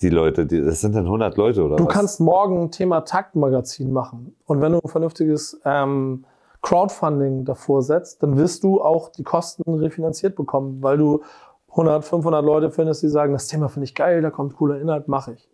die 0.00 0.08
Leute. 0.08 0.46
Die, 0.46 0.64
das 0.64 0.80
sind 0.80 0.94
dann 0.94 1.04
100 1.04 1.36
Leute 1.36 1.62
oder 1.62 1.76
Du 1.76 1.84
was? 1.86 1.92
kannst 1.92 2.20
morgen 2.20 2.62
ein 2.62 2.70
Thema 2.70 3.02
Taktmagazin 3.02 3.92
machen. 3.92 4.34
Und 4.46 4.62
wenn 4.62 4.72
du 4.72 4.78
ein 4.82 4.88
vernünftiges 4.88 5.60
ähm, 5.64 6.24
Crowdfunding 6.62 7.44
davor 7.44 7.82
setzt, 7.82 8.22
dann 8.22 8.38
wirst 8.38 8.64
du 8.64 8.80
auch 8.80 9.10
die 9.10 9.24
Kosten 9.24 9.74
refinanziert 9.74 10.36
bekommen, 10.36 10.78
weil 10.82 10.96
du 10.96 11.22
100, 11.70 12.04
500 12.04 12.44
Leute 12.44 12.70
findest, 12.70 13.02
die 13.02 13.08
sagen, 13.08 13.32
das 13.32 13.48
Thema 13.48 13.68
finde 13.68 13.84
ich 13.84 13.94
geil, 13.94 14.22
da 14.22 14.30
kommt 14.30 14.56
cooler 14.56 14.80
Inhalt, 14.80 15.08
mache 15.08 15.32
ich. 15.32 15.48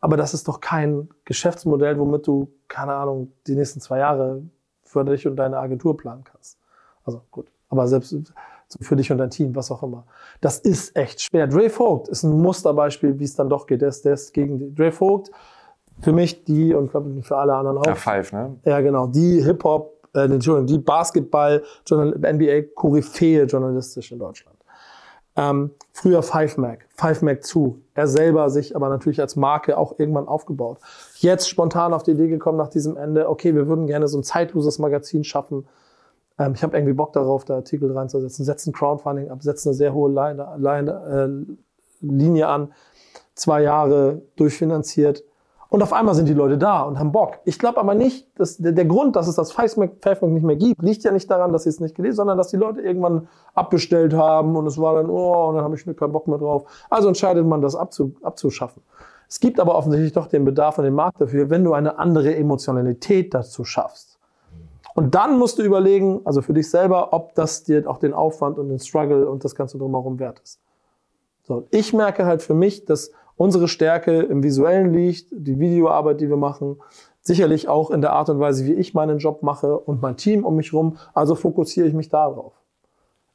Aber 0.00 0.16
das 0.16 0.34
ist 0.34 0.46
doch 0.48 0.60
kein 0.60 1.08
Geschäftsmodell, 1.24 1.98
womit 1.98 2.26
du, 2.26 2.52
keine 2.68 2.94
Ahnung, 2.94 3.32
die 3.46 3.54
nächsten 3.54 3.80
zwei 3.80 3.98
Jahre 3.98 4.42
für 4.82 5.04
dich 5.04 5.26
und 5.26 5.36
deine 5.36 5.58
Agentur 5.58 5.96
planen 5.96 6.24
kannst. 6.24 6.58
Also 7.04 7.22
gut, 7.30 7.50
aber 7.68 7.86
selbst 7.88 8.14
für 8.80 8.96
dich 8.96 9.10
und 9.10 9.18
dein 9.18 9.30
Team, 9.30 9.56
was 9.56 9.70
auch 9.70 9.82
immer. 9.82 10.04
Das 10.40 10.58
ist 10.58 10.94
echt 10.96 11.22
schwer. 11.22 11.46
Dre 11.46 11.70
Vogt 11.70 12.08
ist 12.08 12.22
ein 12.22 12.30
Musterbeispiel, 12.30 13.18
wie 13.18 13.24
es 13.24 13.34
dann 13.34 13.48
doch 13.48 13.66
geht. 13.66 13.80
Der 13.80 13.88
ist, 13.88 14.04
der 14.04 14.14
ist 14.14 14.32
gegen 14.34 14.58
die. 14.58 14.74
Dre 14.74 14.92
Vogt, 14.92 15.30
für 16.00 16.12
mich 16.12 16.44
die 16.44 16.74
und 16.74 16.90
glaube 16.90 17.10
ich 17.18 17.26
für 17.26 17.36
alle 17.36 17.54
anderen 17.54 17.78
auch. 17.78 17.86
Ja, 17.86 17.94
Five, 17.94 18.32
ne? 18.32 18.56
Ja, 18.64 18.80
genau. 18.80 19.06
Die 19.06 19.42
Hip-Hop, 19.42 20.08
äh, 20.14 20.24
Entschuldigung, 20.24 20.66
die 20.66 20.78
Basketball, 20.78 21.62
NBA-Koryphäe 21.90 23.44
journalistisch 23.44 24.12
in 24.12 24.18
Deutschland. 24.18 24.57
Ähm, 25.38 25.70
früher 25.92 26.24
Five 26.24 26.56
Mac, 26.56 26.88
Five 26.96 27.22
Mac 27.22 27.44
zu. 27.44 27.80
Er 27.94 28.08
selber 28.08 28.50
sich 28.50 28.74
aber 28.74 28.88
natürlich 28.88 29.20
als 29.20 29.36
Marke 29.36 29.78
auch 29.78 29.96
irgendwann 29.96 30.26
aufgebaut. 30.26 30.78
Jetzt 31.18 31.48
spontan 31.48 31.94
auf 31.94 32.02
die 32.02 32.10
Idee 32.10 32.26
gekommen 32.26 32.58
nach 32.58 32.68
diesem 32.68 32.96
Ende, 32.96 33.28
okay, 33.28 33.54
wir 33.54 33.68
würden 33.68 33.86
gerne 33.86 34.08
so 34.08 34.18
ein 34.18 34.24
zeitloses 34.24 34.80
Magazin 34.80 35.22
schaffen. 35.22 35.68
Ähm, 36.40 36.54
ich 36.54 36.64
habe 36.64 36.76
irgendwie 36.76 36.92
Bock 36.92 37.12
darauf, 37.12 37.44
da 37.44 37.54
Artikel 37.54 37.92
reinzusetzen. 37.96 38.44
Setzen 38.44 38.72
Crowdfunding 38.72 39.30
ab, 39.30 39.40
setzen 39.44 39.68
eine 39.68 39.76
sehr 39.76 39.94
hohe 39.94 40.10
Line, 40.10 40.56
Line, 40.58 41.46
äh, 41.48 42.04
Linie 42.04 42.48
an. 42.48 42.72
Zwei 43.36 43.62
Jahre 43.62 44.22
durchfinanziert. 44.34 45.22
Und 45.70 45.82
auf 45.82 45.92
einmal 45.92 46.14
sind 46.14 46.28
die 46.28 46.34
Leute 46.34 46.56
da 46.56 46.82
und 46.82 46.98
haben 46.98 47.12
Bock. 47.12 47.40
Ich 47.44 47.58
glaube 47.58 47.78
aber 47.78 47.94
nicht, 47.94 48.26
dass 48.38 48.56
der, 48.56 48.72
der 48.72 48.86
Grund, 48.86 49.16
dass 49.16 49.28
es 49.28 49.34
das 49.34 49.52
Facebook 49.52 50.00
nicht 50.30 50.42
mehr 50.42 50.56
gibt, 50.56 50.82
liegt 50.82 51.04
ja 51.04 51.12
nicht 51.12 51.30
daran, 51.30 51.52
dass 51.52 51.64
sie 51.64 51.68
es 51.68 51.78
nicht 51.78 51.94
gelesen, 51.94 52.16
sondern 52.16 52.38
dass 52.38 52.48
die 52.48 52.56
Leute 52.56 52.80
irgendwann 52.80 53.28
abbestellt 53.54 54.14
haben 54.14 54.56
und 54.56 54.66
es 54.66 54.78
war 54.78 54.94
dann, 54.94 55.10
oh, 55.10 55.48
und 55.48 55.56
dann 55.56 55.64
habe 55.64 55.74
ich 55.74 55.84
keinen 55.84 56.12
Bock 56.12 56.26
mehr 56.26 56.38
drauf. 56.38 56.64
Also 56.88 57.08
entscheidet 57.08 57.46
man, 57.46 57.60
das 57.60 57.76
abzu, 57.76 58.14
abzuschaffen. 58.22 58.82
Es 59.28 59.40
gibt 59.40 59.60
aber 59.60 59.74
offensichtlich 59.74 60.12
doch 60.14 60.26
den 60.26 60.46
Bedarf 60.46 60.78
und 60.78 60.84
den 60.84 60.94
Markt 60.94 61.20
dafür, 61.20 61.50
wenn 61.50 61.64
du 61.64 61.74
eine 61.74 61.98
andere 61.98 62.34
Emotionalität 62.34 63.34
dazu 63.34 63.62
schaffst. 63.64 64.18
Und 64.94 65.14
dann 65.14 65.38
musst 65.38 65.58
du 65.58 65.62
überlegen, 65.62 66.22
also 66.24 66.40
für 66.40 66.54
dich 66.54 66.70
selber, 66.70 67.12
ob 67.12 67.34
das 67.34 67.62
dir 67.62 67.88
auch 67.88 67.98
den 67.98 68.14
Aufwand 68.14 68.58
und 68.58 68.70
den 68.70 68.78
Struggle 68.78 69.28
und 69.28 69.44
das 69.44 69.54
Ganze 69.54 69.76
drumherum 69.76 70.18
wert 70.18 70.40
ist. 70.40 70.60
So, 71.42 71.66
ich 71.70 71.92
merke 71.92 72.24
halt 72.24 72.42
für 72.42 72.54
mich, 72.54 72.84
dass 72.84 73.12
unsere 73.38 73.68
Stärke 73.68 74.20
im 74.20 74.42
Visuellen 74.42 74.92
liegt, 74.92 75.28
die 75.30 75.58
Videoarbeit, 75.58 76.20
die 76.20 76.28
wir 76.28 76.36
machen, 76.36 76.76
sicherlich 77.22 77.68
auch 77.68 77.90
in 77.90 78.00
der 78.00 78.12
Art 78.12 78.28
und 78.28 78.40
Weise, 78.40 78.66
wie 78.66 78.74
ich 78.74 78.94
meinen 78.94 79.18
Job 79.18 79.42
mache 79.42 79.78
und 79.78 80.02
mein 80.02 80.16
Team 80.16 80.44
um 80.44 80.56
mich 80.56 80.72
rum. 80.72 80.98
Also 81.14 81.34
fokussiere 81.34 81.86
ich 81.86 81.94
mich 81.94 82.08
darauf. 82.08 82.52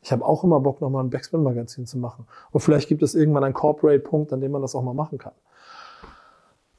Ich 0.01 0.11
habe 0.11 0.25
auch 0.25 0.43
immer 0.43 0.59
Bock, 0.59 0.81
nochmal 0.81 1.03
ein 1.03 1.09
Backspin-Magazin 1.09 1.85
zu 1.85 1.97
machen. 1.97 2.27
Und 2.51 2.59
vielleicht 2.59 2.89
gibt 2.89 3.01
es 3.01 3.15
irgendwann 3.15 3.45
einen 3.45 3.53
Corporate-Punkt, 3.53 4.33
an 4.33 4.41
dem 4.41 4.51
man 4.51 4.61
das 4.61 4.75
auch 4.75 4.83
mal 4.83 4.93
machen 4.93 5.17
kann. 5.17 5.33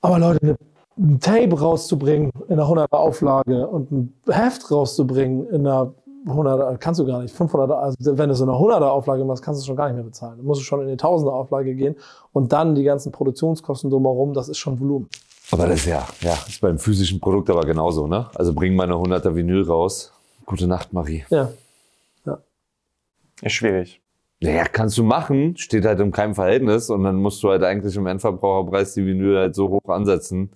Aber 0.02 0.18
Leute, 0.18 0.56
ein 0.98 1.18
Tape 1.18 1.58
rauszubringen 1.58 2.30
in 2.48 2.60
einer 2.60 2.68
100er 2.68 2.96
Auflage 2.96 3.66
und 3.66 3.90
ein 3.90 4.14
Heft 4.28 4.70
rauszubringen 4.70 5.48
in 5.48 5.66
einer 5.66 5.94
100er, 6.26 6.76
kannst 6.78 7.00
du 7.00 7.06
gar 7.06 7.22
nicht, 7.22 7.34
500er, 7.34 7.72
also 7.72 8.18
wenn 8.18 8.28
du 8.28 8.34
so 8.34 8.44
eine 8.44 8.52
100er 8.52 8.88
Auflage 8.88 9.24
machst, 9.24 9.42
kannst 9.42 9.58
du 9.58 9.62
es 9.62 9.66
schon 9.66 9.76
gar 9.76 9.88
nicht 9.88 9.96
mehr 9.96 10.04
bezahlen. 10.04 10.38
Du 10.38 10.44
musst 10.44 10.62
schon 10.62 10.80
in 10.80 10.88
die 10.88 11.02
1000er 11.02 11.30
Auflage 11.30 11.74
gehen 11.74 11.96
und 12.32 12.52
dann 12.52 12.74
die 12.74 12.84
ganzen 12.84 13.12
Produktionskosten 13.12 13.90
drumherum, 13.90 14.32
das 14.32 14.48
ist 14.48 14.58
schon 14.58 14.80
Volumen. 14.80 15.08
Aber 15.50 15.66
das 15.66 15.80
ist 15.80 15.86
ja, 15.86 16.06
ja, 16.20 16.32
ist 16.48 16.60
beim 16.60 16.78
physischen 16.78 17.20
Produkt 17.20 17.50
aber 17.50 17.62
genauso, 17.62 18.06
ne? 18.06 18.30
Also 18.34 18.54
bring 18.54 18.74
mal 18.74 18.84
eine 18.84 18.94
100er 18.94 19.34
Vinyl 19.34 19.62
raus. 19.62 20.12
Gute 20.46 20.66
Nacht, 20.66 20.92
Marie. 20.92 21.24
Ja. 21.28 21.50
Ist 23.42 23.52
schwierig. 23.52 24.00
Naja, 24.40 24.64
kannst 24.64 24.96
du 24.96 25.04
machen, 25.04 25.56
steht 25.56 25.84
halt 25.84 26.00
in 26.00 26.12
keinem 26.12 26.34
Verhältnis 26.34 26.88
und 26.88 27.04
dann 27.04 27.16
musst 27.16 27.42
du 27.42 27.50
halt 27.50 27.62
eigentlich 27.62 27.96
im 27.96 28.06
Endverbraucherpreis 28.06 28.94
die 28.94 29.04
Vinyl 29.04 29.36
halt 29.36 29.54
so 29.54 29.68
hoch 29.68 29.88
ansetzen. 29.88 30.50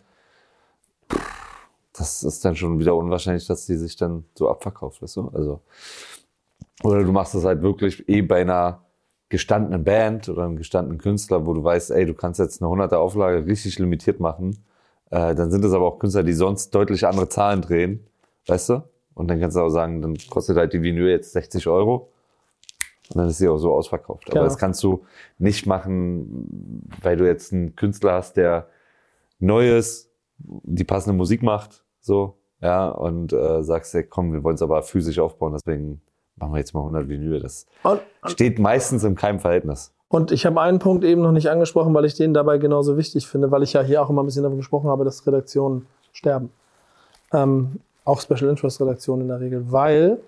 Das 1.99 2.23
ist 2.23 2.45
dann 2.45 2.55
schon 2.55 2.79
wieder 2.79 2.95
unwahrscheinlich, 2.95 3.47
dass 3.47 3.67
die 3.67 3.77
sich 3.77 3.97
dann 3.97 4.25
so 4.35 4.49
abverkauft, 4.49 5.03
weißt 5.03 5.17
du? 5.17 5.29
Also, 5.35 5.61
oder 6.83 7.03
du 7.03 7.13
machst 7.13 7.35
das 7.35 7.45
halt 7.45 7.63
wirklich 7.63 8.09
eh 8.09 8.23
bei 8.23 8.43
einer 8.43 8.85
gestandenen 9.29 9.85
Band 9.85 10.29
oder 10.29 10.45
einem 10.45 10.57
gestandenen 10.57 10.99
Künstler, 10.99 11.45
wo 11.45 11.53
du 11.53 11.63
weißt, 11.63 11.91
ey, 11.91 12.07
du 12.07 12.15
kannst 12.15 12.41
jetzt 12.41 12.63
eine 12.63 12.71
100er 12.71 12.97
Auflage 12.97 13.45
richtig 13.47 13.79
limitiert 13.79 14.21
machen. 14.21 14.65
Äh, 15.11 15.35
dann 15.35 15.51
sind 15.51 15.65
es 15.65 15.73
aber 15.73 15.87
auch 15.87 15.99
Künstler, 15.99 16.23
die 16.23 16.33
sonst 16.33 16.75
deutlich 16.75 17.07
andere 17.07 17.29
Zahlen 17.29 17.63
drehen, 17.63 18.07
weißt 18.47 18.71
du? 18.71 18.83
Und 19.15 19.29
dann 19.29 19.41
kannst 19.41 19.57
du 19.57 19.61
auch 19.61 19.69
sagen, 19.69 20.01
dann 20.01 20.17
kostet 20.31 20.57
halt 20.57 20.73
die 20.73 20.83
Vinyl 20.83 21.09
jetzt 21.09 21.33
60 21.33 21.67
Euro. 21.67 22.13
Und 23.11 23.19
dann 23.19 23.29
ist 23.29 23.39
sie 23.39 23.49
auch 23.49 23.59
so 23.59 23.73
ausverkauft. 23.73 24.27
Genau. 24.27 24.41
Aber 24.41 24.45
das 24.45 24.59
kannst 24.59 24.83
du 24.85 25.05
nicht 25.39 25.67
machen, 25.67 26.87
weil 27.03 27.17
du 27.17 27.27
jetzt 27.27 27.53
einen 27.53 27.75
Künstler 27.75 28.13
hast, 28.13 28.37
der 28.37 28.69
Neues, 29.41 30.11
die 30.39 30.85
passende 30.85 31.17
Musik 31.17 31.43
macht, 31.43 31.83
so, 32.09 32.35
ja, 32.61 32.89
und 32.89 33.33
äh, 33.33 33.63
sagst, 33.63 33.95
ey, 33.95 34.03
komm, 34.03 34.33
wir 34.33 34.43
wollen 34.43 34.57
es 34.57 34.63
aber 34.63 34.83
physisch 34.83 35.21
aufbauen, 35.21 35.53
deswegen 35.53 36.01
machen 36.35 36.53
wir 36.53 36.59
jetzt 36.59 36.75
mal 36.75 36.81
100 36.81 37.09
Vinyl. 37.09 37.39
Das 37.41 37.67
Und, 37.85 38.01
steht 38.27 38.59
meistens 38.59 39.05
in 39.05 39.15
keinem 39.15 39.39
Verhältnis. 39.39 39.93
und 40.09 40.33
ich 40.33 40.45
habe 40.47 40.61
einen 40.61 40.81
Punkt 40.81 41.05
eben 41.05 41.23
noch 41.23 41.31
nicht 41.33 41.51
angesprochen, 41.51 41.95
weil 41.95 42.05
ich 42.05 42.15
den 42.15 42.35
dabei 42.35 42.59
genauso 42.59 42.97
wichtig 42.97 43.29
finde, 43.29 43.51
weil 43.53 43.63
ich 43.63 43.75
ja 43.75 43.83
hier 43.83 44.03
auch 44.03 44.11
immer 44.11 44.23
ein 44.23 44.27
bisschen 44.27 44.43
davon 44.43 44.59
gesprochen 44.59 44.89
habe, 44.91 45.05
dass 45.05 45.25
Redaktionen 45.27 45.87
sterben. 46.13 46.51
Ähm, 47.33 47.81
auch 48.05 48.21
Special 48.21 48.49
Interest 48.51 48.81
Redaktionen 48.81 49.23
in 49.23 49.29
der 49.29 49.41
Regel, 49.41 49.71
weil 49.71 50.19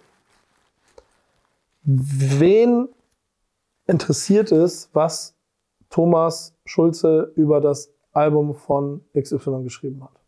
wen 1.82 2.88
interessiert 3.86 4.52
es, 4.52 4.90
was 4.92 5.34
Thomas 5.88 6.54
Schulze 6.64 7.32
über 7.34 7.60
das 7.60 7.90
Album 8.12 8.54
von 8.54 9.00
XY 9.18 9.62
geschrieben 9.64 10.02
hat? 10.04 10.19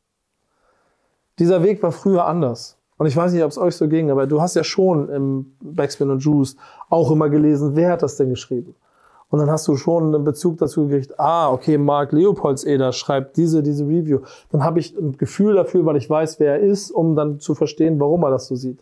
Dieser 1.42 1.64
Weg 1.64 1.82
war 1.82 1.90
früher 1.90 2.24
anders. 2.24 2.78
Und 2.98 3.08
ich 3.08 3.16
weiß 3.16 3.32
nicht, 3.32 3.42
ob 3.42 3.50
es 3.50 3.58
euch 3.58 3.74
so 3.74 3.88
ging, 3.88 4.12
aber 4.12 4.28
du 4.28 4.40
hast 4.40 4.54
ja 4.54 4.62
schon 4.62 5.08
im 5.08 5.56
Backspin 5.60 6.08
und 6.08 6.20
Juice 6.20 6.54
auch 6.88 7.10
immer 7.10 7.28
gelesen, 7.28 7.74
wer 7.74 7.90
hat 7.90 8.04
das 8.04 8.16
denn 8.16 8.30
geschrieben? 8.30 8.76
Und 9.28 9.40
dann 9.40 9.50
hast 9.50 9.66
du 9.66 9.74
schon 9.74 10.14
einen 10.14 10.22
Bezug 10.22 10.58
dazu 10.58 10.86
gekriegt, 10.86 11.18
ah, 11.18 11.50
okay, 11.50 11.78
Marc 11.78 12.12
Leopoldseder 12.12 12.92
schreibt 12.92 13.36
diese, 13.36 13.60
diese 13.64 13.82
Review. 13.82 14.20
Dann 14.52 14.62
habe 14.62 14.78
ich 14.78 14.96
ein 14.96 15.16
Gefühl 15.16 15.56
dafür, 15.56 15.84
weil 15.84 15.96
ich 15.96 16.08
weiß, 16.08 16.38
wer 16.38 16.52
er 16.52 16.60
ist, 16.60 16.92
um 16.92 17.16
dann 17.16 17.40
zu 17.40 17.56
verstehen, 17.56 17.98
warum 17.98 18.22
er 18.22 18.30
das 18.30 18.46
so 18.46 18.54
sieht. 18.54 18.78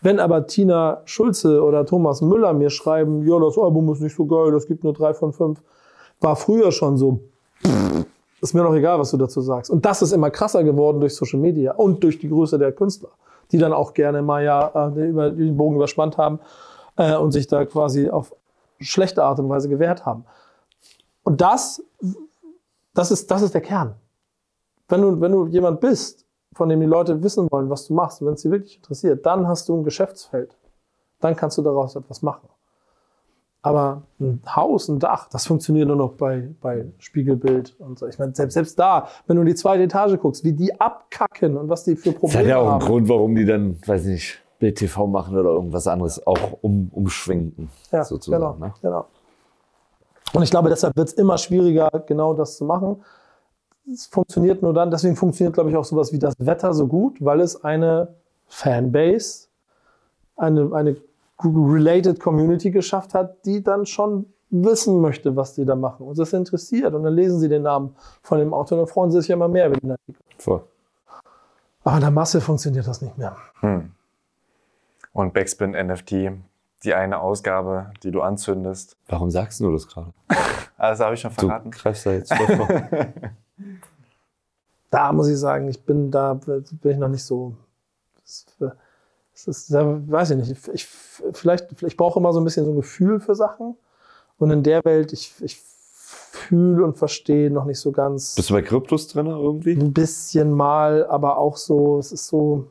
Wenn 0.00 0.20
aber 0.20 0.46
Tina 0.46 1.00
Schulze 1.06 1.64
oder 1.64 1.84
Thomas 1.84 2.22
Müller 2.22 2.52
mir 2.52 2.70
schreiben, 2.70 3.26
ja, 3.26 3.40
das 3.40 3.58
Album 3.58 3.92
ist 3.92 4.02
nicht 4.02 4.14
so 4.14 4.24
geil, 4.26 4.52
das 4.52 4.68
gibt 4.68 4.84
nur 4.84 4.92
drei 4.92 5.14
von 5.14 5.32
fünf, 5.32 5.60
war 6.20 6.36
früher 6.36 6.70
schon 6.70 6.96
so, 6.96 7.18
ist 8.44 8.54
mir 8.54 8.62
noch 8.62 8.74
egal, 8.74 8.98
was 8.98 9.10
du 9.10 9.16
dazu 9.16 9.40
sagst. 9.40 9.70
Und 9.70 9.84
das 9.84 10.02
ist 10.02 10.12
immer 10.12 10.30
krasser 10.30 10.62
geworden 10.62 11.00
durch 11.00 11.14
Social 11.16 11.40
Media 11.40 11.72
und 11.72 12.04
durch 12.04 12.18
die 12.18 12.28
Größe 12.28 12.58
der 12.58 12.72
Künstler, 12.72 13.10
die 13.50 13.58
dann 13.58 13.72
auch 13.72 13.94
gerne 13.94 14.22
mal 14.22 14.44
ja 14.44 14.88
äh, 14.88 15.08
über 15.08 15.30
den 15.30 15.56
Bogen 15.56 15.76
überspannt 15.76 16.18
haben 16.18 16.40
äh, 16.96 17.16
und 17.16 17.32
sich 17.32 17.46
da 17.46 17.64
quasi 17.64 18.10
auf 18.10 18.34
schlechte 18.78 19.24
Art 19.24 19.38
und 19.38 19.48
Weise 19.48 19.68
gewehrt 19.68 20.04
haben. 20.04 20.24
Und 21.22 21.40
das, 21.40 21.82
das 22.92 23.10
ist, 23.10 23.30
das 23.30 23.42
ist 23.42 23.54
der 23.54 23.62
Kern. 23.62 23.94
Wenn 24.88 25.00
du, 25.00 25.20
wenn 25.20 25.32
du 25.32 25.46
jemand 25.46 25.80
bist, 25.80 26.26
von 26.54 26.68
dem 26.68 26.80
die 26.80 26.86
Leute 26.86 27.22
wissen 27.22 27.50
wollen, 27.50 27.70
was 27.70 27.86
du 27.86 27.94
machst, 27.94 28.24
wenn 28.24 28.34
es 28.34 28.42
sie 28.42 28.50
wirklich 28.50 28.76
interessiert, 28.76 29.24
dann 29.26 29.48
hast 29.48 29.68
du 29.68 29.76
ein 29.76 29.84
Geschäftsfeld. 29.84 30.56
Dann 31.20 31.34
kannst 31.34 31.58
du 31.58 31.62
daraus 31.62 31.96
etwas 31.96 32.22
machen. 32.22 32.48
Aber 33.64 34.02
ein 34.20 34.42
Haus, 34.54 34.88
ein 34.88 34.98
Dach, 34.98 35.26
das 35.30 35.46
funktioniert 35.46 35.88
nur 35.88 35.96
noch 35.96 36.12
bei, 36.12 36.50
bei 36.60 36.84
Spiegelbild 36.98 37.74
und 37.78 37.98
so. 37.98 38.06
Ich 38.06 38.18
meine, 38.18 38.34
selbst, 38.34 38.52
selbst 38.52 38.78
da, 38.78 39.08
wenn 39.26 39.36
du 39.36 39.42
in 39.42 39.46
die 39.48 39.54
zweite 39.54 39.84
Etage 39.84 40.18
guckst, 40.20 40.44
wie 40.44 40.52
die 40.52 40.78
abkacken 40.78 41.56
und 41.56 41.70
was 41.70 41.82
die 41.82 41.96
für 41.96 42.10
Das 42.10 42.20
Probleme 42.20 42.40
hat 42.40 42.46
ja 42.46 42.58
auch 42.58 42.62
einen 42.64 42.72
haben. 42.72 42.84
Grund, 42.84 43.08
warum 43.08 43.34
die 43.34 43.46
dann, 43.46 43.78
weiß 43.86 44.04
nicht, 44.04 44.42
BTV 44.58 45.06
machen 45.06 45.34
oder 45.38 45.48
irgendwas 45.48 45.86
anderes, 45.86 46.26
auch 46.26 46.58
um, 46.60 46.90
umschwenken. 46.92 47.70
Ja, 47.90 48.04
sozusagen. 48.04 48.42
genau, 48.42 48.66
Ne? 48.66 48.74
genau. 48.82 49.06
Und 50.34 50.42
ich 50.42 50.50
glaube, 50.50 50.68
deshalb 50.68 50.94
wird 50.94 51.08
es 51.08 51.14
immer 51.14 51.38
schwieriger, 51.38 51.88
genau 52.06 52.34
das 52.34 52.58
zu 52.58 52.66
machen. 52.66 53.02
Es 53.90 54.04
funktioniert 54.08 54.60
nur 54.60 54.74
dann, 54.74 54.90
deswegen 54.90 55.16
funktioniert, 55.16 55.54
glaube 55.54 55.70
ich, 55.70 55.76
auch 55.76 55.84
sowas 55.84 56.12
wie 56.12 56.18
das 56.18 56.34
Wetter 56.38 56.74
so 56.74 56.86
gut, 56.86 57.16
weil 57.24 57.40
es 57.40 57.64
eine 57.64 58.14
Fanbase, 58.46 59.46
eine, 60.36 60.70
eine 60.74 60.96
related 61.42 62.20
Community 62.20 62.70
geschafft 62.70 63.14
hat, 63.14 63.44
die 63.44 63.62
dann 63.62 63.86
schon 63.86 64.26
wissen 64.50 65.00
möchte, 65.00 65.34
was 65.34 65.54
die 65.54 65.64
da 65.64 65.74
machen. 65.74 66.06
Und 66.06 66.18
das 66.18 66.32
interessiert. 66.32 66.94
Und 66.94 67.02
dann 67.02 67.14
lesen 67.14 67.40
sie 67.40 67.48
den 67.48 67.62
Namen 67.62 67.96
von 68.22 68.38
dem 68.38 68.54
Auto 68.54 68.74
und 68.76 68.82
dann 68.82 68.88
freuen 68.88 69.10
sie 69.10 69.20
sich 69.20 69.30
immer 69.30 69.48
mehr 69.48 69.66
über 69.68 69.80
den 69.80 69.90
Artikel. 69.92 70.20
Voll. 70.38 70.62
Aber 71.82 71.96
in 71.96 72.00
der 72.02 72.10
Masse 72.10 72.40
funktioniert 72.40 72.86
das 72.86 73.02
nicht 73.02 73.18
mehr. 73.18 73.36
Hm. 73.60 73.90
Und 75.12 75.34
Backspin 75.34 75.72
NFT, 75.72 76.30
die 76.84 76.94
eine 76.94 77.20
Ausgabe, 77.20 77.90
die 78.02 78.10
du 78.10 78.22
anzündest. 78.22 78.96
Warum 79.08 79.30
sagst 79.30 79.60
du 79.60 79.72
das 79.72 79.88
gerade? 79.88 80.12
Also 80.76 81.04
habe 81.04 81.14
ich 81.14 81.20
schon 81.20 81.30
Du 81.30 81.46
verraten. 81.46 81.70
greifst 81.70 82.04
da 82.04 82.12
jetzt 82.12 82.34
da 84.90 85.12
muss 85.12 85.28
ich 85.28 85.38
sagen, 85.38 85.68
ich 85.68 85.82
bin 85.84 86.10
da 86.10 86.34
bin 86.34 86.90
ich 86.90 86.98
noch 86.98 87.08
nicht 87.08 87.22
so. 87.22 87.54
Es 89.34 89.48
ist, 89.48 89.72
weiß 89.72 90.30
ich 90.30 90.36
nicht. 90.36 90.50
Ich, 90.52 90.68
ich, 90.68 90.86
vielleicht, 91.32 91.82
ich 91.82 91.96
brauche 91.96 92.20
immer 92.20 92.32
so 92.32 92.40
ein 92.40 92.44
bisschen 92.44 92.64
so 92.64 92.72
ein 92.72 92.76
Gefühl 92.76 93.20
für 93.20 93.34
Sachen. 93.34 93.76
Und 94.38 94.50
in 94.50 94.62
der 94.62 94.84
Welt, 94.84 95.12
ich, 95.12 95.34
ich 95.40 95.56
fühle 95.56 96.84
und 96.84 96.96
verstehe 96.96 97.50
noch 97.50 97.64
nicht 97.64 97.80
so 97.80 97.92
ganz. 97.92 98.34
Bist 98.34 98.50
du 98.50 98.54
bei 98.54 98.62
Kryptos 98.62 99.08
drin 99.08 99.26
irgendwie? 99.26 99.72
Ein 99.72 99.92
bisschen 99.92 100.52
mal, 100.52 101.06
aber 101.06 101.38
auch 101.38 101.56
so, 101.56 101.98
es 101.98 102.12
ist 102.12 102.28
so. 102.28 102.70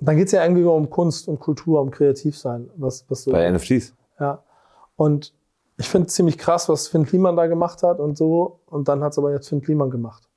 Dann 0.00 0.16
geht 0.16 0.26
es 0.26 0.32
ja 0.32 0.42
irgendwie 0.42 0.64
um 0.64 0.90
Kunst 0.90 1.28
und 1.28 1.40
Kultur, 1.40 1.80
um 1.80 1.90
Kreativsein, 1.90 2.70
was, 2.76 3.04
was 3.08 3.24
so. 3.24 3.30
Bei 3.32 3.50
NFTs. 3.50 3.94
Ja. 4.20 4.42
Und 4.96 5.32
ich 5.78 5.88
finde 5.88 6.08
ziemlich 6.08 6.36
krass, 6.36 6.68
was 6.68 6.88
Finn 6.88 7.06
Kliman 7.06 7.36
da 7.36 7.46
gemacht 7.46 7.82
hat 7.82 8.00
und 8.00 8.18
so. 8.18 8.60
Und 8.66 8.88
dann 8.88 9.02
hat 9.02 9.12
es 9.12 9.18
aber 9.18 9.32
jetzt 9.32 9.48
Finn 9.48 9.62
Kliman 9.62 9.90
gemacht. 9.90 10.27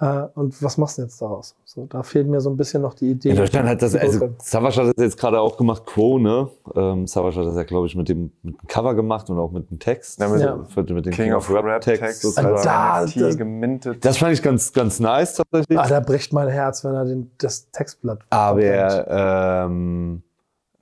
Äh, 0.00 0.22
und 0.34 0.62
was 0.62 0.78
machst 0.78 0.96
du 0.96 1.02
jetzt 1.02 1.20
daraus? 1.20 1.54
So, 1.66 1.84
da 1.86 2.02
fehlt 2.02 2.26
mir 2.26 2.40
so 2.40 2.48
ein 2.48 2.56
bisschen 2.56 2.80
noch 2.80 2.94
die 2.94 3.10
Idee. 3.10 3.30
In 3.30 3.36
Deutschland 3.36 3.68
hat 3.68 3.82
das, 3.82 3.94
also. 3.94 4.30
Savage 4.38 4.80
hat 4.80 4.86
das 4.96 5.04
jetzt 5.04 5.18
gerade 5.18 5.38
auch 5.38 5.58
gemacht, 5.58 5.84
Quo, 5.84 6.18
ne? 6.18 6.48
Ähm, 6.74 7.06
Savage 7.06 7.38
hat 7.40 7.46
das 7.46 7.54
ja, 7.56 7.64
glaube 7.64 7.86
ich, 7.86 7.94
mit 7.94 8.08
dem, 8.08 8.32
mit 8.42 8.54
dem 8.60 8.66
Cover 8.66 8.94
gemacht 8.94 9.28
und 9.28 9.38
auch 9.38 9.50
mit 9.50 9.70
dem 9.70 9.78
Text. 9.78 10.18
Ja, 10.18 10.28
mit 10.28 10.40
Ja. 10.40 10.56
Mit, 10.56 10.90
mit 10.90 11.06
dem 11.06 11.12
King 11.12 11.34
of 11.34 11.50
Rap 11.50 11.82
Text 11.82 12.22
sozusagen. 12.22 12.48
Also 12.48 12.64
da- 12.64 12.92
als 12.94 13.14
da- 13.14 13.34
gemintet. 13.34 14.02
Das 14.04 14.16
fand 14.16 14.32
ich 14.32 14.42
ganz, 14.42 14.72
ganz 14.72 15.00
nice 15.00 15.34
tatsächlich. 15.34 15.78
Ah, 15.78 15.86
da 15.86 16.00
bricht 16.00 16.32
mein 16.32 16.48
Herz, 16.48 16.82
wenn 16.82 16.94
er 16.94 17.04
den, 17.04 17.30
das 17.36 17.70
Textblatt 17.70 18.20
Aber 18.30 19.66
ähm, 19.66 20.22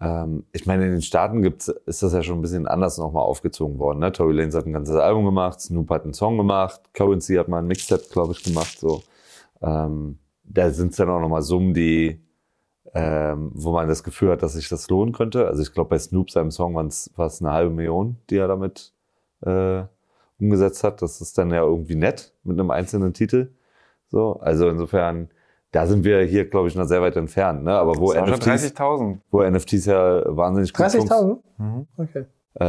ähm, 0.01 0.45
ich 0.53 0.67
meine, 0.67 0.87
in 0.87 0.93
den 0.93 1.03
Staaten 1.03 1.43
gibt's, 1.43 1.69
ist 1.87 2.03
das 2.03 2.13
ja 2.13 2.23
schon 2.23 2.39
ein 2.39 2.43
bisschen 2.43 2.67
anders 2.67 2.99
nochmal 2.99 3.25
aufgezogen 3.25 3.79
worden. 3.79 3.99
Ne? 3.99 4.13
Tory 4.13 4.35
Lanez 4.35 4.55
hat 4.55 4.67
ein 4.67 4.73
ganzes 4.73 4.97
Album 4.97 5.25
gemacht, 5.25 5.61
Snoop 5.61 5.91
hat 5.91 6.05
einen 6.05 6.15
Song 6.15 6.37
gemacht, 6.37 6.81
Currency 6.95 7.35
hat 7.35 7.49
mal 7.49 7.59
ein 7.59 7.67
Mixtape, 7.67 8.05
glaube 8.11 8.33
ich, 8.33 8.45
gemacht. 8.45 8.79
So. 8.79 9.03
Ähm, 9.61 10.19
da 10.45 10.71
sind 10.71 10.91
es 10.91 10.97
dann 10.97 11.11
auch 11.11 11.21
nochmal 11.21 11.43
Summen, 11.43 11.75
die, 11.75 12.21
ähm, 12.95 13.51
wo 13.55 13.73
man 13.73 13.89
das 13.89 14.05
Gefühl 14.05 14.31
hat, 14.31 14.43
dass 14.43 14.55
sich 14.55 14.69
das 14.69 14.89
lohnen 14.89 15.13
könnte. 15.13 15.47
Also 15.47 15.63
ich 15.63 15.73
glaube, 15.73 15.91
bei 15.91 15.99
Snoop 15.99 16.31
seinem 16.31 16.53
Song 16.53 16.75
war 16.75 16.87
es 16.87 17.41
eine 17.41 17.53
halbe 17.53 17.75
Million, 17.75 18.17
die 18.31 18.37
er 18.37 18.49
damit 18.49 18.93
äh, 19.43 19.83
umgesetzt 20.41 20.85
hat. 20.85 21.03
Das 21.03 21.21
ist 21.21 21.37
dann 21.39 21.51
ja 21.51 21.63
irgendwie 21.63 21.97
nett 21.97 22.35
mit 22.45 22.59
einem 22.59 22.71
einzelnen 22.71 23.15
Titel. 23.15 23.53
So, 24.11 24.39
also 24.41 24.69
insofern, 24.69 25.29
da 25.73 25.87
sind 25.87 26.05
wir 26.05 26.21
hier, 26.23 26.49
glaube 26.49 26.69
ich, 26.69 26.75
noch 26.75 26.87
sehr 26.87 27.03
weit 27.03 27.17
entfernt. 27.17 27.63
Ne? 27.65 27.73
Aber 27.73 27.97
wo 27.97 28.13
NFTs, 28.13 28.75
30.000. 28.75 29.19
wo 29.31 29.43
NFTs 29.43 29.87
ja 29.87 30.23
wahnsinnig 30.27 30.73
gut 30.73 30.87
30.000? 30.87 31.39
Mhm. 31.59 31.87
Okay. 31.97 32.25
Äh, 32.61 32.65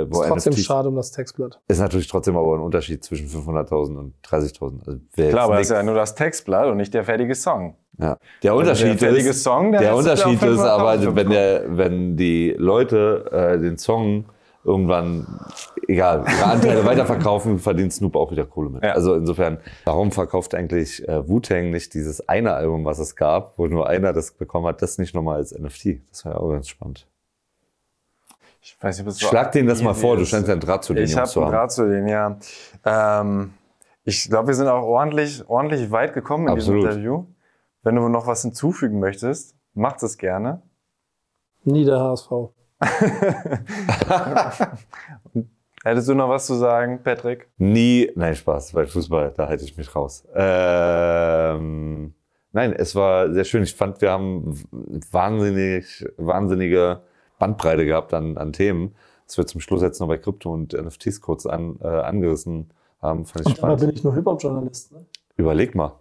äh, 0.00 0.06
wo 0.10 0.22
Ist 0.22 0.28
trotzdem 0.28 0.52
NFTs 0.54 0.64
schade 0.64 0.88
um 0.88 0.96
das 0.96 1.12
Textblatt. 1.12 1.60
ist 1.68 1.78
natürlich 1.78 2.08
trotzdem 2.08 2.36
aber 2.36 2.54
ein 2.54 2.60
Unterschied 2.60 3.04
zwischen 3.04 3.28
500.000 3.28 3.96
und 3.96 4.14
30.000. 4.24 4.86
Also 4.86 5.00
Klar, 5.14 5.44
aber 5.44 5.54
das 5.56 5.70
ist 5.70 5.70
ja 5.70 5.82
nur 5.82 5.94
das 5.94 6.14
Textblatt 6.14 6.66
und 6.66 6.78
nicht 6.78 6.92
der 6.94 7.04
fertige 7.04 7.34
Song. 7.34 7.76
ja. 7.98 8.06
Der 8.08 8.16
der 8.42 8.54
Unterschied 8.56 8.98
fertige 8.98 9.30
ist, 9.30 9.42
Song, 9.44 9.70
der 9.72 9.82
der 9.82 9.92
ist 9.92 9.98
Unterschied 9.98 10.42
ist 10.42 10.58
aber, 10.60 10.94
500.000 10.94 11.14
wenn 11.16 11.30
der, 11.30 11.76
wenn 11.76 12.16
die 12.16 12.54
Leute 12.58 13.28
äh, 13.30 13.58
den 13.60 13.76
Song 13.78 14.24
irgendwann, 14.68 15.26
egal, 15.88 16.24
ihre 16.28 16.44
Anteile 16.44 16.84
weiterverkaufen, 16.84 17.58
verdient 17.58 17.92
Snoop 17.92 18.14
auch 18.14 18.30
wieder 18.30 18.44
Kohle 18.44 18.70
mit. 18.70 18.84
Ja. 18.84 18.92
Also 18.92 19.14
insofern, 19.14 19.58
warum 19.84 20.12
verkauft 20.12 20.54
eigentlich 20.54 21.06
äh, 21.08 21.26
Wu-Tang 21.28 21.70
nicht 21.70 21.94
dieses 21.94 22.28
eine 22.28 22.52
Album, 22.52 22.84
was 22.84 22.98
es 22.98 23.16
gab, 23.16 23.58
wo 23.58 23.66
nur 23.66 23.88
einer 23.88 24.12
das 24.12 24.32
bekommen 24.32 24.66
hat, 24.66 24.82
das 24.82 24.98
nicht 24.98 25.14
nochmal 25.14 25.36
als 25.36 25.52
NFT? 25.52 26.00
Das 26.10 26.24
wäre 26.24 26.36
ja 26.36 26.40
auch 26.40 26.50
ganz 26.50 26.68
spannend. 26.68 27.06
Ich 28.60 28.76
weiß 28.80 28.98
nicht, 28.98 29.06
ob 29.06 29.12
so 29.14 29.26
Schlag 29.26 29.52
denen 29.52 29.68
das 29.68 29.82
mal 29.82 29.94
vor, 29.94 30.16
du 30.16 30.26
scheinst 30.26 30.48
ja 30.48 30.52
einen 30.52 30.60
Draht 30.60 30.84
zu 30.84 30.92
den 30.92 31.04
Ich 31.04 31.10
Jungs 31.10 31.20
habe 31.20 31.28
zu 31.30 31.40
einen 31.40 31.46
haben. 31.46 31.58
Draht 31.58 31.72
zu 31.72 31.88
denen, 31.88 32.08
ja. 32.08 32.38
Ähm, 32.84 33.54
ich 34.04 34.28
glaube, 34.28 34.48
wir 34.48 34.54
sind 34.54 34.68
auch 34.68 34.84
ordentlich, 34.84 35.48
ordentlich 35.48 35.90
weit 35.90 36.12
gekommen 36.12 36.48
in 36.48 36.52
Absolut. 36.52 36.82
diesem 36.82 36.90
Interview. 36.90 37.24
Wenn 37.82 37.96
du 37.96 38.08
noch 38.08 38.26
was 38.26 38.42
hinzufügen 38.42 38.98
möchtest, 39.00 39.54
macht 39.74 40.02
es 40.02 40.18
gerne. 40.18 40.62
Nie 41.64 41.84
der 41.84 42.00
HSV. 42.00 42.30
Hättest 45.84 46.08
du 46.08 46.14
noch 46.14 46.28
was 46.28 46.46
zu 46.46 46.54
sagen, 46.54 47.00
Patrick? 47.02 47.48
Nie, 47.58 48.10
nein, 48.14 48.34
Spaß, 48.34 48.72
bei 48.72 48.86
Fußball, 48.86 49.32
da 49.36 49.48
halte 49.48 49.64
ich 49.64 49.76
mich 49.76 49.94
raus. 49.94 50.26
Ähm, 50.34 52.14
nein, 52.52 52.72
es 52.72 52.94
war 52.94 53.32
sehr 53.32 53.44
schön. 53.44 53.62
Ich 53.62 53.74
fand, 53.74 54.00
wir 54.00 54.10
haben 54.10 54.60
wahnsinnig, 55.10 56.04
wahnsinnige 56.16 57.00
Bandbreite 57.38 57.84
gehabt 57.86 58.12
an, 58.14 58.36
an 58.36 58.52
Themen. 58.52 58.94
Das 59.26 59.36
wir 59.38 59.46
zum 59.46 59.60
Schluss 59.60 59.82
jetzt 59.82 60.00
noch 60.00 60.08
bei 60.08 60.18
Krypto 60.18 60.52
und 60.52 60.72
NFTs 60.72 61.20
kurz 61.20 61.46
an, 61.46 61.78
äh, 61.80 61.86
angerissen 61.86 62.70
haben, 63.00 63.24
fand 63.24 63.42
ich 63.42 63.46
Und 63.48 63.56
spannend. 63.58 63.80
bin 63.80 63.90
ich 63.90 64.02
nur 64.02 64.14
Hip-Hop-Journalist. 64.14 64.92
Ne? 64.92 65.04
Überleg 65.36 65.74
mal. 65.74 65.92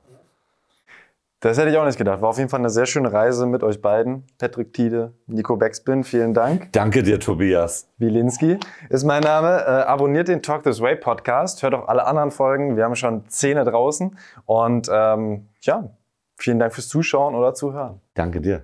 Das 1.39 1.59
hätte 1.59 1.69
ich 1.69 1.77
auch 1.77 1.85
nicht 1.85 1.99
gedacht. 1.99 2.21
War 2.21 2.29
auf 2.29 2.37
jeden 2.39 2.49
Fall 2.49 2.59
eine 2.59 2.71
sehr 2.71 2.87
schöne 2.87 3.13
Reise 3.13 3.45
mit 3.45 3.61
euch 3.61 3.79
beiden. 3.79 4.23
Patrick 4.39 4.73
Tiede, 4.73 5.13
Nico 5.27 5.55
Backspin, 5.55 6.03
vielen 6.03 6.33
Dank. 6.33 6.71
Danke 6.71 7.03
dir, 7.03 7.19
Tobias. 7.19 7.87
Wilinski 7.99 8.57
ist 8.89 9.03
mein 9.03 9.21
Name. 9.21 9.49
Äh, 9.49 9.69
abonniert 9.83 10.29
den 10.29 10.41
Talk 10.41 10.63
This 10.63 10.81
Way 10.81 10.95
Podcast. 10.95 11.61
Hört 11.61 11.75
auch 11.75 11.87
alle 11.87 12.07
anderen 12.07 12.31
Folgen. 12.31 12.75
Wir 12.75 12.85
haben 12.85 12.95
schon 12.95 13.29
Zähne 13.29 13.65
draußen. 13.65 14.17
Und 14.45 14.89
ähm, 14.91 15.49
ja, 15.61 15.91
vielen 16.37 16.57
Dank 16.57 16.73
fürs 16.73 16.87
Zuschauen 16.87 17.35
oder 17.35 17.53
Zuhören. 17.53 18.01
Danke 18.15 18.41
dir. 18.41 18.63